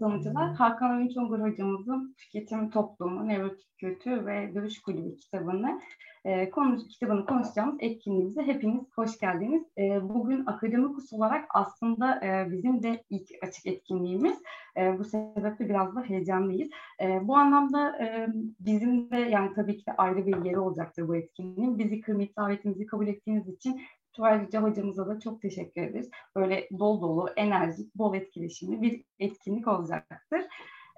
Katılımcılar, 0.00 0.54
Hakan 0.54 0.96
Övünç 0.96 1.16
Ongur 1.16 1.38
hocamızın 1.38 2.14
Tüketim 2.18 2.70
Toplumu, 2.70 3.28
Nevrotik 3.28 3.78
Kültür 3.78 4.26
ve 4.26 4.54
Dövüş 4.54 4.82
Kulübü 4.82 5.16
kitabını 5.16 5.80
e, 6.24 6.50
konu, 6.50 6.76
kitabını 6.76 7.26
konuşacağımız 7.26 7.76
etkinliğimize 7.80 8.42
hepiniz 8.42 8.84
hoş 8.96 9.18
geldiniz. 9.18 9.62
E, 9.78 10.08
bugün 10.08 10.46
akademik 10.46 11.12
olarak 11.12 11.44
aslında 11.54 12.26
e, 12.26 12.50
bizim 12.52 12.82
de 12.82 13.04
ilk 13.10 13.28
açık 13.42 13.66
etkinliğimiz. 13.66 14.42
E, 14.76 14.98
bu 14.98 15.04
sebeple 15.04 15.68
biraz 15.68 15.96
da 15.96 16.02
heyecanlıyız. 16.02 16.70
E, 17.02 17.28
bu 17.28 17.36
anlamda 17.36 18.04
e, 18.04 18.28
bizim 18.60 19.10
de 19.10 19.16
yani 19.16 19.54
tabii 19.54 19.76
ki 19.76 19.86
de 19.86 19.92
ayrı 19.92 20.26
bir 20.26 20.44
yeri 20.44 20.58
olacaktır 20.58 21.08
bu 21.08 21.16
etkinliğin. 21.16 21.78
Bizi 21.78 22.00
kırmayıp 22.00 22.36
davetimizi 22.36 22.86
kabul 22.86 23.06
ettiğiniz 23.06 23.48
için 23.48 23.80
Ayrıca 24.18 24.62
hocamıza 24.62 25.06
da 25.06 25.20
çok 25.20 25.42
teşekkür 25.42 25.82
ederiz. 25.82 26.10
Böyle 26.36 26.68
dolu 26.78 27.02
dolu, 27.02 27.28
enerjik, 27.36 27.94
bol 27.94 28.14
etkileşimli 28.14 28.82
bir 28.82 29.04
etkinlik 29.18 29.68
olacaktır. 29.68 30.40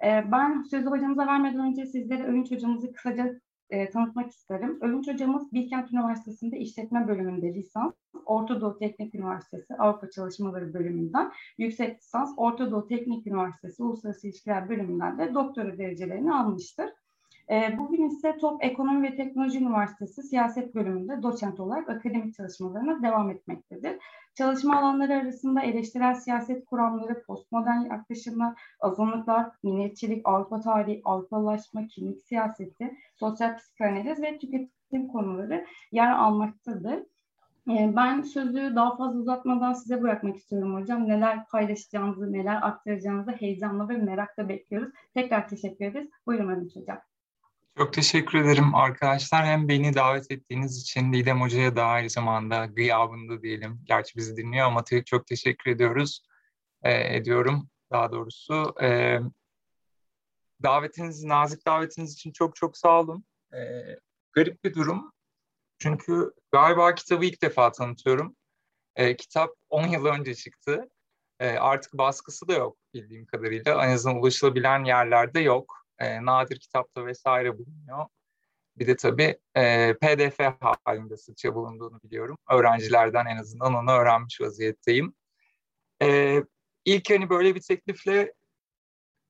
Ee, 0.03 0.23
ben 0.31 0.61
sözü 0.61 0.89
hocamıza 0.89 1.27
vermeden 1.27 1.59
önce 1.59 1.85
sizlere 1.85 2.23
Övünç 2.23 2.51
hocamızı 2.51 2.93
kısaca 2.93 3.39
e, 3.69 3.89
tanıtmak 3.89 4.31
isterim. 4.31 4.77
Övünç 4.81 5.07
hocamız 5.07 5.53
Bilkent 5.53 5.93
Üniversitesi'nde 5.93 6.57
işletme 6.57 7.07
bölümünde 7.07 7.53
lisans, 7.53 7.93
Orta 8.25 8.61
Doğu 8.61 8.77
Teknik 8.77 9.15
Üniversitesi 9.15 9.75
Avrupa 9.75 10.09
Çalışmaları 10.09 10.73
bölümünden, 10.73 11.31
yüksek 11.57 11.97
lisans 11.97 12.33
Orta 12.37 12.71
Doğu 12.71 12.87
Teknik 12.87 13.27
Üniversitesi 13.27 13.83
Uluslararası 13.83 14.27
İlişkiler 14.27 14.69
bölümünden 14.69 15.19
de 15.19 15.33
doktora 15.33 15.77
derecelerini 15.77 16.33
almıştır. 16.33 16.89
E, 17.51 17.77
bugün 17.77 18.09
ise 18.09 18.37
Top 18.37 18.63
Ekonomi 18.63 19.11
ve 19.11 19.15
Teknoloji 19.15 19.59
Üniversitesi 19.59 20.23
Siyaset 20.23 20.75
Bölümünde 20.75 21.23
doçent 21.23 21.59
olarak 21.59 21.89
akademik 21.89 22.35
çalışmalarına 22.35 23.03
devam 23.03 23.29
etmektedir. 23.29 23.97
Çalışma 24.35 24.77
alanları 24.79 25.13
arasında 25.13 25.61
eleştirel 25.61 26.15
siyaset 26.15 26.65
kuramları, 26.65 27.23
postmodern 27.23 27.81
yaklaşımlar, 27.81 28.61
azınlıklar, 28.79 29.51
milliyetçilik, 29.63 30.27
Avrupa 30.27 30.59
tarihi, 30.59 31.01
Avrupalaşma, 31.05 31.87
kimlik 31.87 32.21
siyaseti, 32.21 32.97
sosyal 33.15 33.57
psikanaliz 33.57 34.21
ve 34.21 34.37
tüketim 34.37 35.07
konuları 35.07 35.65
yer 35.91 36.11
almaktadır. 36.11 37.03
Ee, 37.69 37.93
ben 37.95 38.21
sözü 38.21 38.75
daha 38.75 38.95
fazla 38.95 39.19
uzatmadan 39.19 39.73
size 39.73 40.01
bırakmak 40.01 40.37
istiyorum 40.37 40.75
hocam. 40.75 41.07
Neler 41.07 41.47
paylaşacağınızı, 41.47 42.33
neler 42.33 42.59
aktaracağınızı 42.67 43.31
heyecanla 43.31 43.89
ve 43.89 43.97
merakla 43.97 44.49
bekliyoruz. 44.49 44.93
Tekrar 45.13 45.49
teşekkür 45.49 45.85
ederiz. 45.85 46.09
Buyurun 46.25 46.49
Övünç 46.49 46.75
Hocam. 46.75 46.99
Çok 47.77 47.93
teşekkür 47.93 48.39
ederim 48.39 48.75
arkadaşlar. 48.75 49.45
Hem 49.45 49.67
beni 49.67 49.93
davet 49.95 50.31
ettiğiniz 50.31 50.81
için 50.81 51.13
Didem 51.13 51.41
Hoca'ya 51.41 51.75
da 51.75 51.85
aynı 51.85 52.09
zamanda 52.09 52.65
gıyabında 52.65 53.41
diyelim. 53.41 53.81
Gerçi 53.85 54.17
bizi 54.17 54.37
dinliyor 54.37 54.67
ama 54.67 54.83
çok 55.05 55.27
teşekkür 55.27 55.71
ediyoruz. 55.71 56.23
E, 56.83 57.15
ediyorum 57.15 57.69
daha 57.91 58.11
doğrusu. 58.11 58.75
E, 58.81 59.19
davetiniz, 60.63 61.23
nazik 61.23 61.65
davetiniz 61.65 62.13
için 62.13 62.31
çok 62.31 62.55
çok 62.55 62.77
sağ 62.77 62.99
olun. 62.99 63.25
E, 63.53 63.59
garip 64.33 64.63
bir 64.63 64.73
durum. 64.73 65.11
Çünkü 65.79 66.33
galiba 66.51 66.95
kitabı 66.95 67.25
ilk 67.25 67.41
defa 67.41 67.71
tanıtıyorum. 67.71 68.35
E, 68.95 69.15
kitap 69.15 69.49
10 69.69 69.87
yıl 69.87 70.05
önce 70.05 70.35
çıktı. 70.35 70.89
E, 71.39 71.49
artık 71.49 71.93
baskısı 71.93 72.47
da 72.47 72.53
yok 72.53 72.77
bildiğim 72.93 73.25
kadarıyla. 73.25 73.85
En 73.85 73.89
azından 73.91 74.17
ulaşılabilen 74.17 74.83
yerlerde 74.83 75.39
yok 75.39 75.82
e, 76.03 76.25
nadir 76.25 76.59
kitapta 76.59 77.05
vesaire 77.05 77.57
bulunuyor. 77.57 78.05
Bir 78.77 78.87
de 78.87 78.95
tabii 78.95 79.39
e, 79.55 79.93
PDF 79.93 80.39
halinde 80.85 81.17
sıkça 81.17 81.55
bulunduğunu 81.55 81.99
biliyorum. 82.03 82.37
Öğrencilerden 82.51 83.25
en 83.25 83.37
azından 83.37 83.73
onu 83.73 83.91
öğrenmiş 83.91 84.41
vaziyetteyim. 84.41 85.13
E, 86.01 86.39
ilk 86.85 87.09
hani 87.09 87.29
böyle 87.29 87.55
bir 87.55 87.61
teklifle 87.61 88.33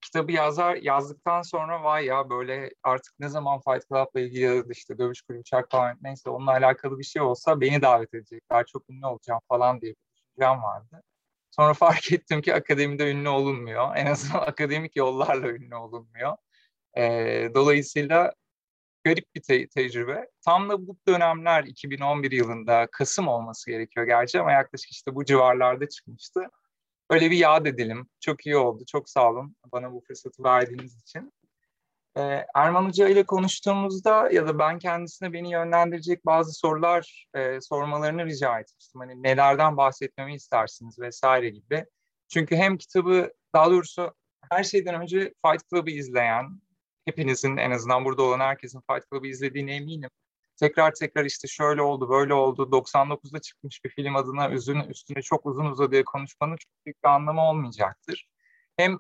kitabı 0.02 0.32
yazar 0.32 0.76
yazdıktan 0.76 1.42
sonra 1.42 1.84
vay 1.84 2.06
ya 2.06 2.30
böyle 2.30 2.72
artık 2.84 3.20
ne 3.20 3.30
zaman 3.30 3.60
Fight 3.60 3.88
Club'la 3.88 4.20
ilgili 4.20 4.42
ya 4.42 4.64
işte 4.70 4.98
dövüş 4.98 5.22
kulübü 5.22 5.44
çak 5.44 5.72
falan 5.72 5.98
neyse 6.02 6.30
onunla 6.30 6.52
alakalı 6.52 7.00
bir 7.00 7.04
şey 7.04 7.22
olsa 7.22 7.62
beni 7.62 7.82
davet 7.82 8.14
edecekler 8.14 8.66
çok 8.66 8.90
ünlü 8.90 9.06
olacağım 9.06 9.42
falan 9.48 9.82
diye 9.82 9.92
bir 9.92 9.98
düşüncem 10.28 10.64
vardı. 10.64 11.04
Sonra 11.52 11.74
fark 11.74 12.12
ettim 12.14 12.42
ki 12.42 12.56
akademide 12.56 13.12
ünlü 13.12 13.30
olunmuyor. 13.30 13.96
En 13.96 14.06
azından 14.06 14.40
akademik 14.48 14.96
yollarla 14.96 15.48
ünlü 15.48 15.76
olunmuyor. 15.76 16.38
E, 16.98 17.04
dolayısıyla 17.56 18.34
garip 19.04 19.36
bir 19.36 19.42
te- 19.42 19.68
tecrübe. 19.68 20.28
Tam 20.46 20.70
da 20.70 20.88
bu 20.88 20.98
dönemler 21.08 21.64
2011 21.64 22.32
yılında 22.32 22.88
Kasım 22.92 23.28
olması 23.28 23.72
gerekiyor 23.72 24.06
gerçi 24.06 24.40
ama 24.40 24.52
yaklaşık 24.52 24.92
işte 24.92 25.16
bu 25.16 25.26
civarlarda 25.26 25.90
çıkmıştı. 25.90 26.42
Öyle 27.10 27.32
bir 27.32 27.38
yad 27.38 27.66
edelim. 27.66 28.08
Çok 28.20 28.46
iyi 28.46 28.58
oldu. 28.58 28.84
Çok 28.88 29.10
sağ 29.10 29.30
olun 29.30 29.56
bana 29.72 29.94
bu 29.94 30.02
fırsatı 30.08 30.44
verdiğiniz 30.44 31.02
için. 31.02 31.34
Ee, 32.18 32.46
Erman 32.56 32.86
Hoca 32.86 33.08
ile 33.08 33.24
konuştuğumuzda 33.24 34.30
ya 34.32 34.48
da 34.48 34.60
ben 34.60 34.80
kendisine 34.80 35.34
beni 35.34 35.52
yönlendirecek 35.52 36.26
bazı 36.26 36.54
sorular 36.54 37.28
e, 37.36 37.62
sormalarını 37.62 38.26
rica 38.26 38.60
etmiştim. 38.60 39.02
Hani 39.02 39.24
nelerden 39.24 39.78
bahsetmemi 39.78 40.36
istersiniz 40.36 41.00
vesaire 41.00 41.50
gibi. 41.50 41.86
Çünkü 42.28 42.56
hem 42.56 42.78
kitabı 42.78 43.34
daha 43.54 43.72
doğrusu 43.72 44.14
her 44.52 44.64
şeyden 44.64 45.02
önce 45.02 45.20
Fight 45.20 45.70
Club'ı 45.70 45.90
izleyen, 45.92 46.62
hepinizin 47.06 47.58
en 47.58 47.72
azından 47.72 48.06
burada 48.06 48.24
olan 48.24 48.40
herkesin 48.40 48.82
Fight 48.92 49.10
Club'ı 49.10 49.28
izlediğine 49.28 49.76
eminim. 49.76 50.10
Tekrar 50.60 50.94
tekrar 50.94 51.26
işte 51.26 51.48
şöyle 51.48 51.82
oldu, 51.82 52.10
böyle 52.10 52.34
oldu. 52.34 52.70
99'da 52.72 53.42
çıkmış 53.42 53.86
bir 53.86 53.90
film 53.90 54.16
adına 54.16 54.50
üzün, 54.50 54.80
üstüne 54.80 55.22
çok 55.22 55.46
uzun 55.46 55.66
uzadıya 55.66 56.04
konuşmanın 56.04 56.58
çok 56.58 56.86
büyük 56.86 57.04
bir 57.04 57.10
anlamı 57.10 57.42
olmayacaktır. 57.42 58.28
Hem 58.78 59.00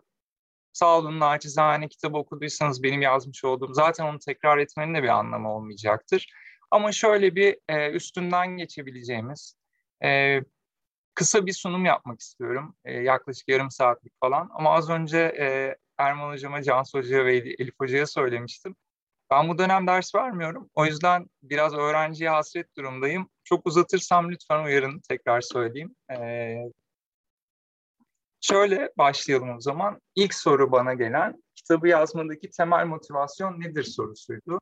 sağ 0.73 0.97
olun 0.97 1.19
naçizane 1.19 1.87
kitabı 1.87 2.17
okuduysanız 2.17 2.83
benim 2.83 3.01
yazmış 3.01 3.43
olduğum 3.43 3.73
zaten 3.73 4.05
onu 4.05 4.19
tekrar 4.19 4.57
etmenin 4.57 4.95
de 4.95 5.03
bir 5.03 5.07
anlamı 5.07 5.53
olmayacaktır. 5.53 6.33
Ama 6.71 6.91
şöyle 6.91 7.35
bir 7.35 7.57
e, 7.69 7.91
üstünden 7.91 8.57
geçebileceğimiz 8.57 9.55
e, 10.03 10.39
kısa 11.15 11.45
bir 11.45 11.53
sunum 11.53 11.85
yapmak 11.85 12.19
istiyorum. 12.19 12.75
E, 12.85 12.93
yaklaşık 12.93 13.47
yarım 13.47 13.71
saatlik 13.71 14.13
falan. 14.19 14.49
Ama 14.53 14.73
az 14.73 14.89
önce 14.89 15.19
e, 15.19 15.75
Erman 15.97 16.31
Hocama, 16.31 16.63
Cansu 16.63 16.97
Hoca'ya 16.97 17.25
ve 17.25 17.37
Elif 17.37 17.73
Hoca'ya 17.79 18.07
söylemiştim. 18.07 18.75
Ben 19.31 19.49
bu 19.49 19.57
dönem 19.57 19.87
ders 19.87 20.15
vermiyorum. 20.15 20.69
O 20.75 20.85
yüzden 20.85 21.29
biraz 21.43 21.73
öğrenciye 21.73 22.29
hasret 22.29 22.77
durumdayım. 22.77 23.29
Çok 23.43 23.67
uzatırsam 23.67 24.31
lütfen 24.31 24.63
uyarın 24.63 24.99
tekrar 25.09 25.41
söyleyeyim. 25.41 25.95
Ee, 26.11 26.57
şöyle 28.41 28.91
başlayalım 28.97 29.55
o 29.55 29.61
zaman. 29.61 30.01
İlk 30.15 30.33
soru 30.33 30.71
bana 30.71 30.93
gelen 30.93 31.43
kitabı 31.55 31.87
yazmadaki 31.87 32.49
temel 32.49 32.85
motivasyon 32.85 33.59
nedir 33.59 33.83
sorusuydu. 33.83 34.59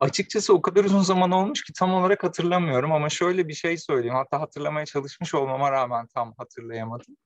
Açıkçası 0.00 0.54
o 0.54 0.62
kadar 0.62 0.84
uzun 0.84 1.02
zaman 1.02 1.30
olmuş 1.30 1.64
ki 1.64 1.72
tam 1.72 1.94
olarak 1.94 2.24
hatırlamıyorum 2.24 2.92
ama 2.92 3.08
şöyle 3.08 3.48
bir 3.48 3.54
şey 3.54 3.76
söyleyeyim. 3.76 4.14
Hatta 4.14 4.40
hatırlamaya 4.40 4.86
çalışmış 4.86 5.34
olmama 5.34 5.72
rağmen 5.72 6.06
tam 6.06 6.34
hatırlayamadım. 6.38 7.16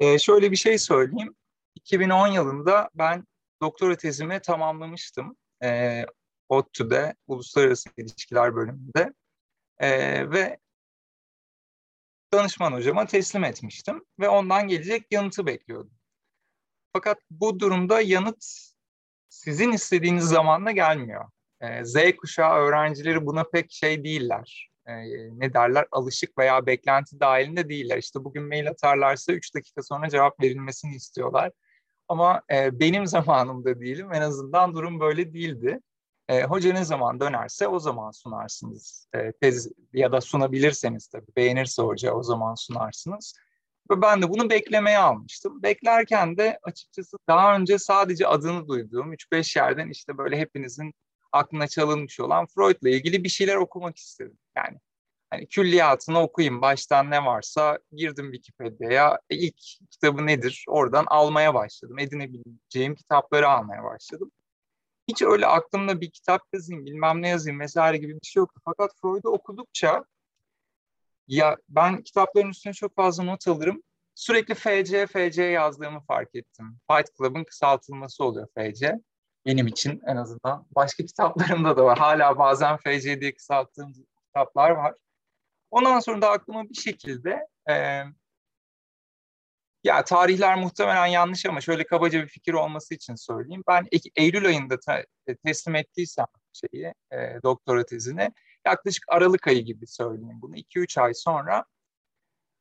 Ee, 0.00 0.18
şöyle 0.18 0.50
bir 0.50 0.56
şey 0.56 0.78
söyleyeyim. 0.78 1.34
2010 1.84 2.26
yılında 2.26 2.90
ben 2.94 3.26
doktora 3.62 3.96
tezimi 3.96 4.40
tamamlamıştım. 4.40 5.36
E, 5.62 6.04
ODTÜ'de 6.48 7.14
Uluslararası 7.26 7.90
İlişkiler 7.96 8.54
bölümünde 8.54 9.14
e, 9.78 9.90
ve 10.30 10.58
danışman 12.32 12.72
hocama 12.72 13.06
teslim 13.06 13.44
etmiştim 13.44 14.04
ve 14.20 14.28
ondan 14.28 14.68
gelecek 14.68 15.06
yanıtı 15.10 15.46
bekliyordum. 15.46 15.92
Fakat 16.92 17.18
bu 17.30 17.60
durumda 17.60 18.00
yanıt 18.00 18.44
sizin 19.28 19.72
istediğiniz 19.72 20.24
zamanla 20.24 20.70
gelmiyor. 20.70 21.24
E, 21.60 21.84
Z 21.84 21.96
kuşağı 22.16 22.54
öğrencileri 22.54 23.26
buna 23.26 23.44
pek 23.44 23.72
şey 23.72 24.04
değiller. 24.04 24.70
E, 24.86 24.92
ne 25.38 25.52
derler 25.52 25.86
alışık 25.92 26.38
veya 26.38 26.66
beklenti 26.66 27.20
dahilinde 27.20 27.68
değiller. 27.68 27.98
İşte 27.98 28.24
bugün 28.24 28.42
mail 28.42 28.68
atarlarsa 28.68 29.32
3 29.32 29.54
dakika 29.54 29.82
sonra 29.82 30.08
cevap 30.08 30.40
verilmesini 30.42 30.94
istiyorlar. 30.94 31.52
Ama 32.10 32.42
e, 32.52 32.80
benim 32.80 33.06
zamanımda 33.16 33.80
değilim. 33.80 34.12
En 34.14 34.20
azından 34.20 34.74
durum 34.74 35.00
böyle 35.00 35.32
değildi. 35.32 35.80
E, 36.28 36.42
hoca 36.42 36.72
ne 36.72 36.84
zaman 36.84 37.20
dönerse 37.20 37.68
o 37.68 37.78
zaman 37.78 38.10
sunarsınız. 38.10 39.08
E, 39.14 39.32
tez 39.32 39.68
ya 39.92 40.12
da 40.12 40.20
sunabilirseniz 40.20 41.08
tabii 41.08 41.36
beğenirse 41.36 41.82
hoca 41.82 42.12
o 42.12 42.22
zaman 42.22 42.54
sunarsınız. 42.54 43.34
Ve 43.90 44.02
ben 44.02 44.22
de 44.22 44.28
bunu 44.28 44.50
beklemeye 44.50 44.98
almıştım. 44.98 45.62
Beklerken 45.62 46.36
de 46.36 46.58
açıkçası 46.62 47.16
daha 47.28 47.56
önce 47.56 47.78
sadece 47.78 48.26
adını 48.26 48.68
duyduğum 48.68 49.12
3-5 49.12 49.58
yerden 49.58 49.88
işte 49.88 50.18
böyle 50.18 50.38
hepinizin 50.38 50.94
aklına 51.32 51.68
çalınmış 51.68 52.20
olan 52.20 52.46
Freud'la 52.46 52.88
ilgili 52.88 53.24
bir 53.24 53.28
şeyler 53.28 53.56
okumak 53.56 53.96
istedim. 53.96 54.38
Yani 54.56 54.78
hani 55.30 55.48
külliyatını 55.48 56.20
okuyayım 56.20 56.62
baştan 56.62 57.10
ne 57.10 57.24
varsa 57.24 57.78
girdim 57.92 58.32
Wikipedia'ya 58.32 59.20
e, 59.30 59.36
ilk 59.36 59.56
kitabı 59.90 60.26
nedir 60.26 60.64
oradan 60.68 61.04
almaya 61.08 61.54
başladım 61.54 61.98
edinebileceğim 61.98 62.94
kitapları 62.94 63.48
almaya 63.48 63.84
başladım 63.84 64.30
hiç 65.08 65.22
öyle 65.22 65.46
aklımda 65.46 66.00
bir 66.00 66.10
kitap 66.10 66.42
yazayım 66.52 66.86
bilmem 66.86 67.22
ne 67.22 67.28
yazayım 67.28 67.60
vesaire 67.60 67.96
gibi 67.96 68.14
bir 68.14 68.26
şey 68.26 68.40
yoktu 68.40 68.60
fakat 68.64 68.90
Freud'u 69.02 69.28
okudukça 69.28 70.04
ya 71.28 71.56
ben 71.68 72.02
kitapların 72.02 72.48
üstüne 72.48 72.72
çok 72.72 72.96
fazla 72.96 73.24
not 73.24 73.48
alırım 73.48 73.82
sürekli 74.20 74.54
FC, 74.54 75.06
FC 75.06 75.42
yazdığımı 75.42 76.00
fark 76.00 76.34
ettim. 76.34 76.78
Fight 76.90 77.16
Club'ın 77.18 77.44
kısaltılması 77.44 78.24
oluyor 78.24 78.46
FC. 78.54 79.00
Benim 79.46 79.66
için 79.66 80.02
en 80.06 80.16
azından. 80.16 80.66
Başka 80.76 81.04
kitaplarımda 81.04 81.76
da 81.76 81.84
var. 81.84 81.98
Hala 81.98 82.38
bazen 82.38 82.76
FC 82.76 83.20
diye 83.20 83.34
kısalttığım 83.34 83.92
kitaplar 84.26 84.70
var. 84.70 84.94
Ondan 85.70 86.00
sonra 86.00 86.22
da 86.22 86.30
aklıma 86.30 86.68
bir 86.68 86.74
şekilde 86.74 87.46
e, 87.70 88.04
ya 89.84 90.04
tarihler 90.04 90.58
muhtemelen 90.58 91.06
yanlış 91.06 91.46
ama 91.46 91.60
şöyle 91.60 91.86
kabaca 91.86 92.22
bir 92.22 92.28
fikir 92.28 92.52
olması 92.52 92.94
için 92.94 93.14
söyleyeyim. 93.14 93.62
Ben 93.68 93.86
Eylül 94.16 94.46
ayında 94.46 94.78
e, 95.26 95.36
teslim 95.36 95.74
ettiysem 95.74 96.26
şeyi, 96.52 96.94
e, 97.12 97.42
doktora 97.42 97.84
tezini 97.86 98.30
yaklaşık 98.66 99.04
Aralık 99.08 99.48
ayı 99.48 99.62
gibi 99.64 99.86
söyleyeyim 99.86 100.38
bunu. 100.42 100.56
2-3 100.56 100.98
ay 100.98 101.14
sonra 101.14 101.64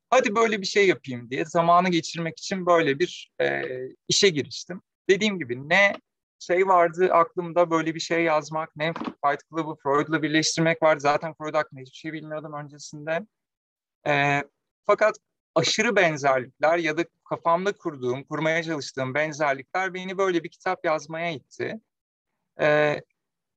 hadi 0.10 0.36
böyle 0.36 0.62
bir 0.62 0.66
şey 0.66 0.88
yapayım 0.88 1.30
diye 1.30 1.46
zamanı 1.46 1.90
geçirmek 1.90 2.40
için 2.40 2.66
böyle 2.66 3.00
bir 3.00 3.32
e, 3.42 3.64
işe 4.08 4.30
giriştim. 4.30 4.82
Dediğim 5.10 5.40
gibi 5.40 5.70
ne 5.70 5.94
şey 6.40 6.68
vardı 6.68 7.10
aklımda 7.14 7.72
böyle 7.72 7.96
bir 7.96 8.00
şey 8.00 8.24
yazmak, 8.24 8.76
ne 8.76 8.94
Fight 8.94 9.42
Club'ı 9.50 9.76
Freud'la 9.84 10.22
birleştirmek 10.22 10.84
vardı. 10.84 11.00
Zaten 11.02 11.34
Freud 11.34 11.54
hakkında 11.54 11.82
hiçbir 11.82 11.98
şey 11.98 12.14
bilmiyordum 12.14 12.54
öncesinde. 12.54 13.26
E, 14.08 14.44
fakat 14.86 15.16
aşırı 15.56 15.96
benzerlikler 15.96 16.78
ya 16.78 16.98
da 16.98 17.06
kafamda 17.30 17.72
kurduğum, 17.72 18.24
kurmaya 18.24 18.64
çalıştığım 18.64 19.14
benzerlikler 19.14 19.94
beni 19.94 20.18
böyle 20.18 20.44
bir 20.44 20.50
kitap 20.50 20.86
yazmaya 20.86 21.32
itti. 21.32 21.80
E, 22.62 22.98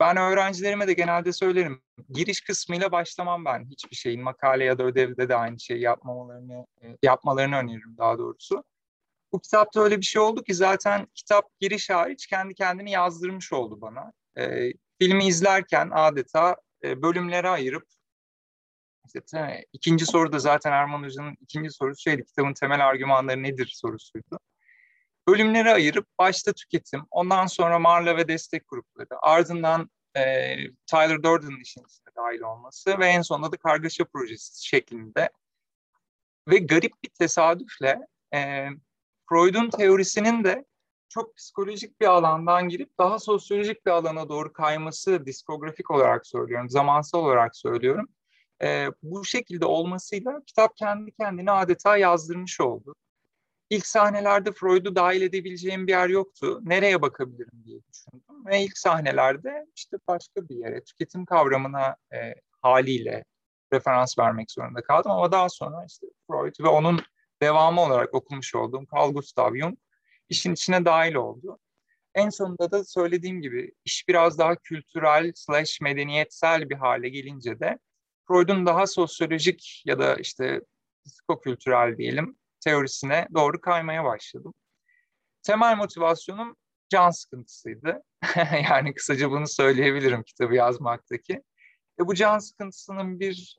ben 0.00 0.17
öğrencilerime 0.17 0.88
de 0.88 0.93
genelde 0.93 1.32
söylerim. 1.32 1.82
Giriş 2.08 2.40
kısmıyla 2.40 2.93
başlamam 2.93 3.44
ben 3.44 3.64
hiçbir 3.70 3.96
şeyin. 3.96 4.23
Makale 4.23 4.64
ya 4.64 4.78
da 4.78 4.82
ödevde 4.82 5.28
de 5.28 5.37
aynı 5.37 5.61
şeyi 5.61 5.81
yapmamalarını, 5.81 6.67
e, 6.82 6.96
yapmalarını 7.02 7.56
öneririm 7.56 7.96
daha 7.99 8.19
doğrusu. 8.19 8.64
Bu 9.32 9.40
kitapta 9.40 9.81
öyle 9.81 9.96
bir 9.99 10.05
şey 10.05 10.23
oldu 10.23 10.44
ki 10.44 10.55
zaten 10.55 11.06
kitap 11.14 11.61
giriş 11.61 11.90
hariç 11.90 12.26
kendi 12.26 12.55
kendini 12.55 12.90
yazdırmış 12.90 13.52
oldu 13.52 13.81
bana. 13.81 14.12
E, 14.38 14.73
filmi 15.00 15.26
izlerken 15.26 15.90
adeta 15.94 16.56
e, 16.84 17.02
bölümlere 17.02 17.49
ayırıp 17.49 17.87
işte, 19.06 19.64
ikinci 19.73 20.06
soru 20.06 20.32
da 20.32 20.38
zaten 20.38 20.73
Erman 20.73 21.02
Hoca'nın 21.02 21.37
ikinci 21.40 21.70
sorusu 21.70 22.00
şeydi 22.00 22.25
kitabın 22.25 22.55
temel 22.55 22.87
argümanları 22.87 23.43
nedir 23.43 23.73
sorusuydu 23.75 24.38
bölümlere 25.29 25.73
ayırıp 25.73 26.06
başta 26.19 26.52
tüketim, 26.52 27.06
ondan 27.11 27.46
sonra 27.46 27.78
Marla 27.78 28.17
ve 28.17 28.28
destek 28.28 28.69
grupları, 28.69 29.08
ardından 29.23 29.90
e, 30.17 30.56
Tyler 30.87 31.23
Durden'ın 31.23 31.61
işin 31.61 31.85
içine 31.85 32.14
dahil 32.17 32.40
olması 32.40 32.99
ve 32.99 33.06
en 33.06 33.23
sonunda 33.23 33.52
da 33.52 33.56
kargaşa 33.56 34.05
projesi 34.05 34.67
şeklinde 34.67 35.31
ve 36.49 36.58
garip 36.58 36.93
bir 37.05 37.08
tesadüfle 37.08 37.99
e, 38.35 38.69
Freud'un 39.32 39.70
teorisinin 39.70 40.44
de 40.44 40.64
çok 41.08 41.37
psikolojik 41.37 42.00
bir 42.00 42.06
alandan 42.06 42.69
girip 42.69 42.99
daha 42.99 43.19
sosyolojik 43.19 43.87
bir 43.87 43.90
alana 43.90 44.29
doğru 44.29 44.52
kayması 44.52 45.26
diskografik 45.26 45.90
olarak 45.90 46.26
söylüyorum, 46.26 46.70
zamansal 46.70 47.19
olarak 47.19 47.56
söylüyorum. 47.56 48.08
E, 48.62 48.88
bu 49.02 49.25
şekilde 49.25 49.67
olmasıyla 49.67 50.43
kitap 50.46 50.76
kendi 50.76 51.12
kendini 51.12 51.50
adeta 51.50 51.96
yazdırmış 51.96 52.61
oldu. 52.61 52.94
İlk 53.70 53.87
sahnelerde 53.87 54.52
Freud'u 54.52 54.96
dahil 54.96 55.23
edebileceğim 55.23 55.87
bir 55.87 55.93
yer 55.93 56.08
yoktu. 56.08 56.61
Nereye 56.62 57.02
bakabilirim 57.02 57.64
diye 57.64 57.81
düşündüm. 57.93 58.46
Ve 58.46 58.62
ilk 58.62 58.78
sahnelerde 58.78 59.67
işte 59.76 59.96
başka 60.08 60.49
bir 60.49 60.56
yere, 60.56 60.85
tüketim 60.85 61.25
kavramına 61.25 61.96
e, 62.14 62.35
haliyle 62.62 63.25
referans 63.73 64.19
vermek 64.19 64.50
zorunda 64.50 64.82
kaldım. 64.82 65.11
Ama 65.11 65.32
daha 65.32 65.49
sonra 65.49 65.85
işte 65.88 66.06
Freud 66.26 66.55
ve 66.64 66.69
onun 66.69 67.00
devamı 67.43 67.81
olarak 67.81 68.15
okumuş 68.15 68.55
olduğum 68.55 68.85
Carl 68.97 69.12
Gustav 69.12 69.56
Jung 69.56 69.79
işin 70.29 70.53
içine 70.53 70.85
dahil 70.85 71.15
oldu. 71.15 71.59
En 72.15 72.29
sonunda 72.29 72.71
da 72.71 72.85
söylediğim 72.85 73.43
gibi 73.43 73.73
iş 73.85 74.09
biraz 74.09 74.39
daha 74.39 74.56
kültürel 74.56 75.33
slash 75.35 75.81
medeniyetsel 75.81 76.71
bir 76.71 76.77
hale 76.77 77.09
gelince 77.09 77.61
de 77.61 77.79
Freud'un 78.29 78.67
daha 78.67 78.87
sosyolojik 78.87 79.83
ya 79.87 79.99
da 79.99 80.15
işte 80.15 80.61
psikokültürel 81.06 81.99
diyelim 81.99 82.37
teorisine 82.61 83.29
doğru 83.35 83.61
kaymaya 83.61 84.05
başladım. 84.05 84.55
Temel 85.43 85.77
motivasyonum 85.77 86.56
can 86.88 87.11
sıkıntısıydı. 87.11 88.03
yani 88.71 88.95
kısaca 88.95 89.31
bunu 89.31 89.49
söyleyebilirim 89.49 90.23
kitabı 90.23 90.55
yazmaktaki. 90.55 91.43
E 92.00 92.06
bu 92.06 92.15
can 92.15 92.38
sıkıntısının 92.38 93.21
bir 93.21 93.59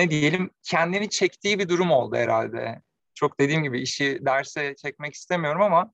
ne 0.00 0.10
diyelim 0.10 0.50
kendini 0.62 1.10
çektiği 1.10 1.58
bir 1.58 1.68
durum 1.68 1.90
oldu 1.90 2.16
herhalde. 2.16 2.82
Çok 3.14 3.40
dediğim 3.40 3.62
gibi 3.62 3.80
işi 3.80 4.18
derse 4.26 4.74
çekmek 4.76 5.14
istemiyorum 5.14 5.62
ama 5.62 5.92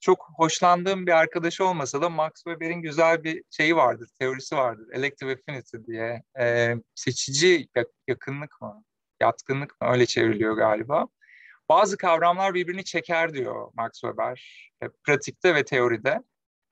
çok 0.00 0.28
hoşlandığım 0.36 1.06
bir 1.06 1.12
arkadaş 1.12 1.60
olmasa 1.60 2.02
da 2.02 2.08
Max 2.08 2.32
Weber'in 2.34 2.82
güzel 2.82 3.24
bir 3.24 3.44
şeyi 3.50 3.76
vardır, 3.76 4.08
teorisi 4.18 4.56
vardır. 4.56 4.86
Elective 4.92 5.32
Affinity 5.32 5.76
diye. 5.86 6.22
Ee, 6.40 6.74
seçici 6.94 7.68
yakınlık 8.08 8.60
mı? 8.60 8.84
yatkınlık 9.20 9.80
mı 9.80 9.88
öyle 9.88 10.06
çevriliyor 10.06 10.56
galiba. 10.56 11.06
Bazı 11.68 11.96
kavramlar 11.96 12.54
birbirini 12.54 12.84
çeker 12.84 13.34
diyor 13.34 13.70
Max 13.74 13.92
Weber. 13.92 14.70
E, 14.82 14.86
pratikte 15.04 15.54
ve 15.54 15.64
teoride. 15.64 16.22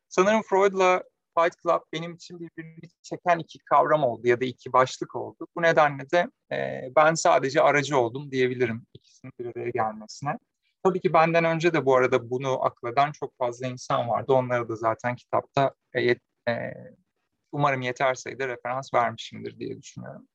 Sanırım 0.09 0.43
Freud'la 0.43 1.03
Fight 1.39 1.63
Club 1.63 1.81
benim 1.93 2.15
için 2.15 2.41
birbirini 2.41 2.91
çeken 3.03 3.39
iki 3.39 3.59
kavram 3.59 4.05
oldu 4.05 4.29
ya 4.29 4.41
da 4.41 4.45
iki 4.45 4.73
başlık 4.73 5.17
oldu. 5.17 5.47
Bu 5.57 5.63
nedenle 5.63 6.11
de 6.11 6.31
e, 6.53 6.91
ben 6.97 7.15
sadece 7.15 7.61
aracı 7.61 7.99
oldum 7.99 8.31
diyebilirim 8.31 8.87
ikisinin 8.95 9.33
bir 9.39 9.47
araya 9.47 9.71
gelmesine. 9.71 10.39
Tabii 10.85 11.01
ki 11.01 11.13
benden 11.13 11.45
önce 11.45 11.73
de 11.73 11.87
bu 11.87 11.97
arada 11.97 12.31
bunu 12.31 12.65
akleden 12.65 13.13
çok 13.13 13.39
fazla 13.39 13.67
insan 13.67 14.09
vardı. 14.09 14.33
Onlara 14.33 14.69
da 14.69 14.77
zaten 14.77 15.17
kitapta 15.17 15.75
e, 15.95 16.11
e, 16.49 16.75
umarım 17.53 17.83
yeter 17.83 18.15
sayıda 18.15 18.49
referans 18.49 18.95
vermişimdir 18.95 19.59
diye 19.59 19.83
düşünüyorum. 19.83 20.29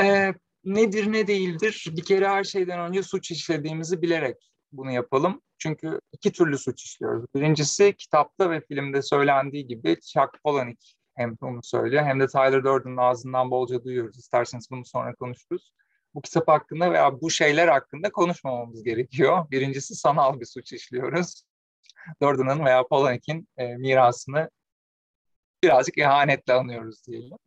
E, 0.00 0.34
nedir 0.64 1.12
ne 1.12 1.26
değildir? 1.26 1.86
Bir 1.96 2.04
kere 2.04 2.28
her 2.28 2.44
şeyden 2.44 2.80
önce 2.80 3.02
suç 3.02 3.30
işlediğimizi 3.30 4.02
bilerek 4.02 4.51
bunu 4.72 4.90
yapalım. 4.92 5.40
Çünkü 5.58 6.00
iki 6.12 6.32
türlü 6.32 6.58
suç 6.58 6.84
işliyoruz. 6.84 7.24
Birincisi 7.34 7.96
kitapta 7.96 8.50
ve 8.50 8.60
filmde 8.60 9.02
söylendiği 9.02 9.66
gibi 9.66 10.00
Chuck 10.00 10.42
Palahniuk 10.44 10.78
hem 11.14 11.36
onu 11.40 11.62
söylüyor 11.62 12.04
hem 12.04 12.20
de 12.20 12.26
Tyler 12.26 12.64
Durden'ın 12.64 12.96
ağzından 12.96 13.50
bolca 13.50 13.84
duyuyoruz. 13.84 14.18
İsterseniz 14.18 14.70
bunu 14.70 14.84
sonra 14.84 15.14
konuşuruz. 15.14 15.72
Bu 16.14 16.20
kitap 16.20 16.48
hakkında 16.48 16.92
veya 16.92 17.20
bu 17.20 17.30
şeyler 17.30 17.68
hakkında 17.68 18.12
konuşmamamız 18.12 18.82
gerekiyor. 18.82 19.50
Birincisi 19.50 19.94
sanal 19.94 20.40
bir 20.40 20.46
suç 20.46 20.72
işliyoruz. 20.72 21.44
Durden'ın 22.22 22.64
veya 22.64 22.86
Palahniuk'in 22.88 23.48
e, 23.56 23.76
mirasını 23.76 24.50
birazcık 25.64 25.98
ihanetle 25.98 26.52
anıyoruz 26.52 27.06
diyelim. 27.06 27.38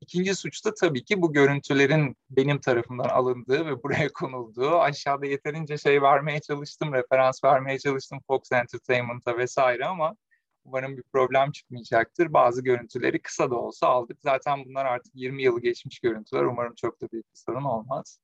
İkinci 0.00 0.34
suç 0.34 0.64
da 0.64 0.74
tabii 0.74 1.04
ki 1.04 1.22
bu 1.22 1.32
görüntülerin 1.32 2.16
benim 2.30 2.60
tarafından 2.60 3.08
alındığı 3.08 3.66
ve 3.66 3.82
buraya 3.82 4.08
konulduğu. 4.12 4.78
Aşağıda 4.78 5.26
yeterince 5.26 5.78
şey 5.78 6.02
vermeye 6.02 6.40
çalıştım, 6.40 6.92
referans 6.92 7.44
vermeye 7.44 7.78
çalıştım 7.78 8.20
Fox 8.26 8.52
Entertainment'a 8.52 9.38
vesaire 9.38 9.84
ama 9.84 10.16
umarım 10.64 10.96
bir 10.96 11.02
problem 11.02 11.52
çıkmayacaktır. 11.52 12.32
Bazı 12.32 12.62
görüntüleri 12.62 13.22
kısa 13.22 13.50
da 13.50 13.54
olsa 13.54 13.86
aldık. 13.86 14.18
Zaten 14.22 14.64
bunlar 14.64 14.86
artık 14.86 15.14
20 15.14 15.42
yılı 15.42 15.60
geçmiş 15.60 16.00
görüntüler. 16.00 16.44
Umarım 16.44 16.74
çok 16.74 17.00
da 17.00 17.08
büyük 17.12 17.26
bir 17.26 17.38
sorun 17.38 17.64
olmaz. 17.64 18.20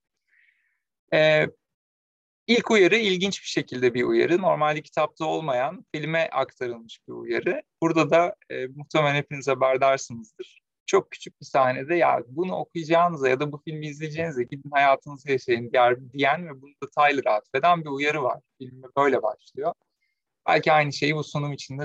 Ee, 1.13 1.47
İlk 2.47 2.71
uyarı 2.71 2.95
ilginç 2.95 3.41
bir 3.41 3.47
şekilde 3.47 3.93
bir 3.93 4.03
uyarı. 4.03 4.41
Normalde 4.41 4.81
kitapta 4.81 5.25
olmayan 5.25 5.85
filme 5.95 6.29
aktarılmış 6.31 6.99
bir 7.07 7.13
uyarı. 7.13 7.61
Burada 7.81 8.09
da 8.09 8.35
e, 8.49 8.67
muhtemelen 8.67 9.15
hepiniz 9.15 9.47
haberdarsınızdır 9.47 10.64
çok 10.85 11.11
küçük 11.11 11.41
bir 11.41 11.45
sahnede 11.45 11.95
ya 11.95 12.23
bunu 12.27 12.55
okuyacağınıza 12.55 13.29
ya 13.29 13.39
da 13.39 13.51
bu 13.51 13.61
filmi 13.65 13.87
izleyeceğinize 13.87 14.43
gidin 14.43 14.71
hayatınızı 14.71 15.31
yaşayın 15.31 15.71
diyen 16.13 16.47
ve 16.47 16.61
bunu 16.61 16.71
da 16.83 16.89
Tyler'a 16.97 17.33
atfeden 17.33 17.81
bir 17.81 17.89
uyarı 17.89 18.23
var. 18.23 18.41
Filmi 18.57 18.83
böyle 18.97 19.23
başlıyor. 19.23 19.73
Belki 20.47 20.71
aynı 20.71 20.93
şeyi 20.93 21.15
bu 21.15 21.23
sunum 21.23 21.53
içinde 21.53 21.83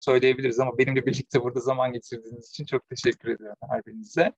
söyleyebiliriz 0.00 0.60
ama 0.60 0.78
benimle 0.78 1.06
birlikte 1.06 1.42
burada 1.42 1.60
zaman 1.60 1.92
geçirdiğiniz 1.92 2.48
için 2.48 2.64
çok 2.64 2.88
teşekkür 2.88 3.28
ediyorum 3.28 3.56
her 3.70 3.86
birinize. 3.86 4.32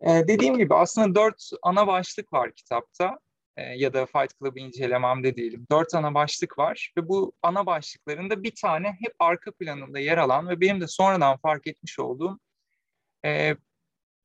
Ee, 0.00 0.24
dediğim 0.28 0.58
gibi 0.58 0.74
aslında 0.74 1.14
dört 1.14 1.50
ana 1.62 1.86
başlık 1.86 2.32
var 2.32 2.52
kitapta 2.52 3.18
ee, 3.56 3.62
ya 3.62 3.92
da 3.92 4.06
Fight 4.06 4.38
Club'ı 4.38 4.58
incelememde 4.58 5.36
diyelim. 5.36 5.66
Dört 5.70 5.94
ana 5.94 6.14
başlık 6.14 6.58
var 6.58 6.92
ve 6.96 7.08
bu 7.08 7.32
ana 7.42 7.66
başlıklarında 7.66 8.42
bir 8.42 8.54
tane 8.54 8.88
hep 8.88 9.14
arka 9.18 9.52
planında 9.52 9.98
yer 9.98 10.18
alan 10.18 10.48
ve 10.48 10.60
benim 10.60 10.80
de 10.80 10.88
sonradan 10.88 11.36
fark 11.36 11.66
etmiş 11.66 11.98
olduğum 11.98 12.38
e, 13.24 13.56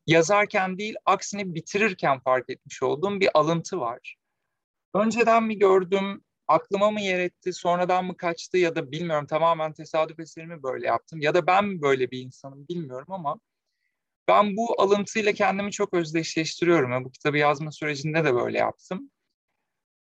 yazarken 0.08 0.77
değil 0.77 0.96
aksine 1.06 1.56
bitirirken 1.56 2.20
fark 2.20 2.50
etmiş 2.50 2.84
olduğum 2.84 3.20
bir 3.20 3.29
alıntı 3.34 3.79
var. 3.79 4.15
Önceden 4.94 5.44
mi 5.44 5.60
gördüm, 5.60 6.24
aklıma 6.48 6.91
mı 6.91 7.01
yer 7.01 7.20
etti, 7.20 7.53
sonradan 7.53 8.06
mı 8.06 8.18
kaçtı 8.18 8.58
ya 8.58 8.75
da 8.75 8.91
bilmiyorum 8.91 9.27
tamamen 9.27 9.74
tesadüf 9.74 10.20
eseri 10.20 10.48
mi 10.48 10.63
böyle 10.63 10.88
yaptım 10.88 11.22
ya 11.22 11.34
da 11.34 11.48
ben 11.48 11.65
mi 11.65 11.82
böyle 11.82 12.12
bir 12.12 12.20
insanım 12.22 12.68
bilmiyorum 12.70 13.12
ama 13.12 13.39
Ben 14.29 14.58
bu 14.58 14.82
alıntıyla 14.82 15.34
kendimi 15.34 15.72
çok 15.72 15.94
özdeşleştiriyorum. 15.94 16.91
ve 16.91 17.06
bu 17.06 17.12
kitabı 17.12 17.38
yazma 17.38 17.72
sürecinde 17.72 18.25
de 18.25 18.36
böyle 18.36 18.58
yaptım. 18.58 19.12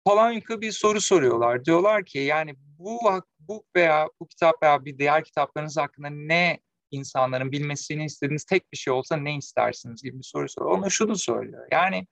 Palanyuk'a 0.04 0.60
bir 0.60 0.72
soru 0.72 1.00
soruyorlar. 1.00 1.64
Diyorlar 1.64 2.04
ki 2.04 2.18
yani 2.18 2.54
bu 2.58 3.00
bu 3.38 3.64
veya 3.76 4.08
bu 4.20 4.28
kitap 4.28 4.62
veya 4.62 4.84
bir 4.84 4.98
diğer 4.98 5.24
kitaplarınız 5.24 5.76
hakkında 5.76 6.08
ne 6.10 6.60
insanların 6.90 7.52
bilmesini 7.52 8.04
istediğiniz 8.04 8.44
tek 8.44 8.72
bir 8.72 8.76
şey 8.76 8.92
olsa 8.92 9.16
ne 9.16 9.36
istersiniz 9.36 10.02
gibi 10.02 10.18
bir 10.18 10.24
soru 10.24 10.48
soruyor. 10.48 10.78
Ona 10.78 10.90
şunu 10.90 11.16
söylüyor. 11.16 11.68
Yani 11.72 12.06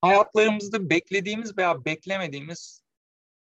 hayatlarımızda 0.00 0.90
beklediğimiz 0.90 1.58
veya 1.58 1.84
beklemediğimiz 1.84 2.82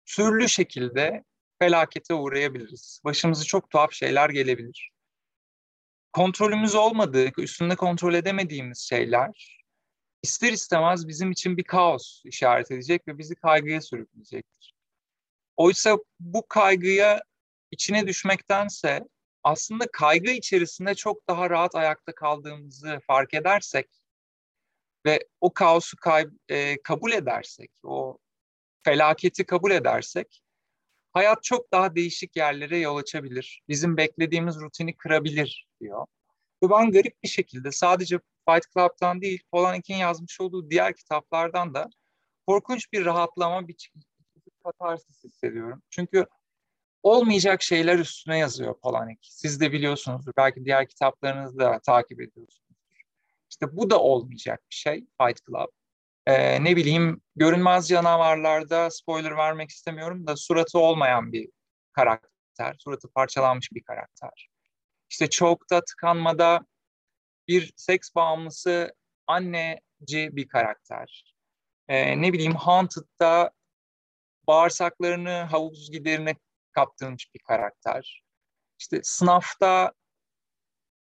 türlü 0.07 0.49
şekilde 0.49 1.25
felakete 1.59 2.15
uğrayabiliriz. 2.15 3.01
Başımıza 3.05 3.45
çok 3.45 3.71
tuhaf 3.71 3.93
şeyler 3.93 4.31
gelebilir. 4.31 4.91
Kontrolümüz 6.13 6.75
olmadığı, 6.75 7.31
üstünde 7.39 7.77
kontrol 7.77 8.15
edemediğimiz 8.15 8.79
şeyler 8.79 9.57
ister 10.23 10.53
istemez 10.53 11.09
bizim 11.09 11.31
için 11.31 11.57
bir 11.57 11.65
kaos 11.65 12.23
işaret 12.25 12.71
edecek 12.71 13.09
ve 13.09 13.19
bizi 13.19 13.35
kaygıya 13.35 13.81
sürükleyecektir. 13.81 14.75
Oysa 15.57 15.99
bu 16.21 16.49
kaygıya 16.49 17.23
içine 17.71 18.07
düşmektense 18.07 19.01
aslında 19.43 19.87
kaygı 19.93 20.31
içerisinde 20.31 20.95
çok 20.95 21.29
daha 21.29 21.51
rahat 21.51 21.75
ayakta 21.75 22.15
kaldığımızı 22.15 23.01
fark 23.07 23.35
edersek 23.35 23.89
ve 25.07 25.21
o 25.41 25.55
kaosu 25.55 25.97
kay- 25.97 26.31
e, 26.49 26.83
kabul 26.83 27.13
edersek, 27.13 27.71
o 27.83 28.19
felaketi 28.85 29.47
kabul 29.47 29.71
edersek 29.71 30.43
hayat 31.13 31.43
çok 31.45 31.73
daha 31.73 31.95
değişik 31.95 32.37
yerlere 32.37 32.79
yol 32.79 32.97
açabilir. 32.97 33.63
Bizim 33.69 33.97
beklediğimiz 33.97 34.57
rutini 34.57 34.97
kırabilir 34.97 35.69
diyor. 35.81 36.07
Ve 36.63 36.71
ben 36.71 36.91
garip 36.91 37.23
bir 37.23 37.29
şekilde 37.29 37.73
sadece 37.73 38.19
Fight 38.49 38.65
Club'tan 38.75 39.21
değil, 39.21 39.43
Polanyi'nin 39.53 39.99
yazmış 39.99 40.41
olduğu 40.41 40.71
diğer 40.71 40.97
kitaplardan 40.97 41.75
da 41.75 41.89
korkunç 42.47 42.93
bir 42.93 43.05
rahatlama, 43.05 43.69
bir 43.69 43.91
katarsis 44.65 45.25
hissediyorum. 45.25 45.83
Çünkü 45.91 46.27
olmayacak 47.07 47.63
şeyler 47.63 47.99
üstüne 47.99 48.39
yazıyor 48.39 48.81
Polanyi. 48.81 49.19
Siz 49.23 49.61
de 49.61 49.73
biliyorsunuzdur. 49.73 50.33
Belki 50.37 50.65
diğer 50.65 50.89
kitaplarınızı 50.89 51.59
da 51.59 51.81
takip 51.81 52.21
ediyorsunuzdur. 52.21 53.03
İşte 53.51 53.77
bu 53.77 53.91
da 53.91 54.01
olmayacak 54.01 54.63
bir 54.71 54.75
şey 54.75 55.07
Fight 55.23 55.47
Club. 55.47 55.69
Ee, 56.27 56.65
ne 56.65 56.77
bileyim 56.77 57.21
görünmez 57.37 57.89
canavarlarda 57.89 58.91
spoiler 58.91 59.37
vermek 59.37 59.71
istemiyorum 59.71 60.27
da 60.27 60.37
suratı 60.37 60.79
olmayan 60.79 61.33
bir 61.33 61.49
karakter. 61.93 62.77
Suratı 62.79 63.09
parçalanmış 63.09 63.73
bir 63.73 63.83
karakter. 63.83 64.49
İşte 65.11 65.31
çokta 65.31 65.81
tıkanmada 65.85 66.67
bir 67.49 67.73
seks 67.77 68.15
bağımlısı 68.15 68.95
anneci 69.27 70.31
bir 70.33 70.49
karakter. 70.49 71.35
Ee, 71.89 72.23
ne 72.23 72.33
bileyim 72.33 72.55
Haunted'da 72.55 73.51
bağırsaklarını 74.49 75.31
havuz 75.31 75.91
giderine 75.93 76.37
kaptırmış 76.77 77.35
bir 77.35 77.39
karakter. 77.39 78.23
İşte 78.79 79.01
sınavda 79.03 79.93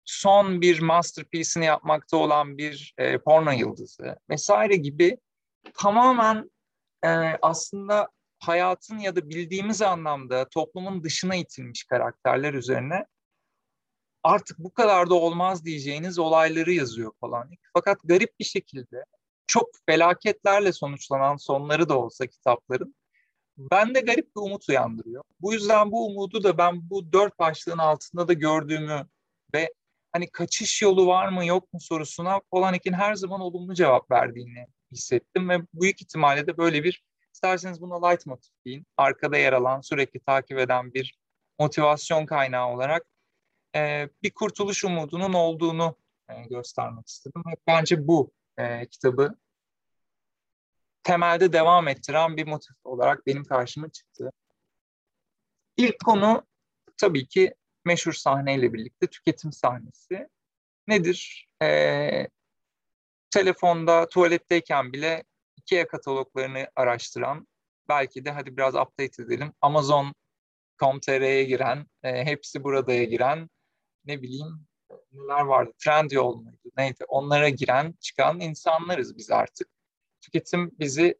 son 0.05 0.61
bir 0.61 0.81
masterpiece'ini 0.81 1.65
yapmakta 1.65 2.17
olan 2.17 2.59
bir 2.59 2.95
e, 2.99 3.19
porno 3.19 3.51
yıldızı 3.51 4.17
vesaire 4.31 4.77
gibi 4.77 5.19
tamamen 5.75 6.51
e, 7.05 7.09
aslında 7.43 8.09
hayatın 8.39 8.99
ya 8.99 9.17
da 9.17 9.29
bildiğimiz 9.29 9.83
anlamda 9.83 10.49
toplumun 10.49 11.05
dışına 11.05 11.37
itilmiş 11.37 11.85
karakterler 11.85 12.55
üzerine 12.55 13.07
artık 14.23 14.59
bu 14.59 14.75
kadar 14.75 15.11
da 15.11 15.15
olmaz 15.15 15.65
diyeceğiniz 15.65 16.19
olayları 16.19 16.73
yazıyor 16.73 17.13
falan. 17.21 17.51
Fakat 17.75 17.99
garip 18.05 18.39
bir 18.41 18.45
şekilde 18.45 19.05
çok 19.47 19.69
felaketlerle 19.87 20.73
sonuçlanan 20.73 21.37
sonları 21.37 21.89
da 21.89 21.99
olsa 21.99 22.27
kitapların 22.27 22.95
bende 23.59 24.01
garip 24.01 24.37
bir 24.37 24.41
umut 24.41 24.69
uyandırıyor. 24.69 25.25
Bu 25.41 25.53
yüzden 25.53 25.93
bu 25.93 26.07
umudu 26.07 26.45
da 26.45 26.59
ben 26.59 26.91
bu 26.91 27.13
dört 27.13 27.39
başlığın 27.39 27.79
altında 27.79 28.29
da 28.29 28.33
gördüğümü 28.33 29.07
ve 29.55 29.73
hani 30.13 30.31
kaçış 30.31 30.83
yolu 30.83 31.07
var 31.07 31.29
mı 31.29 31.47
yok 31.47 31.73
mu 31.73 31.81
sorusuna 31.81 32.41
Polanek'in 32.51 32.93
her 32.93 33.15
zaman 33.15 33.41
olumlu 33.41 33.75
cevap 33.75 34.11
verdiğini 34.11 34.67
hissettim 34.93 35.49
ve 35.49 35.59
büyük 35.75 36.03
ihtimalle 36.03 36.47
de 36.47 36.57
böyle 36.57 36.85
bir 36.85 37.05
isterseniz 37.35 37.81
buna 37.81 38.09
light 38.09 38.27
motif 38.27 38.53
deyin. 38.67 38.87
Arkada 38.97 39.39
yer 39.39 39.53
alan, 39.53 39.81
sürekli 39.81 40.21
takip 40.21 40.59
eden 40.59 40.95
bir 40.95 41.19
motivasyon 41.59 42.27
kaynağı 42.27 42.69
olarak 42.69 43.07
e, 43.77 44.09
bir 44.23 44.31
kurtuluş 44.31 44.85
umudunun 44.85 45.33
olduğunu 45.33 45.97
e, 46.29 46.43
göstermek 46.43 47.09
istedim. 47.09 47.43
Bence 47.67 48.09
bu 48.09 48.33
e, 48.59 48.87
kitabı 48.87 49.35
temelde 51.03 51.53
devam 51.53 51.89
ettiren 51.89 52.37
bir 52.37 52.47
motif 52.47 52.77
olarak 52.85 53.27
benim 53.27 53.45
karşıma 53.45 53.89
çıktı. 53.91 54.33
İlk 55.77 56.05
konu 56.05 56.47
tabii 56.97 57.27
ki 57.27 57.55
meşhur 57.85 58.13
sahneyle 58.13 58.73
birlikte 58.73 59.07
tüketim 59.07 59.53
sahnesi. 59.53 60.29
Nedir? 60.89 61.49
Ee, 61.63 62.29
telefonda, 63.31 64.09
tuvaletteyken 64.09 64.93
bile 64.93 65.25
IKEA 65.57 65.89
kataloglarını 65.89 66.69
araştıran, 66.77 67.49
belki 67.89 68.25
de 68.25 68.31
hadi 68.31 68.57
biraz 68.57 68.75
update 68.75 69.23
edelim, 69.23 69.53
Amazon.com.tr'ye 69.61 71.45
giren, 71.45 71.87
e, 72.03 72.25
hepsi 72.25 72.65
buradaya 72.65 73.05
giren, 73.05 73.51
ne 74.05 74.23
bileyim 74.23 74.67
neler 75.13 75.41
vardı, 75.41 75.73
Trendyol 75.85 76.37
muydu, 76.37 76.71
neydi, 76.77 77.05
onlara 77.09 77.49
giren, 77.49 77.95
çıkan 78.01 78.41
insanlarız 78.41 79.19
biz 79.19 79.31
artık. 79.31 79.69
Tüketim 80.23 80.71
bizi 80.79 81.19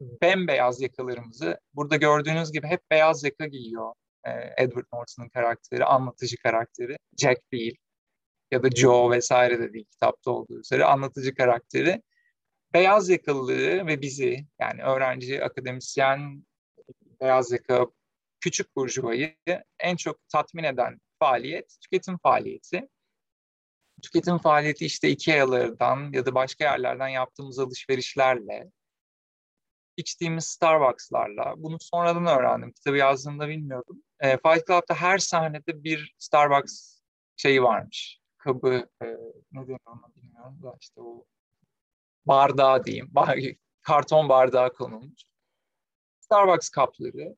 bembeyaz 0.00 0.80
yakalarımızı, 0.80 1.60
burada 1.74 1.96
gördüğünüz 1.96 2.52
gibi 2.52 2.66
hep 2.66 2.80
beyaz 2.90 3.24
yaka 3.24 3.46
giyiyor 3.46 3.92
e, 4.26 4.30
Edward 4.56 4.86
Norton'un 4.92 5.28
karakteri, 5.28 5.84
anlatıcı 5.84 6.36
karakteri. 6.36 6.96
Jack 7.18 7.52
değil 7.52 7.76
ya 8.50 8.62
da 8.62 8.70
Joe 8.70 9.10
vesaire 9.10 9.58
de 9.58 9.72
değil 9.72 9.86
kitapta 9.90 10.30
olduğu 10.30 10.60
üzere 10.60 10.84
anlatıcı 10.84 11.34
karakteri. 11.34 12.02
Beyaz 12.74 13.08
yakalılığı 13.08 13.86
ve 13.86 14.02
bizi 14.02 14.46
yani 14.60 14.82
öğrenci, 14.82 15.44
akademisyen, 15.44 16.44
beyaz 17.20 17.52
yaka, 17.52 17.86
küçük 18.40 18.76
burjuvayı 18.76 19.36
en 19.80 19.96
çok 19.96 20.28
tatmin 20.28 20.64
eden 20.64 21.00
faaliyet 21.18 21.76
tüketim 21.80 22.18
faaliyeti. 22.18 22.88
Tüketim 24.06 24.38
faaliyeti 24.38 24.86
işte 24.86 25.08
Ikea'lardan 25.08 26.12
ya 26.12 26.26
da 26.26 26.34
başka 26.34 26.64
yerlerden 26.64 27.08
yaptığımız 27.08 27.58
alışverişlerle 27.58 28.70
içtiğimiz 29.96 30.44
Starbucks'larla. 30.44 31.54
Bunu 31.56 31.76
sonradan 31.80 32.26
öğrendim. 32.26 32.72
Kitabı 32.72 32.96
yazdığımda 32.96 33.48
bilmiyordum. 33.48 34.02
E, 34.20 34.30
Fight 34.30 34.66
Club'da 34.66 34.94
her 34.94 35.18
sahnede 35.18 35.84
bir 35.84 36.14
Starbucks 36.18 37.00
şeyi 37.36 37.62
varmış. 37.62 38.20
Kabı, 38.38 38.88
e, 39.02 39.06
ne 39.52 39.62
deniyor 39.62 39.78
ona 39.86 40.14
bilmiyorum 40.16 40.62
da 40.62 40.76
işte 40.80 41.00
o 41.00 41.24
bardağı 42.26 42.84
diyeyim. 42.84 43.12
Karton 43.82 44.28
bardağı 44.28 44.72
konulmuş. 44.72 45.22
Starbucks 46.20 46.68
kapları. 46.68 47.36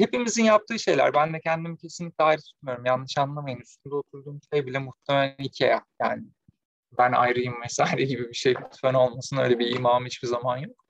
Hepimizin 0.00 0.44
yaptığı 0.44 0.78
şeyler. 0.78 1.14
Ben 1.14 1.34
de 1.34 1.40
kendimi 1.40 1.78
kesinlikle 1.78 2.24
ayrı 2.24 2.40
tutmuyorum. 2.42 2.86
Yanlış 2.86 3.18
anlamayın. 3.18 3.58
Üstünde 3.58 3.94
oturduğum 3.94 4.40
şey 4.52 4.66
bile 4.66 4.78
muhtemelen 4.78 5.36
Ikea. 5.38 5.84
Yani 6.00 6.22
ben 6.98 7.12
ayrıyım 7.12 7.62
vesaire 7.62 8.04
gibi 8.04 8.28
bir 8.28 8.34
şey 8.34 8.54
lütfen 8.54 8.94
olmasın. 8.94 9.36
Öyle 9.36 9.58
bir 9.58 9.76
imam 9.76 10.06
hiçbir 10.06 10.28
zaman 10.28 10.58
yok. 10.58 10.84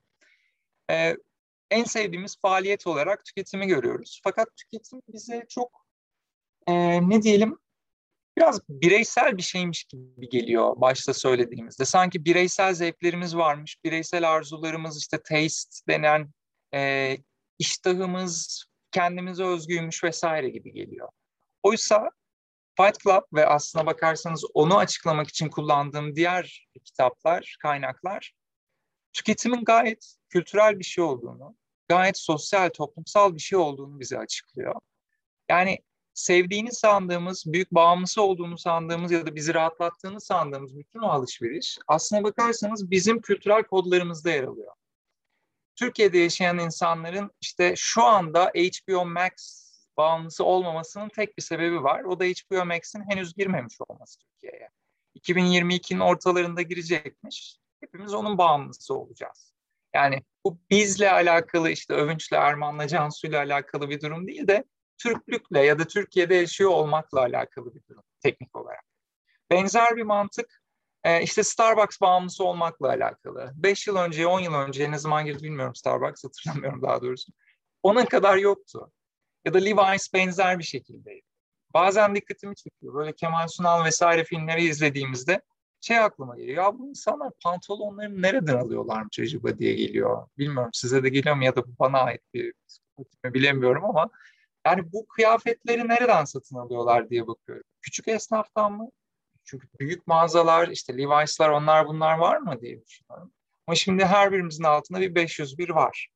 Ee, 0.90 1.16
en 1.70 1.84
sevdiğimiz 1.84 2.36
faaliyet 2.42 2.86
olarak 2.86 3.24
tüketimi 3.24 3.66
görüyoruz. 3.66 4.20
Fakat 4.24 4.48
tüketim 4.56 5.00
bize 5.08 5.46
çok 5.48 5.86
e, 6.66 6.72
ne 7.08 7.22
diyelim 7.22 7.58
biraz 8.36 8.68
bireysel 8.68 9.36
bir 9.36 9.42
şeymiş 9.42 9.84
gibi 9.84 10.28
geliyor 10.28 10.72
başta 10.76 11.14
söylediğimizde. 11.14 11.84
Sanki 11.84 12.24
bireysel 12.24 12.74
zevklerimiz 12.74 13.36
varmış, 13.36 13.84
bireysel 13.84 14.30
arzularımız 14.30 14.98
işte 14.98 15.18
taste 15.22 15.92
denen 15.92 16.30
e, 16.74 17.16
iştahımız 17.58 18.64
kendimize 18.92 19.44
özgüymüş 19.44 20.04
vesaire 20.04 20.48
gibi 20.48 20.72
geliyor. 20.72 21.08
Oysa 21.62 22.10
Fight 22.76 23.00
Club 23.00 23.22
ve 23.32 23.46
aslına 23.46 23.86
bakarsanız 23.86 24.44
onu 24.54 24.78
açıklamak 24.78 25.28
için 25.28 25.48
kullandığım 25.48 26.16
diğer 26.16 26.68
kitaplar, 26.84 27.56
kaynaklar 27.62 28.32
tüketimin 29.12 29.64
gayet 29.64 30.14
kültürel 30.28 30.78
bir 30.78 30.84
şey 30.84 31.04
olduğunu, 31.04 31.56
gayet 31.88 32.18
sosyal, 32.18 32.68
toplumsal 32.68 33.34
bir 33.34 33.40
şey 33.40 33.58
olduğunu 33.58 34.00
bize 34.00 34.18
açıklıyor. 34.18 34.74
Yani 35.48 35.78
sevdiğini 36.14 36.72
sandığımız, 36.72 37.44
büyük 37.46 37.72
bağımlısı 37.72 38.22
olduğunu 38.22 38.58
sandığımız 38.58 39.12
ya 39.12 39.26
da 39.26 39.34
bizi 39.34 39.54
rahatlattığını 39.54 40.20
sandığımız 40.20 40.78
bütün 40.78 41.00
o 41.00 41.06
alışveriş 41.06 41.78
aslına 41.86 42.24
bakarsanız 42.24 42.90
bizim 42.90 43.20
kültürel 43.20 43.62
kodlarımızda 43.62 44.30
yer 44.30 44.44
alıyor. 44.44 44.72
Türkiye'de 45.80 46.18
yaşayan 46.18 46.58
insanların 46.58 47.30
işte 47.40 47.74
şu 47.76 48.04
anda 48.04 48.52
HBO 48.54 49.06
Max 49.06 49.30
bağımlısı 49.96 50.44
olmamasının 50.44 51.08
tek 51.08 51.38
bir 51.38 51.42
sebebi 51.42 51.82
var. 51.82 52.04
O 52.04 52.20
da 52.20 52.24
HBO 52.24 52.64
Max'in 52.64 53.10
henüz 53.10 53.34
girmemiş 53.34 53.76
olması 53.88 54.18
Türkiye'ye. 54.18 54.68
2022'nin 55.18 56.00
ortalarında 56.00 56.62
girecekmiş. 56.62 57.58
Hepimiz 57.80 58.14
onun 58.14 58.38
bağımlısı 58.38 58.94
olacağız. 58.94 59.52
Yani 59.94 60.22
bu 60.44 60.58
bizle 60.70 61.10
alakalı 61.10 61.70
işte 61.70 61.94
Övünç'le, 61.94 62.32
Erman'la, 62.32 62.88
Cansu'yla 62.88 63.38
alakalı 63.38 63.90
bir 63.90 64.00
durum 64.00 64.26
değil 64.26 64.48
de 64.48 64.64
Türklükle 64.98 65.60
ya 65.60 65.78
da 65.78 65.84
Türkiye'de 65.84 66.34
yaşıyor 66.34 66.70
olmakla 66.70 67.20
alakalı 67.20 67.74
bir 67.74 67.82
durum 67.88 68.02
teknik 68.22 68.56
olarak. 68.56 68.84
Benzer 69.50 69.96
bir 69.96 70.02
mantık 70.02 70.59
e, 71.04 71.22
işte 71.22 71.42
Starbucks 71.42 72.00
bağımlısı 72.00 72.44
olmakla 72.44 72.88
alakalı. 72.88 73.52
5 73.54 73.86
yıl 73.86 73.96
önce, 73.96 74.26
10 74.26 74.40
yıl 74.40 74.54
önce 74.54 74.90
ne 74.90 74.98
zaman 74.98 75.24
girdi 75.24 75.42
bilmiyorum 75.42 75.74
Starbucks 75.74 76.24
hatırlamıyorum 76.24 76.82
daha 76.82 77.02
doğrusu. 77.02 77.32
Onun 77.82 78.04
kadar 78.04 78.36
yoktu. 78.36 78.92
Ya 79.44 79.54
da 79.54 79.58
Levi's 79.58 80.14
benzer 80.14 80.58
bir 80.58 80.64
şekildeydi. 80.64 81.26
Bazen 81.74 82.14
dikkatimi 82.14 82.56
çekiyor. 82.56 82.94
Böyle 82.94 83.12
Kemal 83.12 83.48
Sunal 83.48 83.84
vesaire 83.84 84.24
filmleri 84.24 84.64
izlediğimizde 84.64 85.40
şey 85.80 85.98
aklıma 85.98 86.36
geliyor. 86.36 86.64
Ya 86.64 86.78
bu 86.78 86.88
insanlar 86.88 87.32
pantolonlarını 87.42 88.22
nereden 88.22 88.56
alıyorlarmış 88.56 89.18
acaba 89.18 89.58
diye 89.58 89.74
geliyor. 89.74 90.28
Bilmiyorum 90.38 90.70
size 90.72 91.02
de 91.02 91.08
geliyor 91.08 91.36
mu 91.36 91.44
ya 91.44 91.56
da 91.56 91.66
bu 91.66 91.70
bana 91.78 91.98
ait 91.98 92.22
bir 92.34 92.54
mi 93.24 93.34
bilemiyorum 93.34 93.84
ama 93.84 94.10
yani 94.66 94.92
bu 94.92 95.06
kıyafetleri 95.06 95.88
nereden 95.88 96.24
satın 96.24 96.56
alıyorlar 96.56 97.10
diye 97.10 97.26
bakıyorum. 97.26 97.64
Küçük 97.80 98.08
esnaftan 98.08 98.72
mı? 98.72 98.90
Çünkü 99.50 99.68
büyük 99.80 100.06
mağazalar, 100.06 100.68
işte 100.68 100.98
Levi's'lar 100.98 101.48
onlar 101.48 101.86
bunlar 101.86 102.18
var 102.18 102.36
mı 102.36 102.60
diye 102.60 102.84
düşünüyorum. 102.84 103.32
Ama 103.66 103.74
şimdi 103.74 104.04
her 104.04 104.32
birimizin 104.32 104.64
altında 104.64 105.00
bir 105.00 105.14
501 105.14 105.68
var. 105.68 106.08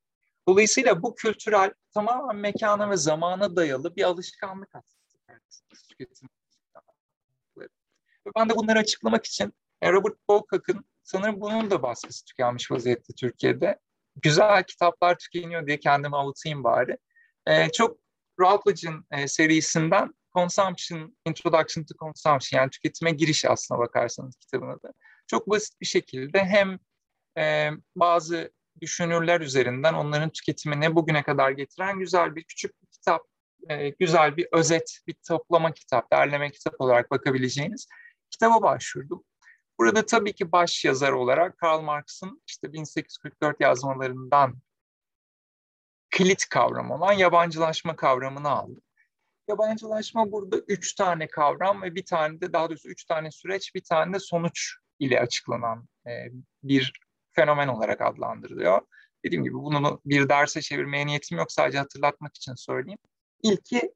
Dolayısıyla 0.49 1.03
bu 1.03 1.15
kültürel 1.15 1.73
tamamen 1.95 2.37
mekana 2.37 2.91
ve 2.91 2.97
zamana 2.97 3.57
dayalı 3.57 3.97
bir 3.97 4.03
alışkanlık 4.03 4.75
aslında. 4.75 5.41
Tüketim. 5.89 6.29
Ben 8.37 8.49
de 8.49 8.57
bunları 8.57 8.79
açıklamak 8.79 9.27
için 9.27 9.53
e, 9.83 9.93
Robert 9.93 10.29
Bolcock'ın 10.29 10.85
sanırım 11.03 11.41
bunun 11.41 11.71
da 11.71 11.83
baskısı 11.83 12.25
tükenmiş 12.25 12.71
vaziyette 12.71 13.15
Türkiye'de. 13.15 13.79
Güzel 14.23 14.65
kitaplar 14.65 15.19
tükeniyor 15.19 15.67
diye 15.67 15.79
kendimi 15.81 16.17
avutayım 16.17 16.65
bari. 16.65 16.99
Ee, 17.47 17.69
çok 17.73 17.99
Routledge'in 18.41 19.07
e, 19.11 19.29
serisinden 19.29 20.15
Consumption, 20.35 21.17
Introduction 21.27 21.85
to 21.85 21.95
Consumption 21.99 22.61
yani 22.61 22.71
tüketime 22.71 23.11
giriş 23.11 23.45
aslına 23.45 23.79
bakarsanız 23.79 24.37
kitabın 24.37 24.69
adı. 24.69 24.93
Çok 25.27 25.51
basit 25.51 25.81
bir 25.81 25.87
şekilde 25.87 26.45
hem 26.45 26.79
e, 27.39 27.71
bazı 27.97 28.53
düşünürler 28.81 29.41
üzerinden 29.41 29.95
onların 29.95 30.31
tüketimini 30.31 30.95
bugüne 30.95 31.23
kadar 31.23 31.51
getiren 31.51 31.99
güzel 31.99 32.37
bir 32.37 32.45
küçük 32.45 32.83
bir 32.83 32.87
kitap, 32.87 33.23
e, 33.69 33.89
güzel 33.89 34.37
bir 34.37 34.49
özet, 34.53 34.99
bir 35.07 35.15
toplama 35.29 35.73
kitap, 35.73 36.13
derleme 36.13 36.51
kitap 36.51 36.75
olarak 36.79 37.11
bakabileceğiniz 37.11 37.89
kitaba 38.31 38.63
başvurdum. 38.63 39.25
Burada 39.79 40.07
tabii 40.07 40.33
ki 40.33 40.53
baş 40.53 40.85
yazar 40.85 41.13
olarak 41.13 41.59
Karl 41.59 41.81
Marx'ın 41.81 42.43
işte 42.47 42.73
1844 42.73 43.61
yazmalarından 43.61 44.59
kilit 46.11 46.49
kavram 46.49 46.91
olan 46.91 47.13
yabancılaşma 47.13 47.97
kavramını 47.97 48.49
aldım. 48.49 48.83
Yabancılaşma 49.49 50.33
burada 50.33 50.59
üç 50.59 50.95
tane 50.95 51.27
kavram 51.27 51.83
ve 51.83 51.95
bir 51.95 52.05
tane 52.05 52.41
de 52.41 52.53
daha 52.53 52.69
doğrusu 52.69 52.89
üç 52.89 53.05
tane 53.05 53.31
süreç, 53.31 53.75
bir 53.75 53.83
tane 53.83 54.15
de 54.15 54.19
sonuç 54.19 54.75
ile 54.99 55.21
açıklanan 55.21 55.89
e, 56.07 56.11
bir 56.63 56.93
fenomen 57.33 57.69
olarak 57.69 58.01
adlandırılıyor. 58.01 58.81
Dediğim 59.25 59.45
gibi 59.45 59.55
bunu 59.55 60.01
bir 60.05 60.29
derse 60.29 60.63
çevirmeye 60.63 61.07
niyetim 61.07 61.39
yok 61.39 61.53
sadece 61.53 61.79
hatırlatmak 61.79 62.37
için 62.37 62.55
söyleyeyim. 62.55 62.99
İlki 63.43 63.95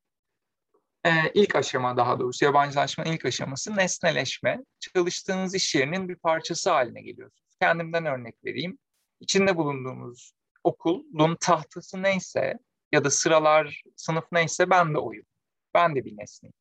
e, 1.05 1.11
ilk 1.35 1.57
aşama 1.57 1.97
daha 1.97 2.19
doğrusu 2.19 2.45
yabancılaşmanın 2.45 3.13
ilk 3.13 3.25
aşaması 3.25 3.77
nesneleşme. 3.77 4.59
Çalıştığınız 4.81 5.55
iş 5.55 5.75
yerinin 5.75 6.09
bir 6.09 6.17
parçası 6.17 6.71
haline 6.71 7.03
geliyorsunuz. 7.03 7.57
Kendimden 7.61 8.07
örnek 8.07 8.45
vereyim. 8.45 8.79
İçinde 9.21 9.57
bulunduğumuz 9.57 10.33
okulun 10.65 11.37
tahtası 11.41 12.03
neyse 12.03 12.59
ya 12.93 13.05
da 13.05 13.11
sıralar, 13.11 13.83
sınıf 13.97 14.25
neyse 14.33 14.71
ben 14.71 14.95
de 14.95 14.99
oyum. 14.99 15.27
Ben 15.75 15.97
de 15.97 16.05
bir 16.05 16.17
nesneyim. 16.17 16.55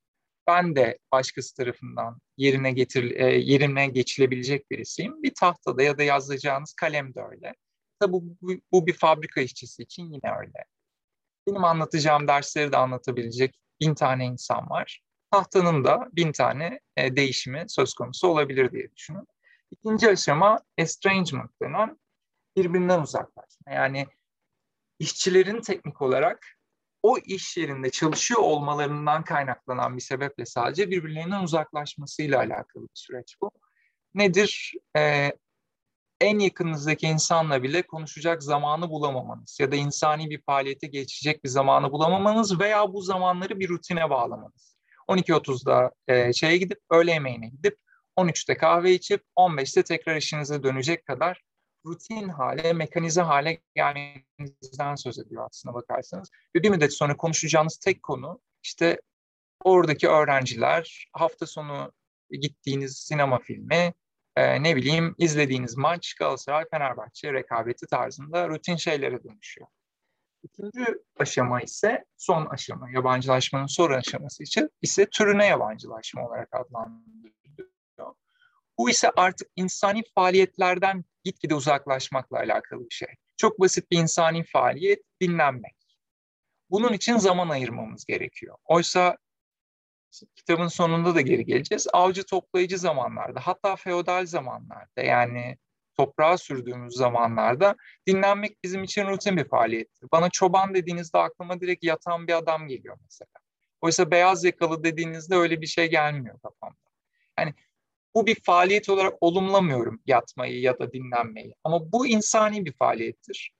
Ben 0.47 0.75
de 0.75 0.99
başkası 1.11 1.55
tarafından 1.55 2.19
yerine 2.37 2.71
getir 2.71 3.11
e, 3.11 3.37
yerine 3.37 3.87
geçilebilecek 3.87 4.71
birisiyim. 4.71 5.23
Bir 5.23 5.33
tahtada 5.39 5.83
ya 5.83 5.97
da 5.97 6.03
yazacağınız 6.03 6.73
kalem 6.73 7.13
de 7.15 7.21
öyle. 7.31 7.55
Tabi 7.99 8.13
bu, 8.13 8.23
bu, 8.41 8.51
bu 8.71 8.87
bir 8.87 8.93
fabrika 8.93 9.41
işçisi 9.41 9.83
için 9.83 10.03
yine 10.03 10.35
öyle. 10.39 10.65
Benim 11.47 11.63
anlatacağım 11.63 12.27
dersleri 12.27 12.71
de 12.71 12.77
anlatabilecek 12.77 13.55
bin 13.81 13.95
tane 13.95 14.25
insan 14.25 14.69
var. 14.69 15.01
Tahtanın 15.31 15.83
da 15.83 16.09
bin 16.13 16.31
tane 16.31 16.79
e, 16.97 17.15
değişimi 17.15 17.65
söz 17.67 17.93
konusu 17.93 18.27
olabilir 18.27 18.71
diye 18.71 18.91
düşünün. 18.91 19.27
İkinci 19.71 20.09
aşama 20.09 20.59
estrangement 20.77 21.51
denen 21.61 21.97
birbirinden 22.57 23.01
uzaklaşma. 23.01 23.73
Yani 23.73 24.07
işçilerin 24.99 25.61
teknik 25.61 26.01
olarak 26.01 26.56
o 27.03 27.17
iş 27.17 27.57
yerinde 27.57 27.89
çalışıyor 27.89 28.41
olmalarından 28.41 29.23
kaynaklanan 29.23 29.97
bir 29.97 30.01
sebeple 30.01 30.45
sadece 30.45 30.89
birbirlerinden 30.89 31.43
uzaklaşmasıyla 31.43 32.39
alakalı 32.39 32.83
bir 32.83 32.89
süreç 32.93 33.35
bu. 33.41 33.51
Nedir? 34.13 34.73
Ee, 34.97 35.31
en 36.21 36.39
yakınınızdaki 36.39 37.07
insanla 37.07 37.63
bile 37.63 37.81
konuşacak 37.81 38.43
zamanı 38.43 38.89
bulamamanız 38.89 39.57
ya 39.59 39.71
da 39.71 39.75
insani 39.75 40.29
bir 40.29 40.41
faaliyete 40.41 40.87
geçecek 40.87 41.43
bir 41.43 41.49
zamanı 41.49 41.91
bulamamanız 41.91 42.59
veya 42.59 42.93
bu 42.93 43.01
zamanları 43.01 43.59
bir 43.59 43.69
rutine 43.69 44.09
bağlamanız. 44.09 44.77
12.30'da 45.07 45.91
e, 46.07 46.33
şeye 46.33 46.57
gidip 46.57 46.79
öğle 46.91 47.11
yemeğine 47.11 47.47
gidip 47.47 47.77
13'te 48.17 48.57
kahve 48.57 48.93
içip 48.93 49.23
15'te 49.37 49.83
tekrar 49.83 50.15
işinize 50.15 50.63
dönecek 50.63 51.05
kadar 51.05 51.41
rutin 51.87 52.29
hale, 52.29 52.73
mekanize 52.73 53.21
hale 53.21 53.61
gelmenizden 53.75 54.95
söz 54.95 55.19
ediyor 55.19 55.47
aslında 55.49 55.75
bakarsanız. 55.75 56.29
Ve 56.55 56.63
bir 56.63 56.69
müddet 56.69 56.93
sonra 56.93 57.17
konuşacağınız 57.17 57.77
tek 57.77 58.03
konu 58.03 58.41
işte 58.63 59.01
oradaki 59.63 60.07
öğrenciler, 60.07 61.07
hafta 61.13 61.45
sonu 61.45 61.91
gittiğiniz 62.31 62.97
sinema 62.97 63.39
filmi, 63.39 63.93
e, 64.35 64.63
ne 64.63 64.75
bileyim 64.75 65.15
izlediğiniz 65.17 65.77
maç 65.77 66.13
Galatasaray 66.13 66.65
Fenerbahçe 66.71 67.33
rekabeti 67.33 67.87
tarzında 67.87 68.49
rutin 68.49 68.75
şeylere 68.75 69.23
dönüşüyor. 69.23 69.67
İkinci 70.43 70.85
aşama 71.19 71.61
ise 71.61 72.05
son 72.17 72.45
aşama, 72.45 72.89
yabancılaşmanın 72.89 73.67
son 73.67 73.91
aşaması 73.91 74.43
için 74.43 74.69
ise 74.81 75.05
türüne 75.09 75.45
yabancılaşma 75.45 76.27
olarak 76.27 76.49
adlandırılıyor. 76.51 77.76
Bu 78.77 78.89
ise 78.89 79.09
artık 79.15 79.47
insani 79.55 80.03
faaliyetlerden 80.15 81.05
gitgide 81.23 81.55
uzaklaşmakla 81.55 82.37
alakalı 82.37 82.89
bir 82.89 82.95
şey. 82.95 83.07
Çok 83.37 83.59
basit 83.59 83.91
bir 83.91 83.97
insani 83.97 84.43
faaliyet 84.43 85.03
dinlenmek. 85.21 85.75
Bunun 86.69 86.93
için 86.93 87.17
zaman 87.17 87.49
ayırmamız 87.49 88.05
gerekiyor. 88.05 88.57
Oysa 88.65 89.17
kitabın 90.35 90.67
sonunda 90.67 91.15
da 91.15 91.21
geri 91.21 91.45
geleceğiz. 91.45 91.87
Avcı 91.93 92.25
toplayıcı 92.25 92.77
zamanlarda 92.77 93.39
hatta 93.39 93.75
feodal 93.75 94.25
zamanlarda 94.25 95.01
yani 95.01 95.57
toprağa 95.97 96.37
sürdüğümüz 96.37 96.95
zamanlarda 96.95 97.75
dinlenmek 98.07 98.63
bizim 98.63 98.83
için 98.83 99.07
rutin 99.07 99.37
bir 99.37 99.47
faaliyettir. 99.47 100.07
Bana 100.11 100.29
çoban 100.29 100.73
dediğinizde 100.73 101.17
aklıma 101.17 101.61
direkt 101.61 101.83
yatan 101.83 102.27
bir 102.27 102.33
adam 102.33 102.67
geliyor 102.67 102.97
mesela. 103.03 103.31
Oysa 103.81 104.11
beyaz 104.11 104.43
yakalı 104.43 104.83
dediğinizde 104.83 105.35
öyle 105.35 105.61
bir 105.61 105.67
şey 105.67 105.89
gelmiyor 105.89 106.39
kafamda. 106.39 106.77
Yani 107.39 107.53
bu 108.17 108.27
bir 108.27 108.41
faaliyet 108.43 108.89
olarak 108.89 109.13
olumlamıyorum 109.21 110.01
yatmayı 110.05 110.61
ya 110.61 110.79
da 110.79 110.91
dinlenmeyi. 110.91 111.55
Ama 111.63 111.91
bu 111.91 112.07
insani 112.07 112.65
bir 112.65 112.73
faaliyettir. 112.73 113.51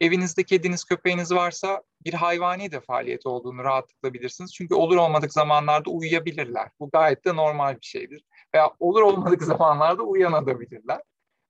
Evinizde 0.00 0.44
kediniz, 0.44 0.84
köpeğiniz 0.84 1.32
varsa 1.32 1.82
bir 2.04 2.14
hayvani 2.14 2.72
de 2.72 2.80
faaliyet 2.80 3.26
olduğunu 3.26 3.64
rahatlıkla 3.64 4.14
bilirsiniz. 4.14 4.54
Çünkü 4.54 4.74
olur 4.74 4.96
olmadık 4.96 5.32
zamanlarda 5.32 5.90
uyuyabilirler. 5.90 6.70
Bu 6.80 6.90
gayet 6.90 7.24
de 7.24 7.36
normal 7.36 7.74
bir 7.74 7.86
şeydir. 7.86 8.24
Veya 8.54 8.70
olur 8.78 9.02
olmadık 9.02 9.42
zamanlarda 9.52 10.02
uyanabilirler. 10.02 11.00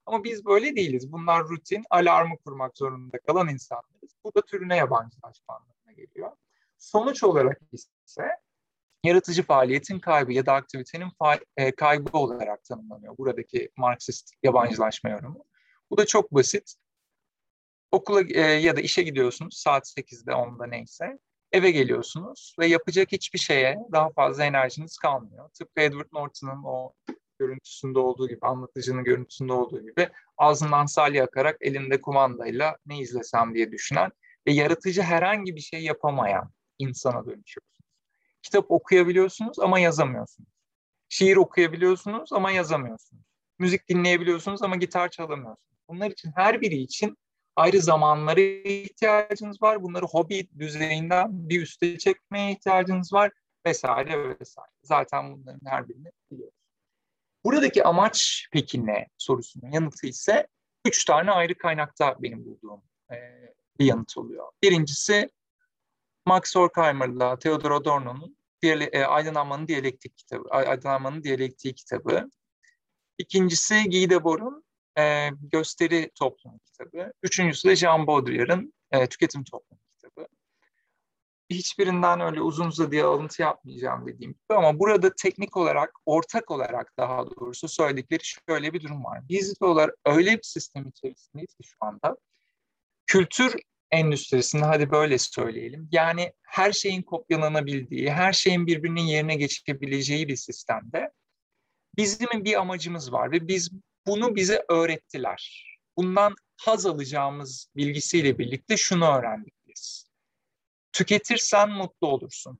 Ama 0.05 0.23
biz 0.23 0.45
böyle 0.45 0.75
değiliz. 0.75 1.11
Bunlar 1.11 1.43
rutin, 1.43 1.83
alarmı 1.89 2.37
kurmak 2.37 2.77
zorunda 2.77 3.19
kalan 3.19 3.49
insanlarız. 3.49 4.15
Bu 4.23 4.35
da 4.35 4.41
türüne 4.41 4.77
yabancılaşma 4.77 5.55
anlamına 5.55 5.91
geliyor. 5.91 6.31
Sonuç 6.77 7.23
olarak 7.23 7.61
ise 7.71 8.23
yaratıcı 9.03 9.43
faaliyetin 9.43 9.99
kaybı 9.99 10.33
ya 10.33 10.45
da 10.45 10.53
aktivitenin 10.53 11.11
e, 11.57 11.71
kaybı 11.71 12.17
olarak 12.17 12.63
tanımlanıyor 12.63 13.17
buradaki 13.17 13.69
Marksist 13.77 14.31
yabancılaşma 14.43 15.09
yorumu. 15.09 15.45
Bu 15.91 15.97
da 15.97 16.05
çok 16.05 16.31
basit. 16.31 16.73
Okula 17.91 18.21
e, 18.21 18.41
ya 18.41 18.75
da 18.75 18.81
işe 18.81 19.03
gidiyorsunuz 19.03 19.57
saat 19.57 19.87
8'de 19.87 20.31
10'da 20.31 20.65
neyse. 20.65 21.19
Eve 21.51 21.71
geliyorsunuz 21.71 22.55
ve 22.59 22.67
yapacak 22.67 23.11
hiçbir 23.11 23.39
şeye 23.39 23.77
daha 23.91 24.09
fazla 24.09 24.45
enerjiniz 24.45 24.97
kalmıyor. 24.97 25.49
Tıpkı 25.49 25.81
Edward 25.81 26.07
Norton'un 26.13 26.63
o 26.63 26.93
görüntüsünde 27.39 27.99
olduğu 27.99 28.27
gibi, 28.27 28.39
anlatıcının 28.41 29.03
görüntüsünde 29.03 29.53
olduğu 29.53 29.81
gibi 29.81 30.09
ağzından 30.37 30.85
salya 30.85 31.23
akarak 31.23 31.57
elinde 31.61 32.01
kumandayla 32.01 32.77
ne 32.85 32.99
izlesem 32.99 33.55
diye 33.55 33.71
düşünen 33.71 34.11
ve 34.47 34.53
yaratıcı 34.53 35.01
herhangi 35.01 35.55
bir 35.55 35.61
şey 35.61 35.83
yapamayan 35.83 36.51
insana 36.79 37.25
dönüşüyorsunuz. 37.25 37.78
Kitap 38.41 38.71
okuyabiliyorsunuz 38.71 39.59
ama 39.59 39.79
yazamıyorsunuz. 39.79 40.49
Şiir 41.09 41.35
okuyabiliyorsunuz 41.35 42.33
ama 42.33 42.51
yazamıyorsunuz. 42.51 43.23
Müzik 43.59 43.89
dinleyebiliyorsunuz 43.89 44.63
ama 44.63 44.75
gitar 44.75 45.09
çalamıyorsunuz. 45.09 45.79
Bunlar 45.89 46.11
için 46.11 46.31
her 46.35 46.61
biri 46.61 46.75
için 46.75 47.17
ayrı 47.55 47.81
zamanlara 47.81 48.41
ihtiyacınız 48.41 49.61
var. 49.61 49.83
Bunları 49.83 50.05
hobi 50.05 50.47
düzeyinden 50.59 51.49
bir 51.49 51.61
üste 51.61 51.97
çekmeye 51.97 52.51
ihtiyacınız 52.51 53.13
var 53.13 53.31
vesaire 53.65 54.39
vesaire. 54.39 54.71
Zaten 54.83 55.33
bunların 55.33 55.69
her 55.69 55.89
birini 55.89 56.11
biliyoruz. 56.31 56.59
Buradaki 57.43 57.83
amaç 57.83 58.47
peki 58.51 58.85
ne 58.85 59.07
sorusunun 59.17 59.71
yanıtı 59.71 60.07
ise 60.07 60.47
üç 60.85 61.05
tane 61.05 61.31
ayrı 61.31 61.57
kaynakta 61.57 62.15
benim 62.19 62.45
bulduğum 62.45 62.81
e, 63.11 63.15
bir 63.79 63.85
yanıt 63.85 64.17
oluyor. 64.17 64.51
Birincisi 64.63 65.29
Max 66.25 66.55
Horkheimer'la 66.55 67.39
Theodor 67.39 67.71
Adorno'nun 67.71 68.37
e, 68.63 69.03
Aydınlanmanın 69.03 69.67
Diyalektik 69.67 70.17
kitabı, 70.17 70.49
Aydınlanmanın 70.49 71.23
Diyalektiği 71.23 71.75
kitabı. 71.75 72.29
İkincisi 73.17 73.83
Guy 73.89 74.09
Debord'un 74.09 74.63
e, 74.97 75.29
Gösteri 75.51 76.11
Toplumu 76.15 76.59
kitabı. 76.59 77.13
Üçüncüsü 77.23 77.69
de 77.69 77.75
Jean 77.75 78.07
Baudrillard'ın 78.07 78.73
e, 78.91 79.07
Tüketim 79.07 79.43
Toplumu 79.43 79.81
kitabı. 79.91 80.27
Hiçbirinden 81.49 82.21
öyle 82.21 82.41
uzun 82.41 82.67
uzadıya 82.67 83.07
alıntı 83.07 83.41
yapmayacağım 83.41 84.07
dediğim 84.07 84.31
gibi 84.31 84.57
ama 84.57 84.79
burada 84.79 85.13
teknik 85.15 85.57
olarak, 85.57 85.91
ortak 86.05 86.51
olarak 86.51 86.93
daha 86.97 87.25
doğrusu 87.29 87.67
söyledikleri 87.67 88.21
şöyle 88.23 88.73
bir 88.73 88.81
durum 88.81 89.03
var. 89.03 89.29
Biz 89.29 89.61
olarak 89.61 89.95
öyle 90.05 90.37
bir 90.37 90.43
sistem 90.43 90.87
içerisindeyiz 90.87 91.55
ki 91.55 91.63
şu 91.63 91.77
anda 91.79 92.17
kültür 93.07 93.55
endüstrisinde 93.91 94.65
hadi 94.65 94.91
böyle 94.91 95.17
söyleyelim. 95.17 95.89
Yani 95.91 96.33
her 96.43 96.71
şeyin 96.71 97.01
kopyalanabildiği, 97.01 98.11
her 98.11 98.33
şeyin 98.33 98.67
birbirinin 98.67 99.01
yerine 99.01 99.35
geçebileceği 99.35 100.27
bir 100.27 100.35
sistemde 100.35 101.11
bizim 101.97 102.27
bir 102.33 102.59
amacımız 102.59 103.11
var 103.11 103.31
ve 103.31 103.47
biz 103.47 103.71
bunu 104.07 104.35
bize 104.35 104.65
öğrettiler. 104.69 105.65
Bundan 105.97 106.35
haz 106.57 106.85
alacağımız 106.85 107.67
bilgisiyle 107.75 108.37
birlikte 108.37 108.77
şunu 108.77 109.17
öğrendik 109.17 109.53
biz. 109.67 110.09
Tüketirsen 110.91 111.69
mutlu 111.69 112.07
olursun. 112.07 112.59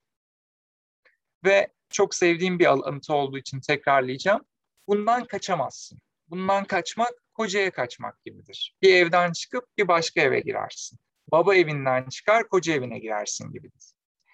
Ve 1.46 1.68
çok 1.90 2.16
sevdiğim 2.16 2.60
bir 2.60 2.66
alıntı 2.66 3.14
olduğu 3.14 3.38
için 3.38 3.60
tekrarlayacağım. 3.60 4.42
Bundan 4.88 5.26
kaçamazsın. 5.26 6.00
Bundan 6.28 6.66
kaçmak 6.66 7.14
kocaya 7.34 7.72
kaçmak 7.72 8.26
gibidir. 8.26 8.76
Bir 8.82 8.94
evden 8.94 9.32
çıkıp 9.32 9.78
bir 9.78 9.88
başka 9.88 10.22
eve 10.22 10.40
girersin. 10.40 11.00
Baba 11.32 11.56
evinden 11.56 12.10
çıkar 12.10 12.50
koca 12.50 12.74
evine 12.74 13.00
girersin 13.00 13.52
gibidir. 13.52 13.94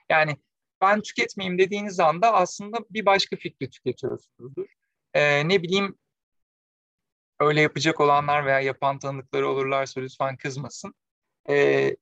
Yani 0.09 0.37
ben 0.81 1.01
tüketmeyeyim 1.01 1.59
dediğiniz 1.59 1.99
anda 1.99 2.33
aslında 2.33 2.77
bir 2.89 3.05
başka 3.05 3.35
fikri 3.35 3.69
tüketiyorsunuzdur. 3.69 4.67
Ee, 5.13 5.47
ne 5.47 5.63
bileyim 5.63 5.97
öyle 7.39 7.61
yapacak 7.61 7.99
olanlar 7.99 8.45
veya 8.45 8.59
yapan 8.59 8.99
tanıdıkları 8.99 9.49
olurlarsa 9.49 10.01
lütfen 10.01 10.37
kızmasın. 10.37 10.93
Ee, 11.49 11.95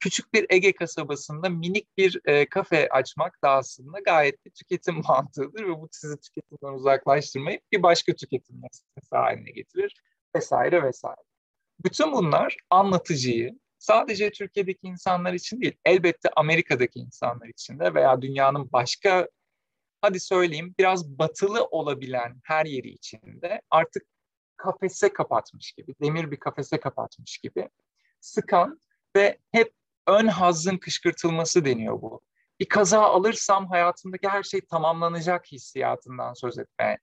küçük 0.00 0.34
bir 0.34 0.46
Ege 0.50 0.72
kasabasında 0.72 1.48
minik 1.48 1.96
bir 1.98 2.20
e, 2.24 2.48
kafe 2.48 2.88
açmak 2.88 3.42
da 3.42 3.50
aslında 3.50 3.98
gayet 4.00 4.44
bir 4.44 4.50
tüketim 4.50 5.02
mantığıdır 5.08 5.64
ve 5.64 5.70
bu 5.70 5.88
sizi 5.92 6.20
tüketimden 6.20 6.72
uzaklaştırmayıp 6.72 7.62
bir 7.72 7.82
başka 7.82 8.14
tüketim 8.14 8.56
meselesi 8.62 9.16
haline 9.16 9.50
getirir 9.50 9.94
vesaire 10.36 10.82
vesaire. 10.82 11.22
Bütün 11.84 12.12
bunlar 12.12 12.56
anlatıcıyı 12.70 13.58
sadece 13.86 14.30
Türkiye'deki 14.30 14.86
insanlar 14.86 15.32
için 15.32 15.60
değil, 15.60 15.76
elbette 15.84 16.28
Amerika'daki 16.36 16.98
insanlar 16.98 17.48
için 17.48 17.78
de 17.78 17.94
veya 17.94 18.22
dünyanın 18.22 18.72
başka 18.72 19.28
hadi 20.00 20.20
söyleyeyim 20.20 20.74
biraz 20.78 21.18
batılı 21.18 21.64
olabilen 21.64 22.40
her 22.44 22.66
yeri 22.66 22.88
içinde 22.88 23.62
artık 23.70 24.02
kafese 24.56 25.12
kapatmış 25.12 25.72
gibi, 25.72 25.94
demir 26.02 26.30
bir 26.30 26.36
kafese 26.36 26.80
kapatmış 26.80 27.38
gibi 27.38 27.68
sıkan 28.20 28.80
ve 29.16 29.38
hep 29.52 29.72
ön 30.06 30.26
hazın 30.26 30.76
kışkırtılması 30.76 31.64
deniyor 31.64 32.02
bu. 32.02 32.20
Bir 32.60 32.68
kaza 32.68 33.00
alırsam 33.00 33.68
hayatımdaki 33.68 34.28
her 34.28 34.42
şey 34.42 34.60
tamamlanacak 34.60 35.46
hissiyatından 35.52 36.34
söz 36.34 36.58
etme 36.58 36.98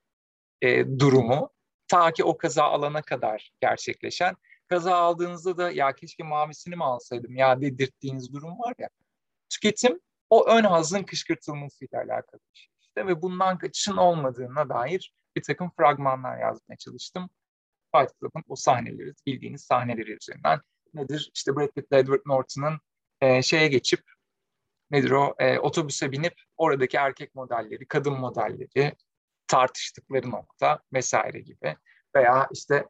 e, 0.62 0.86
durumu. 1.00 1.50
Ta 1.88 2.13
ki 2.13 2.24
o 2.24 2.38
kaza 2.38 2.63
alana 2.63 3.02
kadar 3.02 3.52
gerçekleşen. 3.62 4.36
Kaza 4.74 4.96
aldığınızda 4.96 5.58
da 5.58 5.72
ya 5.72 5.96
keşke 5.96 6.24
mavisini 6.24 6.76
mi 6.76 6.84
alsaydım 6.84 7.36
ya 7.36 7.62
dedirttiğiniz 7.62 8.34
durum 8.34 8.60
var 8.60 8.74
ya. 8.78 8.90
Tüketim 9.50 10.00
o 10.30 10.48
ön 10.48 10.64
hazın 10.64 11.04
kışkırtılmasıyla 11.04 11.98
alakalı 11.98 12.42
bir 12.54 12.60
şey 12.60 12.70
işte 12.82 13.08
ve 13.08 13.22
bundan 13.22 13.58
kaçışın 13.58 13.98
olmadığına 13.98 14.70
dair 14.70 15.14
bir 15.36 15.42
takım 15.42 15.72
fragmanlar 15.78 16.38
yazmaya 16.38 16.78
çalıştım. 16.78 17.30
Fight 17.96 18.20
Club'ın 18.20 18.44
o 18.48 18.56
sahneleri, 18.56 19.14
bildiğiniz 19.26 19.64
sahneleri 19.64 20.12
üzerinden 20.12 20.62
nedir? 20.94 21.32
İşte 21.36 21.56
Brad 21.56 21.68
Pitt 21.68 21.94
Edward 21.94 22.22
Norton'ın 22.26 22.80
e, 23.22 23.42
şeye 23.42 23.68
geçip 23.68 24.02
nedir 24.92 25.12
o 25.12 25.36
e, 25.40 25.60
otobüse 25.60 26.12
binip 26.12 26.34
oradaki 26.58 26.98
erkek 26.98 27.36
modelleri, 27.36 27.88
kadın 27.88 28.14
modelleri 28.14 28.96
tartıştıkları 29.48 30.32
nokta 30.32 30.80
vesaire 30.94 31.40
gibi 31.40 31.78
veya 32.16 32.48
işte 32.54 32.86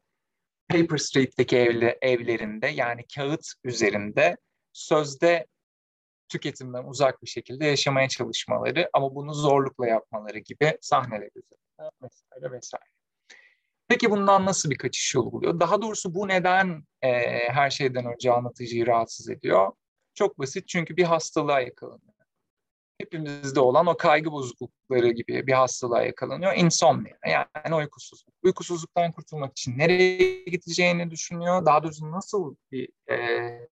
Paper 0.70 0.98
Street'teki 0.98 1.58
evli, 1.58 1.98
evlerinde 2.02 2.68
yani 2.68 3.02
kağıt 3.16 3.54
üzerinde 3.64 4.38
sözde 4.74 5.48
tüketimden 6.30 6.84
uzak 6.84 7.24
bir 7.24 7.28
şekilde 7.28 7.66
yaşamaya 7.66 8.10
çalışmaları 8.10 8.90
ama 8.94 9.16
bunu 9.16 9.34
zorlukla 9.34 9.88
yapmaları 9.88 10.40
gibi 10.40 10.78
sahneler 10.82 11.30
üzerinde 11.36 11.92
vesaire 12.02 12.52
vesaire. 12.52 12.94
Peki 13.88 14.12
bundan 14.12 14.46
nasıl 14.46 14.70
bir 14.70 14.78
kaçış 14.78 15.16
yolu 15.16 15.32
buluyor? 15.32 15.60
Daha 15.60 15.82
doğrusu 15.82 16.16
bu 16.16 16.28
neden 16.28 16.84
e, 17.02 17.10
her 17.50 17.70
şeyden 17.70 18.06
önce 18.06 18.32
anlatıcıyı 18.32 18.88
rahatsız 18.88 19.30
ediyor? 19.30 19.72
Çok 20.14 20.40
basit 20.40 20.68
çünkü 20.68 20.98
bir 20.98 21.04
hastalığa 21.04 21.62
yakalanıyor. 21.62 22.13
Hepimizde 23.04 23.60
olan 23.60 23.88
o 23.88 23.98
kaygı 23.98 24.32
bozuklukları 24.32 25.12
gibi 25.12 25.48
bir 25.48 25.54
hastalığa 25.54 26.04
yakalanıyor. 26.04 26.54
Insomnia 26.56 27.14
yani 27.28 27.76
uykusuzluk. 27.76 28.36
Uykusuzluktan 28.44 29.12
kurtulmak 29.12 29.52
için 29.52 29.78
nereye 29.78 30.44
gideceğini 30.44 31.12
düşünüyor. 31.12 31.66
Daha 31.66 31.84
doğrusu 31.84 32.12
nasıl 32.12 32.56
bir 32.72 32.90
e, 33.12 33.68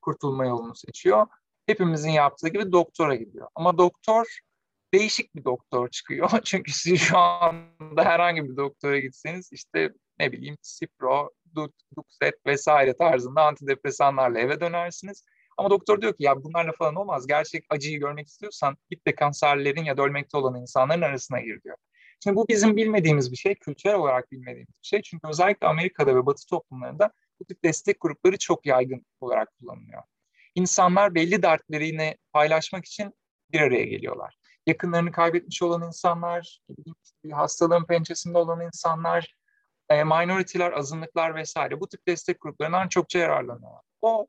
kurtulma 0.00 0.46
yolunu 0.46 0.74
seçiyor. 0.74 1.26
Hepimizin 1.66 2.10
yaptığı 2.10 2.48
gibi 2.48 2.72
doktora 2.72 3.14
gidiyor. 3.14 3.48
Ama 3.54 3.78
doktor 3.78 4.38
değişik 4.94 5.34
bir 5.34 5.44
doktor 5.44 5.88
çıkıyor. 5.88 6.30
Çünkü 6.44 6.72
siz 6.72 7.00
şu 7.00 7.18
anda 7.18 8.04
herhangi 8.04 8.44
bir 8.44 8.56
doktora 8.56 8.98
gitseniz 8.98 9.52
işte 9.52 9.90
ne 10.18 10.32
bileyim 10.32 10.56
Cipro, 10.62 11.30
Duxet 11.96 12.46
vesaire 12.46 12.96
tarzında 12.96 13.42
antidepresanlarla 13.42 14.38
eve 14.38 14.60
dönersiniz. 14.60 15.24
Ama 15.60 15.70
doktor 15.70 16.00
diyor 16.00 16.12
ki 16.12 16.24
ya 16.24 16.44
bunlarla 16.44 16.72
falan 16.72 16.94
olmaz. 16.94 17.26
Gerçek 17.26 17.64
acıyı 17.70 18.00
görmek 18.00 18.28
istiyorsan 18.28 18.76
git 18.90 19.06
de 19.06 19.14
kanserlerin 19.14 19.84
ya 19.84 19.96
da 19.96 20.02
ölmekte 20.02 20.36
olan 20.36 20.60
insanların 20.60 21.02
arasına 21.02 21.40
gir 21.40 21.62
diyor. 21.62 21.76
Şimdi 22.24 22.36
bu 22.36 22.48
bizim 22.48 22.76
bilmediğimiz 22.76 23.32
bir 23.32 23.36
şey, 23.36 23.54
kültürel 23.54 23.96
olarak 23.96 24.32
bilmediğimiz 24.32 24.68
bir 24.68 24.86
şey. 24.86 25.02
Çünkü 25.02 25.28
özellikle 25.28 25.66
Amerika'da 25.66 26.16
ve 26.16 26.26
Batı 26.26 26.46
toplumlarında 26.46 27.10
bu 27.40 27.44
tip 27.44 27.64
destek 27.64 28.00
grupları 28.00 28.38
çok 28.38 28.66
yaygın 28.66 29.06
olarak 29.20 29.48
kullanılıyor. 29.58 30.02
İnsanlar 30.54 31.14
belli 31.14 31.42
dertlerini 31.42 32.16
paylaşmak 32.32 32.84
için 32.84 33.14
bir 33.52 33.60
araya 33.60 33.84
geliyorlar 33.84 34.40
yakınlarını 34.66 35.12
kaybetmiş 35.12 35.62
olan 35.62 35.82
insanlar, 35.82 36.60
hastalığın 37.32 37.84
pençesinde 37.84 38.38
olan 38.38 38.60
insanlar, 38.60 39.34
e, 39.88 40.04
minority'ler, 40.04 40.72
azınlıklar 40.72 41.34
vesaire 41.34 41.80
bu 41.80 41.88
tip 41.88 42.06
destek 42.06 42.40
gruplarından 42.40 42.88
çokça 42.88 43.18
yararlanıyorlar. 43.18 43.82
O 44.02 44.26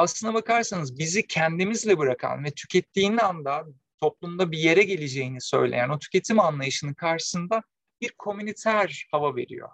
aslına 0.00 0.34
bakarsanız 0.34 0.98
bizi 0.98 1.26
kendimizle 1.26 1.98
bırakan 1.98 2.44
ve 2.44 2.50
tükettiğin 2.50 3.16
anda 3.16 3.66
toplumda 4.00 4.52
bir 4.52 4.58
yere 4.58 4.82
geleceğini 4.82 5.40
söyleyen 5.40 5.88
o 5.88 5.98
tüketim 5.98 6.40
anlayışının 6.40 6.94
karşısında 6.94 7.62
bir 8.00 8.12
komüniter 8.18 9.08
hava 9.12 9.36
veriyor. 9.36 9.68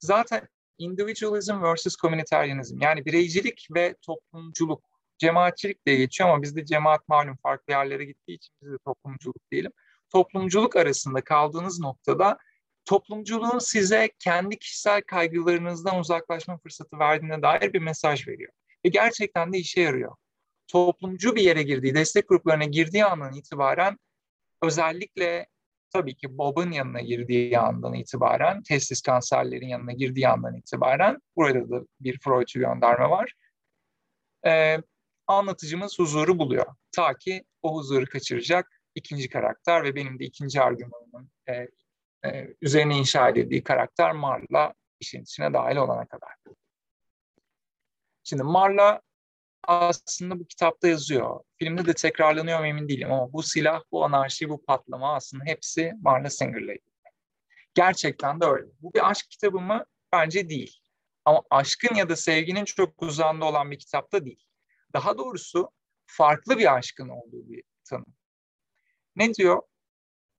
Zaten 0.00 0.48
individualism 0.78 1.62
versus 1.62 1.96
communitarianism 1.96 2.80
yani 2.80 3.04
bireycilik 3.04 3.68
ve 3.74 3.94
toplumculuk 4.02 4.84
cemaatçilik 5.18 5.86
diye 5.86 5.96
geçiyor 5.96 6.30
ama 6.30 6.42
bizde 6.42 6.64
cemaat 6.64 7.08
malum 7.08 7.36
farklı 7.36 7.72
yerlere 7.72 8.04
gittiği 8.04 8.34
için 8.34 8.54
biz 8.62 8.72
de 8.72 8.78
toplumculuk 8.84 9.50
diyelim. 9.50 9.72
Toplumculuk 10.10 10.76
arasında 10.76 11.20
kaldığınız 11.20 11.80
noktada 11.80 12.38
toplumculuğun 12.84 13.58
size 13.58 14.10
kendi 14.18 14.58
kişisel 14.58 15.02
kaygılarınızdan 15.02 15.98
uzaklaşma 15.98 16.58
fırsatı 16.58 16.98
verdiğine 16.98 17.42
dair 17.42 17.72
bir 17.72 17.82
mesaj 17.82 18.28
veriyor. 18.28 18.52
Ve 18.84 18.88
gerçekten 18.88 19.52
de 19.52 19.58
işe 19.58 19.80
yarıyor. 19.80 20.14
Toplumcu 20.68 21.36
bir 21.36 21.42
yere 21.42 21.62
girdiği, 21.62 21.94
destek 21.94 22.28
gruplarına 22.28 22.64
girdiği 22.64 23.04
andan 23.04 23.34
itibaren 23.34 23.98
özellikle 24.62 25.46
tabii 25.92 26.16
ki 26.16 26.38
Bob'un 26.38 26.70
yanına 26.70 27.00
girdiği 27.00 27.58
andan 27.58 27.94
itibaren, 27.94 28.62
testis 28.62 29.02
kanserlerin 29.02 29.68
yanına 29.68 29.92
girdiği 29.92 30.28
andan 30.28 30.56
itibaren, 30.56 31.18
burada 31.36 31.70
da 31.70 31.86
bir 32.00 32.18
Freud'u 32.18 32.60
gönderme 32.60 33.10
var. 33.10 33.32
Ee, 34.46 34.78
anlatıcımız 35.26 35.98
huzuru 35.98 36.38
buluyor. 36.38 36.66
Ta 36.92 37.14
ki 37.14 37.44
o 37.62 37.74
huzuru 37.76 38.06
kaçıracak 38.06 38.80
ikinci 38.94 39.28
karakter 39.28 39.84
ve 39.84 39.94
benim 39.94 40.18
de 40.18 40.24
ikinci 40.24 40.60
argümanımın 40.60 41.30
e, 41.48 41.68
e, 42.24 42.54
üzerine 42.62 42.98
inşa 42.98 43.28
edildiği 43.28 43.64
karakter 43.64 44.12
Marla 44.12 44.74
işin 45.00 45.22
içine 45.22 45.52
dahil 45.52 45.76
olana 45.76 46.06
kadar. 46.06 46.30
Şimdi 48.24 48.42
Marla 48.42 49.00
aslında 49.62 50.40
bu 50.40 50.44
kitapta 50.44 50.88
yazıyor. 50.88 51.40
Filmde 51.58 51.86
de 51.86 51.94
tekrarlanıyor 51.94 52.64
emin 52.64 52.88
değilim 52.88 53.12
ama 53.12 53.32
bu 53.32 53.42
silah, 53.42 53.82
bu 53.92 54.04
anarşi, 54.04 54.48
bu 54.48 54.64
patlama 54.64 55.14
aslında 55.14 55.44
hepsi 55.44 55.92
Marla 56.02 56.30
Singer'la 56.30 56.72
ilgili. 56.72 56.94
Gerçekten 57.74 58.40
de 58.40 58.44
öyle. 58.46 58.66
Bu 58.80 58.94
bir 58.94 59.10
aşk 59.10 59.30
kitabı 59.30 59.60
mı? 59.60 59.84
Bence 60.12 60.48
değil. 60.48 60.80
Ama 61.24 61.42
aşkın 61.50 61.94
ya 61.94 62.08
da 62.08 62.16
sevginin 62.16 62.64
çok 62.64 63.02
uzağında 63.02 63.44
olan 63.44 63.70
bir 63.70 63.78
kitapta 63.78 64.24
değil. 64.24 64.44
Daha 64.92 65.18
doğrusu 65.18 65.70
farklı 66.06 66.58
bir 66.58 66.74
aşkın 66.74 67.08
olduğu 67.08 67.48
bir 67.50 67.62
tanım. 67.84 68.14
Ne 69.16 69.34
diyor? 69.34 69.62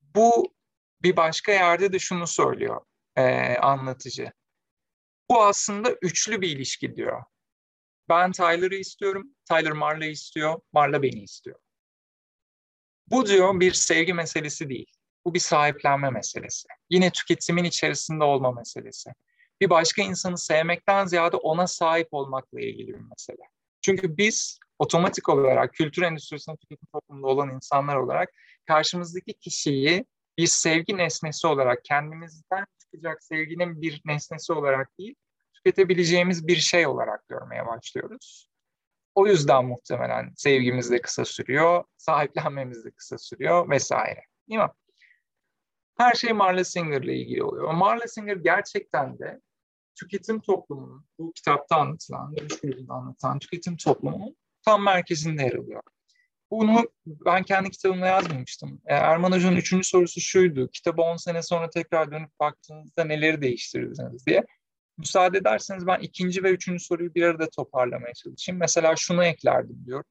Bu 0.00 0.54
bir 1.02 1.16
başka 1.16 1.52
yerde 1.52 1.92
de 1.92 1.98
şunu 1.98 2.26
söylüyor 2.26 2.80
e, 3.16 3.56
anlatıcı. 3.56 4.32
Bu 5.30 5.42
aslında 5.42 5.92
üçlü 6.02 6.40
bir 6.40 6.56
ilişki 6.56 6.96
diyor. 6.96 7.22
Ben 8.08 8.32
Tyler'ı 8.32 8.74
istiyorum, 8.74 9.30
Tyler 9.48 9.72
Marla'yı 9.72 10.10
istiyor, 10.10 10.60
Marla 10.72 11.02
beni 11.02 11.22
istiyor. 11.22 11.58
Bu 13.06 13.26
diyor 13.26 13.60
bir 13.60 13.72
sevgi 13.72 14.14
meselesi 14.14 14.68
değil. 14.68 14.92
Bu 15.24 15.34
bir 15.34 15.40
sahiplenme 15.40 16.10
meselesi. 16.10 16.68
Yine 16.90 17.10
tüketimin 17.10 17.64
içerisinde 17.64 18.24
olma 18.24 18.52
meselesi. 18.52 19.10
Bir 19.60 19.70
başka 19.70 20.02
insanı 20.02 20.38
sevmekten 20.38 21.06
ziyade 21.06 21.36
ona 21.36 21.66
sahip 21.66 22.08
olmakla 22.10 22.60
ilgili 22.60 22.88
bir 22.88 23.00
mesele. 23.10 23.48
Çünkü 23.82 24.16
biz 24.16 24.58
otomatik 24.78 25.28
olarak 25.28 25.74
kültür 25.74 26.02
endüstrisinde 26.02 26.56
tüketim 26.56 26.88
toplumunda 26.92 27.26
olan 27.26 27.54
insanlar 27.54 27.96
olarak 27.96 28.28
karşımızdaki 28.66 29.34
kişiyi 29.34 30.04
bir 30.38 30.46
sevgi 30.46 30.96
nesnesi 30.96 31.46
olarak 31.46 31.84
kendimizden 31.84 32.66
çıkacak 32.78 33.24
sevginin 33.24 33.82
bir 33.82 34.02
nesnesi 34.04 34.52
olarak 34.52 34.98
değil, 34.98 35.14
tüketebileceğimiz 35.66 36.46
bir 36.46 36.56
şey 36.56 36.86
olarak 36.86 37.28
görmeye 37.28 37.66
başlıyoruz. 37.66 38.48
O 39.14 39.26
yüzden 39.26 39.64
muhtemelen 39.64 40.32
sevgimiz 40.36 40.90
de 40.90 41.00
kısa 41.00 41.24
sürüyor, 41.24 41.84
sahiplenmemiz 41.96 42.84
de 42.84 42.90
kısa 42.90 43.18
sürüyor 43.18 43.70
vesaire. 43.70 44.20
Değil 44.48 44.60
mi? 44.60 44.70
Her 45.98 46.14
şey 46.14 46.32
Marla 46.32 46.64
Singer 46.64 47.02
ile 47.02 47.16
ilgili 47.16 47.42
oluyor. 47.42 47.74
Marla 47.74 48.08
Singer 48.08 48.36
gerçekten 48.36 49.18
de 49.18 49.40
tüketim 49.94 50.40
toplumunun, 50.40 51.06
bu 51.18 51.32
kitapta 51.32 51.76
anlatılan, 51.76 52.36
dönüş 52.36 52.52
anlatan 52.88 53.38
tüketim 53.38 53.76
toplumunun 53.76 54.36
tam 54.64 54.82
merkezinde 54.82 55.42
yer 55.42 55.52
alıyor. 55.52 55.82
Bunu 56.50 56.90
ben 57.06 57.42
kendi 57.42 57.70
kitabımda 57.70 58.06
yazmamıştım. 58.06 58.80
E, 58.86 58.94
Erman 58.94 59.32
Hoca'nın 59.32 59.56
üçüncü 59.56 59.88
sorusu 59.88 60.20
şuydu. 60.20 60.70
Kitabı 60.72 61.02
10 61.02 61.16
sene 61.16 61.42
sonra 61.42 61.70
tekrar 61.70 62.10
dönüp 62.10 62.40
baktığınızda 62.40 63.04
neleri 63.04 63.42
değiştirirdiniz 63.42 64.26
diye. 64.26 64.44
Müsaade 64.98 65.38
ederseniz 65.38 65.86
ben 65.86 65.98
ikinci 65.98 66.42
ve 66.42 66.50
üçüncü 66.50 66.84
soruyu 66.84 67.14
bir 67.14 67.22
arada 67.22 67.50
toparlamaya 67.50 68.14
çalışayım. 68.14 68.58
Mesela 68.60 68.96
şunu 68.96 69.24
eklerdim 69.24 69.86
diyorum 69.86 70.10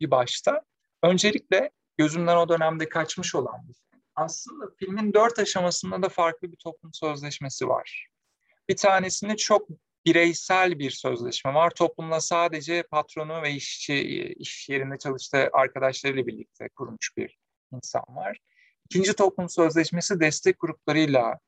bir 0.00 0.10
başta. 0.10 0.62
Öncelikle 1.02 1.70
gözümden 1.98 2.36
o 2.36 2.48
dönemde 2.48 2.88
kaçmış 2.88 3.34
olan 3.34 3.68
bir 3.68 3.74
şey. 3.74 4.00
Aslında 4.14 4.64
filmin 4.78 5.14
dört 5.14 5.38
aşamasında 5.38 6.02
da 6.02 6.08
farklı 6.08 6.52
bir 6.52 6.56
toplum 6.56 6.94
sözleşmesi 6.94 7.68
var. 7.68 8.08
Bir 8.68 8.76
tanesinde 8.76 9.36
çok 9.36 9.68
bireysel 10.06 10.78
bir 10.78 10.90
sözleşme 10.90 11.54
var. 11.54 11.70
Toplumla 11.70 12.20
sadece 12.20 12.82
patronu 12.82 13.42
ve 13.42 13.52
işçi, 13.52 13.94
iş 14.38 14.68
yerinde 14.68 14.98
çalıştığı 14.98 15.50
arkadaşlarıyla 15.52 16.26
birlikte 16.26 16.68
kurmuş 16.68 17.16
bir 17.16 17.38
insan 17.72 18.04
var. 18.08 18.38
İkinci 18.84 19.12
toplum 19.12 19.48
sözleşmesi 19.48 20.20
destek 20.20 20.60
gruplarıyla 20.60 21.38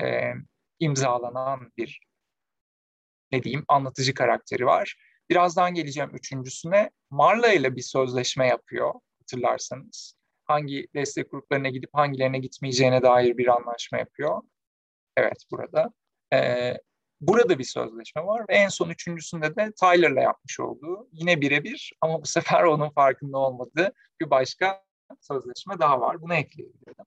e, 0.00 0.32
imzalanan 0.80 1.72
bir 1.76 2.00
ne 3.32 3.42
diyeyim 3.42 3.64
anlatıcı 3.68 4.14
karakteri 4.14 4.66
var. 4.66 4.96
Birazdan 5.30 5.74
geleceğim 5.74 6.10
üçüncüsüne. 6.14 6.90
Marla 7.10 7.52
ile 7.52 7.76
bir 7.76 7.82
sözleşme 7.82 8.46
yapıyor 8.46 8.94
hatırlarsanız. 9.20 10.14
Hangi 10.44 10.86
destek 10.94 11.30
gruplarına 11.30 11.68
gidip 11.68 11.90
hangilerine 11.92 12.38
gitmeyeceğine 12.38 13.02
dair 13.02 13.38
bir 13.38 13.46
anlaşma 13.46 13.98
yapıyor. 13.98 14.42
Evet 15.16 15.44
burada. 15.50 15.92
Ee, 16.32 16.74
burada 17.20 17.58
bir 17.58 17.64
sözleşme 17.64 18.26
var 18.26 18.44
ve 18.48 18.54
en 18.54 18.68
son 18.68 18.90
üçüncüsünde 18.90 19.56
de 19.56 19.72
Tyler'la 19.80 20.20
yapmış 20.20 20.60
olduğu 20.60 21.08
yine 21.12 21.40
birebir 21.40 21.92
ama 22.00 22.22
bu 22.22 22.26
sefer 22.26 22.62
onun 22.62 22.90
farkında 22.90 23.38
olmadığı 23.38 23.92
bir 24.20 24.30
başka 24.30 24.84
sözleşme 25.20 25.78
daha 25.78 26.00
var. 26.00 26.22
Bunu 26.22 26.34
ekleyebilirim. 26.34 27.04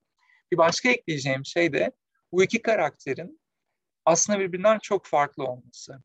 Bir 0.52 0.58
başka 0.58 0.90
ekleyeceğim 0.90 1.46
şey 1.46 1.74
de 1.74 1.92
bu 2.32 2.44
iki 2.44 2.62
karakterin 2.62 3.39
aslında 4.10 4.40
birbirinden 4.40 4.80
çok 4.80 5.06
farklı 5.06 5.44
olması. 5.44 6.04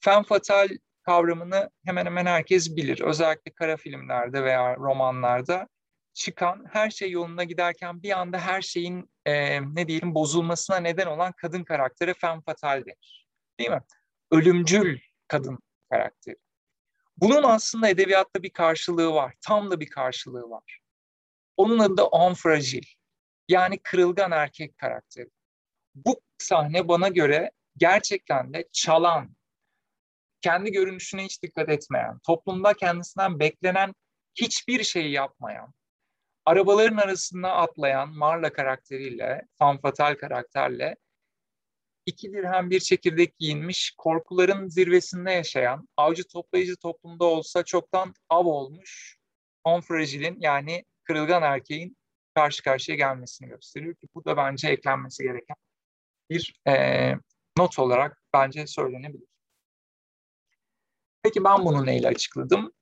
Femme 0.00 0.24
fatale 0.24 0.78
kavramını 1.02 1.70
hemen 1.84 2.06
hemen 2.06 2.26
herkes 2.26 2.76
bilir. 2.76 3.00
Özellikle 3.00 3.52
kara 3.52 3.76
filmlerde 3.76 4.44
veya 4.44 4.76
romanlarda 4.76 5.68
çıkan 6.12 6.64
her 6.72 6.90
şey 6.90 7.10
yoluna 7.10 7.44
giderken 7.44 8.02
bir 8.02 8.18
anda 8.18 8.38
her 8.38 8.62
şeyin 8.62 9.10
e, 9.26 9.60
ne 9.74 9.88
diyelim 9.88 10.14
bozulmasına 10.14 10.76
neden 10.76 11.06
olan 11.06 11.32
kadın 11.32 11.64
karaktere 11.64 12.14
femme 12.14 12.42
fatale 12.46 12.86
denir. 12.86 13.28
Değil 13.58 13.70
mi? 13.70 13.82
Ölümcül 14.30 14.98
kadın 15.28 15.58
karakteri. 15.90 16.36
Bunun 17.16 17.42
aslında 17.42 17.88
edebiyatta 17.88 18.42
bir 18.42 18.50
karşılığı 18.50 19.14
var. 19.14 19.34
Tam 19.40 19.70
da 19.70 19.80
bir 19.80 19.90
karşılığı 19.90 20.50
var. 20.50 20.80
Onun 21.56 21.78
adı 21.78 21.96
da 21.96 22.08
enfragil. 22.12 22.86
Yani 23.48 23.78
kırılgan 23.78 24.32
erkek 24.32 24.78
karakteri. 24.78 25.30
Bu 25.94 26.20
sahne 26.38 26.88
bana 26.88 27.08
göre 27.08 27.50
gerçekten 27.76 28.54
de 28.54 28.68
çalan, 28.72 29.36
kendi 30.40 30.72
görünüşüne 30.72 31.24
hiç 31.24 31.42
dikkat 31.42 31.68
etmeyen, 31.68 32.18
toplumda 32.26 32.74
kendisinden 32.74 33.40
beklenen 33.40 33.94
hiçbir 34.34 34.84
şeyi 34.84 35.12
yapmayan, 35.12 35.74
arabaların 36.46 36.96
arasında 36.96 37.52
atlayan 37.52 38.08
Marla 38.08 38.52
karakteriyle, 38.52 39.42
Femme 39.58 39.80
Fatale 39.80 40.16
karakterle 40.16 40.96
iki 42.06 42.32
dirhem 42.32 42.70
bir 42.70 42.80
çekirdek 42.80 43.38
giyinmiş, 43.38 43.94
korkuların 43.98 44.68
zirvesinde 44.68 45.32
yaşayan, 45.32 45.88
avcı 45.96 46.28
toplayıcı 46.28 46.76
toplumda 46.76 47.24
olsa 47.24 47.62
çoktan 47.62 48.14
av 48.30 48.46
olmuş, 48.46 49.18
onfragilin 49.64 50.36
yani 50.40 50.84
kırılgan 51.04 51.42
erkeğin 51.42 51.96
karşı 52.34 52.62
karşıya 52.62 52.96
gelmesini 52.96 53.48
gösteriyor 53.48 53.94
ki 53.94 54.08
bu 54.14 54.24
da 54.24 54.36
bence 54.36 54.68
eklenmesi 54.68 55.22
gereken 55.22 55.56
bir 56.30 56.60
e, 56.68 57.14
not 57.58 57.78
olarak 57.78 58.22
bence 58.32 58.66
söylenebilir. 58.66 59.28
Peki 61.22 61.44
ben 61.44 61.64
bunu 61.64 61.86
neyle 61.86 62.08
açıkladım? 62.08 62.72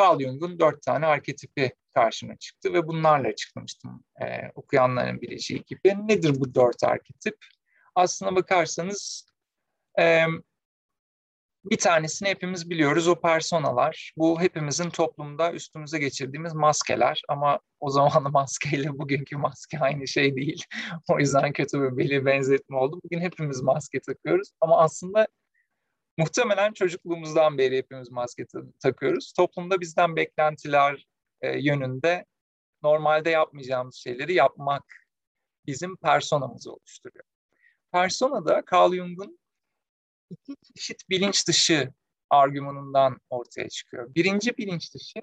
Carl 0.00 0.20
Jung'un 0.20 0.58
dört 0.58 0.82
tane 0.82 1.06
arketipi 1.06 1.72
karşıma 1.94 2.36
çıktı 2.36 2.72
ve 2.72 2.86
bunlarla 2.88 3.28
açıklamıştım 3.28 4.04
e, 4.20 4.50
okuyanların 4.54 5.20
bileceği 5.20 5.64
gibi. 5.66 6.08
Nedir 6.08 6.40
bu 6.40 6.54
dört 6.54 6.84
arketip? 6.84 7.36
Aslına 7.94 8.36
bakarsanız 8.36 9.28
e, 9.98 10.24
bir 11.64 11.76
tanesini 11.78 12.28
hepimiz 12.28 12.70
biliyoruz 12.70 13.08
o 13.08 13.20
personalar. 13.20 14.12
Bu 14.16 14.40
hepimizin 14.40 14.90
toplumda 14.90 15.52
üstümüze 15.52 15.98
geçirdiğimiz 15.98 16.54
maskeler 16.54 17.22
ama 17.28 17.60
o 17.80 17.90
zamanlı 17.90 18.30
maskeyle 18.30 18.98
bugünkü 18.98 19.36
maske 19.36 19.78
aynı 19.78 20.08
şey 20.08 20.36
değil. 20.36 20.64
o 21.08 21.18
yüzden 21.18 21.52
kötü 21.52 21.82
bir 21.82 21.96
beli 21.96 22.26
benzetme 22.26 22.76
oldu. 22.76 23.00
Bugün 23.04 23.20
hepimiz 23.20 23.62
maske 23.62 24.00
takıyoruz 24.00 24.50
ama 24.60 24.78
aslında 24.78 25.26
muhtemelen 26.18 26.72
çocukluğumuzdan 26.72 27.58
beri 27.58 27.76
hepimiz 27.76 28.10
maske 28.10 28.46
takıyoruz. 28.82 29.32
Toplumda 29.32 29.80
bizden 29.80 30.16
beklentiler 30.16 31.06
e, 31.40 31.58
yönünde 31.58 32.24
normalde 32.82 33.30
yapmayacağımız 33.30 33.94
şeyleri 33.94 34.34
yapmak 34.34 34.84
bizim 35.66 35.96
personamızı 35.96 36.72
oluşturuyor. 36.72 37.24
Persona 37.92 38.46
da 38.46 38.62
Carl 38.72 38.94
Jung'un 38.94 39.38
iki 40.30 40.54
çeşit 40.62 41.10
bilinç 41.10 41.48
dışı 41.48 41.92
argümanından 42.30 43.20
ortaya 43.30 43.68
çıkıyor. 43.68 44.14
Birinci 44.14 44.56
bilinç 44.58 44.94
dışı 44.94 45.20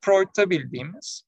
Freud'da 0.00 0.50
bildiğimiz 0.50 1.22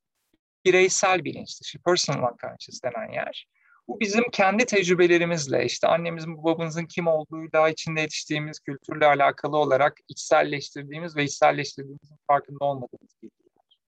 bireysel 0.64 1.24
bilinç 1.24 1.60
dışı, 1.60 1.78
personal 1.82 2.32
unconscious 2.32 2.82
denen 2.84 3.12
yer. 3.12 3.46
Bu 3.88 4.00
bizim 4.00 4.24
kendi 4.32 4.66
tecrübelerimizle, 4.66 5.64
işte 5.64 5.88
annemizin, 5.88 6.44
babamızın 6.44 6.86
kim 6.86 7.06
olduğuyla, 7.06 7.68
içinde 7.68 8.00
yetiştiğimiz 8.00 8.60
kültürle 8.60 9.06
alakalı 9.06 9.56
olarak 9.56 9.98
içselleştirdiğimiz 10.08 11.16
ve 11.16 11.24
içselleştirdiğimizin 11.24 12.16
farkında 12.26 12.64
olmadığımız 12.64 13.14
bilgiler. 13.22 13.78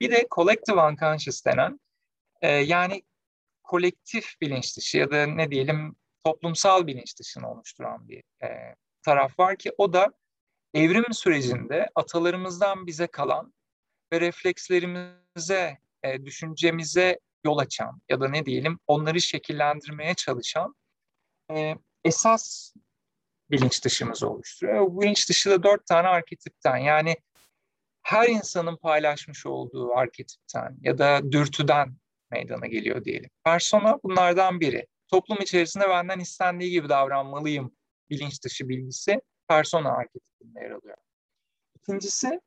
Bir 0.00 0.10
de 0.10 0.26
collective 0.34 0.80
unconscious 0.80 1.44
denen, 1.44 1.80
e, 2.42 2.48
yani 2.48 3.02
kolektif 3.62 4.40
bilinç 4.40 4.76
dışı 4.76 4.98
ya 4.98 5.10
da 5.10 5.26
ne 5.26 5.50
diyelim 5.50 5.96
toplumsal 6.24 6.86
bilinç 6.86 7.18
dışını 7.18 7.50
oluşturan 7.50 8.08
bir 8.08 8.22
e, 8.42 8.74
taraf 9.02 9.38
var 9.38 9.56
ki 9.56 9.72
o 9.78 9.92
da 9.92 10.12
evrim 10.74 11.12
sürecinde 11.12 11.88
atalarımızdan 11.94 12.86
bize 12.86 13.06
kalan 13.06 13.54
ve 14.12 14.20
reflekslerimize, 14.20 15.78
e, 16.02 16.24
düşüncemize 16.24 17.18
yol 17.44 17.58
açan 17.58 18.00
ya 18.08 18.20
da 18.20 18.28
ne 18.28 18.46
diyelim 18.46 18.78
onları 18.86 19.20
şekillendirmeye 19.20 20.14
çalışan 20.14 20.74
e, 21.50 21.74
esas 22.04 22.74
bilinç 23.50 23.84
dışımızı 23.84 24.30
oluşturuyor. 24.30 24.80
Bu 24.80 25.00
bilinç 25.00 25.28
dışı 25.28 25.50
da 25.50 25.62
dört 25.62 25.86
tane 25.86 26.08
arketipten 26.08 26.76
yani 26.76 27.16
her 28.02 28.28
insanın 28.28 28.76
paylaşmış 28.76 29.46
olduğu 29.46 29.92
arketipten 29.94 30.76
ya 30.80 30.98
da 30.98 31.32
dürtüden 31.32 31.96
meydana 32.30 32.66
geliyor 32.66 33.04
diyelim. 33.04 33.30
Persona 33.44 33.98
bunlardan 34.02 34.60
biri. 34.60 34.86
Toplum 35.08 35.38
içerisinde 35.40 35.88
benden 35.88 36.18
istendiği 36.20 36.70
gibi 36.70 36.88
davranmalıyım 36.88 37.72
bilinç 38.10 38.44
dışı 38.44 38.68
bilgisi 38.68 39.20
persona 39.48 39.92
arketipinde 39.92 40.60
yer 40.60 40.70
alıyor. 40.70 40.96
İkincisi 41.76 42.40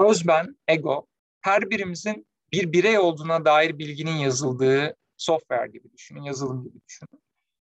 özben, 0.00 0.56
ego. 0.68 1.06
Her 1.40 1.70
birimizin 1.70 2.26
bir 2.52 2.72
birey 2.72 2.98
olduğuna 2.98 3.44
dair 3.44 3.78
bilginin 3.78 4.16
yazıldığı 4.16 4.96
software 5.16 5.70
gibi 5.70 5.92
düşünün, 5.92 6.22
yazılım 6.22 6.64
gibi 6.64 6.78
düşünün. 6.88 7.22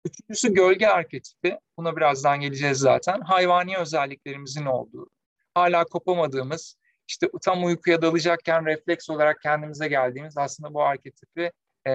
Üçüncüsü 0.05 0.55
gölge 0.55 0.87
arketipi. 0.87 1.59
Buna 1.79 1.97
birazdan 1.97 2.41
geleceğiz 2.41 2.79
zaten. 2.79 3.21
Hayvani 3.21 3.77
özelliklerimizin 3.77 4.67
olduğu, 4.67 5.11
hala 5.55 5.85
kopamadığımız, 5.85 6.77
işte 7.09 7.29
tam 7.43 7.65
uykuya 7.65 8.03
dalacakken 8.03 8.67
refleks 8.67 9.11
olarak 9.11 9.41
kendimize 9.43 9.89
geldiğimiz 9.89 10.39
aslında 10.39 10.75
bu 10.75 10.83
arketipi 10.83 11.53
e, 11.87 11.93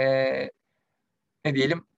ne 1.46 1.56
diyelim 1.56 1.89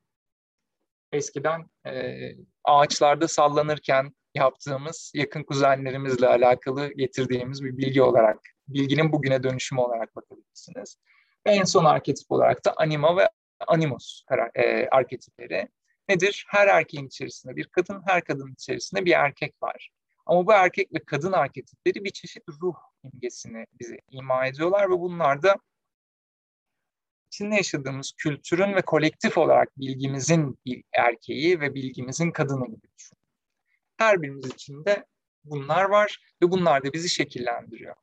eskiden 1.12 1.70
e, 1.88 2.16
ağaçlarda 2.64 3.28
sallanırken 3.28 4.16
yaptığımız 4.36 5.12
yakın 5.16 5.44
kuzenlerimizle 5.44 6.28
alakalı 6.28 6.94
getirdiğimiz 6.94 7.64
bir 7.64 7.78
bilgi 7.78 8.02
olarak, 8.02 8.40
bilginin 8.68 9.12
bugüne 9.12 9.44
dönüşümü 9.44 9.82
olarak 9.82 10.16
bakabilirsiniz. 10.16 10.98
Ve 11.48 11.52
en 11.52 11.64
son 11.64 11.86
arketip 11.86 12.32
olarak 12.32 12.66
da 12.66 12.74
anima 12.78 13.18
ve 13.18 13.30
animus 13.68 14.24
e, 14.56 14.88
arketipleri 14.88 15.68
nedir? 16.10 16.46
Her 16.48 16.68
erkeğin 16.68 17.08
içerisinde 17.08 17.56
bir 17.56 17.68
kadın, 17.68 18.02
her 18.08 18.24
kadının 18.24 18.54
içerisinde 18.54 19.06
bir 19.06 19.12
erkek 19.12 19.64
var. 19.64 19.92
Ama 20.26 20.48
bu 20.48 20.54
erkek 20.54 20.94
ve 20.94 21.00
kadın 21.06 21.32
arketipleri 21.32 22.04
bir 22.04 22.10
çeşit 22.10 22.44
ruh 22.62 22.76
imgesini 23.04 23.66
bize 23.80 23.98
ima 24.10 24.48
ediyorlar 24.48 24.90
ve 24.90 25.00
bunlar 25.00 25.44
da 25.44 25.56
içinde 27.32 27.56
yaşadığımız 27.56 28.12
kültürün 28.18 28.76
ve 28.76 28.82
kolektif 28.82 29.38
olarak 29.38 29.78
bilgimizin 29.78 30.60
bir 30.66 30.84
erkeği 30.94 31.60
ve 31.60 31.74
bilgimizin 31.74 32.32
kadını 32.32 32.66
gibi 32.68 32.88
düşün. 32.98 33.18
Her 33.98 34.22
birimiz 34.22 34.46
içinde 34.46 35.06
bunlar 35.44 35.84
var 35.84 36.36
ve 36.44 36.52
bunlar 36.52 36.84
da 36.84 36.94
bizi 36.94 37.10
şekillendiriyor. 37.10 37.96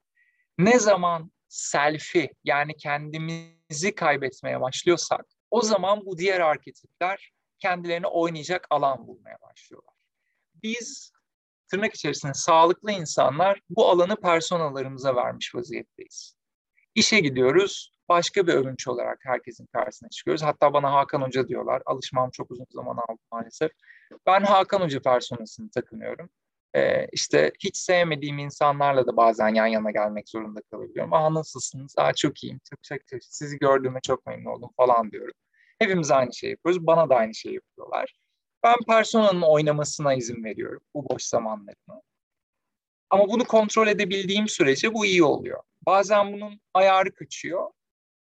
Ne 0.59 0.79
zaman 0.79 1.33
selfie 1.49 2.31
yani 2.45 2.77
kendimizi 2.77 3.95
kaybetmeye 3.95 4.61
başlıyorsak 4.61 5.27
o 5.51 5.63
zaman 5.63 6.07
bu 6.07 6.19
diğer 6.19 6.41
arketipler 6.41 7.33
kendilerine 7.59 8.07
oynayacak 8.07 8.67
alan 8.71 9.07
bulmaya 9.07 9.37
başlıyorlar. 9.43 9.95
Biz 10.63 11.13
tırnak 11.71 11.95
içerisinde 11.95 12.35
sağlıklı 12.35 12.93
insanlar 12.93 13.61
bu 13.71 13.89
alanı 13.89 14.17
personalarımıza 14.17 15.17
vermiş 15.17 15.55
vaziyetteyiz. 15.55 16.37
İşe 16.95 17.21
gidiyoruz, 17.21 17.98
başka 18.09 18.47
bir 18.47 18.55
övünç 18.55 18.89
olarak 18.89 19.19
herkesin 19.23 19.67
karşısına 19.67 20.09
çıkıyoruz. 20.09 20.43
Hatta 20.43 20.73
bana 20.73 20.93
Hakan 20.93 21.23
Hoca 21.23 21.49
diyorlar. 21.49 21.83
Alışmam 21.87 22.31
çok 22.31 22.51
uzun 22.51 22.67
zaman 22.71 22.97
aldı 22.97 23.21
maalesef. 23.33 23.71
Ben 24.27 24.43
Hakan 24.43 24.81
Hoca 24.81 25.03
personasını 25.03 25.71
takınıyorum. 25.71 26.31
Ee, 26.75 27.07
işte 27.13 27.53
hiç 27.65 27.77
sevmediğim 27.77 28.39
insanlarla 28.39 29.07
da 29.07 29.17
bazen 29.17 29.49
yan 29.49 29.67
yana 29.67 29.91
gelmek 29.91 30.29
zorunda 30.29 30.61
kalabiliyorum. 30.71 31.13
Aa 31.13 31.35
nasılsınız? 31.35 31.95
Aa 31.99 32.13
çok 32.13 32.45
iyiyim. 32.45 32.61
Çok 32.71 32.83
çok 32.83 33.07
çok. 33.07 33.25
Sizi 33.25 33.59
gördüğüme 33.59 34.01
çok 34.07 34.27
memnun 34.27 34.51
oldum 34.51 34.71
falan 34.77 35.11
diyorum. 35.11 35.35
Hepimiz 35.79 36.11
aynı 36.11 36.35
şeyi 36.35 36.51
yapıyoruz. 36.51 36.87
Bana 36.87 37.11
da 37.11 37.17
aynı 37.17 37.35
şeyi 37.35 37.55
yapıyorlar. 37.55 38.15
Ben 38.63 38.77
personanın 38.89 39.43
oynamasına 39.43 40.15
izin 40.15 40.45
veriyorum 40.45 40.81
bu 40.95 41.09
boş 41.09 41.23
zamanlarımı. 41.23 42.03
Ama 43.11 43.29
bunu 43.29 43.45
kontrol 43.45 43.87
edebildiğim 43.89 44.49
sürece 44.49 44.95
bu 44.95 45.07
iyi 45.07 45.25
oluyor. 45.25 45.63
Bazen 45.87 46.33
bunun 46.33 46.61
ayarı 46.75 47.15
kaçıyor. 47.15 47.71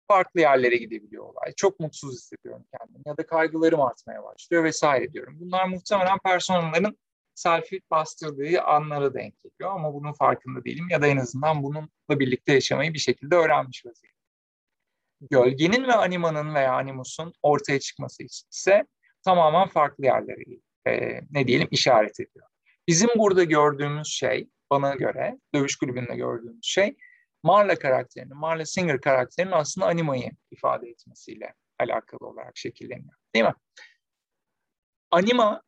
Farklı 0.08 0.40
yerlere 0.40 0.76
gidebiliyor 0.76 1.24
olay. 1.24 1.52
Çok 1.56 1.80
mutsuz 1.80 2.14
hissediyorum 2.14 2.64
kendimi 2.78 3.02
ya 3.06 3.16
da 3.16 3.26
kaygılarım 3.26 3.80
artmaya 3.80 4.24
başlıyor 4.24 4.64
vesaire 4.64 5.12
diyorum. 5.12 5.36
Bunlar 5.40 5.68
muhtemelen 5.68 6.18
personellerin 6.24 6.98
selfie 7.34 7.80
bastırdığı 7.90 8.62
anlara 8.62 9.14
denk 9.14 9.34
geliyor 9.42 9.74
ama 9.74 9.94
bunun 9.94 10.12
farkında 10.12 10.64
değilim 10.64 10.86
ya 10.90 11.02
da 11.02 11.06
en 11.06 11.16
azından 11.16 11.62
bununla 11.62 11.88
birlikte 12.10 12.52
yaşamayı 12.52 12.94
bir 12.94 12.98
şekilde 12.98 13.34
öğrenmiş 13.34 13.86
vaziyette. 13.86 14.16
Gölgenin 15.30 15.88
ve 15.88 15.92
animanın 15.92 16.54
veya 16.54 16.72
animusun 16.72 17.32
ortaya 17.42 17.80
çıkması 17.80 18.22
ise 18.22 18.86
tamamen 19.24 19.68
farklı 19.68 20.04
yerlere 20.04 20.42
e, 20.86 21.20
ne 21.30 21.46
diyelim 21.46 21.68
işaret 21.70 22.20
ediyor. 22.20 22.46
Bizim 22.88 23.08
burada 23.16 23.44
gördüğümüz 23.44 24.08
şey 24.08 24.48
bana 24.70 24.94
göre 24.94 25.38
dövüş 25.54 25.76
kulübünde 25.76 26.16
gördüğümüz 26.16 26.60
şey 26.62 26.96
Marla 27.46 27.78
karakterinin, 27.78 28.36
Marla 28.36 28.66
Singer 28.66 29.00
karakterinin 29.00 29.52
aslında 29.52 29.86
animayı 29.86 30.30
ifade 30.50 30.88
etmesiyle 30.88 31.54
alakalı 31.78 32.28
olarak 32.28 32.56
şekilleniyor. 32.56 33.14
Değil 33.34 33.44
mi? 33.44 33.54
Anima 35.10 35.62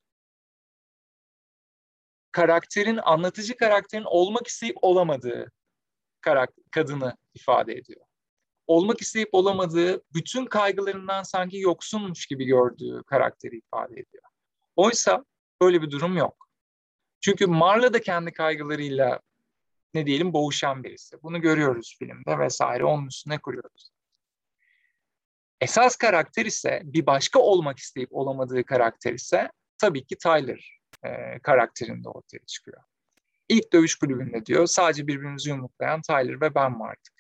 karakterin, 2.33 2.97
anlatıcı 2.97 3.57
karakterin 3.57 4.05
olmak 4.07 4.47
isteyip 4.47 4.77
olamadığı 4.83 5.53
karakter, 6.21 6.65
kadını 6.71 7.17
ifade 7.35 7.73
ediyor 7.73 8.09
olmak 8.69 9.01
isteyip 9.01 9.29
olamadığı, 9.33 10.03
bütün 10.15 10.47
kaygılarından 10.47 11.23
sanki 11.23 11.59
yoksunmuş 11.59 12.27
gibi 12.27 12.45
gördüğü 12.45 13.03
karakteri 13.07 13.59
ifade 13.59 13.93
ediyor. 13.93 14.23
Oysa 14.77 15.25
böyle 15.61 15.83
bir 15.83 15.91
durum 15.91 16.17
yok. 16.17 16.49
Çünkü 17.21 17.47
Marla 17.47 17.93
da 17.93 18.01
kendi 18.01 18.33
kaygılarıyla 18.33 19.21
ne 19.95 20.07
diyelim 20.07 20.33
boğuşan 20.33 20.85
birisi. 20.85 21.23
Bunu 21.23 21.41
görüyoruz 21.41 21.97
filmde 21.99 22.39
vesaire 22.39 22.85
onun 22.85 23.07
üstüne 23.07 23.39
kuruyoruz. 23.39 23.91
Esas 25.61 25.97
karakter 25.97 26.47
ise 26.47 26.81
bir 26.85 27.07
başka 27.07 27.39
olmak 27.39 27.79
isteyip 27.79 28.09
olamadığı 28.13 28.65
karakter 28.65 29.13
ise 29.13 29.51
tabii 29.79 30.07
ki 30.07 30.17
Tyler 30.19 30.81
e, 31.05 31.39
karakterinde 31.39 32.09
ortaya 32.09 32.45
çıkıyor. 32.47 32.83
İlk 33.49 33.73
dövüş 33.73 33.95
kulübünde 33.95 34.47
diyor 34.47 34.67
sadece 34.67 35.07
birbirimizi 35.07 35.51
yumruklayan 35.51 36.03
Tyler 36.03 36.41
ve 36.41 36.55
ben 36.55 36.81
vardık 36.81 37.19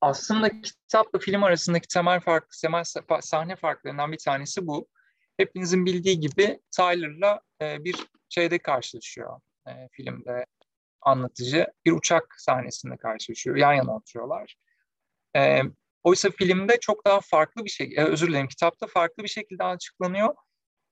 aslında 0.00 0.60
kitapla 0.62 1.18
film 1.18 1.42
arasındaki 1.42 1.88
temel 1.88 2.20
fark, 2.20 2.44
temel 2.62 2.84
sahne 3.20 3.56
farklarından 3.56 4.12
bir 4.12 4.18
tanesi 4.18 4.66
bu. 4.66 4.88
Hepinizin 5.36 5.86
bildiği 5.86 6.20
gibi 6.20 6.60
Tyler'la 6.76 7.40
e, 7.62 7.84
bir 7.84 7.96
şeyde 8.28 8.58
karşılaşıyor 8.58 9.40
e, 9.68 9.88
filmde 9.92 10.46
anlatıcı. 11.02 11.66
Bir 11.84 11.92
uçak 11.92 12.34
sahnesinde 12.38 12.96
karşılaşıyor. 12.96 13.56
Yan 13.56 13.72
yana 13.72 13.96
oturuyorlar. 13.96 14.56
E, 15.36 15.62
oysa 16.02 16.30
filmde 16.30 16.80
çok 16.80 17.06
daha 17.06 17.20
farklı 17.20 17.64
bir 17.64 17.70
şey, 17.70 17.94
e, 17.96 18.04
özür 18.04 18.28
dilerim 18.28 18.48
kitapta 18.48 18.86
farklı 18.86 19.22
bir 19.22 19.28
şekilde 19.28 19.64
açıklanıyor. 19.64 20.34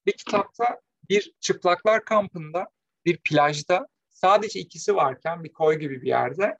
Bir 0.06 0.12
kitapta 0.12 0.80
bir 1.08 1.32
çıplaklar 1.40 2.04
kampında, 2.04 2.68
bir 3.04 3.18
plajda 3.18 3.88
sadece 4.08 4.60
ikisi 4.60 4.96
varken 4.96 5.44
bir 5.44 5.52
koy 5.52 5.78
gibi 5.78 6.02
bir 6.02 6.08
yerde 6.08 6.58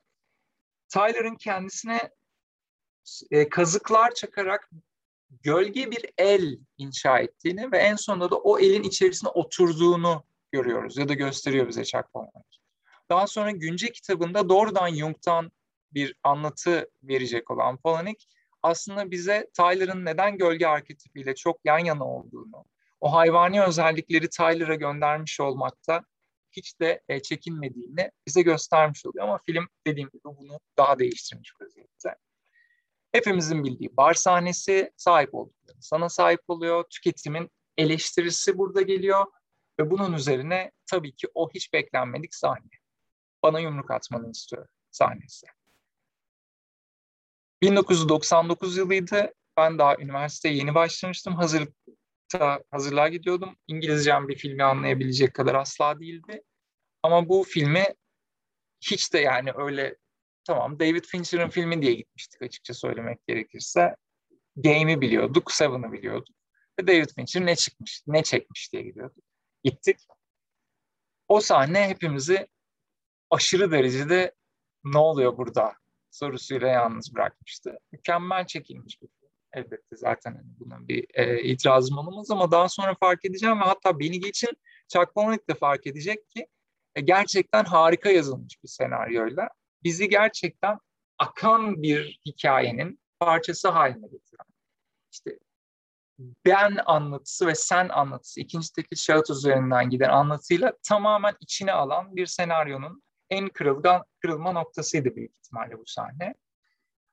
Tyler'ın 0.88 1.36
kendisine 1.36 2.10
e, 3.30 3.48
kazıklar 3.48 4.14
çakarak 4.14 4.70
gölge 5.30 5.90
bir 5.90 6.06
el 6.18 6.58
inşa 6.78 7.18
ettiğini 7.18 7.72
ve 7.72 7.78
en 7.78 7.96
sonunda 7.96 8.30
da 8.30 8.36
o 8.36 8.58
elin 8.58 8.82
içerisine 8.82 9.30
oturduğunu 9.30 10.24
görüyoruz 10.52 10.96
ya 10.96 11.08
da 11.08 11.14
gösteriyor 11.14 11.68
bize 11.68 11.84
Chuck. 11.84 12.08
Daha 13.10 13.26
sonra 13.26 13.50
Günce 13.50 13.92
kitabında 13.92 14.48
doğrudan 14.48 14.94
Jung'tan 14.94 15.52
bir 15.92 16.14
anlatı 16.22 16.90
verecek 17.02 17.50
olan 17.50 17.76
Palahniuk 17.76 18.16
aslında 18.62 19.10
bize 19.10 19.50
Tyler'ın 19.56 20.04
neden 20.04 20.38
gölge 20.38 20.66
arketipiyle 20.66 21.34
çok 21.34 21.60
yan 21.64 21.78
yana 21.78 22.04
olduğunu, 22.04 22.64
o 23.00 23.12
hayvani 23.12 23.62
özellikleri 23.62 24.28
Tyler'a 24.28 24.74
göndermiş 24.74 25.40
olmakta 25.40 26.02
hiç 26.52 26.80
de 26.80 27.02
e, 27.08 27.22
çekinmediğini 27.22 28.10
bize 28.26 28.42
göstermiş 28.42 29.06
oluyor. 29.06 29.24
Ama 29.24 29.38
film 29.46 29.68
dediğim 29.86 30.08
gibi 30.08 30.24
bunu 30.24 30.60
daha 30.76 30.98
değiştirmiş 30.98 31.52
vaziyette 31.60 32.14
hepimizin 33.12 33.64
bildiği 33.64 33.96
bar 33.96 34.14
sahnesi 34.14 34.92
sahip 34.96 35.34
olduklarını 35.34 35.82
sana 35.82 36.08
sahip 36.08 36.40
oluyor. 36.48 36.84
Tüketimin 36.90 37.50
eleştirisi 37.76 38.58
burada 38.58 38.82
geliyor 38.82 39.26
ve 39.80 39.90
bunun 39.90 40.12
üzerine 40.12 40.72
tabii 40.86 41.14
ki 41.16 41.28
o 41.34 41.50
hiç 41.50 41.72
beklenmedik 41.72 42.34
sahne. 42.34 42.77
Bana 43.48 43.60
yumruk 43.60 43.90
atmanı 43.90 44.30
istiyor 44.30 44.66
sahnesi. 44.90 45.46
1999 47.62 48.76
yılıydı. 48.76 49.32
Ben 49.56 49.78
daha 49.78 49.96
üniversiteye 49.96 50.54
yeni 50.54 50.74
başlamıştım. 50.74 51.34
Hazırlıkta 51.34 52.62
hazırlığa 52.70 53.08
gidiyordum. 53.08 53.56
İngilizcem 53.66 54.28
bir 54.28 54.36
filmi 54.36 54.64
anlayabilecek 54.64 55.34
kadar 55.34 55.54
asla 55.54 56.00
değildi. 56.00 56.42
Ama 57.02 57.28
bu 57.28 57.44
filmi 57.48 57.84
hiç 58.80 59.12
de 59.12 59.18
yani 59.18 59.50
öyle 59.54 59.96
tamam 60.44 60.80
David 60.80 61.04
Fincher'ın 61.04 61.48
filmi 61.48 61.82
diye 61.82 61.94
gitmiştik 61.94 62.42
açıkça 62.42 62.74
söylemek 62.74 63.26
gerekirse. 63.26 63.96
Game'i 64.56 65.00
biliyorduk, 65.00 65.52
Seven'ı 65.52 65.92
biliyorduk. 65.92 66.36
Ve 66.80 66.86
David 66.86 67.08
Fincher 67.14 67.46
ne 67.46 67.56
çıkmış, 67.56 68.02
ne 68.06 68.22
çekmiş 68.22 68.72
diye 68.72 68.82
gidiyorduk. 68.82 69.24
Gittik. 69.64 69.98
O 71.28 71.40
sahne 71.40 71.88
hepimizi 71.88 72.48
aşırı 73.30 73.70
derecede 73.70 74.34
ne 74.84 74.98
oluyor 74.98 75.36
burada 75.36 75.72
sorusuyla 76.10 76.68
yalnız 76.68 77.14
bırakmıştı. 77.14 77.78
Mükemmel 77.92 78.46
çekilmiş 78.46 79.02
bir 79.02 79.08
film. 79.08 79.30
Elbette 79.52 79.96
zaten 79.96 80.34
hani 80.34 80.58
buna 80.58 80.88
bir 80.88 81.06
e, 81.14 81.42
itirazım 81.42 81.98
olmaz 81.98 82.30
ama 82.30 82.50
daha 82.50 82.68
sonra 82.68 82.94
fark 83.00 83.24
edeceğim 83.24 83.60
ve 83.60 83.64
hatta 83.64 83.98
beni 83.98 84.20
geçin 84.20 84.50
Palahniuk 85.14 85.48
de 85.48 85.54
fark 85.54 85.86
edecek 85.86 86.28
ki 86.28 86.46
e, 86.94 87.00
gerçekten 87.00 87.64
harika 87.64 88.10
yazılmış 88.10 88.62
bir 88.62 88.68
senaryoyla 88.68 89.48
bizi 89.82 90.08
gerçekten 90.08 90.78
akan 91.18 91.82
bir 91.82 92.20
hikayenin 92.26 93.00
parçası 93.20 93.68
haline 93.68 94.06
getiren. 94.06 94.46
İşte 95.12 95.38
ben 96.46 96.78
anlatısı 96.86 97.46
ve 97.46 97.54
sen 97.54 97.88
anlatısı 97.88 98.40
ikinci 98.40 98.72
tekil 98.72 98.96
şahıt 98.96 99.30
üzerinden 99.30 99.90
giden 99.90 100.10
anlatıyla 100.10 100.72
tamamen 100.82 101.34
içine 101.40 101.72
alan 101.72 102.16
bir 102.16 102.26
senaryonun 102.26 103.02
en 103.30 103.48
kırılgan, 103.48 104.04
kırılma 104.20 104.52
noktasıydı 104.52 105.16
büyük 105.16 105.36
ihtimalle 105.36 105.78
bu 105.78 105.86
sahne. 105.86 106.34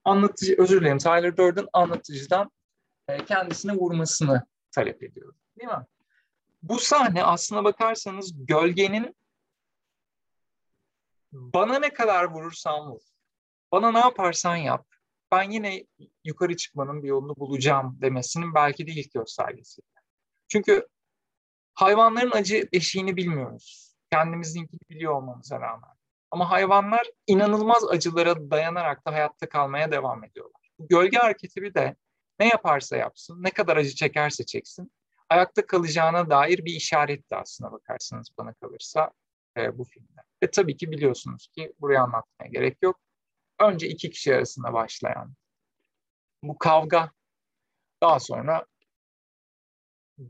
Anlatıcı, 0.03 0.55
özür 0.57 0.81
dilerim 0.81 0.97
Tyler 0.97 1.37
Durden 1.37 1.67
anlatıcıdan 1.73 2.51
e, 3.07 3.25
kendisine 3.25 3.73
vurmasını 3.73 4.45
talep 4.71 5.03
ediyor. 5.03 5.33
Değil 5.59 5.69
mi? 5.69 5.85
Bu 6.63 6.79
sahne 6.79 7.23
aslına 7.23 7.63
bakarsanız 7.63 8.45
gölgenin 8.45 9.15
bana 11.31 11.79
ne 11.79 11.93
kadar 11.93 12.23
vurursan 12.23 12.91
vur, 12.91 13.01
bana 13.71 13.91
ne 13.91 13.99
yaparsan 13.99 14.55
yap, 14.55 14.87
ben 15.31 15.51
yine 15.51 15.85
yukarı 16.23 16.57
çıkmanın 16.57 17.03
bir 17.03 17.07
yolunu 17.07 17.35
bulacağım 17.35 17.97
demesinin 18.01 18.53
belki 18.53 18.87
de 18.87 18.91
ilk 18.91 19.13
göstergesi. 19.13 19.81
Çünkü 20.47 20.87
hayvanların 21.73 22.31
acı 22.31 22.69
eşiğini 22.71 23.17
bilmiyoruz. 23.17 23.95
Kendimizinkini 24.11 24.79
biliyor 24.89 25.13
olmamıza 25.13 25.59
rağmen. 25.59 25.94
Ama 26.35 26.51
hayvanlar 26.51 27.07
inanılmaz 27.27 27.83
acılara 27.89 28.51
dayanarak 28.51 29.07
da 29.07 29.11
hayatta 29.11 29.49
kalmaya 29.49 29.91
devam 29.91 30.23
ediyorlar. 30.23 30.69
Gölge 30.79 31.19
arketipi 31.19 31.73
de 31.73 31.95
ne 32.39 32.47
yaparsa 32.47 32.97
yapsın, 32.97 33.43
ne 33.43 33.51
kadar 33.51 33.77
acı 33.77 33.95
çekerse 33.95 34.45
çeksin, 34.45 34.91
ayakta 35.29 35.65
kalacağına 35.65 36.29
dair 36.29 36.65
bir 36.65 36.73
işaret 36.73 37.31
de 37.31 37.35
aslına 37.35 37.71
bakarsanız 37.71 38.27
bana 38.37 38.53
kalırsa 38.53 39.11
e, 39.57 39.77
bu 39.77 39.83
filmde. 39.83 40.21
Ve 40.43 40.51
tabii 40.51 40.77
ki 40.77 40.91
biliyorsunuz 40.91 41.47
ki 41.47 41.73
buraya 41.79 42.01
anlatmaya 42.01 42.49
gerek 42.51 42.77
yok. 42.81 42.99
Önce 43.59 43.87
iki 43.87 44.09
kişi 44.09 44.35
arasında 44.35 44.73
başlayan 44.73 45.33
bu 46.43 46.57
kavga 46.57 47.11
daha 48.01 48.19
sonra 48.19 48.65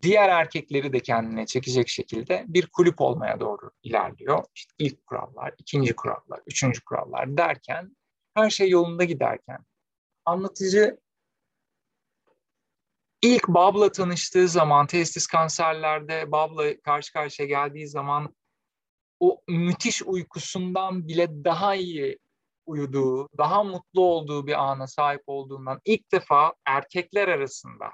diğer 0.02 0.30
erkekleri 0.30 0.94
de 0.94 1.00
kendine 1.00 1.46
çekecek 1.46 1.90
şekilde 1.90 2.46
bir 2.48 2.68
kulüp 2.68 3.02
olmaya 3.02 3.40
doğru 3.40 3.72
ilerliyor. 3.84 4.46
İşte 4.56 4.74
ilk 4.80 5.06
kurallar, 5.06 5.54
ikinci 5.58 5.96
kurallar, 5.96 6.40
üçüncü 6.48 6.84
kurallar 6.84 7.38
derken 7.38 7.96
her 8.34 8.50
şey 8.50 8.70
yolunda 8.70 9.04
giderken 9.04 9.66
anlatıcı 10.26 11.00
ilk 13.22 13.48
Bob'la 13.48 13.92
tanıştığı 13.92 14.48
zaman 14.48 14.88
testis 14.88 15.28
kanserlerde 15.28 16.32
Bob'la 16.32 16.82
karşı 16.82 17.14
karşıya 17.14 17.48
geldiği 17.48 17.88
zaman 17.88 18.36
o 19.20 19.42
müthiş 19.48 20.04
uykusundan 20.04 21.08
bile 21.08 21.44
daha 21.44 21.76
iyi 21.76 22.20
uyuduğu, 22.66 23.30
daha 23.38 23.64
mutlu 23.64 24.02
olduğu 24.02 24.48
bir 24.48 24.64
ana 24.64 24.88
sahip 24.88 25.24
olduğundan 25.28 25.82
ilk 25.86 26.12
defa 26.12 26.54
erkekler 26.66 27.28
arasında 27.28 27.86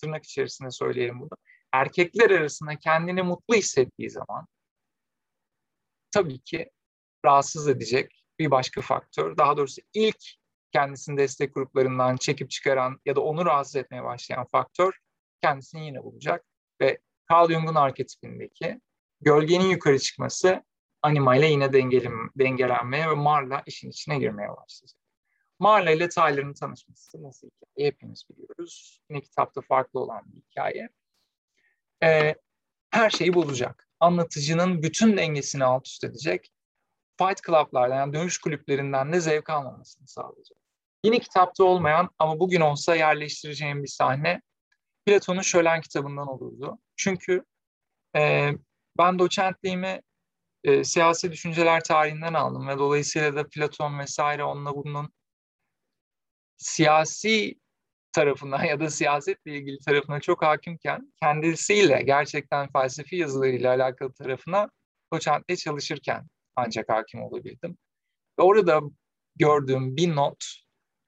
tırnak 0.00 0.24
içerisinde 0.24 0.70
söyleyelim 0.70 1.20
bunu. 1.20 1.30
Erkekler 1.72 2.30
arasında 2.30 2.76
kendini 2.76 3.22
mutlu 3.22 3.54
hissettiği 3.54 4.10
zaman 4.10 4.46
tabii 6.10 6.38
ki 6.38 6.70
rahatsız 7.24 7.68
edecek 7.68 8.24
bir 8.38 8.50
başka 8.50 8.80
faktör. 8.80 9.36
Daha 9.36 9.56
doğrusu 9.56 9.82
ilk 9.94 10.18
kendisini 10.72 11.16
destek 11.16 11.54
gruplarından 11.54 12.16
çekip 12.16 12.50
çıkaran 12.50 13.00
ya 13.04 13.16
da 13.16 13.20
onu 13.20 13.46
rahatsız 13.46 13.76
etmeye 13.76 14.04
başlayan 14.04 14.46
faktör 14.52 14.92
kendisini 15.42 15.86
yine 15.86 16.04
bulacak 16.04 16.44
ve 16.80 16.98
Carl 17.32 17.52
Jung'un 17.52 17.74
arketipindeki 17.74 18.80
gölgenin 19.20 19.70
yukarı 19.70 19.98
çıkması 19.98 20.62
Anima 21.02 21.36
ile 21.36 21.46
yine 21.46 21.72
dengelenmeye 22.38 23.10
ve 23.10 23.14
Mar'la 23.14 23.62
işin 23.66 23.90
içine 23.90 24.18
girmeye 24.18 24.48
başlayacak. 24.48 25.07
Marla 25.58 25.90
ile 25.90 26.08
Tyler'ın 26.08 26.52
tanışması 26.52 27.22
nasıl 27.22 27.48
hikaye 27.48 27.88
hepimiz 27.88 28.24
biliyoruz. 28.30 29.02
Yine 29.10 29.20
kitapta 29.20 29.60
farklı 29.60 30.00
olan 30.00 30.22
bir 30.26 30.40
hikaye. 30.40 30.88
Ee, 32.02 32.34
her 32.90 33.10
şeyi 33.10 33.34
bozacak. 33.34 33.88
Anlatıcının 34.00 34.82
bütün 34.82 35.16
dengesini 35.16 35.64
alt 35.64 35.86
üst 35.86 36.04
edecek. 36.04 36.52
Fight 37.18 37.46
Club'lardan 37.46 37.96
yani 37.96 38.12
dövüş 38.12 38.38
kulüplerinden 38.38 39.12
de 39.12 39.20
zevk 39.20 39.50
almamasını 39.50 40.08
sağlayacak. 40.08 40.58
Yine 41.04 41.18
kitapta 41.18 41.64
olmayan 41.64 42.10
ama 42.18 42.40
bugün 42.40 42.60
olsa 42.60 42.96
yerleştireceğim 42.96 43.82
bir 43.82 43.88
sahne 43.88 44.42
Platon'un 45.06 45.42
Şölen 45.42 45.80
kitabından 45.80 46.28
olurdu. 46.28 46.78
Çünkü 46.96 47.44
e, 48.16 48.50
ben 48.98 49.18
doçentliğimi 49.18 50.02
e, 50.64 50.84
siyasi 50.84 51.32
düşünceler 51.32 51.84
tarihinden 51.84 52.34
aldım 52.34 52.68
ve 52.68 52.78
dolayısıyla 52.78 53.36
da 53.36 53.48
Platon 53.48 53.98
vesaire 53.98 54.44
onunla 54.44 54.74
bunun 54.74 55.12
siyasi 56.58 57.54
tarafına 58.12 58.64
ya 58.64 58.80
da 58.80 58.90
siyasetle 58.90 59.56
ilgili 59.56 59.78
tarafına 59.78 60.20
çok 60.20 60.42
hakimken 60.42 61.12
kendisiyle 61.22 62.02
gerçekten 62.02 62.72
felsefi 62.72 63.16
yazılarıyla 63.16 63.74
alakalı 63.74 64.12
tarafına 64.12 64.70
doçentle 65.12 65.56
çalışırken 65.56 66.26
ancak 66.56 66.88
hakim 66.88 67.22
olabildim. 67.22 67.78
Ve 68.38 68.42
orada 68.42 68.80
gördüğüm 69.36 69.96
bir 69.96 70.16
not, 70.16 70.44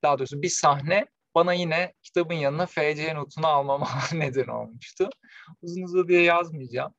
daha 0.03 0.19
doğrusu 0.19 0.43
bir 0.43 0.49
sahne 0.49 1.07
bana 1.35 1.53
yine 1.53 1.95
kitabın 2.03 2.35
yanına 2.35 2.67
FC 2.67 3.15
notunu 3.15 3.47
almama 3.47 3.89
neden 4.13 4.47
olmuştu. 4.47 5.11
Uzun 5.63 5.83
uzun 5.83 6.09
diye 6.09 6.23
yazmayacağım. 6.23 6.95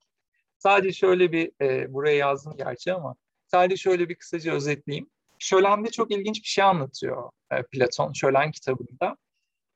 Sadece 0.57 0.93
şöyle 0.93 1.31
bir, 1.31 1.51
e, 1.61 1.93
buraya 1.93 2.15
yazdım 2.15 2.57
gerçi 2.57 2.93
ama 2.93 3.15
sadece 3.47 3.77
şöyle 3.77 4.09
bir 4.09 4.15
kısaca 4.15 4.53
özetleyeyim. 4.53 5.09
Şölen'de 5.41 5.91
çok 5.91 6.11
ilginç 6.11 6.43
bir 6.43 6.47
şey 6.47 6.63
anlatıyor 6.63 7.31
e, 7.51 7.63
Platon 7.63 8.13
Şölen 8.13 8.51
kitabında. 8.51 9.17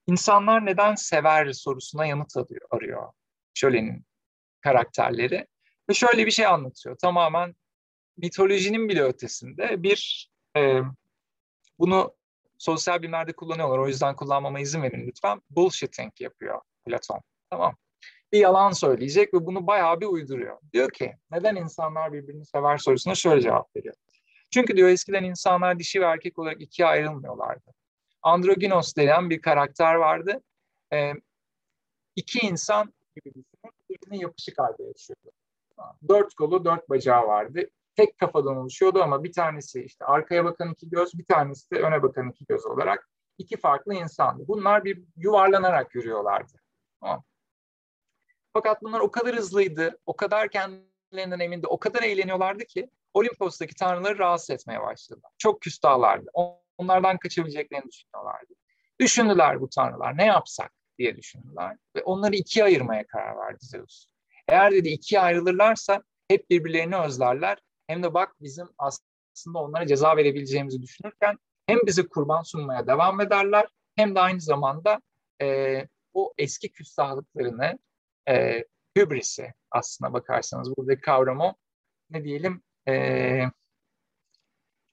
İnsanlar 0.07 0.65
neden 0.65 0.95
sever 0.95 1.51
sorusuna 1.51 2.05
yanıt 2.05 2.37
arıyor, 2.37 2.67
arıyor 2.71 3.11
Şölen'in 3.53 4.05
karakterleri. 4.61 5.47
Ve 5.89 5.93
şöyle 5.93 6.25
bir 6.25 6.31
şey 6.31 6.45
anlatıyor. 6.45 6.97
Tamamen 6.97 7.55
mitolojinin 8.17 8.89
bile 8.89 9.03
ötesinde 9.03 9.83
bir 9.83 10.29
e, 10.57 10.81
bunu 11.79 12.15
sosyal 12.57 13.01
bilimlerde 13.01 13.33
kullanıyorlar. 13.33 13.77
O 13.77 13.87
yüzden 13.87 14.15
kullanmama 14.15 14.59
izin 14.59 14.81
verin 14.81 15.07
lütfen. 15.07 15.41
Bullshitting 15.49 16.21
yapıyor 16.21 16.61
Platon. 16.85 17.21
Tamam. 17.49 17.75
Bir 18.31 18.39
yalan 18.39 18.71
söyleyecek 18.71 19.33
ve 19.33 19.45
bunu 19.45 19.67
bayağı 19.67 20.01
bir 20.01 20.05
uyduruyor. 20.05 20.57
Diyor 20.73 20.91
ki 20.91 21.13
neden 21.31 21.55
insanlar 21.55 22.13
birbirini 22.13 22.45
sever 22.45 22.77
sorusuna 22.77 23.15
şöyle 23.15 23.41
cevap 23.41 23.75
veriyor. 23.75 23.95
Çünkü 24.55 24.77
diyor 24.77 24.89
eskiden 24.89 25.23
insanlar 25.23 25.79
dişi 25.79 26.01
ve 26.01 26.05
erkek 26.05 26.39
olarak 26.39 26.61
ikiye 26.61 26.87
ayrılmıyorlardı. 26.87 27.73
Androginos 28.21 28.95
denen 28.95 29.29
bir 29.29 29.41
karakter 29.41 29.95
vardı. 29.95 30.41
E, 30.93 31.13
iki 32.15 32.47
insan 32.47 32.93
gibi 33.15 33.29
düşünün, 33.29 33.73
birbirine 33.89 34.17
yapışık 34.17 34.59
halde 34.59 34.83
yaşıyordu. 34.83 35.31
Dört 36.07 36.33
kolu, 36.33 36.65
dört 36.65 36.89
bacağı 36.89 37.27
vardı. 37.27 37.69
Tek 37.95 38.17
kafadan 38.17 38.57
oluşuyordu 38.57 39.03
ama 39.03 39.23
bir 39.23 39.33
tanesi 39.33 39.83
işte 39.83 40.05
arkaya 40.05 40.45
bakan 40.45 40.71
iki 40.71 40.89
göz, 40.89 41.13
bir 41.13 41.25
tanesi 41.25 41.71
de 41.71 41.79
öne 41.79 42.03
bakan 42.03 42.29
iki 42.29 42.45
göz 42.45 42.65
olarak 42.65 43.09
iki 43.37 43.57
farklı 43.57 43.93
insandı. 43.93 44.47
Bunlar 44.47 44.83
bir 44.83 45.03
yuvarlanarak 45.17 45.95
yürüyorlardı. 45.95 46.53
Fakat 48.53 48.81
bunlar 48.81 48.99
o 48.99 49.11
kadar 49.11 49.35
hızlıydı, 49.35 49.99
o 50.05 50.15
kadar 50.15 50.49
kendilerinden 50.49 51.39
emindi, 51.39 51.67
o 51.67 51.79
kadar 51.79 52.03
eğleniyorlardı 52.03 52.65
ki 52.65 52.89
Olimpos'taki 53.15 53.75
tanrıları 53.75 54.19
rahatsız 54.19 54.49
etmeye 54.49 54.81
başladılar. 54.81 55.31
Çok 55.37 55.61
küstahlardı. 55.61 56.29
Onlardan 56.77 57.17
kaçabileceklerini 57.17 57.91
düşünüyorlardı. 57.91 58.53
Düşündüler 58.99 59.61
bu 59.61 59.69
tanrılar 59.69 60.17
ne 60.17 60.25
yapsak 60.25 60.71
diye 60.97 61.17
düşündüler 61.17 61.77
ve 61.95 62.03
onları 62.03 62.35
ikiye 62.35 62.65
ayırmaya 62.65 63.07
karar 63.07 63.37
verdi 63.37 63.57
Zeus. 63.61 64.07
Eğer 64.47 64.71
dedi 64.71 64.89
ikiye 64.89 65.21
ayrılırlarsa 65.21 66.03
hep 66.27 66.49
birbirlerini 66.49 66.97
özlerler 66.97 67.57
hem 67.87 68.03
de 68.03 68.13
bak 68.13 68.35
bizim 68.41 68.67
aslında 68.77 69.59
onlara 69.59 69.87
ceza 69.87 70.17
verebileceğimizi 70.17 70.81
düşünürken 70.81 71.37
hem 71.67 71.79
bizi 71.85 72.07
kurban 72.07 72.41
sunmaya 72.41 72.87
devam 72.87 73.21
ederler 73.21 73.67
hem 73.95 74.15
de 74.15 74.19
aynı 74.19 74.41
zamanda 74.41 75.01
e, 75.41 75.79
o 76.13 76.33
eski 76.37 76.71
küstahlıklarını, 76.71 77.79
e, 78.29 78.63
hübrisi 78.97 79.53
aslına 79.71 80.13
bakarsanız 80.13 80.77
buradaki 80.77 81.01
kavramı 81.01 81.55
ne 82.09 82.23
diyelim 82.23 82.63
e, 82.87 83.43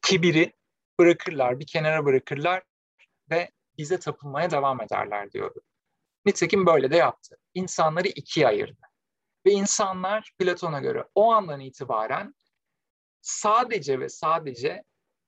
kibiri 0.02 0.52
bırakırlar, 0.98 1.60
bir 1.60 1.66
kenara 1.66 2.04
bırakırlar 2.04 2.62
ve 3.30 3.50
bize 3.78 3.98
tapınmaya 3.98 4.50
devam 4.50 4.80
ederler 4.82 5.32
diyordu. 5.32 5.60
Nitekim 6.26 6.66
böyle 6.66 6.90
de 6.90 6.96
yaptı. 6.96 7.36
İnsanları 7.54 8.08
ikiye 8.08 8.48
ayırdı. 8.48 8.80
Ve 9.46 9.50
insanlar 9.50 10.32
Platon'a 10.38 10.80
göre 10.80 11.04
o 11.14 11.32
andan 11.32 11.60
itibaren 11.60 12.34
sadece 13.20 14.00
ve 14.00 14.08
sadece 14.08 14.82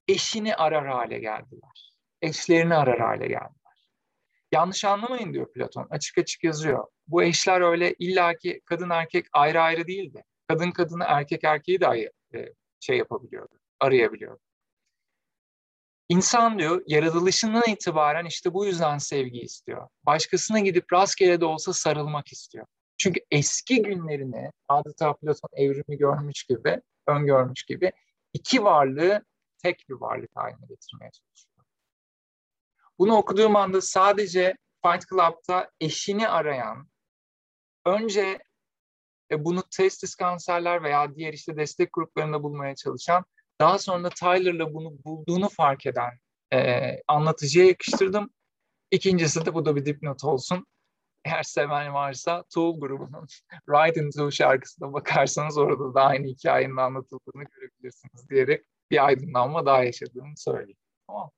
eşini 0.09 0.57
arar 0.57 0.89
hale 0.89 1.19
geldiler. 1.19 1.95
Eşlerini 2.23 2.75
arar 2.75 3.01
hale 3.01 3.27
geldiler. 3.27 3.65
Yanlış 4.53 4.85
anlamayın 4.85 5.33
diyor 5.33 5.53
Platon. 5.53 5.87
Açık 5.91 6.19
açık 6.19 6.45
yazıyor. 6.45 6.87
Bu 7.07 7.23
eşler 7.23 7.61
öyle 7.61 7.95
illaki 7.99 8.61
kadın 8.65 8.91
erkek 8.91 9.27
ayrı 9.33 9.61
ayrı 9.61 9.87
değildi. 9.87 10.25
Kadın 10.49 10.71
kadını 10.71 11.05
erkek 11.07 11.45
erkeği 11.45 11.81
de 11.81 11.89
e, 12.35 12.55
şey 12.81 12.99
yapabiliyordu, 12.99 13.55
arayabiliyordu. 13.81 14.41
İnsan 16.09 16.59
diyor 16.59 16.83
yaratılışından 16.87 17.63
itibaren 17.69 18.25
işte 18.25 18.55
bu 18.55 18.67
yüzden 18.67 18.99
sevgi 18.99 19.41
istiyor. 19.41 19.89
Başkasına 20.07 20.61
gidip 20.61 20.93
rastgele 20.93 21.41
de 21.41 21.45
olsa 21.45 21.73
sarılmak 21.73 22.33
istiyor. 22.33 22.67
Çünkü 22.97 23.21
eski 23.31 23.83
günlerini 23.83 24.51
adeta 24.69 25.17
Platon 25.17 25.51
evrimi 25.53 25.99
görmüş 25.99 26.45
gibi, 26.45 26.81
öngörmüş 27.07 27.63
gibi 27.63 27.93
iki 28.33 28.65
varlığı 28.65 29.25
tek 29.63 29.89
bir 29.89 29.95
varlık 29.95 30.37
haline 30.37 30.67
getirmeye 30.69 31.11
çalışıyor. 31.11 31.67
Bunu 32.99 33.17
okuduğum 33.17 33.57
anda 33.57 33.81
sadece 33.81 34.57
Fight 34.87 35.09
Club'da 35.09 35.71
eşini 35.81 36.29
arayan, 36.29 36.89
önce 37.87 38.39
e, 39.31 39.45
bunu 39.45 39.63
testis 39.77 40.15
kanserler 40.15 40.83
veya 40.83 41.15
diğer 41.15 41.33
işte 41.33 41.57
destek 41.57 41.93
gruplarında 41.93 42.43
bulmaya 42.43 42.75
çalışan, 42.75 43.25
daha 43.61 43.79
sonra 43.79 44.09
Tyler'la 44.09 44.75
bunu 44.75 45.05
bulduğunu 45.05 45.49
fark 45.49 45.87
eden 45.87 46.11
e, 46.53 46.91
anlatıcıya 47.09 47.67
yakıştırdım. 47.67 48.31
İkincisi 48.91 49.47
de 49.47 49.55
bu 49.55 49.65
da 49.65 49.77
bir 49.77 49.87
dipnot 49.87 50.25
olsun 50.25 50.67
eğer 51.25 51.43
seven 51.43 51.95
varsa 51.95 52.45
Tool 52.55 52.81
grubunun 52.81 53.27
Ride 53.69 54.01
Into 54.01 54.31
şarkısına 54.31 54.93
bakarsanız 54.93 55.59
orada 55.59 55.95
da 55.95 56.03
aynı 56.03 56.27
hikayenin 56.27 56.77
anlatıldığını 56.77 57.45
görebilirsiniz 57.45 58.31
diyerek 58.31 58.65
bir 58.91 59.07
aydınlanma 59.07 59.67
daha 59.67 59.85
yaşadığımı 59.85 60.37
söyleyeyim. 60.37 60.79
Tamam. 61.07 61.31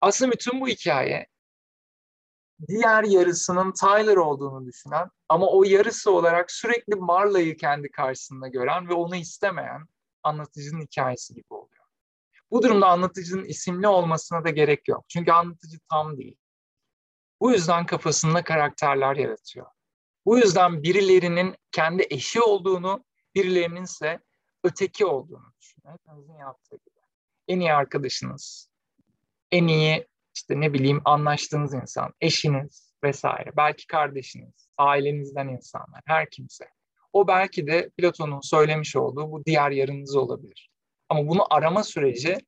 Aslında 0.00 0.32
bütün 0.32 0.60
bu 0.60 0.68
hikaye 0.68 1.26
diğer 2.68 3.04
yarısının 3.04 3.72
Tyler 3.72 4.16
olduğunu 4.16 4.66
düşünen 4.66 5.08
ama 5.28 5.46
o 5.46 5.64
yarısı 5.64 6.10
olarak 6.10 6.50
sürekli 6.50 6.94
Marla'yı 6.94 7.56
kendi 7.56 7.90
karşısında 7.90 8.48
gören 8.48 8.88
ve 8.88 8.94
onu 8.94 9.16
istemeyen 9.16 9.86
anlatıcının 10.22 10.80
hikayesi 10.80 11.34
gibi 11.34 11.46
oluyor. 11.54 11.84
Bu 12.50 12.62
durumda 12.62 12.86
anlatıcının 12.86 13.44
isimli 13.44 13.88
olmasına 13.88 14.44
da 14.44 14.50
gerek 14.50 14.88
yok. 14.88 15.04
Çünkü 15.08 15.32
anlatıcı 15.32 15.78
tam 15.90 16.16
değil. 16.16 16.36
Bu 17.40 17.52
yüzden 17.52 17.86
kafasında 17.86 18.44
karakterler 18.44 19.16
yaratıyor. 19.16 19.66
Bu 20.26 20.38
yüzden 20.38 20.82
birilerinin 20.82 21.56
kendi 21.72 22.06
eşi 22.10 22.40
olduğunu, 22.40 23.04
birilerinin 23.34 23.82
ise 23.82 24.20
öteki 24.64 25.06
olduğunu 25.06 25.52
düşünüyor. 25.60 25.98
Hepimizin 25.98 26.34
yaptığı 26.34 26.76
gibi. 26.76 27.00
En 27.48 27.60
iyi 27.60 27.72
arkadaşınız, 27.72 28.70
en 29.50 29.66
iyi 29.66 30.08
işte 30.34 30.60
ne 30.60 30.72
bileyim 30.72 31.02
anlaştığınız 31.04 31.74
insan, 31.74 32.14
eşiniz 32.20 32.94
vesaire, 33.04 33.50
belki 33.56 33.86
kardeşiniz, 33.86 34.68
ailenizden 34.78 35.48
insanlar, 35.48 36.00
her 36.06 36.30
kimse. 36.30 36.68
O 37.12 37.28
belki 37.28 37.66
de 37.66 37.90
Platon'un 37.98 38.40
söylemiş 38.40 38.96
olduğu 38.96 39.32
bu 39.32 39.44
diğer 39.44 39.70
yarınız 39.70 40.16
olabilir. 40.16 40.70
Ama 41.08 41.28
bunu 41.28 41.54
arama 41.54 41.84
süreci 41.84 42.38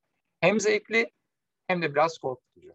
hem 0.40 0.60
zevkli 0.60 1.10
hem 1.66 1.82
de 1.82 1.94
biraz 1.94 2.18
korkutucu. 2.18 2.74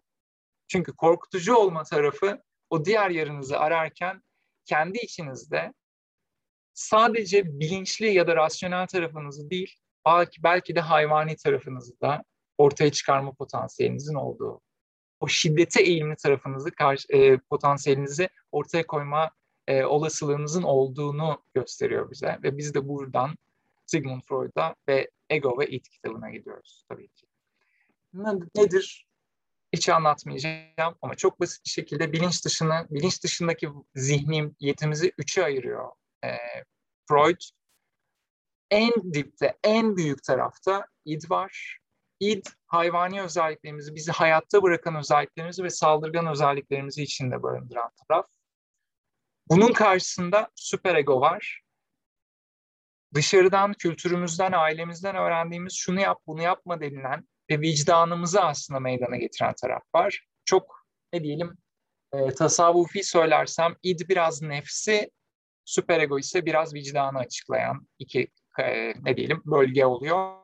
Çünkü 0.68 0.96
korkutucu 0.96 1.54
olma 1.54 1.82
tarafı 1.82 2.42
o 2.70 2.84
diğer 2.84 3.10
yarınızı 3.10 3.58
ararken 3.58 4.22
kendi 4.64 4.98
içinizde 4.98 5.74
sadece 6.74 7.60
bilinçli 7.60 8.06
ya 8.06 8.26
da 8.26 8.36
rasyonel 8.36 8.86
tarafınızı 8.86 9.50
değil, 9.50 9.76
belki, 10.06 10.42
belki 10.42 10.76
de 10.76 10.80
hayvani 10.80 11.36
tarafınızı 11.36 12.00
da 12.00 12.24
ortaya 12.58 12.92
çıkarma 12.92 13.32
potansiyelinizin 13.32 14.14
olduğu, 14.14 14.60
o 15.20 15.28
şiddete 15.28 15.82
eğilimli 15.82 16.16
tarafınızı, 16.16 16.70
karşı, 16.70 17.12
e, 17.12 17.38
potansiyelinizi 17.38 18.28
ortaya 18.52 18.86
koyma 18.86 19.30
e, 19.66 19.84
olasılığınızın 19.84 20.62
olduğunu 20.62 21.42
gösteriyor 21.54 22.10
bize. 22.10 22.38
Ve 22.42 22.58
biz 22.58 22.74
de 22.74 22.88
buradan 22.88 23.36
Sigmund 23.86 24.22
Freud'a 24.22 24.74
ve 24.88 25.10
Ego 25.30 25.58
ve 25.58 25.66
It 25.66 25.88
kitabına 25.88 26.30
gidiyoruz 26.30 26.84
tabii 26.88 27.08
ki. 27.08 27.26
Nedir 28.54 29.06
hiç 29.72 29.88
anlatmayacağım 29.88 30.96
ama 31.02 31.14
çok 31.14 31.40
basit 31.40 31.64
bir 31.64 31.70
şekilde 31.70 32.12
bilinç 32.12 32.44
dışını, 32.44 32.86
bilinç 32.90 33.24
dışındaki 33.24 33.68
zihnim 33.94 34.56
yetimizi 34.60 35.12
üçe 35.18 35.44
ayırıyor 35.44 35.90
e, 36.24 36.28
Freud. 37.08 37.40
En 38.70 38.92
dipte, 39.14 39.58
en 39.64 39.96
büyük 39.96 40.22
tarafta 40.22 40.86
id 41.04 41.30
var. 41.30 41.79
İd 42.20 42.46
hayvani 42.66 43.22
özelliklerimizi, 43.22 43.94
bizi 43.94 44.12
hayatta 44.12 44.62
bırakan 44.62 44.96
özelliklerimizi 44.96 45.64
ve 45.64 45.70
saldırgan 45.70 46.26
özelliklerimizi 46.26 47.02
içinde 47.02 47.42
barındıran 47.42 47.90
taraf. 48.08 48.26
Bunun 49.48 49.72
karşısında 49.72 50.48
süperego 50.54 51.20
var. 51.20 51.62
Dışarıdan, 53.14 53.72
kültürümüzden, 53.72 54.52
ailemizden 54.52 55.16
öğrendiğimiz 55.16 55.74
şunu 55.74 56.00
yap, 56.00 56.18
bunu 56.26 56.42
yapma 56.42 56.80
denilen 56.80 57.28
ve 57.50 57.60
vicdanımızı 57.60 58.40
aslında 58.40 58.80
meydana 58.80 59.16
getiren 59.16 59.54
taraf 59.60 59.82
var. 59.94 60.26
Çok 60.44 60.86
ne 61.12 61.24
diyelim 61.24 61.56
e, 62.12 62.34
tasavvufi 62.34 63.04
söylersem 63.04 63.76
id 63.82 64.00
biraz 64.08 64.42
nefsi, 64.42 65.10
süperego 65.64 66.18
ise 66.18 66.46
biraz 66.46 66.74
vicdanı 66.74 67.18
açıklayan 67.18 67.88
iki 67.98 68.28
e, 68.58 68.94
ne 69.04 69.16
diyelim 69.16 69.42
bölge 69.44 69.86
oluyor. 69.86 70.36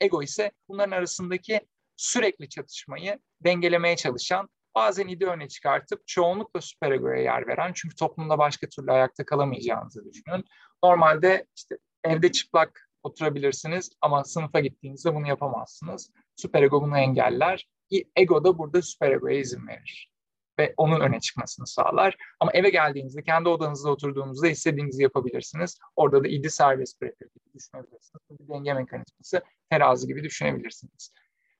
Ego 0.00 0.22
ise 0.22 0.52
bunların 0.68 0.90
arasındaki 0.90 1.60
sürekli 1.96 2.48
çatışmayı 2.48 3.18
dengelemeye 3.40 3.96
çalışan, 3.96 4.48
bazen 4.74 5.08
ide 5.08 5.26
öne 5.26 5.48
çıkartıp 5.48 6.06
çoğunlukla 6.06 6.60
süperegoya 6.60 7.22
yer 7.22 7.46
veren 7.46 7.72
çünkü 7.74 7.96
toplumda 7.96 8.38
başka 8.38 8.68
türlü 8.68 8.92
ayakta 8.92 9.24
kalamayacağınızı 9.24 10.04
düşünün. 10.04 10.44
Normalde 10.84 11.46
işte 11.56 11.78
evde 12.04 12.32
çıplak 12.32 12.90
oturabilirsiniz 13.02 13.90
ama 14.00 14.24
sınıfa 14.24 14.60
gittiğinizde 14.60 15.14
bunu 15.14 15.28
yapamazsınız. 15.28 16.10
Süperego 16.36 16.82
bunu 16.82 16.98
engeller. 16.98 17.68
Ego 18.16 18.44
da 18.44 18.58
burada 18.58 18.82
süperegoya 18.82 19.38
izin 19.38 19.66
verir 19.66 20.10
ve 20.58 20.74
onun 20.76 21.00
öne 21.00 21.20
çıkmasını 21.20 21.66
sağlar. 21.66 22.16
Ama 22.40 22.52
eve 22.54 22.70
geldiğinizde, 22.70 23.22
kendi 23.22 23.48
odanızda 23.48 23.90
oturduğunuzda 23.90 24.48
istediğinizi 24.48 25.02
yapabilirsiniz. 25.02 25.78
Orada 25.96 26.24
da 26.24 26.28
idi 26.28 26.50
serbest 26.50 27.00
bırakır 27.00 27.26
gibi 27.26 27.54
düşünebilirsiniz. 27.54 28.22
Bir 28.30 28.48
denge 28.48 28.72
mekanizması, 28.72 29.42
terazi 29.70 30.06
gibi 30.06 30.24
düşünebilirsiniz. 30.24 31.12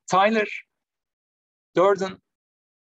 Tyler 0.06 0.64
Durden 1.76 2.18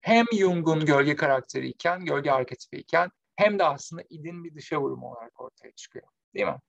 hem 0.02 0.26
Jung'un 0.34 0.86
gölge 0.86 1.16
karakteri 1.16 1.68
iken, 1.68 2.06
gölge 2.06 2.32
arketipi 2.32 2.78
iken 2.78 3.12
hem 3.36 3.60
de 3.60 3.64
aslında 3.64 4.04
idin 4.10 4.44
bir 4.44 4.56
dışa 4.56 4.82
vurumu 4.82 5.12
olarak 5.12 5.42
ortaya 5.42 5.72
çıkıyor. 5.72 6.08
Değil 6.34 6.46
mi? 6.46 6.60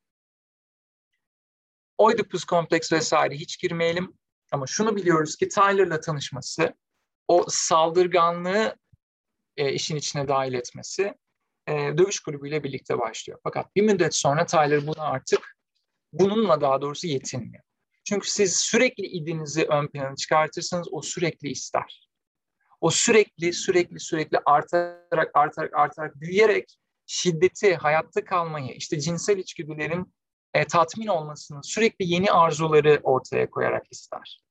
Oedipus 1.98 2.44
kompleks 2.44 2.92
vesaire 2.92 3.34
hiç 3.34 3.60
girmeyelim. 3.60 4.12
Ama 4.52 4.66
şunu 4.66 4.96
biliyoruz 4.96 5.36
ki 5.36 5.48
Tyler'la 5.48 6.00
tanışması, 6.00 6.74
o 7.28 7.44
saldırganlığı 7.48 8.76
e, 9.56 9.72
işin 9.72 9.96
içine 9.96 10.28
dahil 10.28 10.54
etmesi 10.54 11.14
e, 11.66 11.72
dövüş 11.72 12.20
kulübüyle 12.20 12.64
birlikte 12.64 12.98
başlıyor. 12.98 13.38
Fakat 13.42 13.76
bir 13.76 13.82
müddet 13.82 14.14
sonra 14.14 14.46
Tyler 14.46 14.86
bunu 14.86 15.02
artık 15.02 15.56
bununla 16.12 16.60
daha 16.60 16.82
doğrusu 16.82 17.06
yetinmiyor. 17.06 17.64
Çünkü 18.04 18.30
siz 18.30 18.56
sürekli 18.56 19.06
idinizi 19.06 19.64
ön 19.64 19.88
plana 19.88 20.16
çıkartırsanız 20.16 20.88
o 20.92 21.02
sürekli 21.02 21.48
ister. 21.48 22.08
O 22.80 22.90
sürekli 22.90 23.52
sürekli 23.52 24.00
sürekli 24.00 24.38
artarak 24.44 25.30
artarak 25.34 25.74
artarak 25.74 26.20
büyüyerek 26.20 26.78
şiddeti, 27.06 27.74
hayatta 27.74 28.24
kalmayı, 28.24 28.72
işte 28.72 29.00
cinsel 29.00 29.38
içgüdülerin 29.38 30.14
e, 30.54 30.64
tatmin 30.64 31.06
olmasını, 31.06 31.64
sürekli 31.64 32.08
yeni 32.08 32.30
arzuları 32.30 33.00
ortaya 33.02 33.50
koyarak 33.50 33.86
ister. 33.90 34.42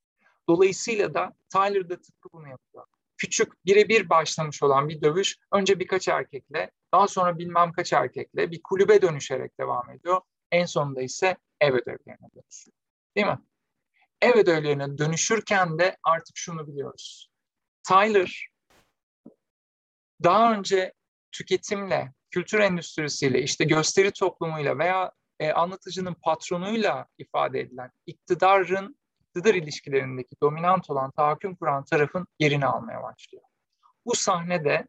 Dolayısıyla 0.49 1.13
da 1.13 1.33
Tyler 1.49 1.89
da 1.89 2.01
tıpkı 2.01 2.29
bunu 2.33 2.49
yapıyor. 2.49 2.85
Küçük 3.17 3.65
birebir 3.65 4.09
başlamış 4.09 4.63
olan 4.63 4.89
bir 4.89 5.01
dövüş 5.01 5.37
önce 5.51 5.79
birkaç 5.79 6.07
erkekle, 6.07 6.71
daha 6.93 7.07
sonra 7.07 7.37
bilmem 7.37 7.71
kaç 7.71 7.93
erkekle 7.93 8.51
bir 8.51 8.61
kulübe 8.63 9.01
dönüşerek 9.01 9.59
devam 9.59 9.89
ediyor. 9.89 10.21
En 10.51 10.65
sonunda 10.65 11.01
ise 11.01 11.37
ev 11.61 11.73
ödevlerine 11.73 12.29
dönüşüyor. 12.35 12.75
Değil 13.15 13.27
mi? 13.27 13.39
Ev 14.21 14.33
ödevlerine 14.33 14.97
dönüşürken 14.97 15.79
de 15.79 15.97
artık 16.03 16.37
şunu 16.37 16.67
biliyoruz. 16.67 17.29
Tyler 17.87 18.47
daha 20.23 20.53
önce 20.53 20.93
tüketimle, 21.31 22.13
kültür 22.31 22.59
endüstrisiyle, 22.59 23.41
işte 23.41 23.65
gösteri 23.65 24.11
toplumuyla 24.11 24.77
veya 24.77 25.11
e, 25.39 25.51
anlatıcının 25.51 26.13
patronuyla 26.13 27.05
ifade 27.17 27.59
edilen 27.59 27.91
iktidarın 28.05 28.97
iktidar 29.35 29.55
ilişkilerindeki 29.55 30.35
dominant 30.41 30.89
olan 30.89 31.11
tahakküm 31.11 31.55
kuran 31.55 31.85
tarafın 31.85 32.27
yerini 32.39 32.65
almaya 32.65 33.03
başlıyor. 33.03 33.43
Bu 34.05 34.15
sahnede 34.15 34.87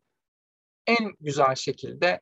en 0.86 1.14
güzel 1.20 1.54
şekilde 1.54 2.20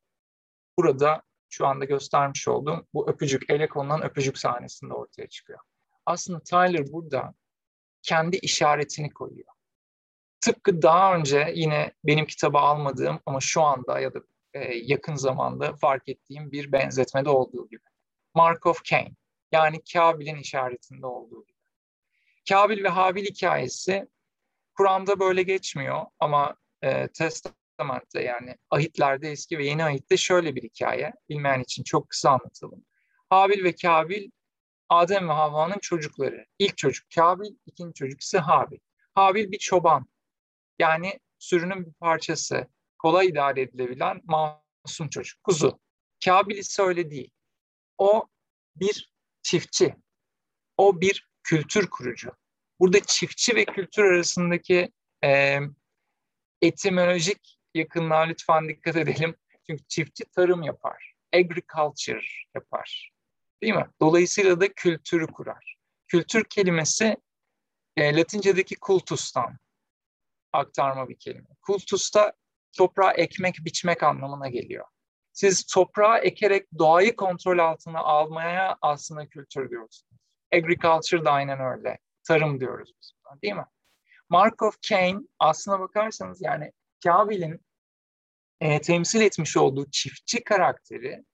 burada 0.78 1.22
şu 1.48 1.66
anda 1.66 1.84
göstermiş 1.84 2.48
olduğum 2.48 2.86
bu 2.94 3.10
öpücük, 3.10 3.50
ele 3.50 3.68
konulan 3.68 4.02
öpücük 4.02 4.38
sahnesinde 4.38 4.94
ortaya 4.94 5.28
çıkıyor. 5.28 5.58
Aslında 6.06 6.40
Tyler 6.40 6.92
burada 6.92 7.34
kendi 8.02 8.36
işaretini 8.36 9.10
koyuyor. 9.10 9.48
Tıpkı 10.40 10.82
daha 10.82 11.16
önce 11.16 11.52
yine 11.54 11.92
benim 12.04 12.26
kitabı 12.26 12.58
almadığım 12.58 13.20
ama 13.26 13.40
şu 13.40 13.62
anda 13.62 14.00
ya 14.00 14.14
da 14.14 14.18
e, 14.52 14.74
yakın 14.74 15.14
zamanda 15.14 15.76
fark 15.76 16.08
ettiğim 16.08 16.52
bir 16.52 16.72
benzetmede 16.72 17.30
olduğu 17.30 17.68
gibi. 17.68 17.84
Mark 18.34 18.66
of 18.66 18.84
Cain 18.84 19.16
yani 19.52 19.80
Kabil'in 19.92 20.36
işaretinde 20.36 21.06
olduğu 21.06 21.44
gibi. 21.44 21.53
Kabil 22.48 22.84
ve 22.84 22.88
Habil 22.88 23.24
hikayesi 23.24 24.08
Kur'an'da 24.74 25.20
böyle 25.20 25.42
geçmiyor 25.42 26.06
ama 26.20 26.56
e, 26.82 27.08
Testament'te 27.08 28.22
yani 28.22 28.56
ahitlerde 28.70 29.30
eski 29.30 29.58
ve 29.58 29.66
yeni 29.66 29.84
ahitte 29.84 30.16
şöyle 30.16 30.54
bir 30.54 30.62
hikaye. 30.62 31.12
Bilmeyen 31.28 31.60
için 31.60 31.82
çok 31.82 32.08
kısa 32.08 32.30
anlatalım. 32.30 32.84
Habil 33.30 33.64
ve 33.64 33.74
Kabil 33.74 34.30
Adem 34.88 35.28
ve 35.28 35.32
Havva'nın 35.32 35.78
çocukları. 35.78 36.46
İlk 36.58 36.76
çocuk 36.76 37.06
Kabil, 37.14 37.54
ikinci 37.66 37.94
çocuk 37.94 38.20
ise 38.20 38.38
Habil. 38.38 38.78
Habil 39.14 39.52
bir 39.52 39.58
çoban. 39.58 40.06
Yani 40.78 41.20
sürünün 41.38 41.86
bir 41.86 41.92
parçası. 41.92 42.68
Kolay 42.98 43.26
idare 43.26 43.60
edilebilen 43.60 44.20
masum 44.24 45.08
çocuk. 45.08 45.44
Kuzu. 45.44 45.80
Kabil 46.24 46.56
ise 46.56 46.82
öyle 46.82 47.10
değil. 47.10 47.30
O 47.98 48.28
bir 48.76 49.12
çiftçi. 49.42 49.96
O 50.76 51.00
bir 51.00 51.28
kültür 51.44 51.86
kurucu. 51.86 52.30
Burada 52.80 53.00
çiftçi 53.00 53.56
ve 53.56 53.64
kültür 53.64 54.04
arasındaki 54.04 54.92
e, 55.24 55.58
etimolojik 56.62 57.58
yakınlığa 57.74 58.20
lütfen 58.20 58.68
dikkat 58.68 58.96
edelim. 58.96 59.36
Çünkü 59.66 59.84
çiftçi 59.88 60.24
tarım 60.24 60.62
yapar. 60.62 61.14
Agriculture 61.34 62.24
yapar. 62.54 63.12
Değil 63.62 63.74
mi? 63.74 63.86
Dolayısıyla 64.00 64.60
da 64.60 64.72
kültürü 64.72 65.26
kurar. 65.26 65.76
Kültür 66.08 66.44
kelimesi 66.44 67.16
e, 67.96 68.16
Latince'deki 68.16 68.76
kultustan 68.76 69.58
aktarma 70.52 71.08
bir 71.08 71.18
kelime. 71.18 71.48
Kultusta 71.62 72.32
toprağa 72.72 73.12
ekmek, 73.12 73.56
biçmek 73.64 74.02
anlamına 74.02 74.48
geliyor. 74.48 74.84
Siz 75.32 75.66
toprağı 75.66 76.18
ekerek 76.18 76.68
doğayı 76.78 77.16
kontrol 77.16 77.58
altına 77.58 77.98
almaya 77.98 78.76
aslında 78.82 79.28
kültür 79.28 79.70
diyorsunuz. 79.70 80.13
Agriculture 80.54 81.24
da 81.24 81.32
aynen 81.32 81.60
öyle. 81.60 81.98
Tarım 82.22 82.60
diyoruz 82.60 82.92
biz 83.00 83.12
buna, 83.24 83.42
değil 83.42 83.54
mi? 83.54 83.66
Markov 84.28 84.70
Cain 84.82 85.30
aslına 85.38 85.80
bakarsanız 85.80 86.42
yani 86.42 86.72
Kabil'in 87.04 87.60
e, 88.60 88.80
temsil 88.80 89.20
etmiş 89.20 89.56
olduğu 89.56 89.90
çiftçi 89.90 90.44
karakteri 90.44 91.24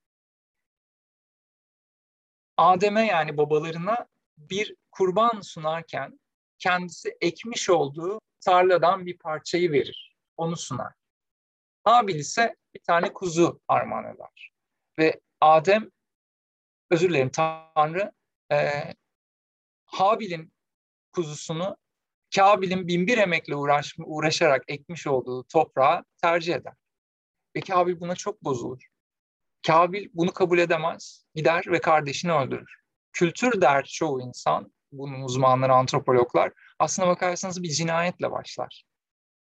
Adem'e 2.57 3.07
yani 3.07 3.37
babalarına 3.37 4.07
bir 4.39 4.77
kurban 4.91 5.41
sunarken 5.41 6.21
kendisi 6.59 7.16
ekmiş 7.21 7.71
olduğu 7.71 8.21
tarladan 8.41 9.07
bir 9.07 9.18
parçayı 9.18 9.73
verir. 9.73 10.16
Onu 10.37 10.57
sunar. 10.57 10.93
Habil 11.85 12.14
ise 12.14 12.57
bir 12.75 12.81
tane 12.81 13.12
kuzu 13.12 13.61
armağan 13.68 14.14
eder. 14.14 14.53
Ve 14.99 15.21
Adem, 15.41 15.91
özür 16.91 17.09
dilerim 17.09 17.31
Tanrı, 17.31 18.12
e, 18.53 18.71
Habil'in 19.91 20.53
kuzusunu 21.12 21.76
Kabil'in 22.34 22.88
binbir 22.88 23.18
emekle 23.18 23.57
uğraş, 23.57 23.95
uğraşarak 23.99 24.64
ekmiş 24.68 25.07
olduğu 25.07 25.45
toprağa 25.45 26.05
tercih 26.22 26.55
eder. 26.55 26.74
Ve 27.57 27.61
Kabil 27.61 28.01
buna 28.01 28.14
çok 28.14 28.45
bozulur. 28.45 28.86
Kabil 29.66 30.09
bunu 30.14 30.32
kabul 30.32 30.59
edemez, 30.59 31.24
gider 31.34 31.64
ve 31.66 31.80
kardeşini 31.80 32.32
öldürür. 32.32 32.80
Kültür 33.12 33.61
der 33.61 33.84
çoğu 33.84 34.20
insan, 34.20 34.72
bunun 34.93 35.22
uzmanları, 35.22 35.74
antropologlar, 35.74 36.53
aslına 36.78 37.09
bakarsanız 37.09 37.62
bir 37.62 37.68
cinayetle 37.68 38.30
başlar. 38.30 38.84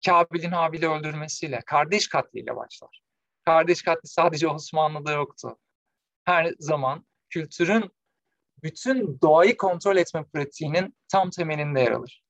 Kabil'in 0.05 0.51
Habil'i 0.51 0.89
öldürmesiyle, 0.89 1.61
kardeş 1.65 2.07
katliyle 2.07 2.55
başlar. 2.55 3.01
Kardeş 3.45 3.81
katli 3.81 4.07
sadece 4.09 4.47
Osmanlı'da 4.47 5.11
yoktu. 5.11 5.57
Her 6.23 6.53
zaman 6.59 7.07
kültürün 7.29 7.91
bütün 8.67 9.19
doğayı 9.21 9.57
kontrol 9.57 9.97
etme 9.97 10.25
pratiğinin 10.33 10.95
tam 11.11 11.29
temelinde 11.29 11.81
yer 11.81 11.91
alır. 11.91 12.23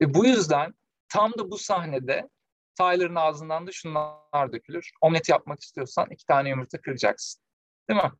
Ve 0.00 0.14
bu 0.14 0.26
yüzden 0.26 0.74
tam 1.08 1.32
da 1.32 1.50
bu 1.50 1.58
sahnede 1.58 2.28
Tyler'ın 2.78 3.14
ağzından 3.14 3.66
da 3.66 3.72
şunlar 3.72 4.52
dökülür. 4.52 4.90
Omlet 5.00 5.28
yapmak 5.28 5.62
istiyorsan 5.62 6.10
iki 6.10 6.26
tane 6.26 6.48
yumurta 6.48 6.80
kıracaksın. 6.80 7.42
Değil 7.90 8.02
mi? 8.02 8.12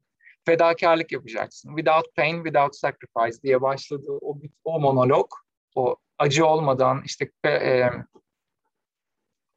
Fedakarlık 0.47 1.13
yapacaksın. 1.13 1.77
Without 1.77 2.17
pain, 2.17 2.45
without 2.45 2.77
sacrifice 2.77 3.43
diye 3.43 3.63
başladığı 3.63 4.19
o, 4.21 4.39
o 4.65 4.81
monolog, 4.81 5.31
o 5.75 5.97
acı 6.19 6.47
olmadan 6.47 7.03
işte 7.05 7.31
e, 7.45 7.91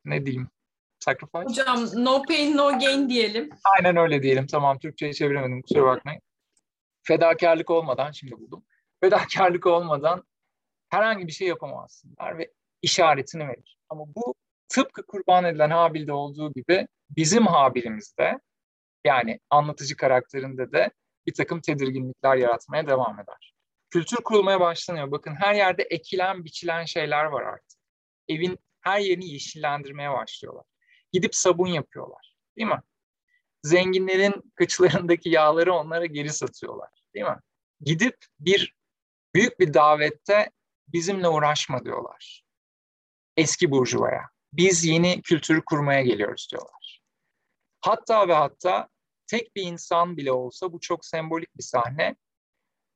ne 0.06 0.26
diyeyim 0.26 0.50
sacrifice. 1.00 1.44
Hocam 1.44 1.86
no 1.96 2.22
pain 2.22 2.58
no 2.58 2.80
gain 2.80 3.10
diyelim. 3.10 3.50
Aynen 3.64 3.98
öyle 3.98 4.24
diyelim. 4.24 4.48
Tamam 4.48 4.80
Türkçe'ye 4.80 5.14
çeviremedim 5.14 5.62
kusura 5.62 5.86
bakmayın. 5.86 6.22
Fedakarlık 7.08 7.70
olmadan 7.70 8.12
şimdi 8.12 8.32
buldum. 8.32 8.66
Fedakarlık 9.02 9.66
olmadan 9.66 10.24
herhangi 10.90 11.28
bir 11.28 11.32
şey 11.32 11.48
yapamazsın 11.48 12.16
der 12.20 12.38
ve 12.38 12.52
işaretini 12.82 13.48
verir. 13.48 13.78
Ama 13.90 14.04
bu 14.16 14.36
tıpkı 14.70 15.06
kurban 15.06 15.44
edilen 15.44 15.70
Habil'de 15.70 16.14
olduğu 16.14 16.54
gibi 16.54 16.88
bizim 17.10 17.46
Habil'imizde 17.46 18.40
yani 19.06 19.40
anlatıcı 19.50 19.98
karakterinde 19.98 20.72
de 20.72 20.92
bir 21.28 21.34
takım 21.34 21.62
tedirginlikler 21.62 22.36
yaratmaya 22.36 22.88
devam 22.88 23.20
eder. 23.20 23.54
Kültür 23.90 24.18
kurulmaya 24.18 24.60
başlanıyor. 24.60 25.12
Bakın 25.12 25.36
her 25.36 25.54
yerde 25.54 25.84
ekilen, 25.84 26.46
biçilen 26.46 26.86
şeyler 26.86 27.26
var 27.26 27.44
artık. 27.44 27.80
Evin 28.28 28.60
her 28.82 29.00
yerini 29.00 29.30
yeşillendirmeye 29.30 30.12
başlıyorlar. 30.12 30.66
Gidip 31.12 31.36
sabun 31.36 31.68
yapıyorlar. 31.68 32.36
Değil 32.58 32.68
mi? 32.68 32.82
Zenginlerin 33.64 34.52
kıçlarındaki 34.56 35.30
yağları 35.30 35.74
onlara 35.74 36.06
geri 36.06 36.30
satıyorlar. 36.30 36.97
Değil 37.18 37.30
mi? 37.30 37.38
Gidip 37.82 38.18
bir 38.40 38.76
büyük 39.36 39.60
bir 39.60 39.74
davette 39.74 40.52
bizimle 40.88 41.28
uğraşma 41.28 41.86
diyorlar. 41.86 42.44
Eski 43.38 43.72
burjuvaya. 43.72 44.30
Biz 44.54 44.86
yeni 44.86 45.22
kültürü 45.22 45.66
kurmaya 45.66 46.02
geliyoruz 46.02 46.48
diyorlar. 46.52 47.02
Hatta 47.82 48.28
ve 48.28 48.34
hatta 48.34 48.90
tek 49.28 49.56
bir 49.56 49.64
insan 49.64 50.18
bile 50.18 50.32
olsa 50.32 50.74
bu 50.74 50.80
çok 50.80 51.06
sembolik 51.06 51.58
bir 51.58 51.64
sahne. 51.64 52.16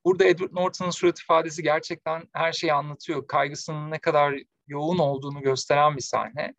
Burada 0.04 0.24
Edward 0.24 0.52
Norton'un 0.52 0.90
surat 0.90 1.20
ifadesi 1.20 1.62
gerçekten 1.62 2.28
her 2.32 2.52
şeyi 2.52 2.72
anlatıyor. 2.72 3.26
Kaygısının 3.26 3.90
ne 3.90 3.98
kadar 3.98 4.34
yoğun 4.66 4.98
olduğunu 4.98 5.42
gösteren 5.42 5.96
bir 5.96 6.02
sahne. 6.02 6.54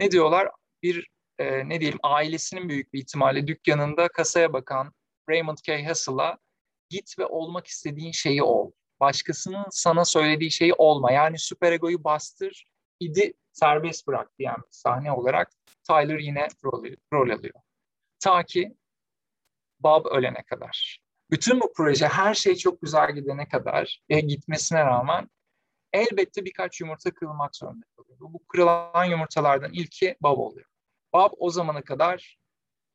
Ne 0.00 0.10
diyorlar? 0.10 0.50
Bir 0.82 1.08
e, 1.38 1.68
ne 1.68 1.80
diyelim 1.80 1.98
ailesinin 2.02 2.68
büyük 2.68 2.92
bir 2.92 2.98
ihtimalle 2.98 3.46
dükkanında 3.46 4.08
kasaya 4.08 4.52
bakan 4.52 4.92
Raymond 5.30 5.58
K. 5.66 5.86
Hassel'a 5.86 6.38
git 6.88 7.18
ve 7.18 7.26
olmak 7.26 7.66
istediğin 7.66 8.12
şeyi 8.12 8.42
ol. 8.42 8.72
Başkasının 9.00 9.66
sana 9.70 10.04
söylediği 10.04 10.50
şeyi 10.50 10.74
olma. 10.74 11.12
Yani 11.12 11.38
süper 11.38 11.72
egoyu 11.72 12.04
bastır, 12.04 12.66
idi 13.00 13.34
serbest 13.52 14.06
bırak 14.06 14.38
diyen 14.38 14.56
bir 14.56 14.70
sahne 14.70 15.12
olarak 15.12 15.50
Tyler 15.88 16.18
yine 16.18 16.48
rol, 16.64 16.84
rol 17.12 17.30
alıyor. 17.30 17.60
Ta 18.20 18.42
ki 18.42 18.76
Bob 19.80 20.06
ölene 20.06 20.42
kadar. 20.42 21.00
Bütün 21.30 21.60
bu 21.60 21.72
proje 21.72 22.08
her 22.08 22.34
şey 22.34 22.56
çok 22.56 22.82
güzel 22.82 23.14
gidene 23.14 23.48
kadar 23.48 24.02
e, 24.08 24.20
gitmesine 24.20 24.84
rağmen 24.84 25.30
elbette 25.92 26.44
birkaç 26.44 26.80
yumurta 26.80 27.14
kırılmak 27.14 27.56
zorunda 27.56 27.86
kalıyor. 27.96 28.18
Bu 28.20 28.46
kırılan 28.46 29.04
yumurtalardan 29.04 29.72
ilki 29.72 30.16
Bob 30.22 30.38
oluyor. 30.38 30.66
Bob 31.12 31.32
o 31.38 31.50
zamana 31.50 31.82
kadar 31.82 32.38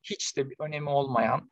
hiç 0.04 0.38
de 0.38 0.50
bir 0.50 0.56
önemi 0.60 0.90
olmayan 0.90 1.52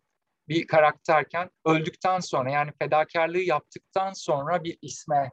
bir 0.50 0.68
karakterken 0.68 1.50
öldükten 1.66 2.20
sonra 2.20 2.52
yani 2.52 2.72
fedakarlığı 2.82 3.42
yaptıktan 3.42 4.14
sonra 4.14 4.64
bir 4.64 4.78
isme 4.82 5.32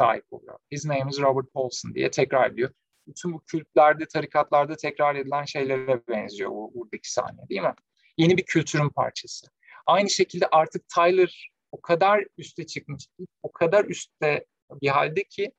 sahip 0.00 0.24
oluyor. 0.30 0.58
His 0.72 0.84
name 0.84 1.10
is 1.10 1.20
Robert 1.20 1.52
Paulson 1.52 1.94
diye 1.94 2.10
tekrar 2.10 2.50
ediyor. 2.50 2.70
Bütün 3.06 3.32
bu 3.32 3.44
kültlerde, 3.44 4.06
tarikatlarda 4.06 4.76
tekrar 4.76 5.14
edilen 5.14 5.44
şeylere 5.44 6.02
benziyor 6.08 6.50
bu 6.50 6.72
buradaki 6.74 7.12
sahne 7.12 7.48
değil 7.48 7.60
mi? 7.60 7.74
Yeni 8.16 8.36
bir 8.36 8.44
kültürün 8.44 8.88
parçası. 8.88 9.46
Aynı 9.86 10.10
şekilde 10.10 10.46
artık 10.46 10.88
Tyler 10.88 11.50
o 11.72 11.80
kadar 11.80 12.24
üste 12.38 12.66
çıkmış, 12.66 13.08
o 13.42 13.52
kadar 13.52 13.84
üstte 13.84 14.46
bir 14.82 14.88
halde 14.88 15.24
ki 15.24 15.52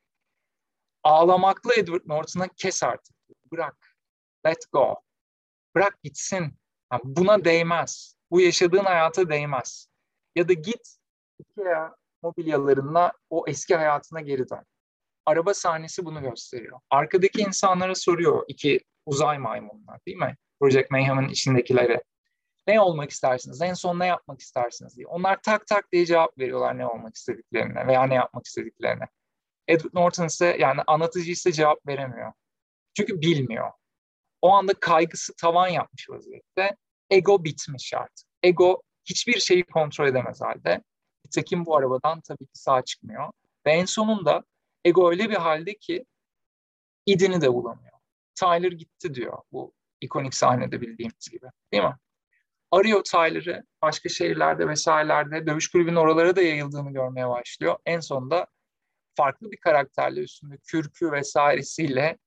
ağlamaklı 1.04 1.74
Edward 1.78 2.02
Norton'a 2.06 2.48
kes 2.48 2.84
artık. 2.84 3.16
Bırak. 3.52 3.98
Let 4.46 4.72
go. 4.72 4.96
Bırak 5.76 6.04
gitsin. 6.04 6.60
Yani 6.92 7.02
buna 7.04 7.46
değmez. 7.46 8.15
Bu 8.32 8.42
yaşadığın 8.42 8.84
hayata 8.84 9.30
değmez. 9.30 9.88
Ya 10.36 10.48
da 10.48 10.54
git 10.54 10.98
IKEA 11.40 11.96
mobilyalarına 12.22 13.12
o 13.30 13.46
eski 13.48 13.76
hayatına 13.76 14.22
geri 14.22 14.50
dön. 14.50 14.66
Araba 15.26 15.54
sahnesi 15.54 16.06
bunu 16.06 16.22
gösteriyor. 16.22 16.80
Arkadaki 16.90 17.42
insanlara 17.42 17.96
soruyor 17.96 18.46
iki 18.48 18.80
uzay 19.06 19.38
maymunlar 19.38 20.00
değil 20.08 20.18
mi? 20.18 20.36
Project 20.60 20.92
Mayhem'in 20.92 21.30
içindekilere. 21.30 22.04
Ne 22.68 22.82
olmak 22.82 23.10
istersiniz? 23.10 23.62
En 23.62 23.74
son 23.74 24.00
ne 24.00 24.08
yapmak 24.08 24.40
istersiniz 24.40 24.98
diye. 24.98 25.08
Onlar 25.08 25.42
tak 25.42 25.68
tak 25.68 25.92
diye 25.92 26.06
cevap 26.06 26.38
veriyorlar 26.40 26.78
ne 26.78 26.88
olmak 26.88 27.16
istediklerine 27.16 27.88
veya 27.88 28.04
ne 28.04 28.16
yapmak 28.16 28.46
istediklerine. 28.46 29.08
Edward 29.68 29.94
Norton 29.94 30.26
ise 30.26 30.58
yani 30.60 30.82
anlatıcı 30.88 31.32
ise 31.32 31.52
cevap 31.52 31.88
veremiyor. 31.88 32.34
Çünkü 32.98 33.22
bilmiyor. 33.22 33.72
O 34.42 34.50
anda 34.50 34.74
kaygısı 34.74 35.36
tavan 35.36 35.68
yapmış 35.68 36.10
vaziyette. 36.10 36.78
Ego 37.10 37.44
bitmiş 37.44 37.94
artık. 37.94 38.28
Ego 38.44 38.82
hiçbir 39.06 39.40
şeyi 39.40 39.64
kontrol 39.64 40.08
edemez 40.08 40.42
halde. 40.42 40.84
Nitekim 41.26 41.66
bu 41.66 41.78
arabadan 41.78 42.22
tabii 42.22 42.46
ki 42.46 42.52
sağ 42.54 42.82
çıkmıyor. 42.82 43.32
Ve 43.66 43.72
en 43.72 43.86
sonunda 43.86 44.44
ego 44.86 45.12
öyle 45.12 45.30
bir 45.30 45.36
halde 45.36 45.74
ki 45.74 46.06
idini 47.06 47.42
de 47.42 47.54
bulamıyor. 47.54 47.98
Tyler 48.36 48.72
gitti 48.72 49.16
diyor 49.16 49.38
bu 49.52 49.74
ikonik 50.02 50.36
sahnede 50.36 50.82
bildiğimiz 50.82 51.30
gibi. 51.32 51.46
Değil 51.72 51.84
mi? 51.84 51.96
Arıyor 52.72 53.04
Tyler'ı 53.04 53.64
başka 53.82 54.10
şehirlerde 54.10 54.68
vesairelerde 54.68 55.48
dövüş 55.48 55.72
kulübünün 55.72 55.96
oralara 55.96 56.36
da 56.36 56.42
yayıldığını 56.42 56.94
görmeye 56.94 57.30
başlıyor. 57.30 57.78
En 57.86 58.00
sonunda 58.00 58.48
farklı 59.16 59.52
bir 59.52 59.58
karakterle 59.58 60.20
üstünde 60.22 60.58
kürkü 60.58 61.12
vesairesiyle 61.12 62.18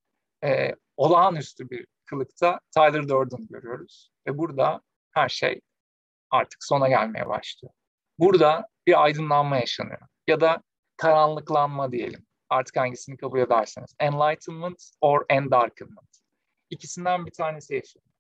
e, 0.45 0.75
olağanüstü 0.97 1.71
bir 1.71 1.87
kılıkta 2.05 2.61
Tyler 2.75 3.09
Durden 3.09 3.47
görüyoruz. 3.51 4.11
Ve 4.29 4.39
burada 4.39 4.81
her 5.15 5.29
şey 5.29 5.61
artık 6.31 6.65
sona 6.65 6.89
gelmeye 6.89 7.29
başlıyor. 7.29 7.75
Burada 8.19 8.69
bir 8.87 9.03
aydınlanma 9.03 9.57
yaşanıyor. 9.57 10.01
Ya 10.27 10.41
da 10.41 10.63
karanlıklanma 10.97 11.93
diyelim. 11.93 12.27
Artık 12.49 12.77
hangisini 12.77 13.17
kabul 13.17 13.39
ederseniz. 13.39 13.95
Enlightenment 14.01 14.91
or 15.01 15.25
endarkenment. 15.29 16.19
İkisinden 16.71 17.27
bir 17.27 17.31
tanesi 17.31 17.75
yaşanıyor. 17.75 18.15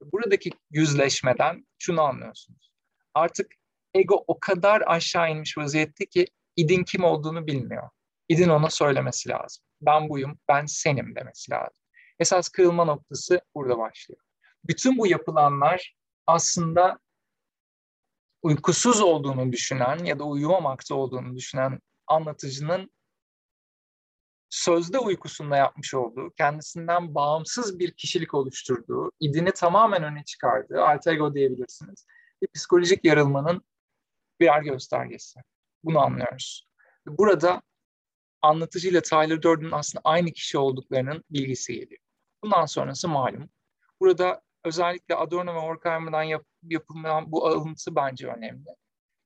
Buradaki 0.00 0.50
yüzleşmeden 0.70 1.66
şunu 1.78 2.02
anlıyorsunuz. 2.02 2.72
Artık 3.14 3.54
ego 3.94 4.24
o 4.26 4.40
kadar 4.40 4.82
aşağı 4.86 5.30
inmiş 5.30 5.58
vaziyette 5.58 6.06
ki 6.06 6.26
idin 6.56 6.84
kim 6.84 7.04
olduğunu 7.04 7.46
bilmiyor. 7.46 7.90
İdin 8.28 8.48
ona 8.48 8.70
söylemesi 8.70 9.28
lazım. 9.28 9.64
Ben 9.80 10.08
buyum, 10.08 10.38
ben 10.48 10.66
senim 10.66 11.14
demesi 11.16 11.52
lazım. 11.52 11.84
Esas 12.18 12.48
kırılma 12.48 12.84
noktası 12.84 13.40
burada 13.54 13.78
başlıyor. 13.78 14.25
Bütün 14.68 14.98
bu 14.98 15.06
yapılanlar 15.06 15.96
aslında 16.26 16.98
uykusuz 18.42 19.00
olduğunu 19.00 19.52
düşünen 19.52 20.04
ya 20.04 20.18
da 20.18 20.24
uyumamakta 20.24 20.94
olduğunu 20.94 21.36
düşünen 21.36 21.80
anlatıcının 22.06 22.90
sözde 24.50 24.98
uykusunda 24.98 25.56
yapmış 25.56 25.94
olduğu, 25.94 26.30
kendisinden 26.30 27.14
bağımsız 27.14 27.78
bir 27.78 27.90
kişilik 27.90 28.34
oluşturduğu, 28.34 29.12
idini 29.20 29.52
tamamen 29.52 30.02
öne 30.02 30.24
çıkardığı, 30.24 30.84
alter 30.84 31.12
ego 31.12 31.34
diyebilirsiniz, 31.34 32.06
bir 32.42 32.48
psikolojik 32.54 33.04
yarılmanın 33.04 33.62
birer 34.40 34.62
göstergesi. 34.62 35.40
Bunu 35.84 36.00
anlıyoruz. 36.00 36.68
Burada 37.06 37.62
anlatıcıyla 38.42 39.00
Tyler 39.00 39.42
Durden'ın 39.42 39.72
aslında 39.72 40.02
aynı 40.04 40.32
kişi 40.32 40.58
olduklarının 40.58 41.24
bilgisi 41.30 41.72
geliyor. 41.72 42.00
Bundan 42.42 42.66
sonrası 42.66 43.08
malum. 43.08 43.50
Burada 44.00 44.42
özellikle 44.66 45.14
Adorno 45.14 45.54
ve 45.54 45.58
Horkheimer'dan 45.58 46.22
yap, 46.22 46.44
yapılmayan 46.62 47.32
bu 47.32 47.46
alıntı 47.46 47.96
bence 47.96 48.26
önemli. 48.26 48.70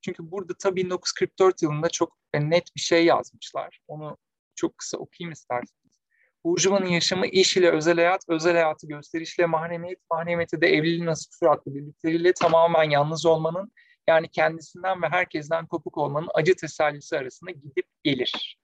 Çünkü 0.04 0.30
burada 0.30 0.52
tabii 0.58 0.84
1944 0.84 1.62
yılında 1.62 1.88
çok 1.88 2.16
net 2.34 2.76
bir 2.76 2.80
şey 2.80 3.04
yazmışlar. 3.04 3.80
Onu 3.88 4.16
çok 4.54 4.78
kısa 4.78 4.98
okuyayım 4.98 5.32
isterseniz. 5.32 6.00
Burjuva'nın 6.44 6.86
yaşamı 6.86 7.26
iş 7.26 7.56
ile 7.56 7.70
özel 7.70 7.96
hayat, 7.96 8.24
özel 8.28 8.52
hayatı 8.52 8.86
gösterişle 8.86 9.46
mahremiyet, 9.46 9.98
mahremiyeti 10.10 10.60
de 10.60 10.68
evliliğin 10.68 11.06
nasıl 11.06 11.30
süratli 11.30 11.74
birlikteliğiyle 11.74 12.32
tamamen 12.32 12.90
yalnız 12.90 13.26
olmanın 13.26 13.72
yani 14.08 14.28
kendisinden 14.28 15.02
ve 15.02 15.08
herkesten 15.08 15.66
kopuk 15.66 15.98
olmanın 15.98 16.28
acı 16.34 16.56
tesellisi 16.56 17.18
arasında 17.18 17.50
gidip 17.50 17.86
gelir. 18.04 18.58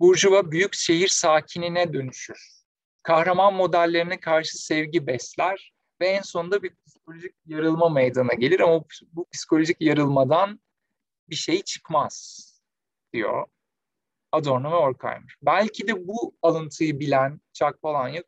Burjuva 0.00 0.50
büyük 0.50 0.74
şehir 0.74 1.08
sakinine 1.08 1.92
dönüşür. 1.92 2.62
Kahraman 3.02 3.54
modellerine 3.54 4.20
karşı 4.20 4.58
sevgi 4.58 5.06
besler 5.06 5.72
ve 6.02 6.08
en 6.08 6.22
sonunda 6.22 6.62
bir 6.62 6.72
psikolojik 6.86 7.34
yarılma 7.46 7.88
meydana 7.88 8.34
gelir 8.34 8.60
ama 8.60 8.84
bu 9.12 9.26
psikolojik 9.32 9.76
yarılmadan 9.80 10.60
bir 11.28 11.34
şey 11.34 11.62
çıkmaz 11.62 12.48
diyor 13.12 13.46
Adorno 14.32 14.72
ve 14.72 14.76
Horkheimer. 14.76 15.36
Belki 15.42 15.88
de 15.88 16.06
bu 16.08 16.34
alıntıyı 16.42 17.00
bilen 17.00 17.40
Chuck 17.52 17.82
Palahniuk 17.82 18.26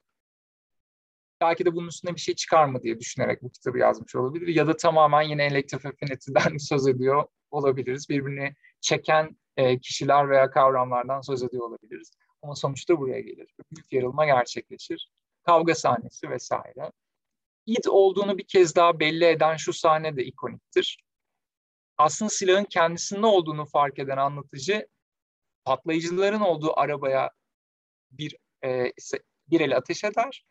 belki 1.41 1.65
de 1.65 1.75
bunun 1.75 1.89
üstüne 1.89 2.15
bir 2.15 2.21
şey 2.21 2.35
çıkar 2.35 2.65
mı 2.65 2.83
diye 2.83 3.01
düşünerek 3.01 3.43
bu 3.43 3.51
kitabı 3.51 3.79
yazmış 3.79 4.17
olabilir. 4.17 4.47
Ya 4.47 4.67
da 4.67 4.77
tamamen 4.77 5.23
yine 5.23 5.45
Elective 5.45 5.89
Affinity'den 5.89 6.57
söz 6.59 6.89
ediyor 6.89 7.25
olabiliriz. 7.51 8.09
Birbirini 8.09 8.55
çeken 8.81 9.37
e, 9.57 9.79
kişiler 9.79 10.31
veya 10.31 10.51
kavramlardan 10.51 11.21
söz 11.21 11.43
ediyor 11.43 11.69
olabiliriz. 11.69 12.11
Ama 12.43 12.55
sonuçta 12.55 12.99
buraya 12.99 13.21
gelir. 13.21 13.55
Büyük 13.73 13.93
yarılma 13.93 14.27
gerçekleşir. 14.27 15.11
Kavga 15.43 15.75
sahnesi 15.75 16.31
vesaire. 16.31 16.93
İd 17.67 17.85
olduğunu 17.89 18.39
bir 18.39 18.45
kez 18.45 18.77
daha 18.77 19.01
belli 19.01 19.25
eden 19.25 19.57
şu 19.57 19.73
sahne 19.73 20.17
de 20.17 20.25
ikoniktir. 20.25 21.05
Aslında 21.99 22.29
silahın 22.29 22.65
kendisinde 22.65 23.27
olduğunu 23.27 23.67
fark 23.67 23.99
eden 23.99 24.17
anlatıcı 24.17 24.89
patlayıcıların 25.65 26.41
olduğu 26.41 26.81
arabaya 26.81 27.31
bir 28.11 28.37
e, 28.65 28.93
bir 29.51 29.61
el 29.61 29.77
ateş 29.77 30.05
eder 30.05 30.45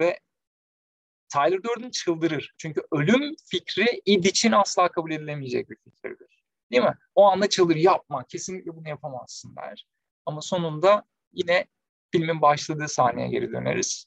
ve 0.00 0.20
Tyler 1.32 1.62
Durden 1.62 1.90
çıldırır. 1.90 2.54
Çünkü 2.58 2.82
ölüm 2.92 3.34
fikri 3.50 4.02
id 4.04 4.24
için 4.24 4.52
asla 4.52 4.88
kabul 4.88 5.10
edilemeyecek 5.10 5.70
bir 5.70 5.76
fikirdir. 5.76 6.42
Değil 6.72 6.82
mi? 6.82 6.94
O 7.14 7.24
anda 7.24 7.48
çıldır 7.48 7.76
yapma, 7.76 8.24
kesinlikle 8.24 8.76
bunu 8.76 8.88
yapamazsın 8.88 9.56
der. 9.56 9.86
Ama 10.26 10.40
sonunda 10.40 11.04
yine 11.32 11.66
filmin 12.12 12.42
başladığı 12.42 12.88
sahneye 12.88 13.28
geri 13.28 13.52
döneriz. 13.52 14.06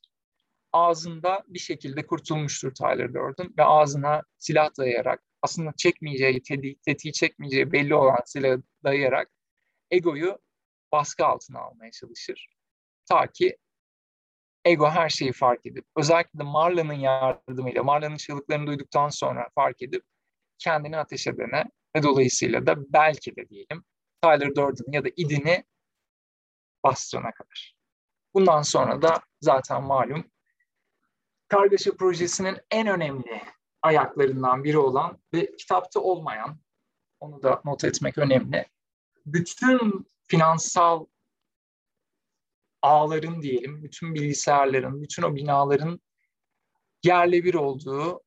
Ağzında 0.76 1.44
bir 1.48 1.60
şekilde 1.60 2.08
kurtulmuştur 2.08 2.74
Tyler 2.74 3.14
Durden 3.14 3.54
ve 3.58 3.64
ağzına 3.64 4.24
silah 4.38 4.70
dayayarak 4.78 5.24
aslında 5.42 5.74
çekmeyeceği, 5.78 6.44
tetiği, 6.44 6.76
tetiği 6.76 7.14
çekmeyeceği 7.14 7.72
belli 7.72 7.96
olan 7.96 8.20
silahı 8.26 8.64
dayayarak 8.84 9.32
egoyu 9.92 10.40
baskı 10.92 11.26
altına 11.26 11.60
almaya 11.60 11.92
çalışır. 11.92 12.48
Ta 13.06 13.28
ki 13.28 13.58
ego 14.66 14.90
her 14.90 15.10
şeyi 15.10 15.32
fark 15.32 15.66
edip, 15.66 15.86
özellikle 15.96 16.40
de 16.40 16.44
Marla'nın 16.44 16.94
yardımıyla, 16.94 17.84
Marla'nın 17.84 18.18
çığlıklarını 18.18 18.68
duyduktan 18.68 19.10
sonra 19.10 19.50
fark 19.56 19.82
edip 19.82 20.04
kendini 20.58 20.98
ateş 20.98 21.28
edene 21.28 21.64
ve 21.96 22.04
dolayısıyla 22.04 22.66
da 22.66 22.94
belki 22.94 23.36
de 23.36 23.50
diyelim 23.50 23.84
Tyler 24.24 24.56
Durden 24.56 24.92
ya 24.92 25.06
da 25.06 25.10
idini 25.16 25.64
bastırana 26.84 27.32
kadar. 27.32 27.76
Bundan 28.34 28.62
sonra 28.62 29.02
da 29.02 29.22
zaten 29.42 29.84
malum 29.84 30.35
Kargaşa 31.56 31.92
projesinin 31.92 32.58
en 32.72 32.88
önemli 32.88 33.42
ayaklarından 33.82 34.64
biri 34.64 34.78
olan 34.78 35.20
ve 35.34 35.56
kitapta 35.56 36.00
olmayan, 36.00 36.60
onu 37.20 37.44
da 37.44 37.62
not 37.66 37.84
etmek 37.84 38.18
önemli. 38.18 38.66
Bütün 39.26 40.08
finansal 40.28 41.06
ağların 42.82 43.42
diyelim, 43.42 43.84
bütün 43.84 44.16
bilgisayarların, 44.16 45.02
bütün 45.02 45.24
o 45.24 45.36
binaların 45.36 46.00
yerle 47.04 47.44
bir 47.44 47.54
olduğu 47.54 48.22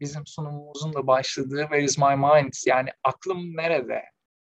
bizim 0.00 0.26
sunumumuzun 0.26 0.94
da 0.94 1.06
başladığı 1.06 1.60
Where 1.60 1.84
is 1.84 1.98
my 1.98 2.16
mind? 2.16 2.52
Yani 2.66 2.88
aklım 3.04 3.56
nerede? 3.56 4.02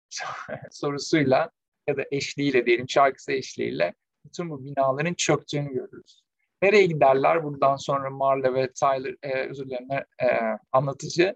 sorusuyla 0.71 1.51
ya 1.87 1.97
da 1.97 2.05
eşliğiyle 2.11 2.65
diyelim 2.65 2.89
şarkısı 2.89 3.31
eşliğiyle 3.31 3.93
bütün 4.25 4.49
bu 4.49 4.65
binaların 4.65 5.13
çöktüğünü 5.13 5.73
görürüz. 5.73 6.28
Nereye 6.61 6.85
giderler 6.85 7.43
buradan 7.43 7.75
sonra 7.75 8.09
Marla 8.09 8.53
ve 8.53 8.73
Tyler, 8.73 9.15
e, 9.23 9.49
özür 9.49 9.65
dilerim, 9.65 9.91
e, 9.91 10.27
anlatıcı 10.71 11.35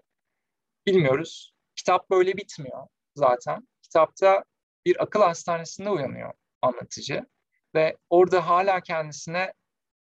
bilmiyoruz. 0.86 1.54
Kitap 1.76 2.10
böyle 2.10 2.36
bitmiyor 2.36 2.86
zaten. 3.14 3.68
Kitapta 3.82 4.44
bir 4.86 5.02
akıl 5.02 5.20
hastanesinde 5.20 5.90
uyanıyor 5.90 6.32
anlatıcı 6.62 7.26
ve 7.74 7.96
orada 8.10 8.48
hala 8.48 8.80
kendisine 8.80 9.52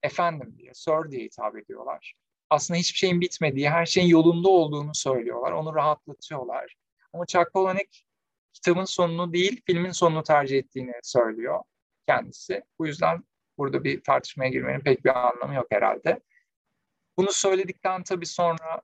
efendim 0.02 0.54
diye, 0.58 0.74
sir 0.74 1.10
diye 1.10 1.24
hitap 1.24 1.56
ediyorlar. 1.56 2.14
Aslında 2.50 2.78
hiçbir 2.78 2.98
şeyin 2.98 3.20
bitmediği, 3.20 3.70
her 3.70 3.86
şeyin 3.86 4.08
yolunda 4.08 4.48
olduğunu 4.48 4.94
söylüyorlar. 4.94 5.52
Onu 5.52 5.74
rahatlatıyorlar. 5.74 6.74
Ama 7.12 7.26
Chuck 7.26 7.52
Palahniuk 7.52 7.88
kitabın 8.52 8.84
sonunu 8.84 9.32
değil, 9.32 9.62
filmin 9.66 9.90
sonunu 9.90 10.22
tercih 10.22 10.58
ettiğini 10.58 10.92
söylüyor 11.02 11.60
kendisi. 12.06 12.62
Bu 12.78 12.86
yüzden 12.86 13.24
burada 13.58 13.84
bir 13.84 14.02
tartışmaya 14.02 14.50
girmenin 14.50 14.80
pek 14.80 15.04
bir 15.04 15.28
anlamı 15.28 15.54
yok 15.54 15.66
herhalde. 15.70 16.20
Bunu 17.16 17.32
söyledikten 17.32 18.02
tabii 18.02 18.26
sonra 18.26 18.82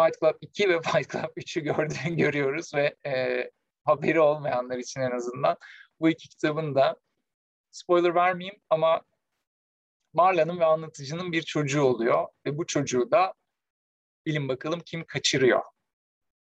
Fight 0.00 0.20
Club 0.20 0.34
2 0.40 0.68
ve 0.68 0.80
Fight 0.82 1.12
Club 1.12 1.36
3'ü 1.36 1.60
gördüğünü 1.60 2.16
görüyoruz 2.16 2.74
ve 2.74 2.96
e, 3.06 3.44
haberi 3.84 4.20
olmayanlar 4.20 4.78
için 4.78 5.00
en 5.00 5.10
azından 5.10 5.56
bu 6.00 6.08
iki 6.08 6.28
kitabın 6.28 6.74
da 6.74 6.96
spoiler 7.70 8.14
vermeyeyim 8.14 8.60
ama 8.70 9.02
Marla'nın 10.12 10.60
ve 10.60 10.64
anlatıcının 10.64 11.32
bir 11.32 11.42
çocuğu 11.42 11.82
oluyor 11.82 12.28
ve 12.46 12.58
bu 12.58 12.66
çocuğu 12.66 13.10
da 13.10 13.34
bilin 14.26 14.48
bakalım 14.48 14.80
kim 14.80 15.04
kaçırıyor. 15.04 15.62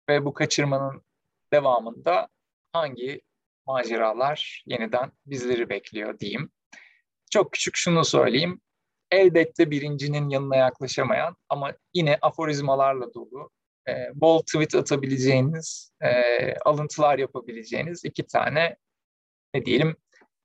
Ve 0.08 0.24
bu 0.24 0.34
kaçırmanın 0.34 1.02
devamında 1.52 2.28
hangi 2.72 3.20
maceralar 3.66 4.62
yeniden 4.66 5.12
bizleri 5.26 5.68
bekliyor 5.68 6.18
diyeyim. 6.18 6.50
Çok 7.36 7.52
küçük 7.52 7.76
şunu 7.76 8.04
söyleyeyim. 8.04 8.60
Elbette 9.10 9.70
birincinin 9.70 10.28
yanına 10.28 10.56
yaklaşamayan 10.56 11.36
ama 11.48 11.72
yine 11.94 12.18
aforizmalarla 12.22 13.14
dolu, 13.14 13.50
e, 13.88 13.92
bol 14.14 14.42
tweet 14.42 14.74
atabileceğiniz, 14.74 15.92
e, 16.00 16.10
alıntılar 16.58 17.18
yapabileceğiniz 17.18 18.04
iki 18.04 18.26
tane 18.26 18.76
ne 19.54 19.64
diyelim 19.64 19.96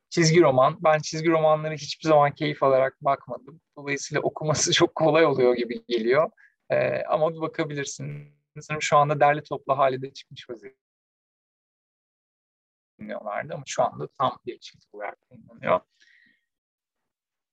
çizgi 0.10 0.42
roman. 0.42 0.78
Ben 0.84 1.00
çizgi 1.00 1.30
romanları 1.30 1.74
hiçbir 1.74 2.10
zaman 2.10 2.36
keyif 2.36 2.64
alarak 2.64 2.98
bakmadım. 3.02 3.62
Dolayısıyla 3.78 4.22
okuması 4.22 4.72
çok 4.74 4.96
kolay 4.96 5.26
oluyor 5.26 5.56
gibi 5.56 5.86
geliyor. 5.88 6.32
E, 6.70 7.04
ama 7.04 7.34
bir 7.34 7.42
bakabilirsiniz. 7.42 8.68
Şu 8.80 8.98
anda 8.98 9.20
derli 9.20 9.44
toplu 9.44 9.78
halde 9.78 10.14
çıkmış 10.14 10.50
vaziyette 10.50 10.82
dinliyorlardı 13.00 13.54
ama 13.54 13.64
şu 13.66 13.84
anda 13.84 14.08
tam 14.08 14.40
bir 14.46 14.60
çift 14.60 14.86
olarak 14.94 15.18
dinleniyor. 15.32 15.80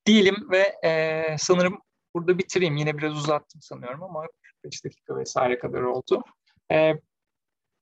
Diyelim 0.08 0.50
ve 0.50 0.74
e, 0.84 1.36
sanırım 1.38 1.78
burada 2.14 2.38
bitireyim. 2.38 2.76
Yine 2.76 2.98
biraz 2.98 3.16
uzattım 3.16 3.62
sanıyorum 3.62 4.02
ama 4.02 4.26
45 4.62 4.84
dakika 4.84 5.16
vesaire 5.16 5.58
kadar 5.58 5.82
oldu. 5.82 6.22
E, 6.72 6.94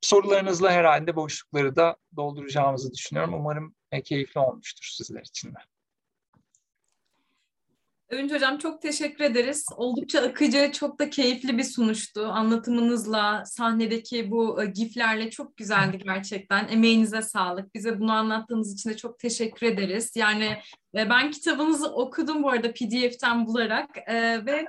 sorularınızla 0.00 0.72
herhalde 0.72 1.16
boşlukları 1.16 1.76
da 1.76 1.96
dolduracağımızı 2.16 2.94
düşünüyorum. 2.94 3.34
Umarım 3.34 3.74
e, 3.92 4.02
keyifli 4.02 4.40
olmuştur 4.40 4.94
sizler 4.96 5.20
için 5.20 5.48
de. 5.48 5.58
Övünç 8.10 8.32
Hocam 8.32 8.58
çok 8.58 8.82
teşekkür 8.82 9.24
ederiz. 9.24 9.66
Oldukça 9.76 10.20
akıcı, 10.20 10.72
çok 10.72 10.98
da 10.98 11.10
keyifli 11.10 11.58
bir 11.58 11.64
sunuştu. 11.64 12.26
Anlatımınızla, 12.26 13.44
sahnedeki 13.46 14.30
bu 14.30 14.62
e, 14.62 14.66
giflerle 14.66 15.30
çok 15.30 15.56
güzeldi 15.56 15.98
gerçekten. 16.04 16.68
Emeğinize 16.68 17.22
sağlık. 17.22 17.74
Bize 17.74 18.00
bunu 18.00 18.12
anlattığınız 18.12 18.74
için 18.74 18.90
de 18.90 18.96
çok 18.96 19.18
teşekkür 19.18 19.66
ederiz. 19.66 20.12
Yani 20.16 20.56
e, 20.94 21.10
ben 21.10 21.30
kitabınızı 21.30 21.94
okudum 21.94 22.42
bu 22.42 22.50
arada 22.50 22.72
PDF'ten 22.72 23.46
bularak 23.46 23.98
e, 24.06 24.46
ve 24.46 24.66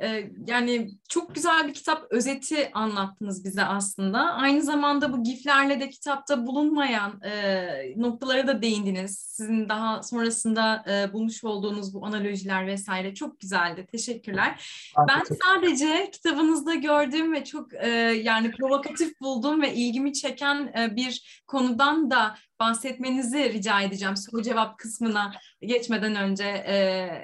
ee, 0.00 0.30
yani 0.46 0.90
çok 1.08 1.34
güzel 1.34 1.68
bir 1.68 1.74
kitap 1.74 2.06
özeti 2.10 2.70
anlattınız 2.72 3.44
bize 3.44 3.64
aslında. 3.64 4.18
Aynı 4.18 4.62
zamanda 4.62 5.12
bu 5.12 5.22
giflerle 5.22 5.80
de 5.80 5.90
kitapta 5.90 6.46
bulunmayan 6.46 7.20
e, 7.22 7.94
noktalara 7.96 8.46
da 8.46 8.62
değindiniz. 8.62 9.18
Sizin 9.18 9.68
daha 9.68 10.02
sonrasında 10.02 10.84
e, 10.90 11.12
bulmuş 11.12 11.44
olduğunuz 11.44 11.94
bu 11.94 12.06
analojiler 12.06 12.66
vesaire 12.66 13.14
çok 13.14 13.40
güzeldi. 13.40 13.86
Teşekkürler. 13.92 14.66
Ben 15.08 15.22
sadece 15.44 16.10
kitabınızda 16.10 16.74
gördüğüm 16.74 17.32
ve 17.32 17.44
çok 17.44 17.74
e, 17.74 17.88
yani 18.22 18.50
provokatif 18.50 19.20
buldum 19.20 19.62
ve 19.62 19.74
ilgimi 19.74 20.12
çeken 20.12 20.72
e, 20.78 20.96
bir 20.96 21.42
konudan 21.46 22.10
da 22.10 22.34
bahsetmenizi 22.60 23.52
rica 23.52 23.80
edeceğim 23.80 24.16
soru 24.16 24.42
cevap 24.42 24.78
kısmına 24.78 25.32
geçmeden 25.60 26.14
önce 26.14 26.44
e, 26.44 26.74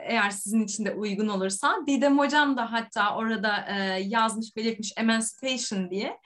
eğer 0.07 0.31
sizin 0.31 0.65
için 0.65 0.85
de 0.85 0.93
uygun 0.93 1.29
olursa. 1.29 1.77
Didem 1.87 2.19
Hocam 2.19 2.57
da 2.57 2.73
hatta 2.73 3.17
orada 3.17 3.67
e, 3.69 4.01
yazmış 4.01 4.57
belirtmiş 4.57 4.93
Emancipation 4.97 5.91
diye. 5.91 6.17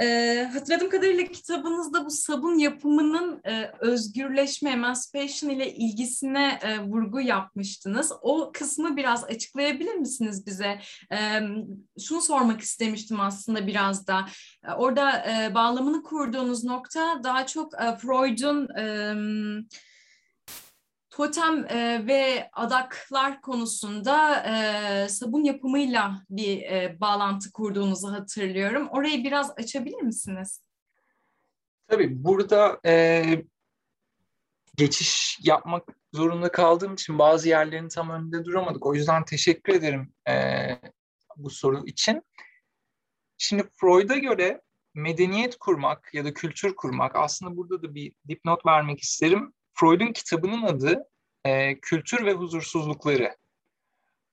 E, 0.00 0.48
hatırladığım 0.52 0.90
kadarıyla 0.90 1.24
kitabınızda 1.24 2.04
bu 2.04 2.10
sabun 2.10 2.58
yapımının 2.58 3.40
e, 3.44 3.72
özgürleşme, 3.80 4.70
emancipation 4.70 5.50
ile 5.50 5.74
ilgisine 5.74 6.58
e, 6.62 6.78
vurgu 6.78 7.20
yapmıştınız. 7.20 8.12
O 8.22 8.50
kısmı 8.54 8.96
biraz 8.96 9.24
açıklayabilir 9.24 9.94
misiniz 9.94 10.46
bize? 10.46 10.80
E, 11.12 11.40
şunu 12.00 12.20
sormak 12.20 12.60
istemiştim 12.60 13.20
aslında 13.20 13.66
biraz 13.66 14.06
da. 14.06 14.26
E, 14.68 14.72
orada 14.72 15.26
e, 15.32 15.54
bağlamını 15.54 16.02
kurduğunuz 16.02 16.64
nokta 16.64 17.20
daha 17.24 17.46
çok 17.46 17.74
e, 17.74 17.96
Freud'un... 17.96 18.68
E, 18.78 19.14
totem 21.16 21.66
e, 21.68 22.06
ve 22.06 22.50
adaklar 22.52 23.40
konusunda 23.40 24.44
e, 24.44 25.08
sabun 25.08 25.44
yapımıyla 25.44 26.22
bir 26.30 26.62
e, 26.62 26.96
bağlantı 27.00 27.52
kurduğunuzu 27.52 28.12
hatırlıyorum. 28.12 28.88
Orayı 28.88 29.24
biraz 29.24 29.50
açabilir 29.58 30.02
misiniz? 30.02 30.62
Tabii 31.88 32.24
burada 32.24 32.80
e, 32.86 33.24
geçiş 34.76 35.38
yapmak 35.42 35.82
zorunda 36.12 36.52
kaldığım 36.52 36.94
için 36.94 37.18
bazı 37.18 37.48
yerlerin 37.48 37.88
tam 37.88 38.10
önünde 38.10 38.44
duramadık. 38.44 38.86
O 38.86 38.94
yüzden 38.94 39.24
teşekkür 39.24 39.74
ederim 39.74 40.12
e, 40.28 40.34
bu 41.36 41.50
soru 41.50 41.86
için. 41.86 42.22
Şimdi 43.38 43.68
Freud'a 43.80 44.16
göre 44.16 44.60
medeniyet 44.94 45.56
kurmak 45.58 46.14
ya 46.14 46.24
da 46.24 46.34
kültür 46.34 46.76
kurmak 46.76 47.16
aslında 47.16 47.56
burada 47.56 47.82
da 47.82 47.94
bir 47.94 48.12
dipnot 48.28 48.66
vermek 48.66 49.00
isterim 49.00 49.52
Freud'un 49.76 50.12
kitabının 50.12 50.62
adı 50.62 51.04
e, 51.44 51.80
Kültür 51.80 52.26
ve 52.26 52.32
Huzursuzlukları. 52.32 53.36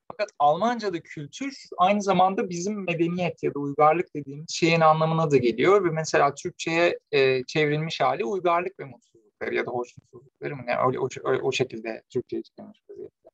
Fakat 0.07 0.29
Almanca'da 0.39 0.99
kültür 0.99 1.57
aynı 1.77 2.01
zamanda 2.01 2.49
bizim 2.49 2.83
medeniyet 2.83 3.43
ya 3.43 3.53
da 3.53 3.59
uygarlık 3.59 4.15
dediğimiz 4.15 4.49
şeyin 4.49 4.81
anlamına 4.81 5.31
da 5.31 5.37
geliyor 5.37 5.85
ve 5.85 5.89
mesela 5.89 6.35
Türkçe'ye 6.35 6.99
e, 7.11 7.43
çevrilmiş 7.43 8.01
hali 8.01 8.25
uygarlık 8.25 8.79
ve 8.79 8.85
mutsuzlukları 8.85 9.55
ya 9.55 9.65
da 9.65 9.71
hoşnutsuzlukları 9.71 10.55
mı 10.55 10.63
ne 10.65 10.77
öyle 10.87 10.99
o, 10.99 11.07
o 11.41 11.51
şekilde 11.51 12.03
Türkçe'ye 12.09 12.43
çıkmış 12.43 12.79
vaziyette. 12.89 13.29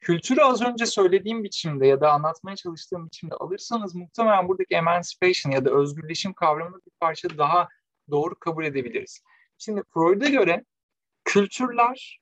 Kültürü 0.00 0.40
az 0.40 0.62
önce 0.62 0.86
söylediğim 0.86 1.44
biçimde 1.44 1.86
ya 1.86 2.00
da 2.00 2.12
anlatmaya 2.12 2.56
çalıştığım 2.56 3.06
biçimde 3.06 3.34
alırsanız 3.34 3.94
muhtemelen 3.94 4.48
buradaki 4.48 4.74
emancipation 4.74 5.52
ya 5.52 5.64
da 5.64 5.70
özgürleşim 5.70 6.32
kavramını 6.32 6.76
bir 6.86 6.92
parça 7.00 7.38
daha 7.38 7.68
doğru 8.10 8.34
kabul 8.34 8.64
edebiliriz. 8.64 9.22
Şimdi 9.58 9.82
Freud'a 9.94 10.28
göre 10.28 10.64
kültürler 11.28 12.20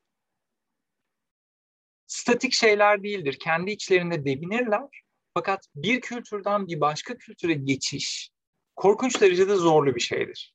statik 2.07 2.53
şeyler 2.53 3.03
değildir. 3.03 3.39
Kendi 3.41 3.71
içlerinde 3.71 4.25
devinirler. 4.25 5.03
Fakat 5.35 5.67
bir 5.75 6.01
kültürden 6.01 6.67
bir 6.67 6.81
başka 6.81 7.17
kültüre 7.17 7.55
geçiş 7.55 8.31
korkunç 8.77 9.21
derecede 9.21 9.55
zorlu 9.55 9.95
bir 9.95 10.01
şeydir. 10.01 10.55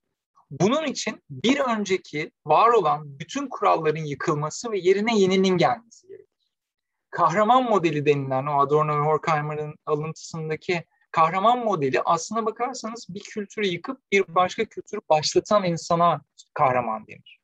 Bunun 0.50 0.84
için 0.84 1.24
bir 1.30 1.60
önceki 1.60 2.32
var 2.46 2.70
olan 2.70 3.20
bütün 3.20 3.48
kuralların 3.50 4.06
yıkılması 4.06 4.72
ve 4.72 4.80
yerine 4.80 5.20
yeninin 5.20 5.58
gelmesi 5.58 6.08
gerekir. 6.08 6.52
Kahraman 7.10 7.64
modeli 7.64 8.06
denilen 8.06 8.46
o 8.46 8.60
Adorno 8.60 9.02
ve 9.02 9.06
Horkheimer'ın 9.06 9.76
alıntısındaki 9.86 10.84
kahraman 11.12 11.60
modeli 11.60 12.02
aslına 12.02 12.46
bakarsanız 12.46 13.08
bir 13.10 13.24
kültürü 13.24 13.68
yıkıp 13.68 14.12
bir 14.12 14.36
başka 14.36 14.66
kültürü 14.66 15.02
başlatan 15.10 15.64
insana 15.64 16.22
kahraman 16.54 17.08
denir. 17.08 17.41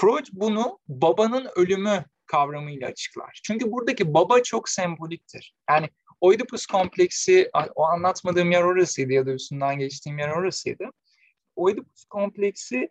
Freud 0.00 0.26
bunu 0.32 0.78
babanın 0.88 1.48
ölümü 1.56 2.04
kavramıyla 2.26 2.88
açıklar. 2.88 3.40
Çünkü 3.44 3.72
buradaki 3.72 4.14
baba 4.14 4.42
çok 4.42 4.68
semboliktir. 4.68 5.54
Yani 5.70 5.88
Oedipus 6.20 6.66
kompleksi, 6.66 7.50
o 7.74 7.84
anlatmadığım 7.84 8.50
yer 8.50 8.62
orasıydı 8.62 9.12
ya 9.12 9.26
da 9.26 9.30
üstünden 9.30 9.78
geçtiğim 9.78 10.18
yer 10.18 10.28
orasıydı. 10.28 10.84
Oedipus 11.56 12.04
kompleksi 12.04 12.90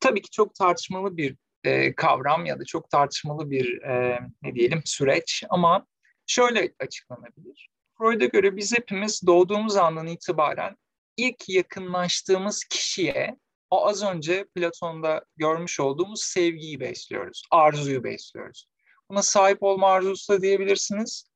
tabii 0.00 0.22
ki 0.22 0.30
çok 0.30 0.54
tartışmalı 0.54 1.16
bir 1.16 1.36
e, 1.64 1.94
kavram 1.94 2.46
ya 2.46 2.60
da 2.60 2.64
çok 2.64 2.90
tartışmalı 2.90 3.50
bir 3.50 3.82
e, 3.82 4.20
ne 4.42 4.54
diyelim 4.54 4.82
süreç 4.84 5.44
ama 5.50 5.86
şöyle 6.26 6.74
açıklanabilir. 6.80 7.70
Freud'a 7.98 8.24
göre 8.24 8.56
biz 8.56 8.72
hepimiz 8.72 9.26
doğduğumuz 9.26 9.76
andan 9.76 10.06
itibaren 10.06 10.76
ilk 11.16 11.48
yakınlaştığımız 11.48 12.64
kişiye 12.64 13.36
o 13.70 13.86
az 13.86 14.02
önce 14.02 14.44
Platon'da 14.54 15.24
görmüş 15.36 15.80
olduğumuz 15.80 16.22
sevgiyi 16.22 16.80
besliyoruz, 16.80 17.42
arzuyu 17.50 18.04
besliyoruz. 18.04 18.66
Buna 19.10 19.22
sahip 19.22 19.62
olma 19.62 19.88
arzusu 19.88 20.32
da 20.32 20.42
diyebilirsiniz 20.42 21.30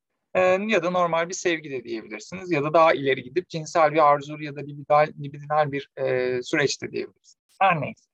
ya 0.68 0.82
da 0.82 0.91
normal 0.91 1.28
bir 1.28 1.35
sevgi 1.35 1.70
de 1.70 1.85
diyebilirsiniz 1.85 2.51
ya 2.51 2.64
da 2.64 2.74
daha 2.74 2.95
ileri 2.95 3.22
gidip 3.22 3.49
cinsel 3.49 3.93
bir 3.93 4.12
arzu 4.12 4.43
ya 4.43 4.57
da 4.57 4.61
libidal, 4.61 5.12
libidinal 5.22 5.72
bir 5.72 5.91
e, 5.97 6.43
süreç 6.43 6.82
de 6.82 6.93
diyebilirsiniz. 6.93 7.57
Her 7.61 7.80
neyse. 7.80 8.05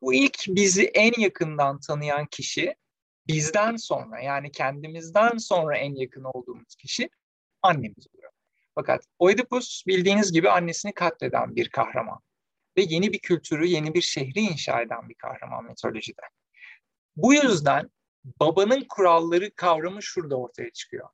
Bu 0.00 0.14
ilk 0.14 0.38
bizi 0.48 0.84
en 0.84 1.20
yakından 1.20 1.80
tanıyan 1.80 2.26
kişi 2.26 2.74
bizden 3.26 3.76
sonra 3.76 4.20
yani 4.20 4.52
kendimizden 4.52 5.38
sonra 5.38 5.78
en 5.78 5.94
yakın 5.94 6.24
olduğumuz 6.24 6.74
kişi 6.74 7.10
annemiz 7.62 8.06
oluyor. 8.14 8.32
Fakat 8.74 9.04
Oedipus 9.18 9.86
bildiğiniz 9.86 10.32
gibi 10.32 10.50
annesini 10.50 10.92
katleden 10.92 11.56
bir 11.56 11.68
kahraman 11.68 12.20
ve 12.78 12.84
yeni 12.88 13.12
bir 13.12 13.18
kültürü, 13.18 13.66
yeni 13.66 13.94
bir 13.94 14.00
şehri 14.00 14.40
inşa 14.40 14.80
eden 14.80 15.08
bir 15.08 15.14
kahraman 15.14 15.64
mitolojide. 15.64 16.22
Bu 17.16 17.34
yüzden 17.34 17.90
babanın 18.40 18.86
kuralları 18.88 19.54
kavramı 19.54 20.02
şurada 20.02 20.36
ortaya 20.36 20.70
çıkıyor. 20.70 21.08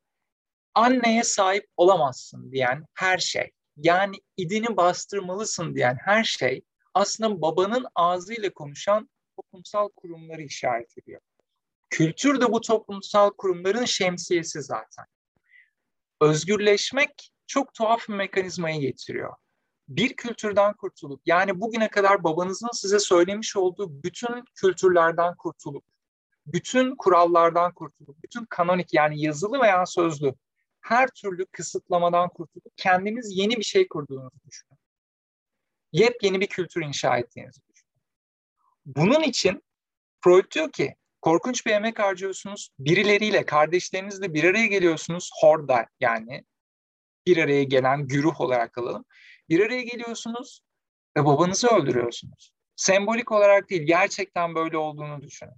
anneye 0.75 1.25
sahip 1.25 1.69
olamazsın 1.77 2.53
diyen 2.53 2.87
her 2.95 3.19
şey, 3.19 3.51
yani 3.77 4.17
idini 4.37 4.77
bastırmalısın 4.77 5.75
diyen 5.75 5.99
her 6.05 6.25
şey 6.25 6.63
aslında 6.95 7.43
babanın 7.43 7.87
ağzıyla 7.95 8.51
konuşan 8.51 9.11
toplumsal 9.37 9.89
kurumları 9.97 10.43
işaret 10.43 10.99
ediyor. 10.99 11.21
Kültür 11.91 12.41
de 12.41 12.53
bu 12.53 12.61
toplumsal 12.61 13.31
kurumların 13.31 13.85
şemsiyesi 13.85 14.63
zaten. 14.63 15.05
Özgürleşmek 16.21 17.33
çok 17.47 17.75
tuhaf 17.75 18.09
bir 18.09 18.15
mekanizmayı 18.15 18.81
getiriyor. 18.81 19.35
Bir 19.89 20.17
kültürden 20.17 20.75
kurtulup 20.75 21.23
yani 21.27 21.61
bugüne 21.61 21.89
kadar 21.89 22.25
babanızın 22.25 22.69
size 22.73 22.99
söylemiş 22.99 23.57
olduğu 23.57 24.03
bütün 24.03 24.45
kültürlerden 24.55 25.35
kurtulup, 25.37 25.85
bütün 26.47 26.97
kurallardan 26.97 27.75
kurtulup, 27.75 28.23
bütün 28.23 28.45
kanonik 28.45 28.95
yani 28.95 29.23
yazılı 29.23 29.61
veya 29.61 29.87
sözlü 29.87 30.35
her 30.81 31.09
türlü 31.09 31.47
kısıtlamadan 31.47 32.29
kurtulup 32.29 32.73
kendiniz 32.77 33.39
yeni 33.39 33.57
bir 33.57 33.63
şey 33.63 33.89
kurduğunuzu 33.89 34.41
düşünün. 34.47 34.79
Yepyeni 35.93 36.41
bir 36.41 36.47
kültür 36.47 36.83
inşa 36.83 37.19
ettiğinizi 37.19 37.61
düşünün. 37.69 38.03
Bunun 38.87 39.23
için 39.23 39.63
Freud 40.25 40.51
diyor 40.51 40.73
ki 40.73 40.97
korkunç 41.23 41.67
bir 41.67 41.71
emek 41.71 41.99
harcıyorsunuz. 41.99 42.71
Birileriyle, 42.79 43.47
kardeşlerinizle 43.47 44.35
bir 44.35 44.45
araya 44.45 44.67
geliyorsunuz. 44.67 45.31
Horda 45.41 45.87
yani 46.01 46.45
bir 47.27 47.37
araya 47.37 47.65
gelen 47.65 48.07
güruh 48.07 48.41
olarak 48.41 48.79
alalım. 48.79 49.05
Bir 49.49 49.61
araya 49.61 49.83
geliyorsunuz 49.83 50.61
ve 51.17 51.25
babanızı 51.25 51.69
öldürüyorsunuz. 51.69 52.53
Sembolik 52.77 53.33
olarak 53.33 53.71
değil, 53.71 53.83
gerçekten 53.83 54.55
böyle 54.55 54.77
olduğunu 54.77 55.23
düşünün. 55.23 55.55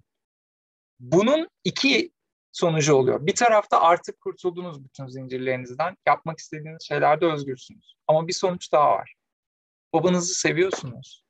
Bunun 1.00 1.48
iki 1.64 2.12
sonucu 2.52 2.94
oluyor. 2.94 3.26
Bir 3.26 3.34
tarafta 3.34 3.80
artık 3.80 4.20
kurtuldunuz 4.20 4.84
bütün 4.84 5.06
zincirlerinizden. 5.06 5.96
Yapmak 6.06 6.38
istediğiniz 6.38 6.82
şeylerde 6.82 7.26
özgürsünüz. 7.26 7.94
Ama 8.06 8.28
bir 8.28 8.32
sonuç 8.32 8.72
daha 8.72 8.90
var. 8.90 9.14
Babanızı 9.92 10.34
seviyorsunuz. 10.34 11.24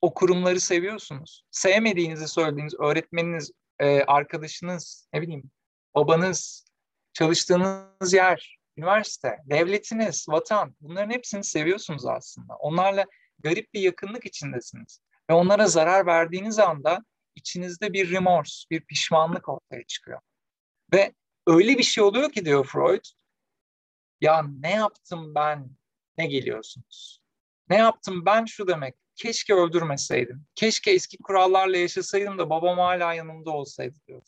O 0.00 0.14
kurumları 0.14 0.60
seviyorsunuz. 0.60 1.44
Sevmediğinizi 1.50 2.28
söylediğiniz 2.28 2.74
öğretmeniniz, 2.80 3.52
e, 3.78 4.02
arkadaşınız, 4.02 5.08
ne 5.12 5.22
bileyim, 5.22 5.50
babanız, 5.94 6.64
çalıştığınız 7.12 8.12
yer, 8.12 8.58
üniversite, 8.76 9.38
devletiniz, 9.44 10.26
vatan 10.28 10.76
bunların 10.80 11.10
hepsini 11.10 11.44
seviyorsunuz 11.44 12.06
aslında. 12.06 12.54
Onlarla 12.54 13.04
garip 13.38 13.74
bir 13.74 13.80
yakınlık 13.80 14.26
içindesiniz. 14.26 15.00
Ve 15.30 15.34
onlara 15.34 15.66
zarar 15.66 16.06
verdiğiniz 16.06 16.58
anda 16.58 17.04
içinizde 17.34 17.92
bir 17.92 18.10
remorse, 18.10 18.70
bir 18.70 18.80
pişmanlık 18.80 19.48
ortaya 19.48 19.84
çıkıyor. 19.86 20.20
Ve 20.92 21.14
öyle 21.46 21.78
bir 21.78 21.82
şey 21.82 22.04
oluyor 22.04 22.32
ki 22.32 22.44
diyor 22.44 22.64
Freud, 22.64 23.04
ya 24.20 24.42
ne 24.60 24.70
yaptım 24.70 25.34
ben, 25.34 25.70
ne 26.18 26.26
geliyorsunuz? 26.26 27.22
Ne 27.68 27.76
yaptım 27.76 28.24
ben 28.26 28.44
şu 28.44 28.68
demek, 28.68 28.94
keşke 29.16 29.54
öldürmeseydim, 29.54 30.46
keşke 30.54 30.90
eski 30.90 31.18
kurallarla 31.18 31.76
yaşasaydım 31.76 32.38
da 32.38 32.50
babam 32.50 32.78
hala 32.78 33.14
yanımda 33.14 33.50
olsaydı 33.50 33.98
diyor. 34.08 34.22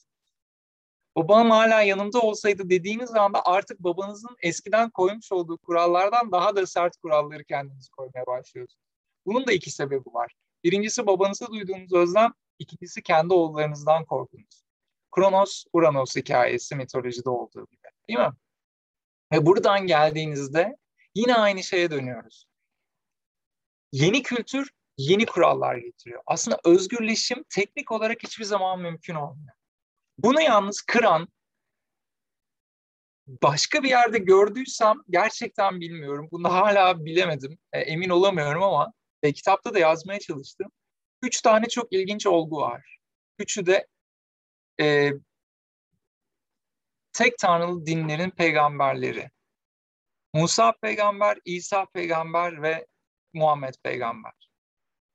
Babam 1.17 1.51
hala 1.51 1.83
yanımda 1.83 2.21
olsaydı 2.21 2.71
dediğiniz 2.71 3.15
anda 3.15 3.45
artık 3.45 3.79
babanızın 3.81 4.37
eskiden 4.43 4.91
koymuş 4.91 5.33
olduğu 5.33 5.59
kurallardan 5.59 6.33
daha 6.33 6.57
da 6.57 6.67
sert 6.67 6.97
kuralları 6.97 7.45
kendiniz 7.45 7.89
koymaya 7.89 8.27
başlıyorsunuz. 8.27 8.85
Bunun 9.27 9.47
da 9.47 9.53
iki 9.53 9.71
sebebi 9.71 10.15
var. 10.15 10.33
Birincisi 10.65 11.07
babanıza 11.07 11.47
duyduğunuz 11.47 11.93
özlem, 11.93 12.33
İkincisi 12.59 13.03
kendi 13.03 13.35
oğullarınızdan 13.35 14.05
korkunuz. 14.05 14.65
Kronos, 15.15 15.65
Uranos 15.73 16.17
hikayesi 16.17 16.77
mitolojide 16.77 17.31
olduğu 17.31 17.67
gibi. 17.67 17.89
Değil 18.09 18.19
mi? 18.19 18.33
Ve 19.33 19.47
buradan 19.47 19.87
geldiğinizde 19.87 20.77
yine 21.15 21.35
aynı 21.35 21.63
şeye 21.63 21.91
dönüyoruz. 21.91 22.47
Yeni 23.93 24.23
kültür 24.23 24.71
yeni 24.97 25.27
kurallar 25.27 25.77
getiriyor. 25.77 26.23
Aslında 26.27 26.61
özgürleşim 26.65 27.45
teknik 27.49 27.93
olarak 27.93 28.23
hiçbir 28.23 28.45
zaman 28.45 28.81
mümkün 28.81 29.15
olmuyor. 29.15 29.57
Bunu 30.19 30.41
yalnız 30.43 30.83
kıran 30.83 31.29
başka 33.27 33.83
bir 33.83 33.89
yerde 33.89 34.19
gördüysem 34.19 34.97
gerçekten 35.11 35.81
bilmiyorum. 35.81 36.29
Bunu 36.33 36.53
hala 36.53 37.05
bilemedim. 37.05 37.59
E, 37.73 37.81
emin 37.81 38.09
olamıyorum 38.09 38.63
ama 38.63 38.93
e, 39.23 39.33
kitapta 39.33 39.75
da 39.75 39.79
yazmaya 39.79 40.21
çalıştım. 40.21 40.71
Üç 41.23 41.43
tane 41.43 41.69
çok 41.69 41.93
ilginç 41.93 42.27
olgu 42.27 42.57
var. 42.57 42.99
Üçü 43.39 43.67
de 43.67 43.87
e, 44.81 45.13
tek 47.13 47.39
tanrılı 47.39 47.87
dinlerin 47.87 48.31
peygamberleri. 48.31 49.31
Musa 50.35 50.73
peygamber, 50.83 51.39
İsa 51.45 51.87
peygamber 51.87 52.63
ve 52.63 52.87
Muhammed 53.33 53.75
peygamber. 53.83 54.33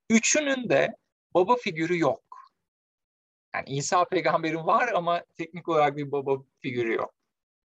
Üçünün 0.10 0.70
de 0.70 0.96
baba 1.34 1.56
figürü 1.56 2.00
yok. 2.00 2.29
Yani 3.56 3.70
İsa 3.70 4.06
peygamberin 4.06 4.66
var 4.66 4.88
ama 4.94 5.24
teknik 5.36 5.70
olarak 5.70 5.98
bir 5.98 6.12
baba 6.12 6.44
figürü 6.60 6.94
yok. 6.94 7.14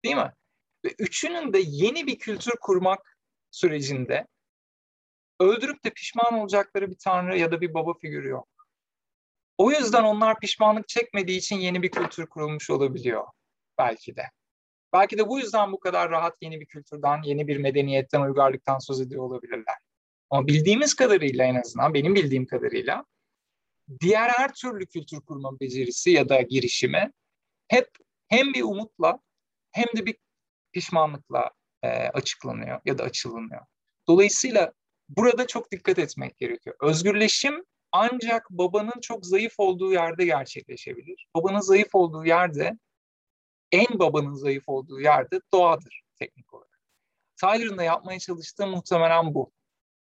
Değil 0.05 0.17
mi? 0.17 0.33
Ve 0.85 0.95
üçünün 0.99 1.53
de 1.53 1.59
yeni 1.65 2.07
bir 2.07 2.19
kültür 2.19 2.53
kurmak 2.61 3.19
sürecinde 3.51 4.27
öldürüp 5.41 5.85
de 5.85 5.91
pişman 5.91 6.35
olacakları 6.35 6.91
bir 6.91 6.97
tanrı 7.05 7.39
ya 7.39 7.53
da 7.53 7.61
bir 7.61 7.75
baba 7.75 7.95
figürü 7.95 8.29
yok. 8.29 8.49
O 9.59 9.71
yüzden 9.71 10.03
onlar 10.03 10.41
pişmanlık 10.41 10.89
çekmediği 10.89 11.39
için 11.39 11.57
yeni 11.57 11.83
bir 11.83 11.91
kültür 11.91 12.27
kurulmuş 12.27 12.71
olabiliyor 12.71 13.25
belki 13.79 14.17
de. 14.17 14.23
Belki 14.93 15.19
de 15.19 15.29
bu 15.29 15.39
yüzden 15.39 15.73
bu 15.73 15.81
kadar 15.81 16.11
rahat 16.11 16.37
yeni 16.41 16.61
bir 16.61 16.67
kültürden, 16.67 17.23
yeni 17.23 17.49
bir 17.49 17.57
medeniyetten, 17.57 18.21
uygarlıktan 18.21 18.79
söz 18.79 19.01
ediyor 19.01 19.23
olabilirler. 19.23 19.75
Ama 20.31 20.47
bildiğimiz 20.47 20.95
kadarıyla 20.95 21.45
en 21.45 21.55
azından, 21.55 21.95
benim 21.95 22.15
bildiğim 22.15 22.47
kadarıyla 22.47 23.05
diğer 24.01 24.29
her 24.29 24.55
türlü 24.55 24.87
kültür 24.87 25.21
kurma 25.21 25.61
becerisi 25.61 26.11
ya 26.11 26.29
da 26.29 26.41
girişimi 26.41 27.13
hep 27.69 27.91
hem 28.29 28.55
bir 28.55 28.63
umutla 28.63 29.19
hem 29.73 29.87
de 29.97 30.07
bir 30.07 30.17
pişmanlıkla 30.73 31.51
e, 31.83 31.89
açıklanıyor 31.89 32.81
ya 32.85 32.99
da 32.99 33.03
açılınıyor. 33.03 33.67
Dolayısıyla 34.09 34.73
burada 35.09 35.47
çok 35.47 35.73
dikkat 35.73 35.99
etmek 35.99 36.39
gerekiyor. 36.39 36.77
Özgürleşim 36.81 37.65
ancak 37.93 38.51
babanın 38.51 39.01
çok 39.03 39.27
zayıf 39.27 39.55
olduğu 39.59 39.93
yerde 39.93 40.25
gerçekleşebilir. 40.25 41.27
Babanın 41.37 41.61
zayıf 41.61 41.95
olduğu 41.95 42.25
yerde, 42.25 42.79
en 43.73 43.99
babanın 43.99 44.35
zayıf 44.35 44.69
olduğu 44.69 45.01
yerde 45.01 45.41
doğadır 45.53 46.03
teknik 46.19 46.55
olarak. 46.55 46.81
Tyler'ın 47.37 47.79
da 47.79 47.83
yapmaya 47.83 48.19
çalıştığı 48.19 48.67
muhtemelen 48.67 49.35
bu. 49.35 49.53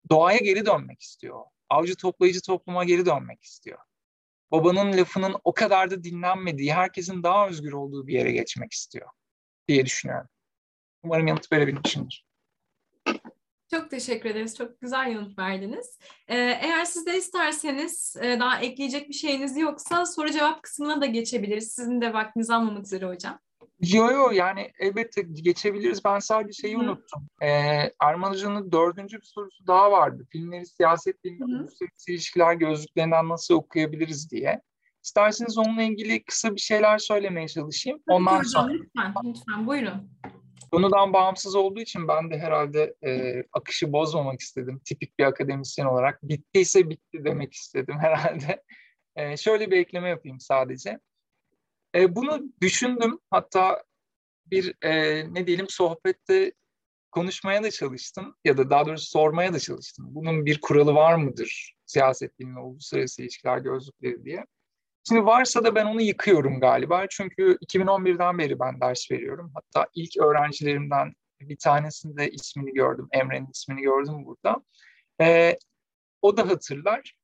Doğaya 0.09 0.37
geri 0.37 0.65
dönmek 0.65 1.01
istiyor. 1.01 1.45
Avcı 1.69 1.95
toplayıcı 1.95 2.41
topluma 2.41 2.83
geri 2.83 3.05
dönmek 3.05 3.43
istiyor. 3.43 3.79
Babanın 4.51 4.97
lafının 4.97 5.35
o 5.43 5.53
kadar 5.53 5.91
da 5.91 6.03
dinlenmediği, 6.03 6.73
herkesin 6.73 7.23
daha 7.23 7.47
özgür 7.47 7.71
olduğu 7.71 8.07
bir 8.07 8.13
yere 8.13 8.31
geçmek 8.31 8.71
istiyor 8.71 9.09
diye 9.67 9.85
düşünüyorum. 9.85 10.27
Umarım 11.03 11.27
yanıt 11.27 11.51
verebilmişimdir. 11.51 12.25
Çok 13.71 13.89
teşekkür 13.89 14.29
ederiz. 14.29 14.57
Çok 14.57 14.81
güzel 14.81 15.11
yanıt 15.11 15.39
verdiniz. 15.39 15.99
Ee, 16.27 16.35
eğer 16.37 16.85
siz 16.85 17.05
de 17.05 17.17
isterseniz 17.17 18.15
e, 18.21 18.39
daha 18.39 18.59
ekleyecek 18.59 19.09
bir 19.09 19.13
şeyiniz 19.13 19.57
yoksa 19.57 20.05
soru 20.05 20.31
cevap 20.31 20.63
kısmına 20.63 21.01
da 21.01 21.05
geçebiliriz. 21.05 21.71
Sizin 21.71 22.01
de 22.01 22.13
vaktiniz 22.13 22.49
almamak 22.49 22.85
üzere 22.85 23.05
hocam. 23.05 23.39
Yo 23.91 24.11
yo 24.11 24.31
yani 24.31 24.71
elbette 24.79 25.21
geçebiliriz. 25.21 26.05
Ben 26.05 26.19
sadece 26.19 26.61
şeyi 26.61 26.75
Hı. 26.75 26.79
unuttum. 26.79 27.27
Ee, 27.41 27.47
Erman 28.01 28.31
Hoca'nın 28.31 28.71
dördüncü 28.71 29.17
bir 29.17 29.25
sorusu 29.25 29.67
daha 29.67 29.91
vardı. 29.91 30.27
Filmleri 30.31 30.65
siyaset 30.65 31.23
bilimi, 31.23 31.45
uluslararası 31.45 32.11
ilişkiler 32.11 32.53
gözlüklerinden 32.53 33.29
nasıl 33.29 33.55
okuyabiliriz 33.55 34.31
diye. 34.31 34.61
İsterseniz 35.03 35.57
onunla 35.57 35.81
ilgili 35.81 36.23
kısa 36.23 36.55
bir 36.55 36.59
şeyler 36.59 36.97
söylemeye 36.97 37.47
çalışayım. 37.47 37.99
Tabii 38.07 38.15
Ondan 38.15 38.31
hocam, 38.31 38.43
sonra. 38.43 38.73
Lütfen, 38.73 39.13
lütfen 39.23 39.67
buyurun. 39.67 40.09
Konudan 40.71 41.13
bağımsız 41.13 41.55
olduğu 41.55 41.79
için 41.79 42.07
ben 42.07 42.31
de 42.31 42.39
herhalde 42.39 42.95
e, 43.05 43.43
akışı 43.53 43.93
bozmamak 43.93 44.39
istedim. 44.39 44.81
Tipik 44.85 45.19
bir 45.19 45.23
akademisyen 45.23 45.85
olarak. 45.85 46.23
Bittiyse 46.23 46.89
bitti 46.89 47.23
demek 47.25 47.53
istedim 47.53 47.95
herhalde. 47.99 48.63
E, 49.15 49.37
şöyle 49.37 49.71
bir 49.71 49.77
ekleme 49.77 50.09
yapayım 50.09 50.39
sadece. 50.39 50.99
E, 51.95 52.15
bunu 52.15 52.43
düşündüm. 52.61 53.19
Hatta 53.29 53.83
bir 54.45 54.75
e, 54.81 55.23
ne 55.33 55.47
diyelim 55.47 55.65
sohbette 55.69 56.53
konuşmaya 57.11 57.63
da 57.63 57.71
çalıştım. 57.71 58.35
Ya 58.45 58.57
da 58.57 58.69
daha 58.69 58.85
doğrusu 58.85 59.05
sormaya 59.05 59.53
da 59.53 59.59
çalıştım. 59.59 60.05
Bunun 60.09 60.45
bir 60.45 60.61
kuralı 60.61 60.93
var 60.93 61.15
mıdır? 61.15 61.75
Siyaset 61.85 62.39
bilimi, 62.39 62.59
uluslararası 62.59 63.21
ilişkiler 63.21 63.57
gözlükleri 63.57 64.25
diye. 64.25 64.45
Şimdi 65.07 65.25
varsa 65.25 65.63
da 65.63 65.75
ben 65.75 65.85
onu 65.85 66.01
yıkıyorum 66.01 66.59
galiba. 66.59 67.07
Çünkü 67.09 67.57
2011'den 67.65 68.37
beri 68.37 68.59
ben 68.59 68.81
ders 68.81 69.11
veriyorum. 69.11 69.51
Hatta 69.55 69.87
ilk 69.95 70.17
öğrencilerimden 70.17 71.13
bir 71.41 71.57
tanesinde 71.57 72.29
ismini 72.29 72.73
gördüm. 72.73 73.07
Emre'nin 73.11 73.49
ismini 73.53 73.81
gördüm 73.81 74.25
burada. 74.25 74.63
Ee, 75.21 75.57
o 76.21 76.37
da 76.37 76.49
hatırlar. 76.49 77.15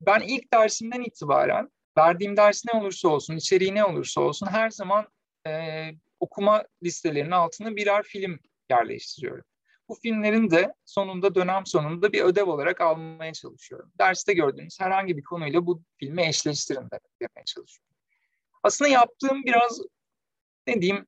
Ben 0.00 0.20
ilk 0.20 0.52
dersimden 0.52 1.00
itibaren 1.00 1.70
verdiğim 1.98 2.36
ders 2.36 2.64
ne 2.64 2.80
olursa 2.80 3.08
olsun, 3.08 3.36
içeriği 3.36 3.74
ne 3.74 3.84
olursa 3.84 4.20
olsun 4.20 4.46
her 4.46 4.70
zaman 4.70 5.08
e, 5.46 5.90
okuma 6.20 6.64
listelerinin 6.82 7.30
altına 7.30 7.76
birer 7.76 8.02
film 8.02 8.38
yerleştiriyorum. 8.70 9.44
Bu 9.88 9.94
filmlerin 9.94 10.50
de 10.50 10.74
sonunda 10.84 11.34
dönem 11.34 11.66
sonunda 11.66 12.12
bir 12.12 12.22
ödev 12.22 12.46
olarak 12.46 12.80
almaya 12.80 13.32
çalışıyorum. 13.32 13.92
Derste 13.98 14.32
gördüğünüz 14.32 14.80
herhangi 14.80 15.16
bir 15.16 15.22
konuyla 15.22 15.66
bu 15.66 15.82
filmi 16.00 16.26
eşleştirin 16.26 16.88
demeye 17.20 17.44
çalışıyorum. 17.46 17.96
Aslında 18.62 18.90
yaptığım 18.90 19.44
biraz 19.44 19.80
ne 20.66 20.82
diyeyim 20.82 21.06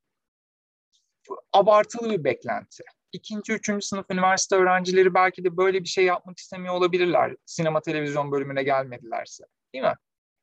abartılı 1.53 2.09
bir 2.09 2.23
beklenti. 2.23 2.83
İkinci, 3.11 3.53
üçüncü 3.53 3.85
sınıf 3.85 4.05
üniversite 4.11 4.55
öğrencileri 4.55 5.13
belki 5.13 5.43
de 5.43 5.57
böyle 5.57 5.83
bir 5.83 5.89
şey 5.89 6.05
yapmak 6.05 6.37
istemiyor 6.37 6.73
olabilirler. 6.73 7.35
Sinema 7.45 7.81
televizyon 7.81 8.31
bölümüne 8.31 8.63
gelmedilerse. 8.63 9.43
Değil 9.73 9.83
mi? 9.83 9.93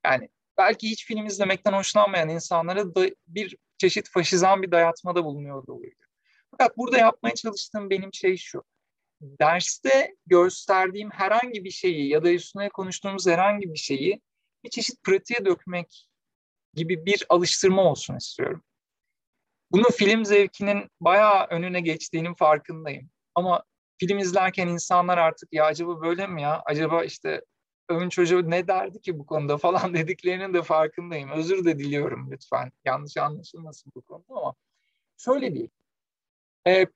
Yani 0.04 0.28
belki 0.58 0.90
hiç 0.90 1.06
film 1.06 1.26
izlemekten 1.26 1.72
hoşlanmayan 1.72 2.28
insanlara 2.28 2.94
da 2.94 3.10
bir 3.26 3.56
çeşit 3.78 4.08
faşizan 4.10 4.62
bir 4.62 4.70
dayatmada 4.70 5.24
bulunuyor 5.24 5.66
da 5.66 5.72
olabilir. 5.72 6.06
Fakat 6.50 6.78
burada 6.78 6.98
yapmaya 6.98 7.34
çalıştığım 7.34 7.90
benim 7.90 8.14
şey 8.14 8.36
şu. 8.36 8.64
Derste 9.20 10.16
gösterdiğim 10.26 11.10
herhangi 11.10 11.64
bir 11.64 11.70
şeyi 11.70 12.08
ya 12.08 12.24
da 12.24 12.32
üstüne 12.32 12.68
konuştuğumuz 12.68 13.26
herhangi 13.26 13.72
bir 13.72 13.78
şeyi 13.78 14.20
bir 14.64 14.70
çeşit 14.70 15.04
pratiğe 15.04 15.44
dökmek 15.44 16.08
gibi 16.74 17.06
bir 17.06 17.26
alıştırma 17.28 17.82
olsun 17.82 18.16
istiyorum. 18.16 18.62
Bunun 19.70 19.90
film 19.90 20.24
zevkinin 20.24 20.90
bayağı 21.00 21.46
önüne 21.46 21.80
geçtiğinin 21.80 22.34
farkındayım. 22.34 23.10
Ama 23.34 23.64
film 23.98 24.18
izlerken 24.18 24.68
insanlar 24.68 25.18
artık 25.18 25.52
ya 25.52 25.64
acaba 25.64 26.00
böyle 26.00 26.26
mi 26.26 26.42
ya? 26.42 26.62
Acaba 26.66 27.04
işte 27.04 27.42
ön 27.88 28.08
çocuğu 28.08 28.50
ne 28.50 28.68
derdi 28.68 29.00
ki 29.00 29.18
bu 29.18 29.26
konuda 29.26 29.56
falan 29.58 29.94
dediklerinin 29.94 30.54
de 30.54 30.62
farkındayım. 30.62 31.30
Özür 31.30 31.64
de 31.64 31.78
diliyorum 31.78 32.30
lütfen. 32.32 32.72
Yanlış 32.84 33.16
anlaşılmasın 33.16 33.92
bu 33.96 34.02
konuda 34.02 34.34
ama 34.34 34.54
şöyle 35.16 35.54
değil. 35.54 35.70
Ee, 36.66 36.86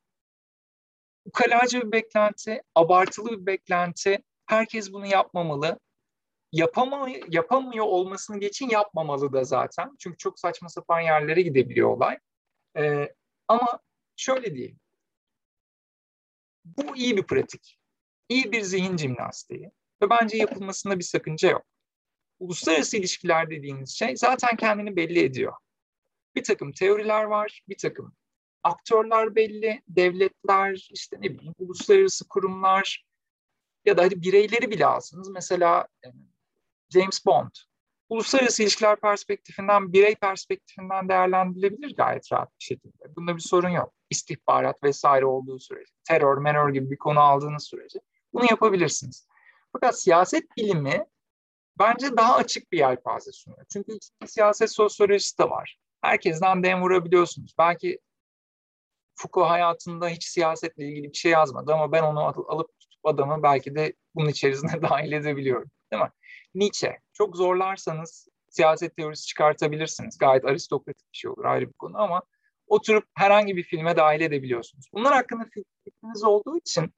ukalacı 1.24 1.82
bir 1.82 1.92
beklenti, 1.92 2.62
abartılı 2.74 3.30
bir 3.40 3.46
beklenti. 3.46 4.22
Herkes 4.46 4.92
bunu 4.92 5.06
yapmamalı. 5.06 5.78
Yapamıyor, 6.52 7.32
yapamıyor 7.32 7.84
olmasını 7.84 8.40
geçin 8.40 8.68
yapmamalı 8.68 9.32
da 9.32 9.44
zaten. 9.44 9.96
Çünkü 9.98 10.18
çok 10.18 10.40
saçma 10.40 10.68
sapan 10.68 11.00
yerlere 11.00 11.42
gidebiliyor 11.42 11.88
olay. 11.88 12.18
Ee, 12.76 13.14
ama 13.48 13.80
şöyle 14.16 14.54
diyeyim. 14.54 14.80
Bu 16.64 16.96
iyi 16.96 17.16
bir 17.16 17.22
pratik. 17.22 17.78
İyi 18.28 18.52
bir 18.52 18.62
zihin 18.62 18.96
jimnastiği. 18.96 19.70
Ve 20.02 20.10
bence 20.10 20.36
yapılmasında 20.36 20.98
bir 20.98 21.04
sakınca 21.04 21.50
yok. 21.50 21.66
Uluslararası 22.38 22.96
ilişkiler 22.96 23.50
dediğiniz 23.50 23.98
şey 23.98 24.16
zaten 24.16 24.56
kendini 24.56 24.96
belli 24.96 25.24
ediyor. 25.24 25.52
Bir 26.34 26.44
takım 26.44 26.72
teoriler 26.72 27.24
var, 27.24 27.62
bir 27.68 27.78
takım 27.78 28.14
aktörler 28.62 29.34
belli, 29.34 29.82
devletler, 29.88 30.88
işte 30.92 31.16
ne 31.20 31.34
bileyim 31.34 31.54
uluslararası 31.58 32.28
kurumlar 32.28 33.04
ya 33.84 33.96
da 33.96 34.02
hadi 34.02 34.22
bireyleri 34.22 34.70
bile 34.70 34.86
alsınız. 34.86 35.28
Mesela 35.28 35.88
e, 36.04 36.08
James 36.90 37.26
Bond 37.26 37.50
uluslararası 38.10 38.62
ilişkiler 38.62 39.00
perspektifinden, 39.00 39.92
birey 39.92 40.14
perspektifinden 40.14 41.08
değerlendirilebilir 41.08 41.96
gayet 41.96 42.32
rahat 42.32 42.48
bir 42.58 42.64
şekilde. 42.64 43.16
Bunda 43.16 43.36
bir 43.36 43.40
sorun 43.40 43.68
yok. 43.68 43.94
İstihbarat 44.10 44.82
vesaire 44.82 45.26
olduğu 45.26 45.58
sürece, 45.58 45.92
terör, 46.04 46.38
menör 46.38 46.70
gibi 46.72 46.90
bir 46.90 46.96
konu 46.96 47.20
aldığınız 47.20 47.64
sürece 47.64 47.98
bunu 48.32 48.44
yapabilirsiniz. 48.50 49.26
Fakat 49.72 50.00
siyaset 50.00 50.56
bilimi 50.56 51.06
bence 51.78 52.16
daha 52.16 52.34
açık 52.36 52.72
bir 52.72 52.78
yelpaze 52.78 53.32
sunuyor. 53.32 53.64
Çünkü 53.72 53.92
siyaset 54.26 54.72
sosyolojisi 54.72 55.38
de 55.38 55.50
var. 55.50 55.78
Herkesten 56.02 56.62
dem 56.62 56.82
vurabiliyorsunuz. 56.82 57.54
Belki 57.58 57.98
Foucault 59.14 59.50
hayatında 59.50 60.08
hiç 60.08 60.24
siyasetle 60.24 60.84
ilgili 60.84 61.12
bir 61.12 61.16
şey 61.16 61.32
yazmadı 61.32 61.72
ama 61.72 61.92
ben 61.92 62.02
onu 62.02 62.20
alıp 62.48 62.78
tutup 62.80 63.06
adamı 63.06 63.42
belki 63.42 63.74
de 63.74 63.92
bunun 64.14 64.28
içerisine 64.28 64.82
dahil 64.82 65.12
edebiliyorum. 65.12 65.70
Değil 65.92 66.02
mi? 66.02 66.10
Nietzsche. 66.54 66.98
Çok 67.12 67.36
zorlarsanız 67.36 68.28
siyaset 68.48 68.96
teorisi 68.96 69.26
çıkartabilirsiniz. 69.26 70.18
Gayet 70.18 70.44
aristokratik 70.44 71.12
bir 71.12 71.18
şey 71.18 71.30
olur 71.30 71.44
ayrı 71.44 71.68
bir 71.68 71.72
konu 71.72 71.98
ama 71.98 72.22
oturup 72.66 73.04
herhangi 73.14 73.56
bir 73.56 73.62
filme 73.62 73.96
dahil 73.96 74.20
edebiliyorsunuz. 74.20 74.86
Bunlar 74.92 75.14
hakkında 75.14 75.44
fikriniz 75.84 76.24
olduğu 76.24 76.58
için 76.58 76.94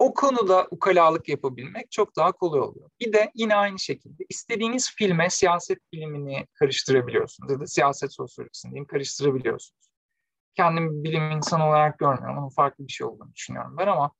o 0.00 0.14
konuda 0.14 0.66
ukalalık 0.70 1.28
yapabilmek 1.28 1.90
çok 1.90 2.16
daha 2.16 2.32
kolay 2.32 2.60
oluyor. 2.60 2.90
Bir 3.00 3.12
de 3.12 3.30
yine 3.34 3.54
aynı 3.54 3.78
şekilde 3.78 4.24
istediğiniz 4.28 4.94
filme 4.94 5.30
siyaset 5.30 5.92
bilimini 5.92 6.46
karıştırabiliyorsunuz 6.54 7.52
ya 7.52 7.60
da 7.60 7.66
siyaset 7.66 8.14
sosyolojisini 8.14 8.70
diyeyim 8.70 8.86
karıştırabiliyorsunuz. 8.86 9.90
Kendim 10.54 11.04
bilim 11.04 11.30
insanı 11.30 11.68
olarak 11.68 11.98
görmüyorum. 11.98 12.38
Onun 12.38 12.48
farklı 12.48 12.86
bir 12.86 12.92
şey 12.92 13.06
olduğunu 13.06 13.34
düşünüyorum 13.34 13.76
ben 13.78 13.86
ama 13.86 14.10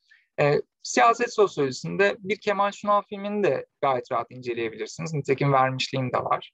e, 0.41 0.62
siyaset 0.83 1.35
sosyolojisinde 1.35 2.16
bir 2.18 2.37
Kemal 2.37 2.72
Sunal 2.72 3.03
filmini 3.03 3.45
de 3.45 3.66
gayet 3.83 4.12
rahat 4.12 4.31
inceleyebilirsiniz. 4.31 5.14
Nitekim 5.14 5.53
vermişliğim 5.53 6.12
de 6.12 6.18
var. 6.18 6.53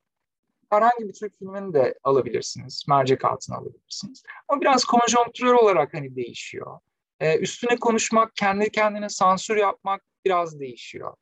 Herhangi 0.70 1.09
bir 1.09 1.12
Türk 1.12 1.39
filmini 1.39 1.74
de 1.74 1.99
alabilirsiniz. 2.05 2.85
Mercek 2.89 3.24
altına 3.24 3.57
alabilirsiniz. 3.57 4.22
Ama 4.49 4.61
biraz 4.61 4.85
konjonktürel 4.85 5.55
olarak 5.55 5.95
hani 5.95 6.16
değişiyor. 6.16 6.79
E, 7.21 7.39
üstüne 7.39 7.77
konuşmak, 7.77 8.37
kendi 8.37 8.71
kendine 8.71 9.09
sansür 9.09 9.57
yapmak 9.57 10.03
biraz 10.25 10.61
değişiyor. 10.61 11.14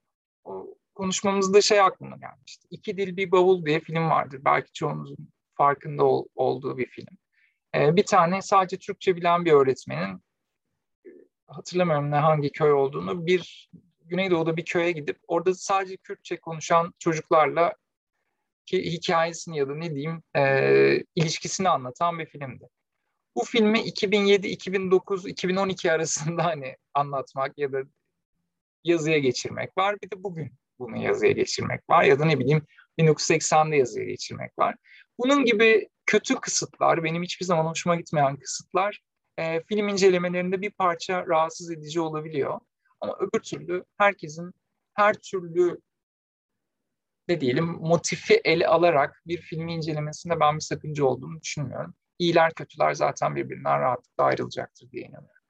O 0.45 0.75
konuşmamızda 0.95 1.61
şey 1.61 1.81
aklıma 1.81 2.17
gelmişti. 2.17 2.67
İki 2.71 2.97
Dil 2.97 3.17
Bir 3.17 3.33
Bavul 3.33 3.67
diye 3.67 3.81
film 3.81 4.11
vardır. 4.11 4.41
Belki 4.45 4.73
çoğunuzun 4.73 5.29
farkında 5.55 6.05
ol, 6.05 6.27
olduğu 6.35 6.79
bir 6.79 6.87
film. 6.87 7.17
E, 7.75 7.97
bir 7.97 8.05
tane 8.05 8.43
sadece 8.43 8.79
Türkçe 8.79 9.17
bilen 9.17 9.45
bir 9.45 9.53
öğretmenin 9.53 10.21
hatırlamıyorum 11.47 12.11
ne 12.11 12.17
hangi 12.17 12.53
köy 12.53 12.73
olduğunu 12.73 13.27
bir 13.27 13.71
Güneydoğu'da 14.05 14.57
bir 14.57 14.65
köye 14.65 14.93
gidip 14.93 15.19
orada 15.29 15.55
sadece 15.55 15.97
Kürtçe 15.97 16.37
konuşan 16.41 16.95
çocuklarla 16.99 17.75
ki 18.67 18.93
hikayesini 18.93 19.59
ya 19.59 19.69
da 19.69 19.75
ne 19.75 19.95
diyeyim 19.95 20.23
e, 20.37 21.05
ilişkisini 21.15 21.69
anlatan 21.69 22.19
bir 22.19 22.27
filmdi. 22.27 22.69
Bu 23.37 23.45
filmi 23.45 23.80
2007, 23.80 24.47
2009, 24.49 25.26
2012 25.26 25.93
arasında 25.93 26.45
hani 26.45 26.76
anlatmak 26.95 27.59
ya 27.59 27.72
da 27.72 27.78
yazıya 28.85 29.18
geçirmek 29.18 29.78
var. 29.78 29.97
Bir 30.03 30.11
de 30.11 30.22
bugün 30.22 30.53
bunu 30.78 30.97
yazıya 30.97 31.32
geçirmek 31.32 31.91
var 31.91 32.05
ya 32.05 32.18
da 32.18 32.24
ne 32.24 32.39
bileyim 32.39 32.62
1980'de 32.99 33.77
yazıya 33.77 34.06
geçirmek 34.06 34.59
var. 34.59 34.74
Bunun 35.19 35.44
gibi 35.44 35.89
kötü 36.06 36.35
kısıtlar, 36.35 37.05
benim 37.05 37.23
hiçbir 37.23 37.47
zaman 37.47 37.65
hoşuma 37.65 37.97
gitmeyen 37.97 38.36
kısıtlar 38.36 39.01
e, 39.39 39.62
film 39.62 39.89
incelemelerinde 39.89 40.61
bir 40.61 40.70
parça 40.70 41.27
rahatsız 41.27 41.70
edici 41.70 42.01
olabiliyor. 42.01 42.61
Ama 43.01 43.16
öbür 43.19 43.40
türlü 43.40 43.85
herkesin 43.98 44.52
her 44.94 45.15
türlü 45.15 45.81
ne 47.28 47.40
diyelim 47.40 47.65
motifi 47.65 48.40
ele 48.44 48.66
alarak 48.66 49.23
bir 49.27 49.39
filmi 49.39 49.74
incelemesinde 49.74 50.40
ben 50.40 50.55
bir 50.55 50.61
sakınca 50.61 51.05
olduğunu 51.05 51.40
düşünmüyorum. 51.40 51.94
İyiler 52.19 52.55
kötüler 52.55 52.95
zaten 52.95 53.36
birbirinden 53.36 53.81
rahatlıkla 53.81 54.24
ayrılacaktır 54.24 54.91
diye 54.91 55.03
inanıyorum. 55.03 55.45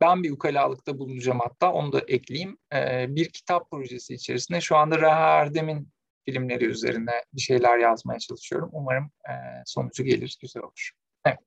Ben 0.00 0.22
bir 0.22 0.30
ukalalıkta 0.30 0.98
bulunacağım 0.98 1.40
hatta 1.40 1.72
onu 1.72 1.92
da 1.92 2.00
ekleyeyim. 2.08 2.58
Ee, 2.74 3.06
bir 3.08 3.28
kitap 3.28 3.70
projesi 3.70 4.14
içerisinde 4.14 4.60
şu 4.60 4.76
anda 4.76 5.00
Reha 5.00 5.40
Erdem'in 5.40 5.88
filmleri 6.24 6.64
üzerine 6.64 7.24
bir 7.32 7.40
şeyler 7.40 7.78
yazmaya 7.78 8.18
çalışıyorum. 8.18 8.70
Umarım 8.72 9.04
e, 9.04 9.32
sonucu 9.66 10.04
gelir, 10.04 10.38
güzel 10.40 10.62
olur. 10.62 10.90
Evet. 11.24 11.38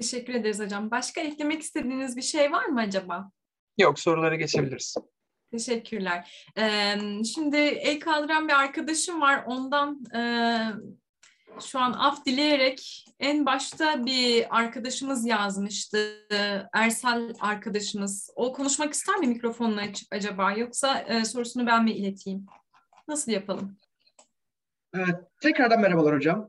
Teşekkür 0.00 0.34
ederiz 0.34 0.60
hocam. 0.60 0.90
Başka 0.90 1.20
eklemek 1.20 1.62
istediğiniz 1.62 2.16
bir 2.16 2.22
şey 2.22 2.52
var 2.52 2.66
mı 2.66 2.80
acaba? 2.80 3.30
Yok, 3.78 4.00
sorulara 4.00 4.36
geçebiliriz. 4.36 4.94
Teşekkürler. 5.50 6.48
Ee, 6.58 6.94
şimdi 7.34 7.56
el 7.56 8.00
kaldıran 8.00 8.48
bir 8.48 8.52
arkadaşım 8.52 9.20
var. 9.20 9.44
Ondan 9.46 10.04
e, 10.14 10.20
şu 11.60 11.78
an 11.78 11.92
af 11.92 12.26
dileyerek 12.26 13.06
en 13.20 13.46
başta 13.46 14.06
bir 14.06 14.46
arkadaşımız 14.58 15.26
yazmıştı. 15.26 16.26
Ersal 16.74 17.32
arkadaşımız. 17.40 18.30
O 18.36 18.52
konuşmak 18.52 18.92
ister 18.92 19.16
mi 19.16 19.26
mikrofonunu 19.26 19.80
açıp 19.80 20.08
acaba? 20.10 20.52
Yoksa 20.52 20.98
e, 20.98 21.24
sorusunu 21.24 21.66
ben 21.66 21.84
mi 21.84 21.92
ileteyim? 21.92 22.46
Nasıl 23.08 23.32
yapalım? 23.32 23.76
Evet, 24.94 25.16
tekrardan 25.40 25.80
merhabalar 25.80 26.14
hocam. 26.14 26.48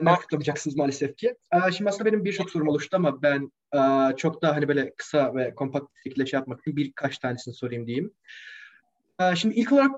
Ben 0.00 0.16
kutlayacaksınız 0.16 0.76
maalesef 0.76 1.16
ki. 1.16 1.34
Ee, 1.52 1.72
şimdi 1.72 1.90
aslında 1.90 2.04
benim 2.04 2.24
birçok 2.24 2.50
sorum 2.50 2.68
oluştu 2.68 2.96
ama 2.96 3.22
ben 3.22 3.52
e, 3.74 4.16
çok 4.16 4.42
daha 4.42 4.56
hani 4.56 4.68
böyle 4.68 4.94
kısa 4.94 5.34
ve 5.34 5.54
kompakt 5.54 5.94
bir 5.94 6.10
şekilde 6.10 6.26
şey 6.26 6.38
yapmak 6.38 6.60
için 6.60 6.76
birkaç 6.76 7.18
tanesini 7.18 7.54
sorayım 7.54 7.86
diyeyim. 7.86 8.14
Ee, 9.20 9.36
şimdi 9.36 9.54
ilk 9.54 9.72
olarak 9.72 9.90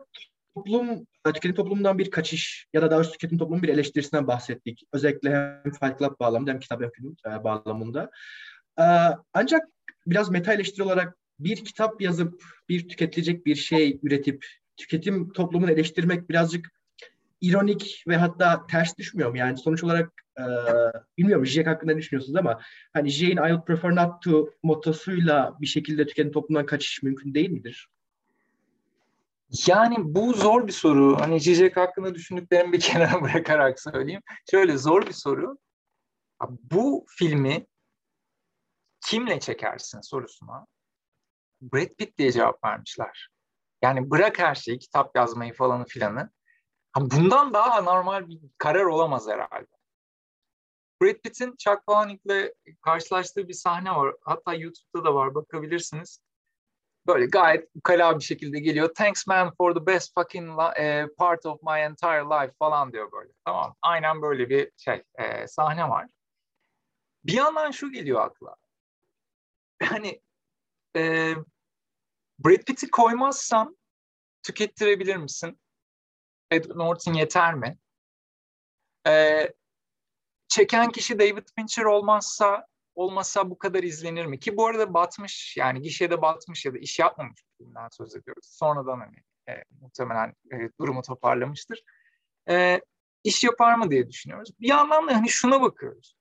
toplum, 0.55 0.91
e, 1.27 1.33
tüketim 1.33 1.55
toplumundan 1.55 1.99
bir 1.99 2.11
kaçış 2.11 2.67
ya 2.73 2.83
da 2.83 2.91
daha 2.91 2.99
doğrusu 2.99 3.13
tüketim 3.13 3.39
toplumun 3.39 3.63
bir 3.63 3.69
eleştirisinden 3.69 4.27
bahsettik. 4.27 4.83
Özellikle 4.93 5.31
hem 5.31 5.73
Fight 5.73 5.99
Club 5.99 6.21
bağlamında 6.21 6.51
hem 6.51 6.61
kitap 6.61 6.83
e, 6.83 7.45
bağlamında. 7.45 8.11
Ancak 9.33 9.63
biraz 10.07 10.31
meta 10.31 10.55
eleştiri 10.55 10.83
olarak 10.83 11.17
bir 11.39 11.65
kitap 11.65 12.01
yazıp 12.01 12.43
bir 12.69 12.89
tüketilecek 12.89 13.47
bir 13.47 13.55
şey 13.55 13.99
üretip 14.03 14.47
tüketim 14.77 15.33
toplumunu 15.33 15.71
eleştirmek 15.71 16.31
birazcık 16.31 16.69
ironik 17.41 18.05
ve 18.09 18.17
hatta 18.17 18.67
ters 18.67 18.99
düşmüyor 18.99 19.31
mu? 19.31 19.37
Yani 19.37 19.59
sonuç 19.59 19.85
olarak 19.85 20.25
Ee, 20.39 20.43
bilmiyorum 21.19 21.47
Jack 21.47 21.69
hakkında 21.69 21.93
ne 21.93 21.99
düşünüyorsunuz 21.99 22.37
ama 22.37 22.61
hani 22.93 23.11
Jane 23.11 23.33
I 23.33 23.53
would 23.53 23.65
prefer 23.65 23.97
not 23.97 24.23
to 24.23 24.51
motosuyla 24.63 25.55
bir 25.61 25.67
şekilde 25.67 26.07
tüketim 26.07 26.33
toplumdan 26.33 26.67
kaçış 26.67 27.03
mümkün 27.03 27.35
değil 27.35 27.51
midir? 27.51 27.89
Yani 29.67 29.97
bu 29.99 30.33
zor 30.33 30.67
bir 30.67 30.73
soru. 30.73 31.21
Hani 31.21 31.41
Zizek 31.41 31.77
hakkında 31.77 32.15
düşündüklerimi 32.15 32.73
bir 32.73 32.81
kenara 32.81 33.23
bırakarak 33.23 33.81
söyleyeyim. 33.81 34.23
Şöyle 34.51 34.79
zor 34.79 35.07
bir 35.07 35.13
soru. 35.13 35.59
Bu 36.49 37.07
filmi 37.09 37.67
kimle 39.07 39.41
çekersin 39.41 40.01
sorusuna 40.01 40.67
Brad 41.63 41.89
Pitt 41.99 42.19
diye 42.19 42.33
cevap 42.33 42.65
vermişler. 42.65 43.29
Yani 43.83 44.11
bırak 44.11 44.39
her 44.39 44.55
şeyi, 44.55 44.79
kitap 44.79 45.17
yazmayı 45.17 45.55
falanı 45.55 45.85
filanı. 45.85 46.31
Bundan 46.97 47.55
daha 47.55 47.81
normal 47.83 48.29
bir 48.29 48.41
karar 48.59 48.85
olamaz 48.85 49.29
herhalde. 49.29 49.67
Brad 51.03 51.15
Pitt'in 51.15 51.55
Chuck 51.59 51.87
Palahniuk'le 51.87 52.53
karşılaştığı 52.83 53.49
bir 53.49 53.53
sahne 53.53 53.91
var. 53.91 54.15
Hatta 54.23 54.55
YouTube'da 54.55 55.05
da 55.05 55.15
var 55.15 55.35
bakabilirsiniz. 55.35 56.21
Böyle 57.07 57.27
gayet 57.27 57.69
ukala 57.75 58.19
bir 58.19 58.25
şekilde 58.25 58.61
geliyor. 58.61 58.95
Thanks 58.95 59.27
man 59.27 59.55
for 59.59 59.75
the 59.75 59.87
best 59.87 60.15
fucking 60.15 60.51
uh, 60.51 61.17
part 61.19 61.47
of 61.47 61.63
my 61.63 61.81
entire 61.81 62.25
life 62.25 62.55
falan 62.59 62.93
diyor 62.93 63.13
böyle. 63.13 63.33
Tamam 63.45 63.77
Aynen 63.83 64.23
böyle 64.23 64.49
bir 64.49 64.71
şey 64.77 65.03
e, 65.15 65.47
sahne 65.47 65.89
var. 65.89 66.07
Bir 67.25 67.33
yandan 67.33 67.71
şu 67.71 67.93
geliyor 67.93 68.21
akla. 68.21 68.57
Yani 69.83 70.21
e, 70.97 71.35
Brad 72.39 72.65
Pitt'i 72.67 72.91
koymazsan 72.91 73.79
tükettirebilir 74.43 75.17
misin? 75.17 75.61
Edward 76.51 76.79
Norton 76.79 77.13
yeter 77.13 77.55
mi? 77.55 77.79
E, 79.07 79.49
çeken 80.49 80.91
kişi 80.91 81.19
David 81.19 81.47
Fincher 81.57 81.85
olmazsa 81.85 82.67
olmasa 82.95 83.51
bu 83.51 83.59
kadar 83.59 83.83
izlenir 83.83 84.27
mi? 84.27 84.41
Ki 84.41 84.57
bu 84.57 84.67
arada 84.67 84.95
batmış 84.95 85.57
yani 85.57 85.83
gişede 85.83 86.23
batmış 86.23 86.67
ya 86.67 86.75
da 86.75 86.79
iş 86.79 86.99
yapmamış 86.99 87.41
filmden 87.59 87.89
söz 87.89 88.17
ediyoruz. 88.17 88.47
Sonradan 88.47 89.01
hani 89.01 89.17
e, 89.49 89.65
muhtemelen 89.81 90.35
e, 90.53 90.57
durumu 90.81 91.03
toparlamıştır. 91.03 91.83
E, 92.51 92.81
iş 93.25 93.45
yapar 93.45 93.75
mı 93.75 93.91
diye 93.91 94.09
düşünüyoruz. 94.09 94.51
Bir 94.61 94.69
yandan 94.69 95.09
da 95.09 95.17
hani 95.17 95.29
şuna 95.29 95.61
bakıyoruz. 95.61 96.17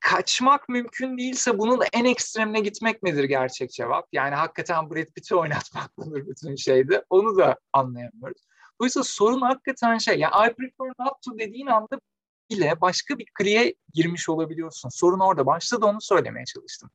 Kaçmak 0.00 0.68
mümkün 0.68 1.18
değilse 1.18 1.58
bunun 1.58 1.82
en 1.92 2.04
ekstremine 2.04 2.60
gitmek 2.60 3.02
midir 3.02 3.24
gerçek 3.24 3.70
cevap? 3.70 4.08
Yani 4.12 4.34
hakikaten 4.34 4.90
Brad 4.90 5.06
Pitt'i 5.06 5.34
oynatmak 5.34 5.98
mıdır 5.98 6.26
bütün 6.26 6.56
şeyde? 6.56 7.04
Onu 7.10 7.38
da 7.38 7.58
anlayamıyoruz. 7.72 8.42
Dolayısıyla 8.80 9.04
sorun 9.04 9.40
hakikaten 9.40 9.98
şey, 9.98 10.18
yani 10.18 10.50
I 10.50 10.54
prefer 10.54 10.92
not 10.98 11.22
to 11.22 11.38
dediğin 11.38 11.66
anda 11.66 12.00
ile 12.48 12.80
başka 12.80 13.18
bir 13.18 13.26
kriye 13.34 13.74
girmiş 13.94 14.28
olabiliyorsun. 14.28 14.88
Sorun 14.88 15.20
orada. 15.20 15.46
Başta 15.46 15.80
da 15.82 15.86
onu 15.86 16.00
söylemeye 16.00 16.44
çalıştım. 16.44 16.90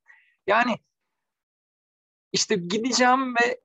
Yani 0.48 0.78
işte 2.32 2.56
gideceğim 2.56 3.36
ve 3.36 3.62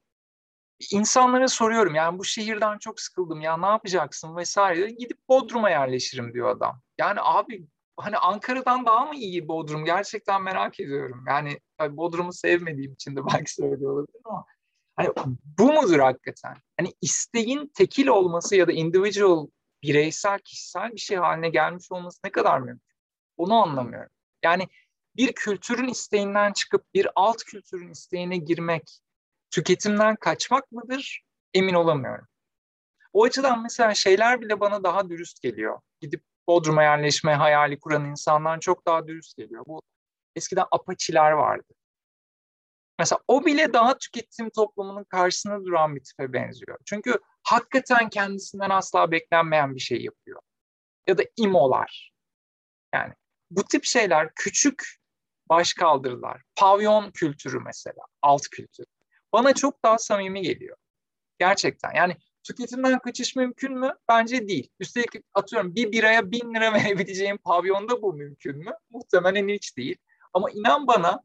insanlara 0.92 1.48
soruyorum 1.48 1.94
yani 1.94 2.18
bu 2.18 2.24
şehirden 2.24 2.78
çok 2.78 3.00
sıkıldım 3.00 3.40
ya 3.40 3.56
ne 3.56 3.66
yapacaksın 3.66 4.36
vesaire 4.36 4.90
gidip 4.90 5.28
Bodrum'a 5.28 5.70
yerleşirim 5.70 6.32
diyor 6.34 6.56
adam. 6.56 6.82
Yani 6.98 7.18
abi 7.22 7.66
hani 7.96 8.16
Ankara'dan 8.18 8.86
daha 8.86 9.06
mı 9.06 9.14
iyi 9.16 9.48
Bodrum 9.48 9.84
gerçekten 9.84 10.42
merak 10.42 10.80
ediyorum. 10.80 11.24
Yani 11.28 11.60
Bodrum'u 11.90 12.32
sevmediğim 12.32 12.92
için 12.92 13.16
de 13.16 13.20
belki 13.34 13.54
söylüyor 13.54 13.92
olabilir 13.92 14.20
ama 14.24 14.44
hani 14.96 15.08
bu 15.58 15.72
mudur 15.72 15.98
hakikaten? 15.98 16.56
Hani 16.78 16.92
isteğin 17.00 17.72
tekil 17.74 18.06
olması 18.06 18.56
ya 18.56 18.68
da 18.68 18.72
individual 18.72 19.46
bireysel, 19.82 20.38
kişisel 20.38 20.92
bir 20.92 21.00
şey 21.00 21.16
haline 21.16 21.48
gelmiş 21.48 21.92
olması 21.92 22.18
ne 22.24 22.30
kadar 22.30 22.60
mümkün? 22.60 22.94
Onu 23.36 23.62
anlamıyorum. 23.62 24.10
Yani 24.42 24.68
bir 25.16 25.32
kültürün 25.32 25.88
isteğinden 25.88 26.52
çıkıp 26.52 26.94
bir 26.94 27.08
alt 27.14 27.44
kültürün 27.44 27.90
isteğine 27.90 28.36
girmek, 28.36 29.00
tüketimden 29.50 30.16
kaçmak 30.16 30.72
mıdır? 30.72 31.22
Emin 31.54 31.74
olamıyorum. 31.74 32.26
O 33.12 33.24
açıdan 33.24 33.62
mesela 33.62 33.94
şeyler 33.94 34.40
bile 34.40 34.60
bana 34.60 34.82
daha 34.82 35.08
dürüst 35.08 35.42
geliyor. 35.42 35.80
Gidip 36.00 36.22
Bodrum'a 36.46 36.82
yerleşme 36.82 37.34
hayali 37.34 37.80
kuran 37.80 38.04
insanlar 38.04 38.60
çok 38.60 38.86
daha 38.86 39.06
dürüst 39.06 39.36
geliyor. 39.36 39.64
Bu 39.66 39.82
eskiden 40.36 40.64
apaçiler 40.70 41.30
vardı. 41.30 41.74
Mesela 42.98 43.20
o 43.28 43.44
bile 43.44 43.72
daha 43.72 43.98
tüketim 43.98 44.50
toplumunun 44.50 45.04
karşısında 45.04 45.64
duran 45.64 45.96
bir 45.96 46.04
tipe 46.04 46.32
benziyor. 46.32 46.78
Çünkü 46.84 47.18
hakikaten 47.42 48.08
kendisinden 48.08 48.70
asla 48.70 49.10
beklenmeyen 49.10 49.74
bir 49.74 49.80
şey 49.80 50.02
yapıyor. 50.02 50.40
Ya 51.06 51.18
da 51.18 51.22
imolar. 51.36 52.12
Yani 52.94 53.14
bu 53.50 53.64
tip 53.64 53.84
şeyler 53.84 54.34
küçük 54.34 54.82
baş 55.48 55.74
kaldırılar. 55.74 56.42
Pavyon 56.56 57.10
kültürü 57.10 57.60
mesela, 57.60 58.02
alt 58.22 58.42
kültür. 58.42 58.86
Bana 59.32 59.54
çok 59.54 59.84
daha 59.84 59.98
samimi 59.98 60.42
geliyor. 60.42 60.76
Gerçekten. 61.38 61.94
Yani 61.94 62.16
tüketimden 62.42 62.98
kaçış 62.98 63.36
mümkün 63.36 63.78
mü? 63.78 63.94
Bence 64.08 64.48
değil. 64.48 64.70
Üstelik 64.80 65.10
atıyorum 65.34 65.74
bir 65.74 65.92
biraya 65.92 66.30
bin 66.30 66.54
lira 66.54 66.72
verebileceğim 66.74 67.38
pavyonda 67.38 68.02
bu 68.02 68.14
mümkün 68.14 68.58
mü? 68.58 68.72
Muhtemelen 68.90 69.48
hiç 69.48 69.76
değil. 69.76 69.96
Ama 70.32 70.50
inan 70.50 70.86
bana 70.86 71.22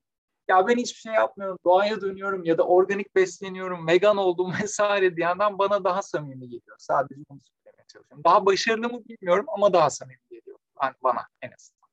ya 0.48 0.68
ben 0.68 0.78
hiçbir 0.78 1.00
şey 1.00 1.14
yapmıyorum, 1.14 1.58
doğaya 1.66 2.02
dönüyorum 2.02 2.44
ya 2.44 2.58
da 2.58 2.64
organik 2.64 3.16
besleniyorum, 3.16 3.88
vegan 3.88 4.18
oldum 4.18 4.54
vesaire 4.64 5.16
diyenden 5.16 5.58
bana 5.58 5.84
daha 5.84 6.02
samimi 6.02 6.50
geliyor. 6.50 6.76
Sadece 6.78 7.22
bunu 7.30 7.40
söylemeye 7.40 7.86
çalışıyorum. 7.88 8.24
Daha 8.24 8.46
başarılı 8.46 8.90
mı 8.90 9.02
bilmiyorum 9.10 9.46
ama 9.48 9.74
daha 9.74 9.90
samimi 9.90 10.20
geliyor 10.30 10.58
yani 10.84 10.94
bana 11.04 11.22
en 11.42 11.52
azından. 11.52 11.84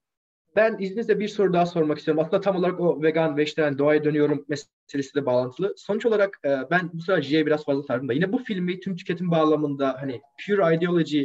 Ben 0.56 0.76
izninizle 0.78 1.20
bir 1.20 1.28
soru 1.28 1.52
daha 1.52 1.66
sormak 1.66 1.98
istiyorum. 1.98 2.22
Aslında 2.24 2.40
tam 2.40 2.56
olarak 2.56 2.80
o 2.80 3.02
vegan, 3.02 3.36
vejetaryen, 3.36 3.78
doğaya 3.78 4.04
dönüyorum 4.04 4.46
meselesiyle 4.48 5.26
bağlantılı. 5.26 5.74
Sonuç 5.76 6.06
olarak 6.06 6.38
e, 6.44 6.58
ben 6.70 6.90
bu 6.92 7.02
sefer 7.02 7.22
J'ye 7.22 7.46
biraz 7.46 7.64
fazla 7.64 7.82
sardım 7.82 8.08
da. 8.08 8.12
Yine 8.12 8.32
bu 8.32 8.38
filmi 8.38 8.80
tüm 8.80 8.96
tüketim 8.96 9.30
bağlamında 9.30 9.96
hani 10.00 10.20
pure 10.46 10.76
ideology 10.76 11.24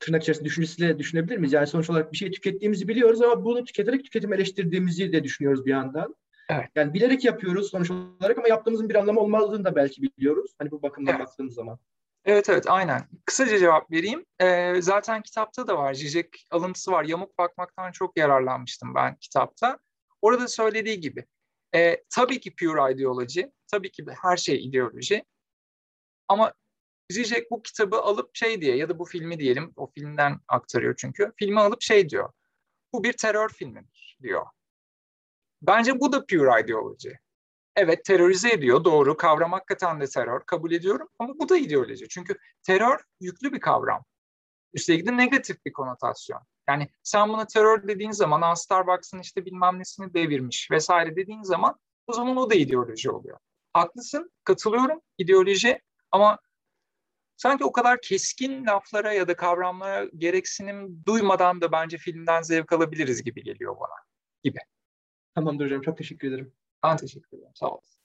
tırnak 0.00 0.22
içerisinde 0.22 0.44
düşüncesiyle 0.44 0.98
düşünebilir 0.98 1.36
miyiz? 1.36 1.52
Yani 1.52 1.66
sonuç 1.66 1.90
olarak 1.90 2.12
bir 2.12 2.16
şey 2.16 2.30
tükettiğimizi 2.30 2.88
biliyoruz 2.88 3.22
ama 3.22 3.44
bunu 3.44 3.64
tüketerek 3.64 4.04
tüketim 4.04 4.32
eleştirdiğimizi 4.32 5.12
de 5.12 5.24
düşünüyoruz 5.24 5.66
bir 5.66 5.70
yandan. 5.70 6.14
Evet. 6.48 6.68
Yani 6.74 6.94
bilerek 6.94 7.24
yapıyoruz 7.24 7.70
sonuç 7.70 7.90
olarak 7.90 8.38
ama 8.38 8.48
yaptığımızın 8.48 8.88
bir 8.88 8.94
anlamı 8.94 9.20
olmadığını 9.20 9.64
da 9.64 9.76
belki 9.76 10.02
biliyoruz. 10.02 10.54
Hani 10.58 10.70
bu 10.70 10.82
bakımdan 10.82 11.14
evet. 11.14 11.26
baktığımız 11.26 11.54
zaman. 11.54 11.78
Evet 12.24 12.48
evet 12.48 12.64
aynen. 12.68 13.08
Kısaca 13.24 13.58
cevap 13.58 13.90
vereyim. 13.90 14.24
Ee, 14.40 14.74
zaten 14.82 15.22
kitapta 15.22 15.66
da 15.66 15.78
var. 15.78 15.94
Zizek 15.94 16.46
alıntısı 16.50 16.90
var. 16.90 17.04
Yamuk 17.04 17.38
bakmaktan 17.38 17.92
çok 17.92 18.18
yararlanmıştım 18.18 18.94
ben 18.94 19.16
kitapta. 19.16 19.78
Orada 20.22 20.48
söylediği 20.48 21.00
gibi. 21.00 21.24
E, 21.74 22.02
tabii 22.10 22.40
ki 22.40 22.54
pure 22.54 22.92
ideoloji. 22.94 23.52
Tabii 23.72 23.90
ki 23.90 24.04
her 24.22 24.36
şey 24.36 24.64
ideoloji. 24.66 25.24
Ama 26.28 26.52
Zizek 27.10 27.50
bu 27.50 27.62
kitabı 27.62 27.96
alıp 27.96 28.36
şey 28.36 28.60
diye 28.60 28.76
ya 28.76 28.88
da 28.88 28.98
bu 28.98 29.04
filmi 29.04 29.38
diyelim. 29.38 29.72
O 29.76 29.90
filmden 29.94 30.40
aktarıyor 30.48 30.94
çünkü. 30.98 31.32
Filmi 31.36 31.60
alıp 31.60 31.82
şey 31.82 32.08
diyor. 32.08 32.32
Bu 32.92 33.04
bir 33.04 33.12
terör 33.12 33.48
filmidir 33.48 34.18
diyor. 34.22 34.46
Bence 35.62 36.00
bu 36.00 36.12
da 36.12 36.26
pure 36.26 36.60
ideoloji. 36.64 37.18
Evet 37.76 38.04
terörize 38.04 38.50
ediyor 38.50 38.84
doğru 38.84 39.16
kavram 39.16 39.52
hakikaten 39.52 40.00
de 40.00 40.06
terör 40.06 40.40
kabul 40.46 40.72
ediyorum 40.72 41.08
ama 41.18 41.34
bu 41.38 41.48
da 41.48 41.56
ideoloji. 41.56 42.08
Çünkü 42.08 42.38
terör 42.62 43.00
yüklü 43.20 43.52
bir 43.52 43.60
kavram. 43.60 44.04
Üstelik 44.72 45.06
de 45.06 45.16
negatif 45.16 45.64
bir 45.64 45.72
konotasyon. 45.72 46.40
Yani 46.68 46.88
sen 47.02 47.28
buna 47.28 47.46
terör 47.46 47.88
dediğin 47.88 48.10
zaman 48.10 48.42
Aa, 48.42 48.56
Starbucks'ın 48.56 49.18
işte 49.18 49.46
bilmem 49.46 49.78
nesini 49.78 50.14
devirmiş 50.14 50.70
vesaire 50.70 51.16
dediğin 51.16 51.42
zaman 51.42 51.78
o 52.06 52.12
zaman 52.12 52.36
o 52.36 52.50
da 52.50 52.54
ideoloji 52.54 53.10
oluyor. 53.10 53.38
Haklısın 53.72 54.30
katılıyorum 54.44 55.00
ideoloji 55.18 55.80
ama 56.12 56.38
sanki 57.38 57.64
o 57.64 57.72
kadar 57.72 58.00
keskin 58.00 58.66
laflara 58.66 59.12
ya 59.12 59.28
da 59.28 59.36
kavramlara 59.36 60.04
gereksinim 60.04 61.04
duymadan 61.06 61.60
da 61.60 61.72
bence 61.72 61.98
filmden 61.98 62.42
zevk 62.42 62.72
alabiliriz 62.72 63.22
gibi 63.22 63.42
geliyor 63.42 63.76
bana 63.80 63.94
gibi. 64.44 64.58
Tamamdır 65.34 65.64
hocam. 65.64 65.82
Çok 65.82 65.98
teşekkür 65.98 66.28
ederim. 66.28 66.52
Ben 66.84 66.96
teşekkür 66.96 67.38
ederim. 67.38 67.52
Sağ 67.54 67.66
olasın. 67.66 67.98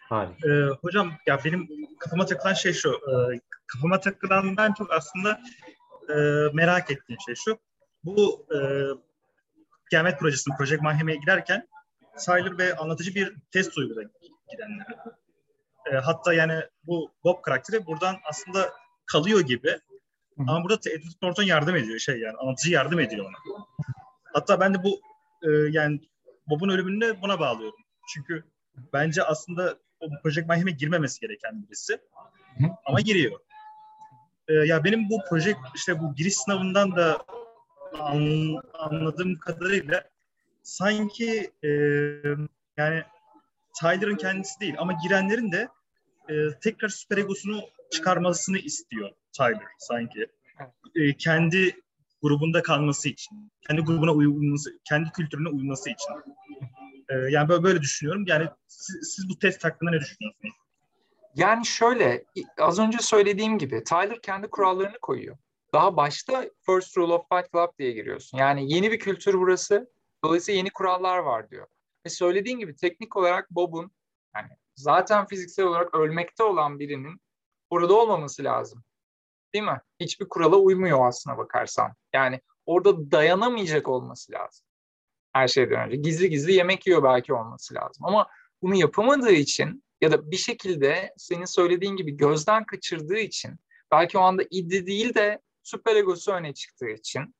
Harika. 0.00 0.48
Ee, 0.48 0.68
hocam 0.82 1.12
ya 1.26 1.40
benim 1.44 1.68
kafama 1.98 2.26
takılan 2.26 2.54
şey 2.54 2.72
şu. 2.72 2.90
E, 2.90 3.40
kafama 3.66 4.00
takılandan 4.00 4.72
çok 4.72 4.92
aslında 4.92 5.40
e, 6.08 6.14
merak 6.52 6.90
ettiğim 6.90 7.20
şey 7.26 7.34
şu. 7.34 7.58
Bu 8.04 8.46
e, 8.54 8.58
Kıyamet 9.84 10.18
Projesi'nin 10.18 10.56
Project 10.56 10.82
Mahkeme'ye 10.82 11.18
girerken 11.18 11.68
Sayılır 12.16 12.58
ve 12.58 12.76
anlatıcı 12.76 13.14
bir 13.14 13.36
test 13.50 13.78
uygula 13.78 14.02
gidenler. 14.50 14.86
E, 15.92 15.96
hatta 15.96 16.34
yani 16.34 16.62
bu 16.86 17.10
Bob 17.24 17.42
karakteri 17.42 17.86
buradan 17.86 18.16
aslında 18.24 18.72
kalıyor 19.06 19.40
gibi. 19.40 19.70
Hı. 19.70 20.42
Ama 20.48 20.64
burada 20.64 20.90
Edward 20.90 21.22
Norton 21.22 21.42
yardım 21.42 21.76
ediyor 21.76 21.98
şey 21.98 22.20
yani 22.20 22.36
anlatıcı 22.36 22.72
yardım 22.72 23.00
ediyor 23.00 23.26
ona. 23.26 23.64
Hatta 24.34 24.60
ben 24.60 24.74
de 24.74 24.82
bu 24.82 25.00
e, 25.42 25.50
yani 25.50 26.00
Bob'un 26.46 26.68
ölümünü 26.68 27.22
buna 27.22 27.40
bağlıyorum. 27.40 27.78
Çünkü 28.14 28.44
bence 28.92 29.22
aslında 29.22 29.78
o 30.00 30.06
Project 30.22 30.48
Mayhem'e 30.48 30.70
girmemesi 30.70 31.20
gereken 31.20 31.62
birisi. 31.62 31.92
Hı. 32.58 32.64
Ama 32.84 33.00
giriyor. 33.00 33.40
e, 34.48 34.54
ya 34.54 34.84
benim 34.84 35.10
bu 35.10 35.20
proje 35.28 35.56
işte 35.74 36.00
bu 36.00 36.14
giriş 36.14 36.36
sınavından 36.36 36.96
da 36.96 37.24
an, 38.00 38.56
anladığım 38.74 39.38
kadarıyla 39.38 40.04
sanki 40.62 41.50
e, 41.64 41.68
yani 42.76 43.04
Tyler'ın 43.80 44.16
kendisi 44.16 44.60
değil 44.60 44.74
ama 44.78 44.92
girenlerin 44.92 45.52
de 45.52 45.68
e, 46.28 46.58
tekrar 46.60 46.88
süper 46.88 47.16
egosunu 47.16 47.62
çıkarmasını 47.90 48.58
istiyor 48.58 49.10
Tyler 49.32 49.68
sanki. 49.78 50.26
E, 50.94 51.16
kendi 51.16 51.80
grubunda 52.22 52.62
kalması 52.62 53.08
için, 53.08 53.52
kendi 53.68 53.82
grubuna 53.82 54.12
uyması, 54.12 54.78
kendi 54.84 55.10
kültürüne 55.10 55.48
uyması 55.48 55.90
için. 55.90 56.14
E, 57.08 57.14
yani 57.14 57.48
böyle, 57.48 57.62
böyle 57.62 57.80
düşünüyorum. 57.80 58.24
Yani 58.26 58.48
siz, 58.66 59.14
siz 59.14 59.28
bu 59.28 59.38
test 59.38 59.64
hakkında 59.64 59.90
ne 59.90 60.00
düşünüyorsunuz? 60.00 60.54
Yani 61.34 61.66
şöyle, 61.66 62.24
az 62.58 62.78
önce 62.78 62.98
söylediğim 62.98 63.58
gibi 63.58 63.84
Tyler 63.84 64.22
kendi 64.22 64.48
kurallarını 64.48 64.98
koyuyor. 65.02 65.36
Daha 65.72 65.96
başta 65.96 66.44
First 66.66 66.98
Rule 66.98 67.12
of 67.12 67.26
Fight 67.32 67.52
Club 67.52 67.78
diye 67.78 67.92
giriyorsun. 67.92 68.38
Yani 68.38 68.72
yeni 68.72 68.92
bir 68.92 68.98
kültür 68.98 69.34
burası. 69.34 69.90
Dolayısıyla 70.24 70.58
yeni 70.58 70.70
kurallar 70.70 71.18
var 71.18 71.50
diyor. 71.50 71.66
Ve 72.06 72.10
söylediğin 72.10 72.58
gibi 72.58 72.76
teknik 72.76 73.16
olarak 73.16 73.50
Bob'un 73.50 73.90
yani 74.34 74.48
zaten 74.76 75.26
fiziksel 75.26 75.64
olarak 75.64 75.94
ölmekte 75.94 76.42
olan 76.42 76.78
birinin 76.78 77.20
orada 77.70 77.94
olmaması 77.94 78.44
lazım. 78.44 78.84
Değil 79.54 79.64
mi? 79.64 79.80
Hiçbir 80.00 80.28
kurala 80.28 80.56
uymuyor 80.56 81.08
aslına 81.08 81.38
bakarsan. 81.38 81.94
Yani 82.12 82.40
orada 82.66 83.10
dayanamayacak 83.10 83.88
olması 83.88 84.32
lazım. 84.32 84.66
Her 85.32 85.48
şeyden 85.48 85.86
önce. 85.86 85.96
Gizli 85.96 86.30
gizli 86.30 86.52
yemek 86.52 86.86
yiyor 86.86 87.02
belki 87.02 87.34
olması 87.34 87.74
lazım. 87.74 88.04
Ama 88.06 88.26
bunu 88.62 88.74
yapamadığı 88.74 89.32
için 89.32 89.84
ya 90.00 90.12
da 90.12 90.30
bir 90.30 90.36
şekilde 90.36 91.14
senin 91.16 91.44
söylediğin 91.44 91.96
gibi 91.96 92.16
gözden 92.16 92.64
kaçırdığı 92.64 93.18
için 93.18 93.56
belki 93.92 94.18
o 94.18 94.20
anda 94.20 94.42
iddi 94.50 94.86
değil 94.86 95.14
de 95.14 95.40
süper 95.62 95.96
egosu 95.96 96.32
öne 96.32 96.54
çıktığı 96.54 96.88
için 96.88 97.34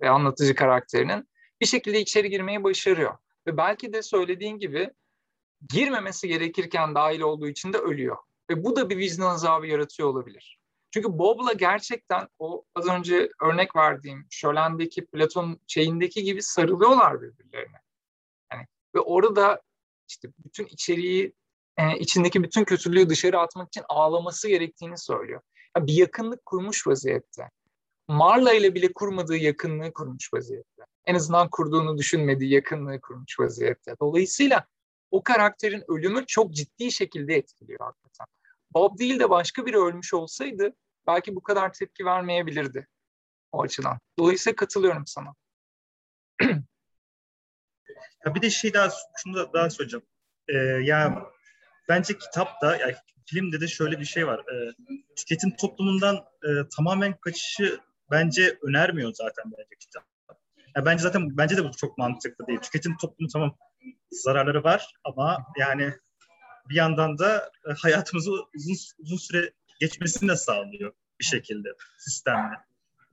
ve 0.00 0.10
anlatıcı 0.10 0.54
karakterinin 0.54 1.28
bir 1.60 1.66
şekilde 1.66 2.00
içeri 2.00 2.30
girmeyi 2.30 2.64
başarıyor. 2.64 3.16
Ve 3.46 3.56
belki 3.56 3.92
de 3.92 4.02
söylediğin 4.02 4.58
gibi 4.58 4.90
girmemesi 5.68 6.28
gerekirken 6.28 6.94
dahil 6.94 7.20
olduğu 7.20 7.48
için 7.48 7.72
de 7.72 7.78
ölüyor. 7.78 8.16
Ve 8.50 8.64
bu 8.64 8.76
da 8.76 8.90
bir 8.90 8.98
vicdan 8.98 9.26
azabı 9.26 9.66
yaratıyor 9.66 10.08
olabilir. 10.08 10.58
Çünkü 10.90 11.18
Bob'la 11.18 11.52
gerçekten 11.52 12.28
o 12.38 12.64
az 12.74 12.88
önce 12.88 13.30
örnek 13.42 13.76
verdiğim 13.76 14.26
Şölen'deki 14.30 15.06
Platon 15.06 15.60
şeyindeki 15.66 16.22
gibi 16.22 16.42
sarılıyorlar 16.42 17.22
birbirlerine. 17.22 17.76
Yani, 18.52 18.66
ve 18.94 19.00
orada 19.00 19.62
işte 20.08 20.28
bütün 20.44 20.66
içeriği 20.66 21.32
e, 21.76 21.98
içindeki 21.98 22.42
bütün 22.42 22.64
kötülüğü 22.64 23.08
dışarı 23.08 23.38
atmak 23.38 23.68
için 23.68 23.82
ağlaması 23.88 24.48
gerektiğini 24.48 24.98
söylüyor. 24.98 25.40
Yani 25.76 25.86
bir 25.86 25.92
yakınlık 25.92 26.46
kurmuş 26.46 26.86
vaziyette. 26.86 27.50
Marla 28.08 28.52
ile 28.52 28.74
bile 28.74 28.92
kurmadığı 28.92 29.36
yakınlığı 29.36 29.92
kurmuş 29.92 30.34
vaziyette. 30.34 30.82
En 31.04 31.14
azından 31.14 31.48
kurduğunu 31.50 31.98
düşünmediği 31.98 32.52
yakınlığı 32.52 33.00
kurmuş 33.00 33.40
vaziyette. 33.40 33.94
Dolayısıyla 34.00 34.66
o 35.10 35.22
karakterin 35.22 35.84
ölümü 35.88 36.26
çok 36.26 36.54
ciddi 36.54 36.92
şekilde 36.92 37.34
etkiliyor 37.34 37.80
hakikaten. 37.80 38.26
Bob 38.74 38.98
değil 38.98 39.20
de 39.20 39.30
başka 39.30 39.66
biri 39.66 39.78
ölmüş 39.78 40.14
olsaydı 40.14 40.72
belki 41.06 41.34
bu 41.34 41.42
kadar 41.42 41.72
tepki 41.72 42.04
vermeyebilirdi 42.04 42.88
o 43.52 43.62
açıdan. 43.62 43.98
Dolayısıyla 44.18 44.56
katılıyorum 44.56 45.06
sana. 45.06 45.34
ya 48.26 48.34
bir 48.34 48.42
de 48.42 48.50
şey 48.50 48.74
daha 48.74 48.88
şunu 49.16 49.36
da 49.36 49.52
daha 49.52 49.70
söyleyeceğim. 49.70 50.06
Ee, 50.48 50.56
ya 50.82 51.26
bence 51.88 52.18
kitapta 52.18 52.76
yani 52.76 52.94
filmde 53.26 53.60
de 53.60 53.68
şöyle 53.68 54.00
bir 54.00 54.04
şey 54.04 54.26
var. 54.26 54.38
Ee, 54.38 54.72
tüketim 55.16 55.56
toplumundan 55.56 56.16
e, 56.16 56.48
tamamen 56.76 57.16
kaçışı 57.20 57.80
bence 58.10 58.58
önermiyor 58.62 59.12
zaten 59.14 59.44
bence 59.44 59.76
kitap. 59.80 60.04
Yani 60.76 60.86
bence 60.86 61.02
zaten 61.02 61.36
bence 61.36 61.56
de 61.56 61.64
bu 61.64 61.70
çok 61.76 61.98
mantıklı 61.98 62.46
değil. 62.46 62.58
Tüketim 62.58 62.96
toplumu 62.96 63.28
tamam 63.32 63.56
zararları 64.10 64.64
var 64.64 64.94
ama 65.04 65.38
yani 65.58 65.92
bir 66.68 66.74
yandan 66.74 67.18
da 67.18 67.50
e, 67.68 67.72
hayatımızı 67.82 68.30
uzun 68.30 68.76
uzun 68.98 69.16
süre 69.16 69.52
geçmesini 69.80 70.28
de 70.28 70.36
sağlıyor 70.36 70.92
bir 71.20 71.24
şekilde 71.24 71.68
sistemle. 71.98 72.56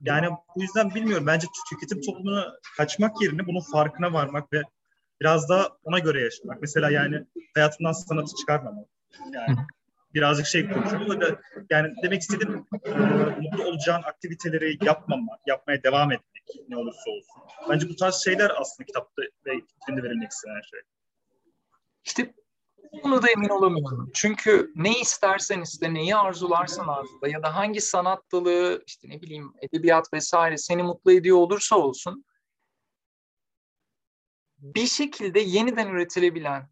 Yani 0.00 0.28
bu 0.56 0.62
yüzden 0.62 0.94
bilmiyorum 0.94 1.26
bence 1.26 1.46
tüketim 1.70 2.00
toplumuna 2.00 2.52
kaçmak 2.76 3.22
yerine 3.22 3.46
bunun 3.46 3.60
farkına 3.72 4.12
varmak 4.12 4.52
ve 4.52 4.62
biraz 5.20 5.48
da 5.48 5.78
ona 5.84 5.98
göre 5.98 6.22
yaşamak. 6.22 6.60
Mesela 6.60 6.90
yani 6.90 7.26
hayatından 7.54 7.92
sanatı 7.92 8.36
çıkarmamak. 8.40 8.88
Yani 9.32 9.56
birazcık 10.14 10.46
şey 10.46 10.70
konuşuyoruz. 10.70 11.20
Da, 11.20 11.40
yani 11.70 11.94
demek 12.02 12.22
istediğim 12.22 12.66
e, 12.84 12.90
mutlu 13.40 13.64
olacağın 13.64 14.02
aktiviteleri 14.02 14.78
yapmamak, 14.84 15.40
yapmaya 15.46 15.82
devam 15.82 16.12
etmek 16.12 16.33
ne 16.68 16.76
olursa 16.76 17.10
olsun. 17.10 17.42
Bence 17.70 17.88
bu 17.88 17.96
tarz 17.96 18.24
şeyler 18.24 18.50
aslında 18.60 18.86
kitapta 18.86 19.22
ve 19.22 19.52
filmde 19.86 20.02
verilmek 20.02 20.30
istenen 20.30 20.60
şey. 20.70 20.80
İşte 22.04 22.34
bunu 23.04 23.22
da 23.22 23.26
emin 23.30 23.48
olamıyorum. 23.48 24.10
Çünkü 24.14 24.72
ne 24.74 25.00
istersen 25.00 25.60
iste, 25.60 25.94
neyi 25.94 26.16
arzularsan 26.16 26.88
arzula 26.88 27.28
ya 27.28 27.42
da 27.42 27.54
hangi 27.54 27.80
sanat 27.80 28.32
dalı, 28.32 28.82
işte 28.86 29.08
ne 29.08 29.22
bileyim 29.22 29.52
edebiyat 29.62 30.12
vesaire 30.12 30.56
seni 30.56 30.82
mutlu 30.82 31.12
ediyor 31.12 31.36
olursa 31.36 31.78
olsun 31.78 32.24
bir 34.64 34.86
şekilde 34.86 35.40
yeniden 35.40 35.88
üretilebilen, 35.88 36.68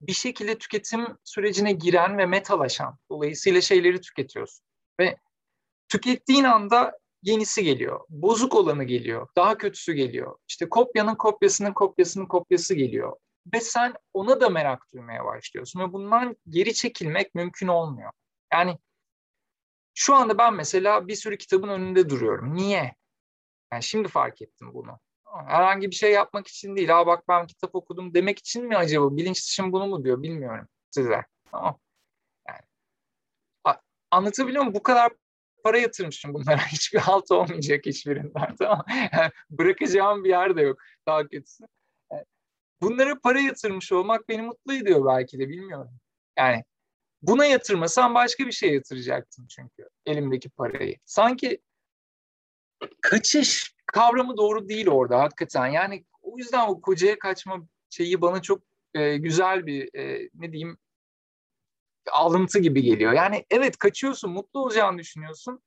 bir 0.00 0.12
şekilde 0.12 0.58
tüketim 0.58 1.18
sürecine 1.24 1.72
giren 1.72 2.18
ve 2.18 2.26
metalaşan, 2.26 2.98
dolayısıyla 3.10 3.60
şeyleri 3.60 4.00
tüketiyorsun. 4.00 4.66
Ve 5.00 5.16
tükettiğin 5.88 6.44
anda 6.44 6.98
yenisi 7.22 7.64
geliyor, 7.64 8.00
bozuk 8.08 8.54
olanı 8.54 8.84
geliyor, 8.84 9.28
daha 9.36 9.58
kötüsü 9.58 9.92
geliyor. 9.92 10.36
İşte 10.48 10.68
kopyanın 10.68 11.14
kopyasının 11.14 11.72
kopyasının 11.72 12.26
kopyası 12.26 12.74
geliyor. 12.74 13.16
Ve 13.54 13.60
sen 13.60 13.94
ona 14.14 14.40
da 14.40 14.48
merak 14.48 14.92
duymaya 14.92 15.24
başlıyorsun 15.24 15.80
ve 15.80 15.92
bundan 15.92 16.36
geri 16.48 16.74
çekilmek 16.74 17.34
mümkün 17.34 17.68
olmuyor. 17.68 18.12
Yani 18.52 18.78
şu 19.94 20.14
anda 20.14 20.38
ben 20.38 20.54
mesela 20.54 21.08
bir 21.08 21.14
sürü 21.14 21.38
kitabın 21.38 21.68
önünde 21.68 22.10
duruyorum. 22.10 22.54
Niye? 22.54 22.94
Yani 23.72 23.82
şimdi 23.82 24.08
fark 24.08 24.42
ettim 24.42 24.74
bunu. 24.74 24.98
Herhangi 25.46 25.90
bir 25.90 25.96
şey 25.96 26.12
yapmak 26.12 26.46
için 26.46 26.76
değil. 26.76 26.88
Ha 26.88 27.06
bak 27.06 27.28
ben 27.28 27.46
kitap 27.46 27.74
okudum 27.74 28.14
demek 28.14 28.38
için 28.38 28.64
mi 28.64 28.76
acaba? 28.76 29.16
Bilinç 29.16 29.46
dışım 29.46 29.72
bunu 29.72 29.86
mu 29.86 30.04
diyor 30.04 30.22
bilmiyorum 30.22 30.68
size. 30.90 31.24
Tamam. 31.50 31.78
Yani, 32.48 32.60
anlatabiliyor 34.10 34.62
muyum? 34.62 34.74
Bu 34.74 34.82
kadar 34.82 35.12
para 35.62 35.78
yatırmışım 35.78 36.34
bunlara. 36.34 36.66
Hiçbir 36.72 36.98
halt 36.98 37.30
olmayacak 37.30 37.86
hiçbirinden. 37.86 38.56
Tamam. 38.58 38.84
Bırakacağım 39.50 40.24
bir 40.24 40.28
yer 40.28 40.56
de 40.56 40.62
yok. 40.62 40.78
Daha 41.06 41.28
kötüsü. 41.28 41.64
Yani, 42.12 42.24
bunlara 42.82 43.18
para 43.18 43.40
yatırmış 43.40 43.92
olmak 43.92 44.28
beni 44.28 44.42
mutlu 44.42 44.74
ediyor 44.74 45.06
belki 45.06 45.38
de 45.38 45.48
bilmiyorum. 45.48 45.90
Yani 46.38 46.64
buna 47.22 47.44
yatırmasam 47.46 48.14
başka 48.14 48.46
bir 48.46 48.52
şey 48.52 48.74
yatıracaktım 48.74 49.46
çünkü 49.46 49.88
elimdeki 50.06 50.50
parayı. 50.50 50.96
Sanki 51.04 51.60
kaçış 53.00 53.74
kavramı 53.86 54.36
doğru 54.36 54.68
değil 54.68 54.88
orada 54.88 55.18
hakikaten. 55.18 55.66
Yani 55.66 56.04
o 56.22 56.38
yüzden 56.38 56.68
o 56.68 56.80
kocaya 56.80 57.18
kaçma 57.18 57.66
şeyi 57.90 58.20
bana 58.20 58.42
çok 58.42 58.62
e, 58.94 59.16
güzel 59.16 59.66
bir 59.66 59.94
e, 59.94 60.30
ne 60.34 60.52
diyeyim 60.52 60.78
alıntı 62.10 62.58
gibi 62.58 62.82
geliyor. 62.82 63.12
Yani 63.12 63.44
evet 63.50 63.76
kaçıyorsun, 63.76 64.30
mutlu 64.30 64.60
olacağını 64.60 64.98
düşünüyorsun. 64.98 65.62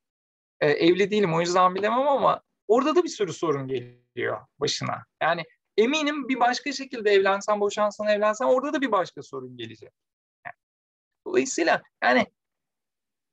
E, 0.60 0.70
evli 0.70 1.10
değilim 1.10 1.34
o 1.34 1.40
yüzden 1.40 1.74
bilemem 1.74 2.08
ama 2.08 2.42
orada 2.68 2.96
da 2.96 3.04
bir 3.04 3.08
sürü 3.08 3.32
sorun 3.32 3.68
geliyor 3.68 4.40
başına. 4.58 5.04
Yani 5.22 5.44
eminim 5.76 6.28
bir 6.28 6.40
başka 6.40 6.72
şekilde 6.72 7.10
evlensen, 7.10 7.60
boşansan, 7.60 8.06
evlensen 8.06 8.46
orada 8.46 8.72
da 8.72 8.80
bir 8.80 8.92
başka 8.92 9.22
sorun 9.22 9.56
gelecek. 9.56 9.92
Dolayısıyla 11.26 11.82
yani 12.02 12.26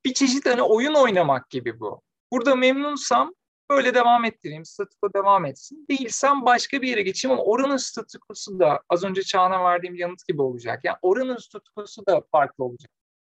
bir 0.05 0.13
çeşit 0.13 0.45
hani 0.45 0.61
oyun 0.61 0.93
oynamak 0.93 1.49
gibi 1.49 1.79
bu. 1.79 2.01
Burada 2.31 2.55
memnunsam 2.55 3.33
böyle 3.73 3.93
devam 3.93 4.25
ettireyim, 4.25 4.65
statüko 4.65 5.13
devam 5.13 5.45
etsin. 5.45 5.85
Değilsem 5.89 6.45
başka 6.45 6.81
bir 6.81 6.87
yere 6.87 7.01
geçeyim 7.01 7.33
ama 7.33 7.43
oranın 7.43 7.77
statükosu 7.77 8.59
da 8.59 8.81
az 8.89 9.03
önce 9.03 9.23
Çağan'a 9.23 9.63
verdiğim 9.63 9.95
yanıt 9.95 10.27
gibi 10.27 10.41
olacak. 10.41 10.79
Yani 10.83 10.97
oranın 11.01 11.37
statükosu 11.37 12.05
da 12.05 12.21
farklı 12.31 12.63
olacak. 12.63 12.91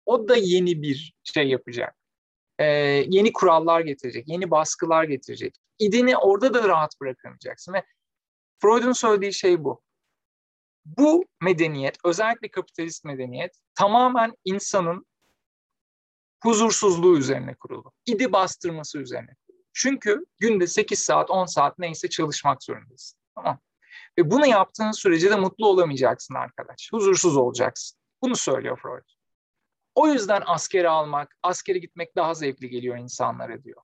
O 0.07 0.29
da 0.29 0.37
yeni 0.37 0.83
bir 0.83 1.15
şey 1.25 1.49
yapacak. 1.49 1.97
Ee, 2.59 2.65
yeni 3.09 3.33
kurallar 3.33 3.81
getirecek, 3.81 4.29
yeni 4.29 4.51
baskılar 4.51 5.05
getirecek. 5.05 5.55
İdini 5.79 6.17
orada 6.17 6.55
da 6.55 6.69
rahat 6.69 7.01
bırakamayacaksın 7.01 7.73
ve 7.73 7.85
Freud'un 8.59 8.93
söylediği 8.93 9.33
şey 9.33 9.65
bu. 9.65 9.83
Bu 10.85 11.25
medeniyet, 11.43 11.97
özellikle 12.05 12.51
kapitalist 12.51 13.05
medeniyet 13.05 13.57
tamamen 13.75 14.33
insanın 14.45 15.07
huzursuzluğu 16.43 17.19
üzerine 17.19 17.55
kurulu. 17.55 17.93
İdi 18.07 18.33
bastırması 18.33 18.99
üzerine 18.99 19.37
çünkü 19.75 20.27
günde 20.39 20.67
8 20.67 20.99
saat, 20.99 21.31
10 21.31 21.47
saat 21.47 21.79
neyse 21.79 22.09
çalışmak 22.09 22.63
zorundasın. 22.63 23.19
Tamam. 23.35 23.59
Ve 24.19 24.31
bunu 24.31 24.47
yaptığın 24.47 24.91
sürece 24.91 25.31
de 25.31 25.37
mutlu 25.37 25.67
olamayacaksın 25.67 26.35
arkadaş. 26.35 26.89
Huzursuz 26.93 27.37
olacaksın. 27.37 27.99
Bunu 28.23 28.37
söylüyor 28.37 28.79
Freud. 28.83 29.05
O 29.95 30.09
yüzden 30.09 30.43
askere 30.47 30.89
almak, 30.89 31.37
askere 31.43 31.79
gitmek 31.79 32.17
daha 32.17 32.35
zevkli 32.35 32.69
geliyor 32.69 32.97
insanlara 32.99 33.65
diyor. 33.65 33.83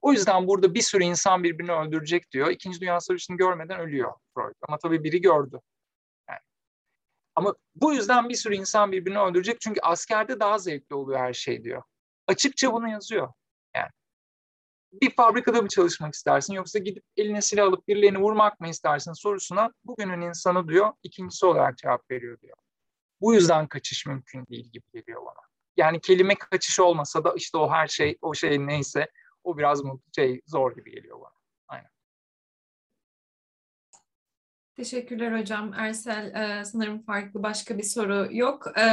O 0.00 0.12
yüzden 0.12 0.46
burada 0.46 0.74
bir 0.74 0.82
sürü 0.82 1.04
insan 1.04 1.44
birbirini 1.44 1.72
öldürecek 1.72 2.32
diyor. 2.32 2.50
İkinci 2.50 2.80
Dünya 2.80 3.00
Savaşı'nı 3.00 3.36
görmeden 3.36 3.80
ölüyor 3.80 4.12
Freud. 4.34 4.54
Ama 4.68 4.78
tabii 4.78 5.04
biri 5.04 5.20
gördü. 5.20 5.60
Yani. 6.28 6.40
Ama 7.34 7.54
bu 7.74 7.92
yüzden 7.92 8.28
bir 8.28 8.34
sürü 8.34 8.54
insan 8.54 8.92
birbirini 8.92 9.18
öldürecek. 9.18 9.60
Çünkü 9.60 9.80
askerde 9.80 10.40
daha 10.40 10.58
zevkli 10.58 10.94
oluyor 10.94 11.20
her 11.20 11.32
şey 11.32 11.64
diyor. 11.64 11.82
Açıkça 12.26 12.72
bunu 12.72 12.90
yazıyor. 12.90 13.32
Bir 14.92 15.10
fabrikada 15.10 15.62
mı 15.62 15.68
çalışmak 15.68 16.14
istersin 16.14 16.54
yoksa 16.54 16.78
gidip 16.78 17.04
eline 17.16 17.42
silah 17.42 17.66
alıp 17.66 17.88
birilerini 17.88 18.18
vurmak 18.18 18.60
mı 18.60 18.68
istersin 18.68 19.12
sorusuna 19.12 19.72
bugünün 19.84 20.20
insanı 20.20 20.68
diyor 20.68 20.92
ikincisi 21.02 21.46
olarak 21.46 21.78
cevap 21.78 22.10
veriyor 22.10 22.40
diyor. 22.40 22.56
Bu 23.20 23.34
yüzden 23.34 23.66
kaçış 23.66 24.06
mümkün 24.06 24.46
değil 24.46 24.70
gibi 24.72 24.84
geliyor 24.94 25.22
bana. 25.26 25.42
Yani 25.76 26.00
kelime 26.00 26.34
kaçış 26.34 26.80
olmasa 26.80 27.24
da 27.24 27.34
işte 27.36 27.58
o 27.58 27.70
her 27.70 27.88
şey 27.88 28.18
o 28.22 28.34
şey 28.34 28.66
neyse 28.66 29.10
o 29.44 29.58
biraz 29.58 29.82
şey 30.16 30.40
zor 30.46 30.74
gibi 30.74 30.90
geliyor 30.90 31.20
bana. 31.20 31.41
Teşekkürler 34.76 35.40
hocam. 35.40 35.72
Ersel 35.74 36.34
e, 36.34 36.64
sanırım 36.64 37.02
farklı 37.02 37.42
başka 37.42 37.78
bir 37.78 37.82
soru 37.82 38.28
yok. 38.30 38.78
E, 38.78 38.84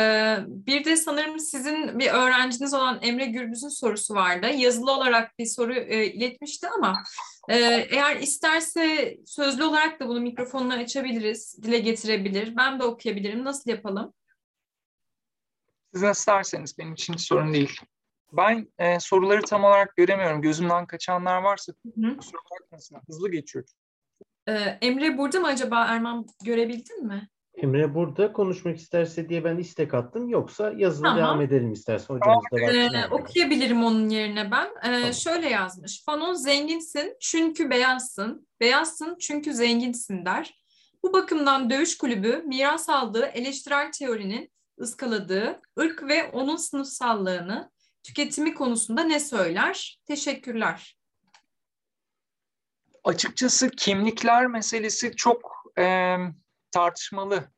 bir 0.47 0.85
de 0.85 0.97
sanırım 0.97 1.39
sizin 1.39 1.99
bir 1.99 2.11
öğrenciniz 2.11 2.73
olan 2.73 2.99
Emre 3.01 3.25
Gürbüz'ün 3.25 3.67
sorusu 3.69 4.13
vardı. 4.13 4.47
Yazılı 4.47 4.91
olarak 4.91 5.39
bir 5.39 5.45
soru 5.45 5.73
e, 5.73 6.05
iletmişti 6.05 6.67
ama 6.77 7.03
e, 7.49 7.55
eğer 7.91 8.15
isterse 8.15 9.17
sözlü 9.25 9.63
olarak 9.63 9.99
da 9.99 10.07
bunu 10.07 10.21
mikrofonla 10.21 10.73
açabiliriz, 10.73 11.63
dile 11.63 11.79
getirebilir. 11.79 12.55
Ben 12.57 12.79
de 12.79 12.83
okuyabilirim. 12.83 13.43
Nasıl 13.43 13.71
yapalım? 13.71 14.13
Siz 15.93 16.03
isterseniz 16.03 16.77
benim 16.77 16.93
için 16.93 17.15
sorun 17.15 17.53
değil. 17.53 17.79
Ben 18.31 18.67
e, 18.77 18.99
soruları 18.99 19.41
tam 19.41 19.63
olarak 19.63 19.95
göremiyorum. 19.95 20.41
Gözümden 20.41 20.87
kaçanlar 20.87 21.41
varsa 21.41 21.73
kusura 22.17 22.41
bakmasın. 22.51 22.97
Hızlı 23.07 23.31
geçiyor. 23.31 23.65
Ee, 24.49 24.77
Emre 24.81 25.17
burada 25.17 25.39
mı 25.39 25.47
acaba 25.47 25.85
Erman 25.85 26.25
görebildin 26.43 27.07
mi? 27.07 27.29
Emre 27.57 27.95
burada 27.95 28.33
konuşmak 28.33 28.77
isterse 28.77 29.29
diye 29.29 29.43
ben 29.43 29.57
istek 29.57 29.93
attım. 29.93 30.29
Yoksa 30.29 30.73
yazılı 30.77 31.03
tamam. 31.03 31.17
devam 31.17 31.41
edelim 31.41 31.71
istersen. 31.71 32.15
Hocamız 32.15 32.43
da 32.51 32.71
ee, 32.71 33.07
okuyabilirim 33.11 33.83
onun 33.83 34.09
yerine 34.09 34.51
ben. 34.51 34.65
Ee, 34.65 34.91
tamam. 34.91 35.13
Şöyle 35.13 35.49
yazmış. 35.49 36.03
Fanon 36.05 36.33
zenginsin 36.33 37.17
çünkü 37.19 37.69
beyazsın. 37.69 38.47
Beyazsın 38.59 39.17
çünkü 39.19 39.53
zenginsin 39.53 40.25
der. 40.25 40.59
Bu 41.03 41.13
bakımdan 41.13 41.69
dövüş 41.69 41.97
kulübü 41.97 42.43
miras 42.45 42.89
aldığı 42.89 43.25
eleştirel 43.25 43.91
teorinin 43.91 44.51
ıskaladığı 44.81 45.59
ırk 45.79 46.03
ve 46.03 46.31
onun 46.31 46.55
sınıfsallığını 46.55 47.71
tüketimi 48.03 48.53
konusunda 48.53 49.03
ne 49.03 49.19
söyler? 49.19 49.99
Teşekkürler. 50.05 50.98
Açıkçası 53.09 53.69
kimlikler 53.69 54.47
meselesi 54.47 55.15
çok 55.15 55.63
e, 55.77 56.15
tartışmalı 56.71 57.51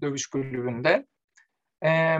dövüş 0.00 0.26
kulübünde. 0.26 1.06
E, 1.84 2.18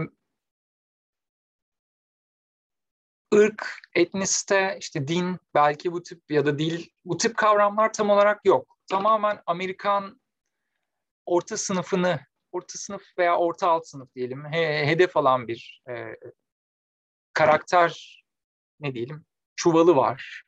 ırk, 3.35 3.81
etnisite, 3.95 4.77
işte 4.81 5.09
din, 5.09 5.39
belki 5.55 5.93
bu 5.93 6.03
tip 6.03 6.31
ya 6.31 6.47
da 6.47 6.59
dil, 6.59 6.89
bu 7.05 7.17
tip 7.17 7.37
kavramlar 7.37 7.93
tam 7.93 8.11
olarak 8.11 8.45
yok. 8.45 8.79
Tamamen 8.87 9.43
Amerikan 9.47 10.21
orta 11.27 11.57
sınıfını, 11.57 12.21
orta 12.53 12.79
sınıf 12.79 13.03
veya 13.19 13.37
orta 13.37 13.71
alt 13.71 13.87
sınıf 13.87 14.15
diyelim, 14.15 14.45
he, 14.53 14.87
hedef 14.87 15.17
alan 15.17 15.49
bir 15.49 15.83
e, 15.89 16.17
karakter 17.33 18.23
ne 18.81 18.95
diyelim 18.95 19.25
çuvalı 19.57 19.97
var 19.97 20.43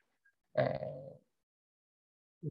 e, 0.57 0.63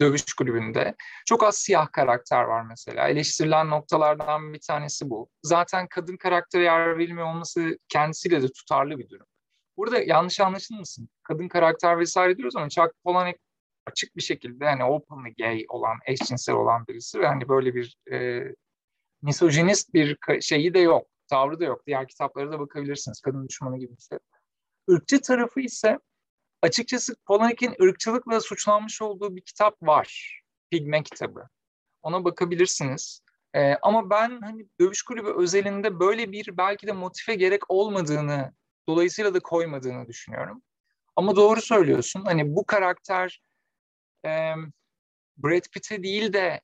dövüş 0.00 0.34
kulübünde. 0.34 0.94
Çok 1.26 1.44
az 1.44 1.56
siyah 1.56 1.92
karakter 1.92 2.42
var 2.42 2.62
mesela. 2.62 3.08
Eleştirilen 3.08 3.70
noktalardan 3.70 4.52
bir 4.52 4.60
tanesi 4.60 5.10
bu. 5.10 5.28
Zaten 5.42 5.86
kadın 5.90 6.16
karaktere 6.16 6.64
yer 6.64 6.98
verilmiyor 6.98 7.26
olması 7.26 7.78
kendisiyle 7.88 8.42
de 8.42 8.48
tutarlı 8.48 8.98
bir 8.98 9.08
durum. 9.08 9.26
Burada 9.76 9.98
yanlış 10.02 10.40
anlaşılmasın. 10.40 11.08
Kadın 11.22 11.48
karakter 11.48 11.98
vesaire 11.98 12.36
diyoruz 12.36 12.56
ama 12.56 12.68
Chuck 12.68 12.90
Palahniuk 13.04 13.38
açık 13.86 14.16
bir 14.16 14.22
şekilde 14.22 14.64
hani 14.64 14.84
openly 14.84 15.34
gay 15.38 15.64
olan, 15.68 15.98
eşcinsel 16.06 16.54
olan 16.54 16.86
birisi 16.86 17.20
ve 17.20 17.26
hani 17.26 17.48
böyle 17.48 17.74
bir 17.74 17.96
e, 18.12 18.42
misojinist 19.22 19.94
bir 19.94 20.18
şeyi 20.40 20.74
de 20.74 20.78
yok 20.78 21.06
tavrı 21.28 21.60
da 21.60 21.64
yok. 21.64 21.86
Diğer 21.86 22.08
kitaplara 22.08 22.52
da 22.52 22.60
bakabilirsiniz. 22.60 23.20
Kadın 23.20 23.48
düşmanı 23.48 23.78
gibi 23.78 23.96
bir 23.96 24.02
şey. 24.02 24.18
Irkçı 24.88 25.20
tarafı 25.20 25.60
ise 25.60 25.98
açıkçası 26.62 27.16
Polanyi'nin 27.26 27.82
ırkçılıkla 27.82 28.40
suçlanmış 28.40 29.02
olduğu 29.02 29.36
bir 29.36 29.40
kitap 29.40 29.82
var. 29.82 30.40
Pigme 30.70 31.02
kitabı. 31.02 31.48
Ona 32.02 32.24
bakabilirsiniz. 32.24 33.22
Ee, 33.54 33.74
ama 33.82 34.10
ben 34.10 34.40
hani 34.40 34.66
dövüş 34.80 35.02
kulübü 35.02 35.32
özelinde 35.36 36.00
böyle 36.00 36.32
bir 36.32 36.56
belki 36.56 36.86
de 36.86 36.92
motife 36.92 37.34
gerek 37.34 37.70
olmadığını 37.70 38.52
dolayısıyla 38.88 39.34
da 39.34 39.40
koymadığını 39.40 40.08
düşünüyorum. 40.08 40.62
Ama 41.16 41.36
doğru 41.36 41.60
söylüyorsun. 41.60 42.24
Hani 42.24 42.56
bu 42.56 42.66
karakter 42.66 43.42
e, 44.24 44.28
Brad 45.36 45.64
Pitt'e 45.72 46.02
değil 46.02 46.32
de 46.32 46.60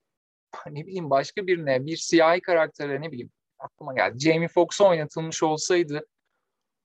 ne 0.66 0.86
bileyim 0.86 1.10
başka 1.10 1.46
birine, 1.46 1.86
bir 1.86 1.96
siyahi 1.96 2.40
karaktere 2.40 3.00
ne 3.00 3.12
bileyim 3.12 3.32
aklıma 3.58 3.94
geldi. 3.94 4.18
Jamie 4.18 4.48
Foxx 4.48 4.80
oynatılmış 4.80 5.42
olsaydı 5.42 6.06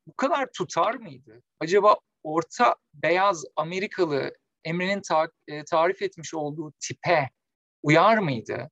bu 0.07 0.13
kadar 0.15 0.51
tutar 0.51 0.95
mıydı? 0.95 1.41
Acaba 1.59 1.97
orta 2.23 2.75
beyaz 2.93 3.45
Amerikalı 3.55 4.33
Emre'nin 4.63 5.01
ta- 5.01 5.31
e, 5.47 5.65
tarif 5.65 6.01
etmiş 6.01 6.33
olduğu 6.33 6.73
tipe 6.79 7.29
uyar 7.83 8.17
mıydı? 8.17 8.69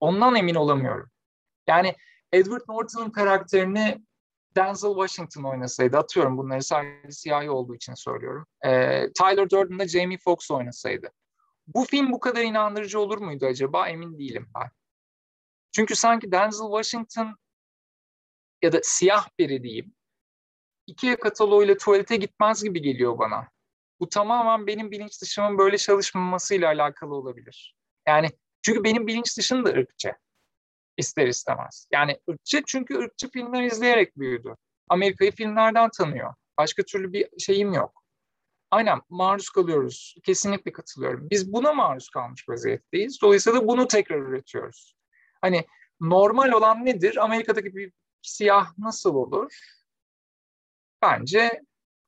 Ondan 0.00 0.34
emin 0.34 0.54
olamıyorum. 0.54 1.10
Yani 1.68 1.94
Edward 2.32 2.62
Norton'un 2.68 3.10
karakterini 3.10 4.06
Denzel 4.56 4.90
Washington 4.90 5.42
oynasaydı, 5.42 5.98
atıyorum 5.98 6.38
bunları 6.38 6.62
sadece 6.62 7.10
siyahi 7.12 7.50
olduğu 7.50 7.74
için 7.74 7.94
söylüyorum. 7.94 8.46
Ee, 8.66 9.12
Tyler 9.12 9.50
Durden'da 9.50 9.88
Jamie 9.88 10.18
Foxx 10.18 10.50
oynasaydı. 10.50 11.10
Bu 11.66 11.84
film 11.84 12.12
bu 12.12 12.20
kadar 12.20 12.42
inandırıcı 12.42 13.00
olur 13.00 13.18
muydu 13.18 13.46
acaba? 13.46 13.88
Emin 13.88 14.18
değilim 14.18 14.50
ben. 14.54 14.70
Çünkü 15.72 15.96
sanki 15.96 16.32
Denzel 16.32 16.66
Washington 16.66 17.36
ya 18.62 18.72
da 18.72 18.80
siyah 18.82 19.28
biri 19.38 19.62
diyeyim 19.62 19.94
Ikea 20.86 21.16
kataloğuyla 21.16 21.76
tuvalete 21.76 22.16
gitmez 22.16 22.62
gibi 22.64 22.82
geliyor 22.82 23.18
bana. 23.18 23.48
Bu 24.00 24.08
tamamen 24.08 24.66
benim 24.66 24.90
bilinç 24.90 25.22
dışımın 25.22 25.58
böyle 25.58 25.78
çalışmamasıyla 25.78 26.68
alakalı 26.68 27.14
olabilir. 27.14 27.76
Yani 28.08 28.30
çünkü 28.62 28.84
benim 28.84 29.06
bilinç 29.06 29.38
dışım 29.38 29.64
da 29.64 29.70
ırkçı. 29.70 30.12
İster 30.96 31.26
istemez. 31.26 31.88
Yani 31.92 32.20
ırkçı 32.30 32.62
çünkü 32.66 32.98
ırkçı 32.98 33.30
filmler 33.30 33.62
izleyerek 33.62 34.18
büyüdü. 34.18 34.54
Amerika'yı 34.88 35.32
filmlerden 35.32 35.90
tanıyor. 35.90 36.34
Başka 36.58 36.82
türlü 36.82 37.12
bir 37.12 37.28
şeyim 37.38 37.72
yok. 37.72 38.02
Aynen 38.70 39.00
maruz 39.08 39.50
kalıyoruz. 39.50 40.16
Kesinlikle 40.24 40.72
katılıyorum. 40.72 41.30
Biz 41.30 41.52
buna 41.52 41.72
maruz 41.72 42.08
kalmış 42.08 42.48
vaziyetteyiz. 42.48 43.18
Dolayısıyla 43.22 43.66
bunu 43.68 43.88
tekrar 43.88 44.18
üretiyoruz. 44.18 44.96
Hani 45.40 45.66
normal 46.00 46.52
olan 46.52 46.84
nedir? 46.84 47.24
Amerika'daki 47.24 47.76
bir 47.76 47.92
siyah 48.22 48.78
nasıl 48.78 49.14
olur? 49.14 49.52
Bence 51.02 51.62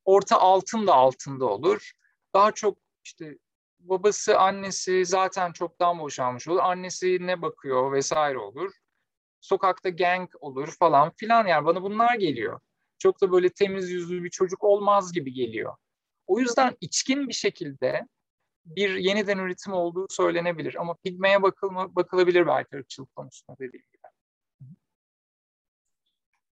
orta 0.05 0.39
altın 0.41 0.87
da 0.87 0.95
altında 0.95 1.45
olur. 1.45 1.93
Daha 2.35 2.53
çok 2.53 2.79
işte 3.05 3.39
babası, 3.81 4.39
annesi 4.39 5.07
zaten 5.07 5.53
çoktan 5.53 5.99
boşanmış 5.99 6.49
olur. 6.49 6.61
Annesi 6.63 7.19
ne 7.21 7.43
bakıyor 7.43 7.93
vesaire 7.93 8.39
olur. 8.39 8.73
Sokakta 9.41 9.89
gang 9.89 10.31
olur 10.41 10.69
falan 10.79 11.13
filan 11.17 11.47
yani 11.47 11.65
bana 11.65 11.83
bunlar 11.83 12.15
geliyor. 12.15 12.61
Çok 12.99 13.21
da 13.21 13.33
böyle 13.33 13.49
temiz 13.49 13.91
yüzlü 13.91 14.25
bir 14.25 14.31
çocuk 14.31 14.65
olmaz 14.65 15.13
gibi 15.13 15.33
geliyor. 15.33 15.77
O 16.27 16.41
yüzden 16.41 16.77
içkin 16.81 17.29
bir 17.29 17.35
şekilde 17.35 18.09
bir 18.65 18.95
yeniden 18.95 19.39
üretim 19.39 19.73
olduğu 19.73 20.07
söylenebilir. 20.11 20.75
Ama 20.81 20.95
pigmeye 21.05 21.43
bakılma, 21.43 21.97
bakılabilir 21.97 22.47
belki 22.47 22.77
ırkçılık 22.77 23.17
konusunda 23.17 23.59
dediğim 23.59 23.85
gibi. 23.93 23.98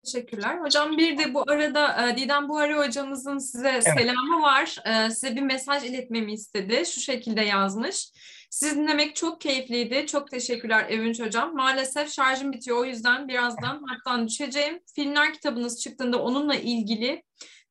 Teşekkürler. 0.05 0.61
Hocam 0.61 0.97
bir 0.97 1.19
de 1.19 1.35
bu 1.35 1.45
arada 1.49 2.09
e, 2.09 2.17
Didem 2.17 2.49
Buhari 2.49 2.75
hocamızın 2.75 3.39
size 3.39 3.69
evet. 3.69 3.83
selamı 3.83 4.43
var. 4.43 4.77
E, 4.85 5.11
size 5.11 5.37
bir 5.37 5.43
mesaj 5.43 5.85
iletmemi 5.85 6.33
istedi. 6.33 6.83
Şu 6.87 7.01
şekilde 7.01 7.41
yazmış. 7.41 8.09
Sizi 8.51 8.77
dinlemek 8.77 9.17
çok 9.17 9.41
keyifliydi. 9.41 10.07
Çok 10.07 10.31
teşekkürler 10.31 10.87
Evünç 10.89 11.21
Hocam. 11.21 11.55
Maalesef 11.55 12.13
şarjım 12.13 12.53
bitiyor. 12.53 12.79
O 12.79 12.85
yüzden 12.85 13.29
birazdan 13.29 13.83
hattan 13.87 14.29
düşeceğim. 14.29 14.81
Filmler 14.95 15.33
kitabınız 15.33 15.81
çıktığında 15.81 16.23
onunla 16.23 16.55
ilgili 16.55 17.23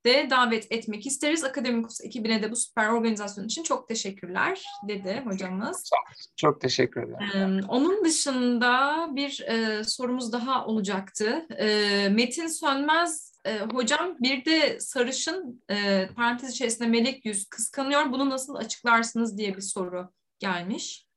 de 0.05 0.27
davet 0.29 0.71
etmek 0.71 1.05
isteriz. 1.05 1.43
Akademikus 1.43 2.01
ekibine 2.01 2.43
de 2.43 2.51
bu 2.51 2.55
süper 2.55 2.89
organizasyon 2.89 3.45
için 3.45 3.63
çok 3.63 3.87
teşekkürler 3.87 4.65
dedi 4.87 5.21
hocamız. 5.25 5.89
Çok 6.35 6.61
teşekkür 6.61 7.03
ederim. 7.03 7.65
onun 7.67 8.05
dışında 8.05 9.07
bir 9.11 9.41
e, 9.47 9.83
sorumuz 9.83 10.33
daha 10.33 10.65
olacaktı. 10.65 11.45
E, 11.57 12.09
Metin 12.09 12.47
Sönmez 12.47 13.31
E, 13.45 13.59
hocam 13.59 14.15
bir 14.19 14.45
de 14.45 14.79
sarışın 14.79 15.63
e, 15.69 16.07
parantez 16.15 16.49
içerisinde 16.49 16.87
melek 16.87 17.25
yüz 17.25 17.49
kıskanıyor. 17.49 18.11
Bunu 18.11 18.29
nasıl 18.29 18.55
açıklarsınız 18.55 19.37
diye 19.37 19.55
bir 19.55 19.61
soru 19.61 20.09
gelmiş. 20.39 21.07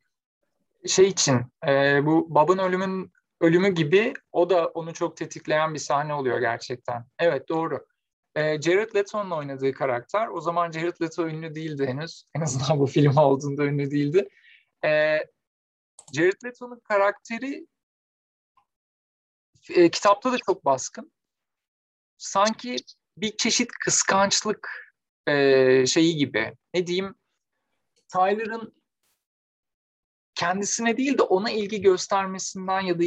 Şey 0.86 1.08
için 1.08 1.40
e, 1.68 2.00
bu 2.06 2.26
babın 2.34 2.58
ölümün 2.58 3.12
ölümü 3.40 3.74
gibi 3.74 4.12
o 4.32 4.50
da 4.50 4.66
onu 4.66 4.94
çok 4.94 5.16
tetikleyen 5.16 5.74
bir 5.74 5.78
sahne 5.78 6.14
oluyor 6.14 6.38
gerçekten. 6.38 7.04
Evet 7.18 7.48
doğru. 7.48 7.86
E, 8.34 8.62
Jared 8.62 8.94
Leto'nun 8.94 9.30
oynadığı 9.30 9.72
karakter 9.72 10.28
o 10.28 10.40
zaman 10.40 10.72
Jared 10.72 11.02
Leto 11.02 11.28
ünlü 11.28 11.54
değildi 11.54 11.86
henüz. 11.86 12.24
En 12.34 12.40
azından 12.40 12.78
bu 12.80 12.86
film 12.86 13.16
olduğunda 13.16 13.64
ünlü 13.64 13.90
değildi. 13.90 14.28
E, 14.84 15.18
Jared 16.12 16.44
Leto'nun 16.44 16.80
karakteri 16.80 17.66
e, 19.70 19.90
kitapta 19.90 20.32
da 20.32 20.36
çok 20.46 20.64
baskın. 20.64 21.12
Sanki 22.18 22.76
bir 23.16 23.36
çeşit 23.36 23.72
kıskançlık 23.72 24.94
e, 25.26 25.86
şeyi 25.86 26.16
gibi. 26.16 26.54
Ne 26.74 26.86
diyeyim? 26.86 27.14
Tyler'ın 28.08 28.74
kendisine 30.34 30.96
değil 30.96 31.18
de 31.18 31.22
ona 31.22 31.50
ilgi 31.50 31.80
göstermesinden 31.80 32.80
ya 32.80 32.98
da 32.98 33.04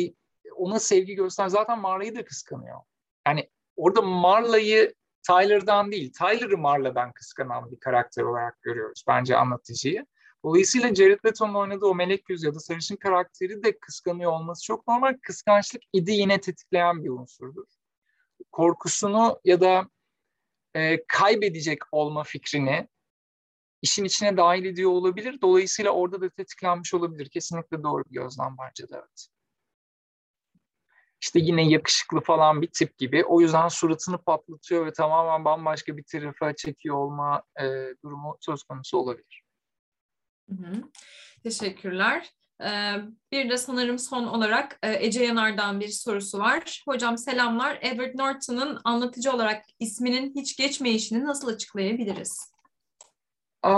ona 0.56 0.80
sevgi 0.80 1.16
göster. 1.16 1.48
Zaten 1.48 1.80
Marla'yı 1.80 2.16
da 2.16 2.26
kıskanıyor. 2.26 2.82
Yani 3.28 3.50
orada 3.76 4.02
Marla'yı 4.02 4.94
Tyler'dan 5.28 5.92
değil, 5.92 6.14
Tyler'ı 6.14 6.58
Marla'dan 6.58 7.12
kıskanan 7.12 7.72
bir 7.72 7.80
karakter 7.80 8.24
olarak 8.24 8.62
görüyoruz 8.62 9.04
bence 9.08 9.38
anlatıcıyı. 9.38 10.06
Dolayısıyla 10.44 10.96
Jared 10.96 11.20
Leto'nun 11.26 11.54
oynadığı 11.54 11.86
o 11.86 11.96
melek 11.96 12.30
yüz 12.30 12.44
ya 12.44 12.56
da 12.56 12.60
sarışın 12.60 12.96
karakteri 12.96 13.64
de 13.64 13.80
kıskanıyor 13.80 14.32
olması 14.32 14.64
çok 14.64 14.88
normal. 14.88 15.18
Kıskançlık 15.22 15.82
idi 15.94 16.12
yine 16.12 16.42
tetikleyen 16.42 17.04
bir 17.04 17.10
unsurdur. 17.10 17.66
Korkusunu 18.52 19.40
ya 19.46 19.62
da 19.62 19.90
e, 20.74 21.06
kaybedecek 21.08 21.80
olma 21.92 22.24
fikrini 22.24 22.88
işin 23.82 24.04
içine 24.04 24.38
dahil 24.38 24.66
ediyor 24.66 24.92
olabilir. 24.92 25.42
Dolayısıyla 25.42 25.92
orada 25.92 26.22
da 26.22 26.30
tetiklenmiş 26.30 26.94
olabilir. 26.94 27.30
Kesinlikle 27.30 27.84
doğru 27.84 28.04
bir 28.06 28.20
gözlem 28.20 28.56
bence 28.62 28.90
de 28.90 28.96
evet. 28.96 29.28
İşte 31.22 31.40
yine 31.40 31.70
yakışıklı 31.70 32.22
falan 32.22 32.62
bir 32.62 32.70
tip 32.74 32.98
gibi. 32.98 33.26
O 33.26 33.42
yüzden 33.42 33.68
suratını 33.68 34.18
patlatıyor 34.18 34.86
ve 34.86 34.94
tamamen 34.94 35.46
bambaşka 35.46 35.98
bir 35.98 36.04
tarafa 36.04 36.56
çekiyor 36.56 36.96
olma 36.96 37.44
e, 37.62 37.66
durumu 38.04 38.38
söz 38.40 38.64
konusu 38.64 38.98
olabilir. 38.98 39.44
Hı 40.50 40.56
hı. 40.56 40.74
Teşekkürler. 41.44 42.30
Ee, 42.64 42.94
bir 43.32 43.50
de 43.50 43.58
sanırım 43.58 44.00
son 44.00 44.28
olarak 44.28 44.80
e, 44.84 45.06
Ece 45.06 45.24
Yanar'dan 45.24 45.80
bir 45.80 45.88
sorusu 45.88 46.40
var. 46.40 46.84
Hocam 46.88 47.18
selamlar. 47.18 47.80
Edward 47.82 48.16
Norton'un 48.16 48.80
anlatıcı 48.84 49.32
olarak 49.32 49.66
isminin 49.80 50.36
hiç 50.36 50.58
geçmeyişini 50.58 51.26
nasıl 51.26 51.48
açıklayabiliriz? 51.48 52.52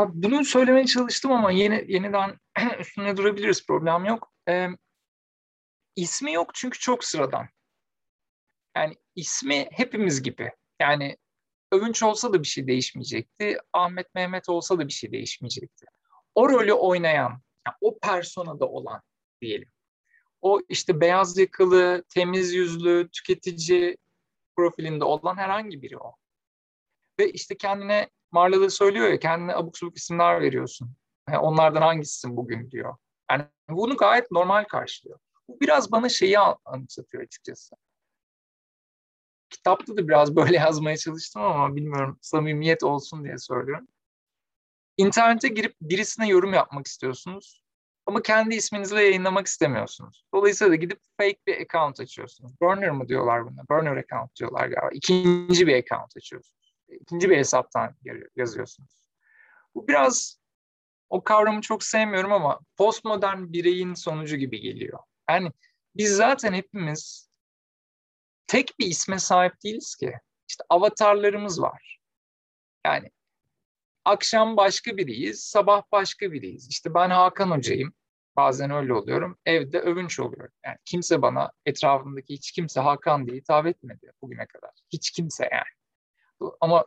Bunu 0.08 0.46
söylemeye 0.46 0.86
çalıştım 0.86 1.32
ama 1.32 1.52
yeni 1.52 1.86
yeniden 1.88 2.38
üstüne 2.80 3.18
durabiliriz. 3.18 3.68
Problem 3.68 4.06
yok. 4.06 4.32
Ee, 4.50 4.68
ismi 5.96 6.34
yok 6.34 6.52
çünkü 6.56 6.80
çok 6.80 7.04
sıradan. 7.04 7.48
Yani 8.78 8.96
ismi 9.16 9.68
hepimiz 9.72 10.24
gibi. 10.24 10.52
Yani 10.82 11.18
Övünç 11.72 12.04
olsa 12.04 12.34
da 12.34 12.42
bir 12.42 12.48
şey 12.48 12.68
değişmeyecekti. 12.68 13.58
Ahmet 13.74 14.16
Mehmet 14.16 14.50
olsa 14.50 14.80
da 14.80 14.88
bir 14.88 14.94
şey 14.94 15.12
değişmeyecekti. 15.12 15.86
O 16.36 16.50
rolü 16.50 16.74
oynayan, 16.74 17.42
yani 17.68 17.76
o 17.82 18.00
personada 18.00 18.66
olan 18.66 19.02
diyelim. 19.42 19.70
O 20.42 20.62
işte 20.70 21.02
beyaz 21.02 21.38
yakalı, 21.38 22.04
temiz 22.10 22.54
yüzlü, 22.54 23.10
tüketici 23.12 23.98
profilinde 24.56 25.04
olan 25.04 25.38
herhangi 25.38 25.82
biri 25.82 25.98
o. 25.98 26.16
Ve 27.20 27.32
işte 27.32 27.58
kendine 27.58 28.10
Marla 28.32 28.70
söylüyor 28.70 29.08
ya 29.08 29.20
kendine 29.20 29.56
abuk 29.56 29.78
subuk 29.78 29.98
isimler 29.98 30.42
veriyorsun. 30.42 30.96
Yani 31.30 31.40
onlardan 31.40 31.82
hangisisin 31.82 32.38
bugün 32.38 32.72
diyor. 32.72 32.96
Yani 33.32 33.46
bunu 33.70 33.98
gayet 33.98 34.32
normal 34.32 34.64
karşılıyor. 34.64 35.20
Bu 35.50 35.60
biraz 35.60 35.92
bana 35.92 36.10
şeyi 36.10 36.40
anımsatıyor 36.40 37.24
açıkçası. 37.24 37.76
Kitapta 39.50 39.98
da 39.98 40.08
biraz 40.08 40.36
böyle 40.36 40.58
yazmaya 40.58 40.98
çalıştım 40.98 41.42
ama 41.42 41.76
bilmiyorum 41.76 42.18
samimiyet 42.22 42.84
olsun 42.84 43.24
diye 43.24 43.38
söylüyorum. 43.38 43.88
İnternete 44.98 45.48
girip 45.48 45.76
birisine 45.82 46.28
yorum 46.28 46.54
yapmak 46.54 46.88
istiyorsunuz 46.88 47.64
ama 48.06 48.22
kendi 48.22 48.56
isminizle 48.56 49.04
yayınlamak 49.04 49.48
istemiyorsunuz. 49.48 50.26
Dolayısıyla 50.34 50.72
da 50.72 50.76
gidip 50.76 51.00
fake 51.18 51.40
bir 51.48 51.62
account 51.62 52.00
açıyorsunuz. 52.00 52.62
Burner 52.62 52.92
mı 52.92 53.08
diyorlar 53.08 53.46
buna? 53.46 53.62
Burner 53.70 53.98
account 53.98 54.36
diyorlar 54.36 54.68
galiba. 54.68 54.90
İkinci 54.94 55.68
bir 55.68 55.76
account 55.76 56.18
açıyorsunuz. 56.18 56.76
İkinci 57.02 57.30
bir 57.30 57.38
hesaptan 57.38 57.96
yazıyorsunuz. 58.36 59.00
Bu 59.76 59.88
biraz 59.88 60.40
o 61.10 61.24
kavramı 61.24 61.62
çok 61.62 61.84
sevmiyorum 61.84 62.32
ama 62.32 62.60
postmodern 62.78 63.54
bireyin 63.54 63.94
sonucu 63.94 64.36
gibi 64.36 64.60
geliyor. 64.60 65.00
Yani 65.30 65.52
biz 65.96 66.16
zaten 66.16 66.54
hepimiz 66.54 67.30
tek 68.48 68.80
bir 68.80 68.86
isme 68.86 69.20
sahip 69.20 69.54
değiliz 69.64 69.96
ki. 69.96 70.14
İşte 70.50 70.64
avatarlarımız 70.70 71.62
var. 71.62 72.00
Yani 72.86 73.12
akşam 74.06 74.58
başka 74.58 74.98
biriyiz, 74.98 75.44
sabah 75.44 75.84
başka 75.92 76.32
biriyiz. 76.32 76.70
İşte 76.70 76.94
ben 76.94 77.10
Hakan 77.10 77.52
Hoca'yım. 77.52 77.94
Bazen 78.36 78.72
öyle 78.72 78.94
oluyorum. 78.94 79.38
Evde 79.46 79.80
övünç 79.80 80.20
oluyorum. 80.20 80.54
Yani 80.66 80.78
kimse 80.86 81.22
bana 81.22 81.52
etrafımdaki 81.66 82.34
hiç 82.34 82.52
kimse 82.52 82.80
Hakan 82.80 83.28
diye 83.28 83.38
hitap 83.38 83.66
etmedi 83.66 84.12
bugüne 84.22 84.46
kadar. 84.46 84.72
Hiç 84.94 85.12
kimse 85.12 85.50
yani. 85.52 86.50
Ama 86.62 86.86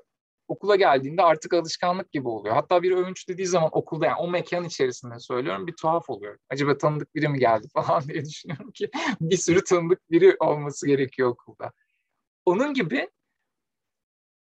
okula 0.49 0.77
geldiğinde 0.77 1.23
artık 1.23 1.55
alışkanlık 1.55 2.13
gibi 2.13 2.29
oluyor. 2.29 2.55
Hatta 2.55 2.83
bir 2.83 2.93
övünç 2.93 3.29
dediği 3.29 3.47
zaman 3.47 3.71
okulda 3.73 4.07
yani 4.07 4.17
o 4.17 4.31
mekan 4.31 4.65
içerisinde 4.65 5.19
söylüyorum 5.19 5.67
bir 5.67 5.77
tuhaf 5.77 6.11
oluyor. 6.11 6.39
Acaba 6.51 6.79
tanıdık 6.79 7.15
biri 7.15 7.29
mi 7.29 7.39
geldi 7.39 7.69
falan 7.75 8.03
diye 8.03 8.25
düşünüyorum 8.25 8.73
ki 8.73 8.91
bir 9.21 9.37
sürü 9.37 9.65
tanıdık 9.65 10.11
biri 10.11 10.37
olması 10.41 10.87
gerekiyor 10.87 11.29
okulda. 11.29 11.73
Onun 12.45 12.75
gibi 12.75 13.09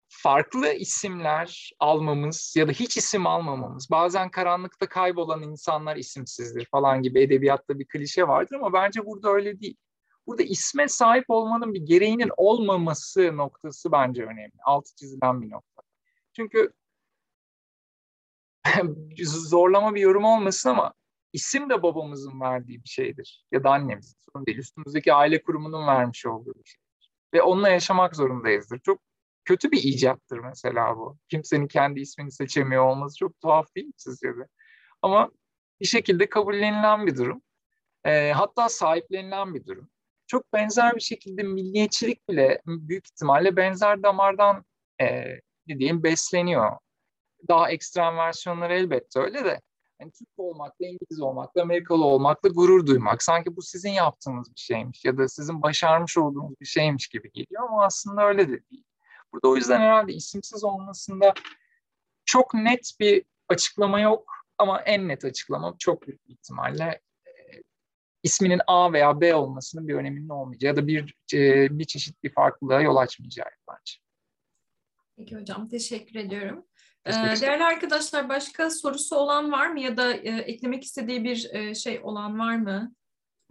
farklı 0.09 0.73
isimler 0.73 1.71
almamız 1.79 2.53
ya 2.57 2.67
da 2.67 2.71
hiç 2.71 2.97
isim 2.97 3.27
almamamız, 3.27 3.87
bazen 3.91 4.31
karanlıkta 4.31 4.89
kaybolan 4.89 5.41
insanlar 5.41 5.95
isimsizdir 5.95 6.65
falan 6.65 7.01
gibi 7.01 7.21
edebiyatta 7.21 7.79
bir 7.79 7.87
klişe 7.87 8.27
vardır 8.27 8.55
ama 8.55 8.73
bence 8.73 9.05
burada 9.05 9.29
öyle 9.29 9.59
değil. 9.59 9.77
Burada 10.27 10.43
isme 10.43 10.87
sahip 10.87 11.25
olmanın 11.27 11.73
bir 11.73 11.81
gereğinin 11.81 12.31
olmaması 12.37 13.37
noktası 13.37 13.91
bence 13.91 14.23
önemli. 14.23 14.53
Altı 14.63 14.95
çizilen 14.95 15.41
bir 15.41 15.49
nokta. 15.49 15.68
Çünkü 16.39 16.71
zorlama 19.25 19.95
bir 19.95 20.01
yorum 20.01 20.25
olmasın 20.25 20.69
ama 20.69 20.93
isim 21.33 21.69
de 21.69 21.83
babamızın 21.83 22.41
verdiği 22.41 22.83
bir 22.83 22.89
şeydir. 22.89 23.45
Ya 23.51 23.63
da 23.63 23.69
annemizin 23.69 24.17
sorun 24.19 24.45
değil. 24.45 24.57
Üstümüzdeki 24.57 25.13
aile 25.13 25.41
kurumunun 25.41 25.87
vermiş 25.87 26.25
olduğu 26.25 26.53
bir 26.53 26.69
şeydir. 26.69 27.11
Ve 27.33 27.41
onunla 27.41 27.69
yaşamak 27.69 28.15
zorundayızdır. 28.15 28.79
Çok 28.79 29.01
kötü 29.45 29.71
bir 29.71 29.83
icattır 29.83 30.39
mesela 30.39 30.97
bu. 30.97 31.17
Kimsenin 31.29 31.67
kendi 31.67 31.99
ismini 31.99 32.31
seçemiyor 32.31 32.85
olması 32.85 33.17
çok 33.17 33.39
tuhaf 33.41 33.75
değil 33.75 33.87
mi 33.87 33.93
sizce 33.97 34.27
de? 34.27 34.47
Ama 35.01 35.31
bir 35.81 35.85
şekilde 35.85 36.29
kabullenilen 36.29 37.05
bir 37.07 37.17
durum. 37.17 37.41
E, 38.05 38.31
hatta 38.31 38.69
sahiplenilen 38.69 39.53
bir 39.53 39.65
durum. 39.65 39.89
Çok 40.27 40.53
benzer 40.53 40.95
bir 40.95 41.01
şekilde 41.01 41.43
milliyetçilik 41.43 42.29
bile 42.29 42.61
büyük 42.65 43.07
ihtimalle 43.07 43.55
benzer 43.55 44.03
damardan 44.03 44.65
e, 45.01 45.39
diyeyim 45.77 46.03
besleniyor. 46.03 46.71
Daha 47.47 47.71
ekstrem 47.71 48.17
versiyonları 48.17 48.73
elbette 48.73 49.19
öyle 49.19 49.45
de 49.45 49.61
yani 49.99 50.11
Türk 50.11 50.29
olmakla, 50.37 50.85
İngiliz 50.87 51.21
olmakla, 51.21 51.61
Amerikalı 51.61 52.05
olmakla 52.05 52.49
gurur 52.49 52.85
duymak. 52.85 53.23
Sanki 53.23 53.55
bu 53.55 53.61
sizin 53.61 53.89
yaptığınız 53.89 54.55
bir 54.55 54.59
şeymiş 54.59 55.05
ya 55.05 55.17
da 55.17 55.27
sizin 55.27 55.61
başarmış 55.61 56.17
olduğunuz 56.17 56.59
bir 56.61 56.65
şeymiş 56.65 57.07
gibi 57.07 57.31
geliyor 57.31 57.63
ama 57.63 57.85
aslında 57.85 58.27
öyle 58.27 58.49
de 58.49 58.69
değil. 58.71 58.83
Burada 59.33 59.47
o 59.47 59.55
yüzden 59.55 59.79
herhalde 59.79 60.13
isimsiz 60.13 60.63
olmasında 60.63 61.33
çok 62.25 62.53
net 62.53 62.91
bir 62.99 63.23
açıklama 63.49 63.99
yok 63.99 64.33
ama 64.57 64.81
en 64.81 65.07
net 65.07 65.25
açıklama 65.25 65.75
çok 65.79 66.07
büyük 66.07 66.21
ihtimalle 66.27 67.01
e, 67.27 67.31
isminin 68.23 68.61
A 68.67 68.93
veya 68.93 69.21
B 69.21 69.35
olmasının 69.35 69.87
bir 69.87 69.95
öneminin 69.95 70.29
olmayacağı 70.29 70.69
ya 70.69 70.77
da 70.77 70.87
bir 70.87 71.15
e, 71.33 71.67
bir 71.79 71.85
çeşit 71.85 72.23
bir 72.23 72.33
farklılığa 72.33 72.81
yol 72.81 72.95
açmayacağı 72.95 73.47
bence. 73.69 74.08
Peki 75.19 75.35
hocam 75.35 75.69
teşekkür 75.69 76.15
ediyorum. 76.15 76.65
Ee, 77.05 77.11
değerli 77.11 77.63
arkadaşlar 77.63 78.29
başka 78.29 78.69
sorusu 78.69 79.15
olan 79.15 79.51
var 79.51 79.67
mı 79.67 79.79
ya 79.79 79.97
da 79.97 80.13
e, 80.13 80.37
eklemek 80.37 80.83
istediği 80.83 81.23
bir 81.23 81.49
e, 81.53 81.75
şey 81.75 81.99
olan 82.03 82.39
var 82.39 82.55
mı? 82.55 82.95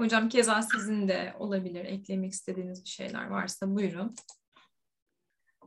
Hocam 0.01 0.29
keza 0.29 0.63
sizin 0.63 1.09
de 1.09 1.35
olabilir 1.39 1.85
eklemek 1.85 2.33
istediğiniz 2.33 2.85
bir 2.85 2.89
şeyler 2.89 3.27
varsa 3.27 3.75
buyurun. 3.75 4.15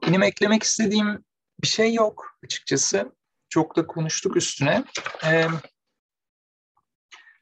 Benim 0.07 0.23
eklemek 0.23 0.64
istediğim 0.64 1.26
bir 1.61 1.68
şey 1.68 1.94
yok 1.94 2.38
açıkçası. 2.44 3.15
Çok 3.49 3.76
da 3.76 3.88
konuştuk 3.88 4.38
üstüne. 4.38 4.84
Ee, 5.26 5.48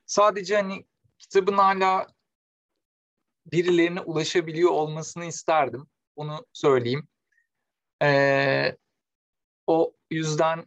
sadece 0.06 0.56
hani 0.56 0.86
kitabın 1.20 1.58
hala 1.58 2.08
birilerine 3.46 4.02
ulaşabiliyor 4.02 4.72
olmasını 4.72 5.26
isterdim. 5.26 5.88
Onu 6.16 6.46
söyleyeyim. 6.54 7.08
E, 8.02 8.78
o 9.68 9.94
yüzden 10.12 10.66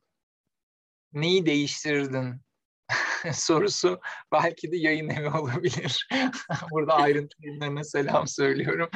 neyi 1.12 1.46
değiştirirdin 1.46 2.40
sorusu 3.32 4.00
belki 4.32 4.72
de 4.72 4.76
yayın 4.76 5.08
evi 5.08 5.28
olabilir. 5.28 6.08
Burada 6.70 6.94
ayrıntı 6.94 7.36
ürünlerine 7.42 7.84
selam 7.84 8.26
söylüyorum. 8.28 8.90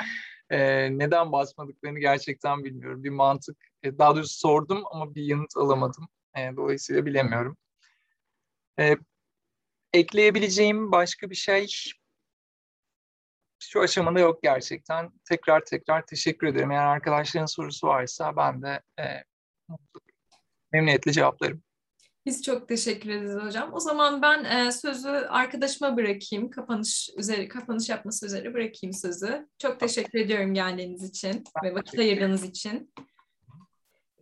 Ee, 0.51 0.99
neden 0.99 1.33
basmadıklarını 1.33 1.99
gerçekten 1.99 2.65
bilmiyorum. 2.65 3.05
Bir 3.05 3.11
mantık, 3.11 3.57
e, 3.83 3.99
daha 3.99 4.17
doğrusu 4.17 4.39
sordum 4.39 4.85
ama 4.91 5.15
bir 5.15 5.23
yanıt 5.23 5.57
alamadım. 5.57 6.09
E, 6.37 6.57
dolayısıyla 6.57 7.07
bilemiyorum. 7.07 7.57
E, 8.81 8.97
ekleyebileceğim 9.93 10.93
başka 10.93 11.31
bir 11.31 11.35
şey 11.35 11.67
şu 13.59 13.81
aşamada 13.81 14.21
yok 14.21 14.43
gerçekten. 14.43 15.11
Tekrar 15.29 15.65
tekrar 15.65 16.07
teşekkür 16.07 16.47
ederim. 16.47 16.71
Eğer 16.71 16.87
arkadaşların 16.87 17.47
sorusu 17.47 17.87
varsa 17.87 18.37
ben 18.37 18.63
de 18.63 18.83
e, 19.01 19.05
memnuniyetle 20.73 21.13
cevaplarım. 21.13 21.63
Biz 22.27 22.43
çok 22.43 22.69
teşekkür 22.69 23.11
ederiz 23.11 23.45
hocam. 23.45 23.71
O 23.73 23.81
zaman 23.81 24.23
ben 24.23 24.45
e, 24.45 24.73
sözü 24.73 25.09
arkadaşıma 25.09 25.97
bırakayım. 25.97 26.51
Kapanış 26.51 27.11
üzeri 27.17 27.49
kapanış 27.49 27.89
yapması 27.89 28.27
üzere 28.27 28.55
bırakayım 28.55 28.93
sözü. 28.93 29.49
Çok 29.59 29.81
teşekkür 29.81 30.19
ediyorum 30.19 30.55
geldiğiniz 30.55 31.03
için 31.03 31.45
ve 31.65 31.75
vakit 31.75 31.99
ayırdığınız 31.99 32.45
için. 32.45 32.93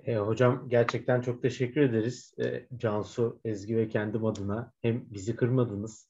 E, 0.05 0.16
hocam 0.16 0.69
gerçekten 0.69 1.20
çok 1.20 1.43
teşekkür 1.43 1.81
ederiz. 1.81 2.35
E, 2.44 2.66
Cansu, 2.77 3.40
Ezgi 3.44 3.77
ve 3.77 3.89
kendim 3.89 4.24
adına 4.24 4.73
hem 4.82 5.05
bizi 5.12 5.36
kırmadınız 5.36 6.09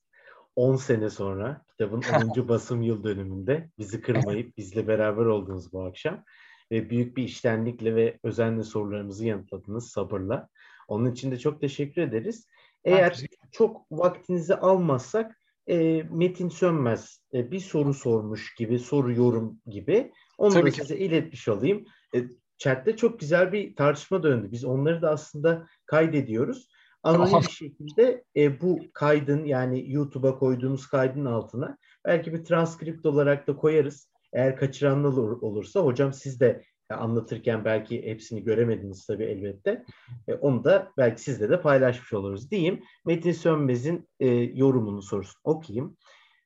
10 0.57 0.77
sene 0.77 1.11
sonra 1.11 1.63
kitabın 1.71 2.03
10. 2.37 2.49
basım 2.49 2.83
yıl 2.83 3.05
dönümünde 3.05 3.71
bizi 3.79 4.01
kırmayıp 4.01 4.57
bizle 4.57 4.89
beraber 4.89 5.25
oldunuz 5.25 5.73
bu 5.73 5.83
akşam 5.83 6.25
ve 6.73 6.91
büyük 6.91 7.17
bir 7.17 7.23
iştenlikle 7.23 7.95
ve 7.95 8.19
özenle 8.23 8.63
sorularımızı 8.63 9.27
yanıtladınız 9.27 9.91
sabırla. 9.91 10.49
Onun 10.89 11.13
için 11.13 11.31
de 11.31 11.39
çok 11.39 11.61
teşekkür 11.61 12.03
ederiz. 12.03 12.47
Eğer 12.85 13.21
çok 13.53 13.87
vaktinizi 13.91 14.55
almazsak 14.55 15.41
e, 15.67 16.03
Metin 16.11 16.49
Sönmez 16.49 17.21
e, 17.35 17.51
bir 17.51 17.61
soru 17.61 17.95
sormuş 17.95 18.55
gibi, 18.55 18.79
soru 18.79 19.13
yorum 19.13 19.61
gibi. 19.67 20.13
Onu 20.39 20.55
Tabii 20.55 20.67
da 20.67 20.71
ki. 20.71 20.81
size 20.81 20.97
iletmiş 20.97 21.49
olayım. 21.49 21.85
E, 22.15 22.19
chatte 22.59 22.97
çok 22.97 23.21
güzel 23.21 23.53
bir 23.53 23.77
tartışma 23.77 24.23
döndü. 24.23 24.49
Biz 24.53 24.65
onları 24.65 25.03
da 25.03 25.11
aslında 25.11 25.67
kaydediyoruz. 25.87 26.69
Anonim 27.05 27.41
bir 27.41 27.53
şekilde 27.53 28.25
e, 28.37 28.61
bu 28.61 28.81
kaydın 28.93 29.45
yani 29.45 29.93
YouTube'a 29.93 30.39
koyduğumuz 30.39 30.87
kaydın 30.87 31.25
altına 31.25 31.79
belki 32.05 32.33
bir 32.33 32.45
transkript 32.45 33.07
olarak 33.07 33.47
da 33.49 33.57
koyarız. 33.57 34.09
Eğer 34.33 34.57
kaçıranlar 34.57 35.09
olur, 35.09 35.43
olursa 35.43 35.81
hocam 35.81 36.13
siz 36.13 36.41
de 36.41 36.63
anlatırken 36.91 37.65
belki 37.65 38.07
hepsini 38.07 38.45
göremediniz 38.45 39.07
tabii 39.07 39.25
elbette. 39.25 39.85
E, 40.29 40.35
onu 40.35 40.65
da 40.65 40.93
belki 40.97 41.23
sizle 41.23 41.51
de 41.51 41.61
paylaşmış 41.61 42.13
oluruz 42.13 42.51
diyeyim. 42.51 42.83
Metin 43.07 43.33
Sönmez'in 43.33 44.09
e, 44.21 44.29
yorumunu 44.31 45.03
sorusunu 45.03 45.41
okuyayım. 45.45 45.97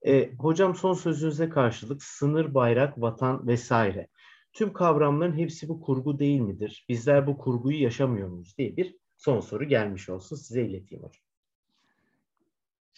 E, 0.06 0.36
hocam 0.36 0.74
son 0.74 0.94
sözünüze 0.94 1.48
karşılık 1.48 2.02
sınır, 2.02 2.54
bayrak, 2.54 3.00
vatan 3.00 3.46
vesaire. 3.46 4.08
Tüm 4.52 4.72
kavramların 4.72 5.36
hepsi 5.36 5.68
bu 5.68 5.80
kurgu 5.80 6.18
değil 6.18 6.40
midir? 6.40 6.86
Bizler 6.88 7.26
bu 7.26 7.38
kurguyu 7.38 7.82
yaşamıyor 7.82 8.28
muyuz 8.28 8.58
diye 8.58 8.76
bir 8.76 8.96
son 9.18 9.40
soru 9.40 9.64
gelmiş 9.64 10.08
olsun. 10.08 10.36
Size 10.36 10.62
ileteyim 10.62 11.04
hocam. 11.04 11.22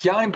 Yani 0.04 0.34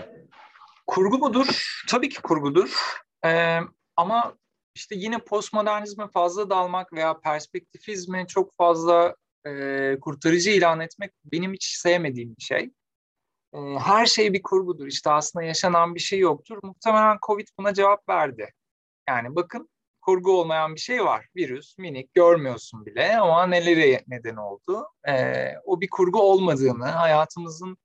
kurgu 0.87 1.19
mudur? 1.19 1.83
Tabii 1.89 2.09
ki 2.09 2.23
kurgudur. 2.23 2.77
Ee, 3.25 3.59
ama 3.97 4.37
işte 4.75 4.95
yine 4.95 5.19
postmodernizme 5.19 6.09
fazla 6.09 6.51
dalmak 6.51 6.93
veya 6.93 7.21
perspektifizme 7.21 8.27
çok 8.27 8.57
fazla 8.57 9.17
e, 9.47 9.97
kurtarıcı 10.01 10.51
ilan 10.51 10.81
etmek 10.81 11.13
benim 11.25 11.53
hiç 11.53 11.65
sevmediğim 11.65 12.37
bir 12.37 12.43
şey. 12.43 12.71
E, 13.55 13.59
her 13.79 14.07
şey 14.07 14.33
bir 14.33 14.43
kurgudur. 14.43 14.87
İşte 14.87 15.11
aslında 15.11 15.45
yaşanan 15.45 15.95
bir 15.95 16.01
şey 16.01 16.19
yoktur. 16.19 16.59
Muhtemelen 16.63 17.19
Covid 17.27 17.49
buna 17.59 17.75
cevap 17.75 18.09
verdi. 18.09 18.53
Yani 19.09 19.37
bakın 19.37 19.69
kurgu 20.05 20.41
olmayan 20.41 20.75
bir 20.75 20.81
şey 20.81 21.05
var. 21.05 21.27
Virüs, 21.37 21.79
minik, 21.79 22.15
görmüyorsun 22.15 22.87
bile 22.87 23.17
ama 23.19 23.47
nelere 23.47 24.05
neden 24.07 24.37
oldu. 24.37 24.87
E, 25.09 25.45
o 25.65 25.81
bir 25.81 25.89
kurgu 25.91 26.23
olmadığını, 26.23 26.85
hayatımızın 26.85 27.77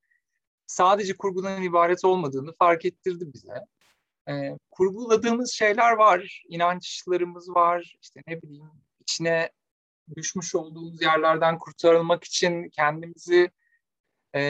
sadece 0.67 1.17
kurgudan 1.17 1.63
ibaret 1.63 2.05
olmadığını 2.05 2.53
fark 2.59 2.85
ettirdi 2.85 3.33
bize 3.33 3.65
e, 4.29 4.57
kurguladığımız 4.71 5.51
şeyler 5.51 5.91
var, 5.91 6.43
inançlarımız 6.49 7.49
var, 7.49 7.95
işte 8.01 8.21
ne 8.27 8.41
bileyim 8.41 8.69
içine 8.99 9.49
düşmüş 10.15 10.55
olduğumuz 10.55 11.01
yerlerden 11.01 11.57
kurtarılmak 11.57 12.23
için 12.23 12.69
kendimizi 12.69 13.51
e, 14.35 14.41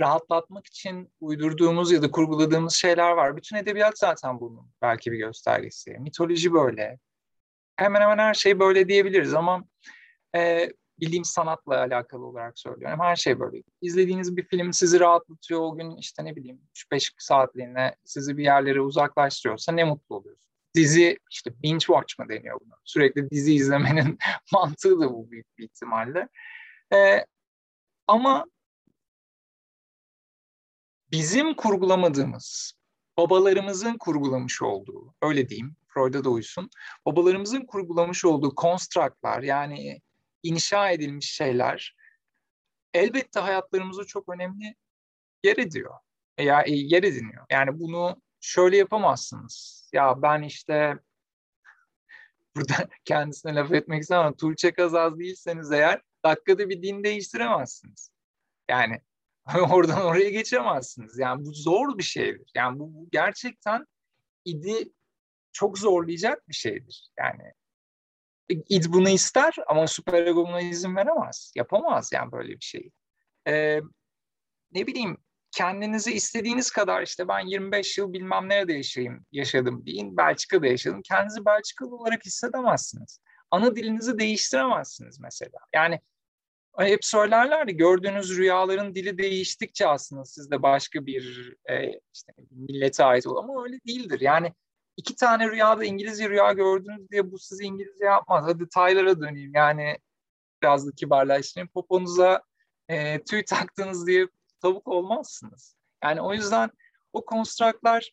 rahatlatmak 0.00 0.66
için 0.66 1.12
uydurduğumuz 1.20 1.92
ya 1.92 2.02
da 2.02 2.10
kurguladığımız 2.10 2.74
şeyler 2.74 3.10
var. 3.10 3.36
Bütün 3.36 3.56
edebiyat 3.56 3.98
zaten 3.98 4.40
bunun 4.40 4.70
belki 4.82 5.12
bir 5.12 5.18
göstergesi. 5.18 5.90
Mitoloji 5.90 6.52
böyle. 6.52 6.98
Hemen 7.76 8.00
hemen 8.00 8.18
her 8.18 8.34
şey 8.34 8.58
böyle 8.58 8.88
diyebiliriz 8.88 9.34
ama 9.34 9.64
e, 10.36 10.70
bildiğim 11.00 11.24
sanatla 11.24 11.78
alakalı 11.78 12.26
olarak 12.26 12.58
söylüyorum. 12.58 13.00
Her 13.00 13.16
şey 13.16 13.40
böyle. 13.40 13.62
İzlediğiniz 13.80 14.36
bir 14.36 14.46
film 14.46 14.72
sizi 14.72 15.00
rahatlatıyor. 15.00 15.60
O 15.60 15.76
gün 15.76 15.96
işte 15.96 16.24
ne 16.24 16.36
bileyim 16.36 16.60
3-5 16.74 17.12
saatliğine 17.18 17.94
sizi 18.04 18.36
bir 18.36 18.44
yerlere 18.44 18.80
uzaklaştırıyorsa 18.80 19.72
ne 19.72 19.84
mutlu 19.84 20.16
oluyorsun. 20.16 20.46
Dizi 20.74 21.18
işte 21.30 21.62
binge 21.62 21.78
watch 21.78 22.18
mı 22.18 22.28
deniyor 22.28 22.60
buna? 22.60 22.74
Sürekli 22.84 23.30
dizi 23.30 23.54
izlemenin 23.54 24.18
mantığı 24.52 25.00
da 25.00 25.12
bu 25.12 25.30
büyük 25.30 25.58
bir 25.58 25.64
ihtimalle. 25.64 26.28
Ee, 26.92 27.26
ama 28.06 28.44
bizim 31.10 31.54
kurgulamadığımız, 31.54 32.72
babalarımızın 33.18 33.98
kurgulamış 33.98 34.62
olduğu, 34.62 35.14
öyle 35.22 35.48
diyeyim, 35.48 35.76
Freud'a 35.96 36.24
da 36.24 36.30
uysun, 36.30 36.70
babalarımızın 37.06 37.66
kurgulamış 37.66 38.24
olduğu 38.24 38.54
konstraklar 38.54 39.42
yani 39.42 40.00
inşa 40.42 40.90
edilmiş 40.90 41.32
şeyler 41.32 41.96
elbette 42.94 43.40
hayatlarımızda 43.40 44.04
çok 44.04 44.28
önemli 44.28 44.74
yer 45.44 45.56
ediyor. 45.56 45.94
Ya 46.38 46.62
e, 46.62 46.72
yer 46.72 47.02
ediniyor. 47.02 47.46
Yani 47.50 47.80
bunu 47.80 48.22
şöyle 48.40 48.76
yapamazsınız. 48.76 49.88
Ya 49.92 50.22
ben 50.22 50.42
işte 50.42 50.98
burada 52.56 52.88
kendisine 53.04 53.54
laf 53.54 53.72
etmek 53.72 54.02
istemem. 54.02 54.36
Tuğçe 54.36 54.72
Kazaz 54.72 55.18
değilseniz 55.18 55.72
eğer 55.72 56.02
dakikada 56.24 56.68
bir 56.68 56.82
din 56.82 57.04
değiştiremezsiniz. 57.04 58.10
Yani 58.70 59.00
oradan 59.70 60.02
oraya 60.02 60.30
geçemezsiniz. 60.30 61.18
Yani 61.18 61.44
bu 61.44 61.52
zor 61.52 61.98
bir 61.98 62.02
şeydir. 62.02 62.50
Yani 62.54 62.78
bu, 62.78 62.94
bu 62.94 63.08
gerçekten 63.12 63.86
idi 64.44 64.92
çok 65.56 65.78
zorlayacak 65.78 66.48
bir 66.48 66.54
şeydir. 66.54 67.10
Yani 67.18 67.52
id 68.48 68.84
bunu 68.88 69.08
ister 69.08 69.54
ama 69.66 69.86
süper 69.86 70.26
ego 70.26 70.48
buna 70.48 70.60
izin 70.60 70.96
veremez. 70.96 71.52
Yapamaz 71.56 72.10
yani 72.12 72.32
böyle 72.32 72.52
bir 72.52 72.64
şeyi. 72.64 72.92
Ee, 73.46 73.80
ne 74.72 74.86
bileyim 74.86 75.16
kendinizi 75.50 76.12
istediğiniz 76.12 76.70
kadar 76.70 77.02
işte 77.02 77.28
ben 77.28 77.46
25 77.46 77.98
yıl 77.98 78.12
bilmem 78.12 78.48
nerede 78.48 78.72
yaşayayım, 78.72 79.26
yaşadım 79.32 79.86
deyin. 79.86 80.16
Belçika'da 80.16 80.66
yaşadım. 80.66 81.02
Kendinizi 81.02 81.44
Belçikalı 81.44 81.96
olarak 81.96 82.24
hissedemezsiniz. 82.24 83.20
Ana 83.50 83.76
dilinizi 83.76 84.18
değiştiremezsiniz 84.18 85.20
mesela. 85.20 85.58
Yani 85.74 86.00
hep 86.78 87.04
söylerler 87.04 87.66
gördüğünüz 87.66 88.38
rüyaların 88.38 88.94
dili 88.94 89.18
değiştikçe 89.18 89.88
aslında 89.88 90.24
siz 90.24 90.50
de 90.50 90.62
başka 90.62 91.06
bir 91.06 91.54
e, 91.70 92.00
işte 92.14 92.32
millete 92.50 93.04
ait 93.04 93.26
olur 93.26 93.44
ama 93.44 93.64
öyle 93.64 93.78
değildir. 93.86 94.20
Yani 94.20 94.52
iki 94.96 95.14
tane 95.16 95.50
rüyada 95.50 95.84
İngilizce 95.84 96.30
rüya 96.30 96.52
gördünüz 96.52 97.10
diye 97.10 97.32
bu 97.32 97.38
sizi 97.38 97.64
İngilizce 97.64 98.04
yapmaz. 98.04 98.44
Hadi 98.46 98.68
Tyler'a 98.68 99.20
döneyim 99.20 99.52
yani 99.54 99.98
biraz 100.62 100.86
da 100.86 100.90
kibarlaştırayım. 100.92 101.68
Poponuza 101.68 102.42
e, 102.88 103.24
tüy 103.24 103.44
taktınız 103.44 104.06
diye 104.06 104.26
tavuk 104.62 104.88
olmazsınız. 104.88 105.76
Yani 106.04 106.20
o 106.20 106.34
yüzden 106.34 106.70
o 107.12 107.24
konstraklar 107.24 108.12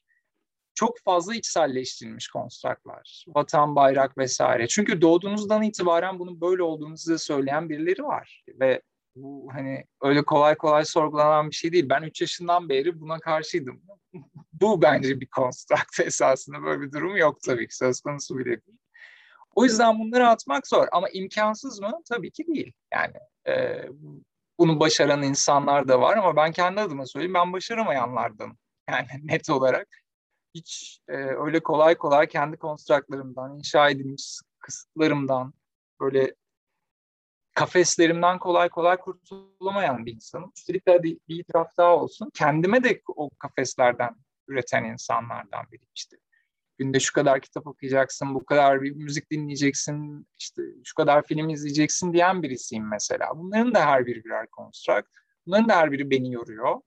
çok 0.76 1.00
fazla 1.00 1.36
içselleştirilmiş 1.36 2.28
konstraklar. 2.28 3.26
Vatan, 3.28 3.76
bayrak 3.76 4.18
vesaire. 4.18 4.68
Çünkü 4.68 5.02
doğduğunuzdan 5.02 5.64
itibaren 5.64 6.20
bunun 6.20 6.42
böyle 6.42 6.64
olduğunu 6.64 6.98
size 6.98 7.18
söyleyen 7.18 7.70
birileri 7.70 8.04
var. 8.04 8.44
Ve 8.48 8.82
bu 9.16 9.50
hani 9.54 9.86
öyle 10.02 10.24
kolay 10.24 10.56
kolay 10.56 10.86
sorgulanan 10.86 11.50
bir 11.50 11.56
şey 11.56 11.72
değil. 11.72 11.90
Ben 11.90 12.02
3 12.02 12.22
yaşından 12.22 12.70
beri 12.70 13.00
buna 13.00 13.20
karşıydım 13.20 13.82
bu 14.54 14.82
bence 14.82 15.20
bir 15.20 15.28
konstrakt 15.28 16.00
esasında 16.00 16.62
böyle 16.62 16.82
bir 16.82 16.92
durum 16.92 17.18
yok 17.18 17.38
tabii 17.46 17.68
ki 17.68 17.76
söz 17.76 18.02
konusu 18.02 18.38
bile 18.38 18.46
değil. 18.46 18.78
O 19.56 19.64
yüzden 19.64 20.00
bunları 20.00 20.28
atmak 20.28 20.68
zor 20.68 20.88
ama 20.92 21.10
imkansız 21.10 21.80
mı? 21.80 22.02
Tabii 22.10 22.32
ki 22.32 22.48
değil. 22.48 22.74
Yani 22.94 23.14
e, 23.48 23.86
bunu 24.60 24.80
başaran 24.80 25.24
insanlar 25.24 25.88
da 25.88 26.02
var 26.02 26.18
ama 26.18 26.36
ben 26.36 26.52
kendi 26.52 26.82
adıma 26.82 27.06
söyleyeyim 27.06 27.34
ben 27.34 27.54
başaramayanlardan 27.54 28.58
yani 28.90 29.08
net 29.24 29.50
olarak 29.50 29.88
hiç 30.56 31.00
e, 31.08 31.14
öyle 31.16 31.60
kolay 31.60 31.96
kolay 31.96 32.28
kendi 32.28 32.58
konstraklarımdan, 32.58 33.58
inşa 33.58 33.90
edilmiş 33.90 34.40
kısıtlarımdan 34.60 35.54
böyle 36.00 36.36
kafeslerimden 37.54 38.40
kolay 38.40 38.70
kolay 38.70 38.98
kurtulamayan 38.98 40.06
bir 40.06 40.14
insanım. 40.14 40.52
Üstelik 40.58 40.88
de 40.88 41.04
bir 41.04 41.20
itiraf 41.28 41.78
daha 41.78 41.96
olsun. 41.96 42.32
Kendime 42.34 42.84
de 42.84 43.02
o 43.08 43.30
kafeslerden 43.30 44.16
üreten 44.48 44.84
insanlardan 44.84 45.66
biriyim 45.72 45.92
işte. 45.96 46.18
Günde 46.78 47.00
şu 47.00 47.14
kadar 47.14 47.42
kitap 47.42 47.68
okuyacaksın, 47.68 48.36
bu 48.36 48.46
kadar 48.46 48.82
bir 48.82 48.92
müzik 48.92 49.32
dinleyeceksin, 49.32 50.28
işte 50.38 50.62
şu 50.84 50.96
kadar 50.96 51.24
film 51.24 51.50
izleyeceksin 51.50 52.14
diyen 52.14 52.44
birisiyim 52.44 52.90
mesela. 52.90 53.30
Bunların 53.36 53.74
da 53.74 53.86
her 53.86 54.06
biri 54.06 54.24
birer 54.24 54.48
konstrakt. 54.48 55.10
Bunların 55.46 55.70
da 55.70 55.76
her 55.76 55.92
biri 55.92 56.10
beni 56.10 56.32
yoruyor. 56.32 56.82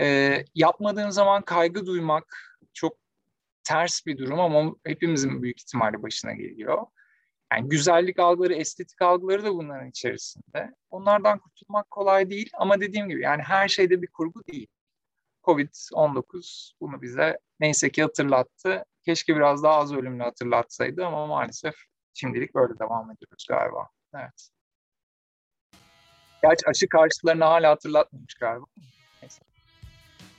Ee, 0.00 0.44
yapmadığın 0.54 1.10
zaman 1.10 1.42
kaygı 1.42 1.86
duymak 1.86 2.58
çok 2.72 2.96
ters 3.64 4.06
bir 4.06 4.18
durum 4.18 4.40
ama 4.40 4.74
hepimizin 4.84 5.42
büyük 5.42 5.60
ihtimalle 5.60 6.02
başına 6.02 6.32
geliyor. 6.32 6.86
Yani 7.52 7.68
güzellik 7.68 8.18
algıları, 8.18 8.54
estetik 8.54 9.02
algıları 9.02 9.44
da 9.44 9.54
bunların 9.54 9.88
içerisinde. 9.88 10.74
Onlardan 10.90 11.38
kurtulmak 11.38 11.90
kolay 11.90 12.30
değil 12.30 12.50
ama 12.54 12.80
dediğim 12.80 13.08
gibi 13.08 13.22
yani 13.22 13.42
her 13.42 13.68
şeyde 13.68 14.02
bir 14.02 14.06
kurgu 14.06 14.44
değil. 14.46 14.66
Covid-19 15.44 16.72
bunu 16.80 17.02
bize 17.02 17.38
neyse 17.60 17.90
ki 17.90 18.02
hatırlattı. 18.02 18.84
Keşke 19.04 19.36
biraz 19.36 19.62
daha 19.62 19.74
az 19.74 19.92
ölümlü 19.94 20.22
hatırlatsaydı 20.22 21.06
ama 21.06 21.26
maalesef 21.26 21.74
şimdilik 22.14 22.54
böyle 22.54 22.78
devam 22.78 23.10
ediyoruz 23.10 23.46
galiba. 23.48 23.88
Evet. 24.14 24.48
Gerçi 26.42 26.68
aşı 26.68 26.88
karşıtlarını 26.88 27.44
hala 27.44 27.70
hatırlatmamış 27.70 28.34
galiba. 28.34 28.64
Neyse. 29.22 29.42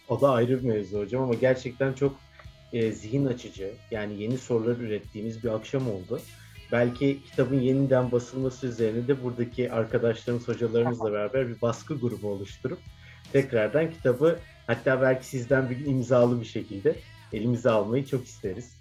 O 0.09 0.21
da 0.21 0.31
ayrı 0.31 0.63
bir 0.63 0.67
mevzu 0.67 0.99
hocam 0.99 1.23
ama 1.23 1.33
gerçekten 1.33 1.93
çok 1.93 2.15
e, 2.73 2.91
zihin 2.91 3.25
açıcı 3.25 3.73
yani 3.91 4.21
yeni 4.21 4.37
sorular 4.37 4.77
ürettiğimiz 4.77 5.43
bir 5.43 5.49
akşam 5.49 5.91
oldu. 5.91 6.21
Belki 6.73 7.23
kitabın 7.23 7.59
yeniden 7.59 8.11
basılması 8.11 8.67
üzerine 8.67 9.07
de 9.07 9.23
buradaki 9.23 9.71
arkadaşlarımız, 9.71 10.47
hocalarımızla 10.47 11.13
beraber 11.13 11.47
bir 11.47 11.61
baskı 11.61 11.99
grubu 11.99 12.27
oluşturup 12.27 12.79
tekrardan 13.33 13.91
kitabı 13.91 14.39
hatta 14.67 15.01
belki 15.01 15.25
sizden 15.25 15.69
bir 15.69 15.85
imzalı 15.85 16.41
bir 16.41 16.45
şekilde 16.45 16.95
elimize 17.33 17.69
almayı 17.69 18.05
çok 18.05 18.25
isteriz. 18.25 18.77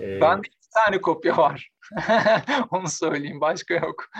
Ee, 0.00 0.20
ben 0.20 0.42
bir 0.42 0.50
tane 0.74 1.00
kopya 1.00 1.36
var. 1.36 1.70
Onu 2.70 2.88
söyleyeyim. 2.88 3.40
Başka 3.40 3.74
yok. 3.74 4.10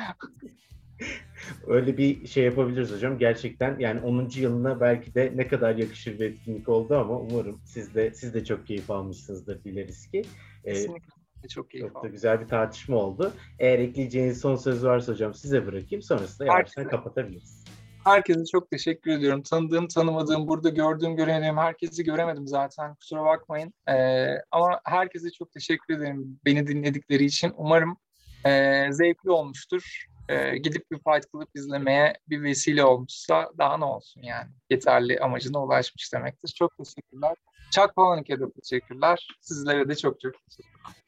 Öyle 1.67 1.97
bir 1.97 2.27
şey 2.27 2.45
yapabiliriz 2.45 2.93
hocam. 2.93 3.19
Gerçekten 3.19 3.79
yani 3.79 4.01
10. 4.01 4.29
yılına 4.35 4.81
belki 4.81 5.15
de 5.15 5.33
ne 5.35 5.49
kadar 5.49 5.77
yakışır 5.77 6.21
bir 6.21 6.25
etkinlik 6.25 6.69
oldu 6.69 6.97
ama 6.99 7.19
umarım 7.19 7.61
siz 7.65 7.95
de 7.95 8.15
siz 8.15 8.35
de 8.35 8.45
çok 8.45 8.67
keyif 8.67 8.91
almışsınızdır 8.91 9.65
dileriz 9.65 10.11
ki. 10.11 10.23
Ee, 10.65 10.73
Kesinlikle. 10.73 11.22
Çok 11.49 11.71
keyif 11.71 11.93
Çok 11.93 12.05
da 12.05 12.09
güzel 12.09 12.41
bir 12.41 12.49
tartışma 12.49 12.97
oldu. 12.97 13.33
Eğer 13.59 13.79
ekleyeceğiniz 13.79 14.41
son 14.41 14.57
söz 14.57 14.85
varsa 14.85 15.13
hocam 15.13 15.35
size 15.35 15.67
bırakayım. 15.67 16.03
Sonrasında 16.03 16.47
yavaştan 16.47 16.89
kapatabiliriz. 16.89 17.65
Herkese 18.05 18.45
çok 18.45 18.71
teşekkür 18.71 19.11
ediyorum. 19.11 19.43
Tanıdığım, 19.43 19.89
tanımadığım, 19.89 20.49
burada 20.49 20.69
gördüğüm, 20.69 21.17
göremedim. 21.17 21.57
Herkesi 21.57 22.05
göremedim 22.05 22.47
zaten. 22.47 22.95
Kusura 22.95 23.25
bakmayın. 23.25 23.75
Ee, 23.89 24.27
ama 24.51 24.81
herkese 24.85 25.31
çok 25.31 25.53
teşekkür 25.53 25.95
ederim 25.95 26.41
beni 26.45 26.67
dinledikleri 26.67 27.25
için. 27.25 27.53
Umarım 27.57 27.97
e, 28.45 28.87
zevkli 28.93 29.31
olmuştur. 29.31 30.07
E, 30.29 30.59
gidip 30.59 30.91
bir 30.91 30.97
Fight 30.97 31.33
Club 31.33 31.49
izlemeye 31.55 32.15
bir 32.29 32.43
vesile 32.43 32.85
olmuşsa 32.85 33.51
daha 33.59 33.77
ne 33.77 33.85
olsun 33.85 34.23
yani. 34.23 34.51
Yeterli 34.71 35.21
amacına 35.21 35.65
ulaşmış 35.65 36.13
demektir. 36.13 36.55
Çok 36.59 36.79
teşekkürler. 36.79 37.37
Çak 37.71 37.97
Palanike'de 37.97 38.45
teşekkürler. 38.63 39.29
Sizlere 39.41 39.89
de 39.89 39.97
çok 39.97 40.21
çok 40.21 40.33
teşekkürler. 40.49 41.02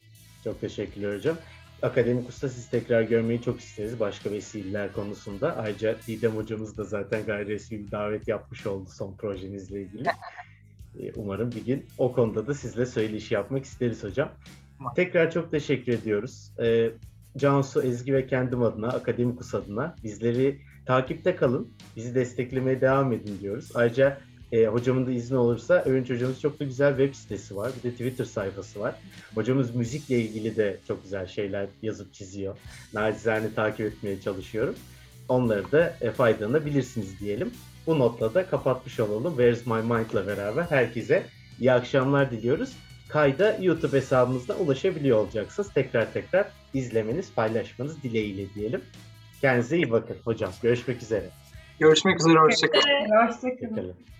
Çok 0.45 0.61
teşekkürler 0.61 1.17
hocam. 1.17 1.37
Akademik 1.83 2.29
Usta 2.29 2.49
sizi 2.49 2.71
tekrar 2.71 3.03
görmeyi 3.03 3.43
çok 3.43 3.61
isteriz 3.61 4.01
başka 4.01 4.31
vesileler 4.31 4.93
konusunda. 4.93 5.57
Ayrıca 5.57 5.97
Didem 6.07 6.33
hocamız 6.33 6.79
da 6.79 6.85
zaten 6.85 7.27
gayri 7.27 7.49
resmi 7.49 7.87
bir 7.87 7.91
davet 7.91 8.29
yapmış 8.29 8.67
oldu 8.67 8.89
son 8.91 9.17
projenizle 9.17 9.83
ilgili. 9.83 10.09
Ee, 11.01 11.13
umarım 11.17 11.53
bir 11.53 11.65
gün 11.65 11.87
o 11.99 12.13
konuda 12.13 12.47
da 12.47 12.55
sizle 12.55 12.87
söyleşi 12.87 13.35
yapmak 13.35 13.65
isteriz 13.65 14.05
hocam. 14.05 14.33
Tekrar 14.97 15.31
çok 15.31 15.51
teşekkür 15.51 15.93
ediyoruz. 15.93 16.53
Ee, 16.63 16.91
Cansu, 17.37 17.83
Ezgi 17.83 18.15
ve 18.15 18.27
kendim 18.27 18.63
adına, 18.63 18.89
Akademikus 18.89 19.55
adına 19.55 19.97
bizleri 20.05 20.61
takipte 20.87 21.37
kalın. 21.37 21.69
Bizi 21.97 22.15
desteklemeye 22.15 22.81
devam 22.81 23.13
edin 23.13 23.39
diyoruz. 23.41 23.71
Ayrıca 23.75 24.21
e, 24.55 24.67
hocamın 24.67 25.07
da 25.07 25.11
izni 25.11 25.37
olursa 25.37 25.83
Övünç 25.87 26.11
hocamız 26.11 26.41
çok 26.41 26.61
da 26.61 26.65
güzel 26.65 26.91
web 26.97 27.15
sitesi 27.15 27.57
var. 27.57 27.73
Bir 27.79 27.91
de 27.91 27.93
Twitter 27.93 28.25
sayfası 28.25 28.81
var. 28.81 28.95
Hocamız 29.35 29.75
müzikle 29.75 30.19
ilgili 30.19 30.57
de 30.57 30.77
çok 30.89 31.03
güzel 31.03 31.27
şeyler 31.27 31.67
yazıp 31.83 32.15
çiziyor. 32.15 32.57
Nacizane 32.93 33.55
takip 33.55 33.87
etmeye 33.87 34.21
çalışıyorum. 34.21 34.75
Onları 35.29 35.73
da 35.73 35.97
e, 36.01 36.11
faydalanabilirsiniz 36.11 37.21
diyelim. 37.21 37.51
Bu 37.87 37.99
notla 37.99 38.35
da 38.35 38.47
kapatmış 38.47 39.01
olalım. 39.01 39.37
Where's 39.37 39.67
My 39.67 39.95
Mind'la 39.95 40.27
beraber 40.27 40.63
herkese 40.63 41.23
iyi 41.61 41.73
akşamlar 41.73 42.31
diliyoruz. 42.31 42.73
Kayda 43.09 43.59
YouTube 43.61 43.97
hesabımızda 43.97 44.57
ulaşabiliyor 44.57 45.19
olacaksınız. 45.19 45.73
Tekrar 45.73 46.13
tekrar 46.13 46.47
izlemeniz, 46.75 47.35
paylaşmanız 47.35 48.03
dileğiyle 48.03 48.55
diyelim. 48.55 48.81
Kendinize 49.41 49.77
iyi 49.77 49.91
bakın 49.91 50.17
hocam. 50.25 50.53
Görüşmek 50.63 51.03
üzere. 51.03 51.31
Görüşmek 51.79 52.21
üzere. 52.21 52.39
Hoşçakalın. 52.39 52.83
Hoşçakalın. 52.83 53.29
Hoşçakalın. 53.29 54.14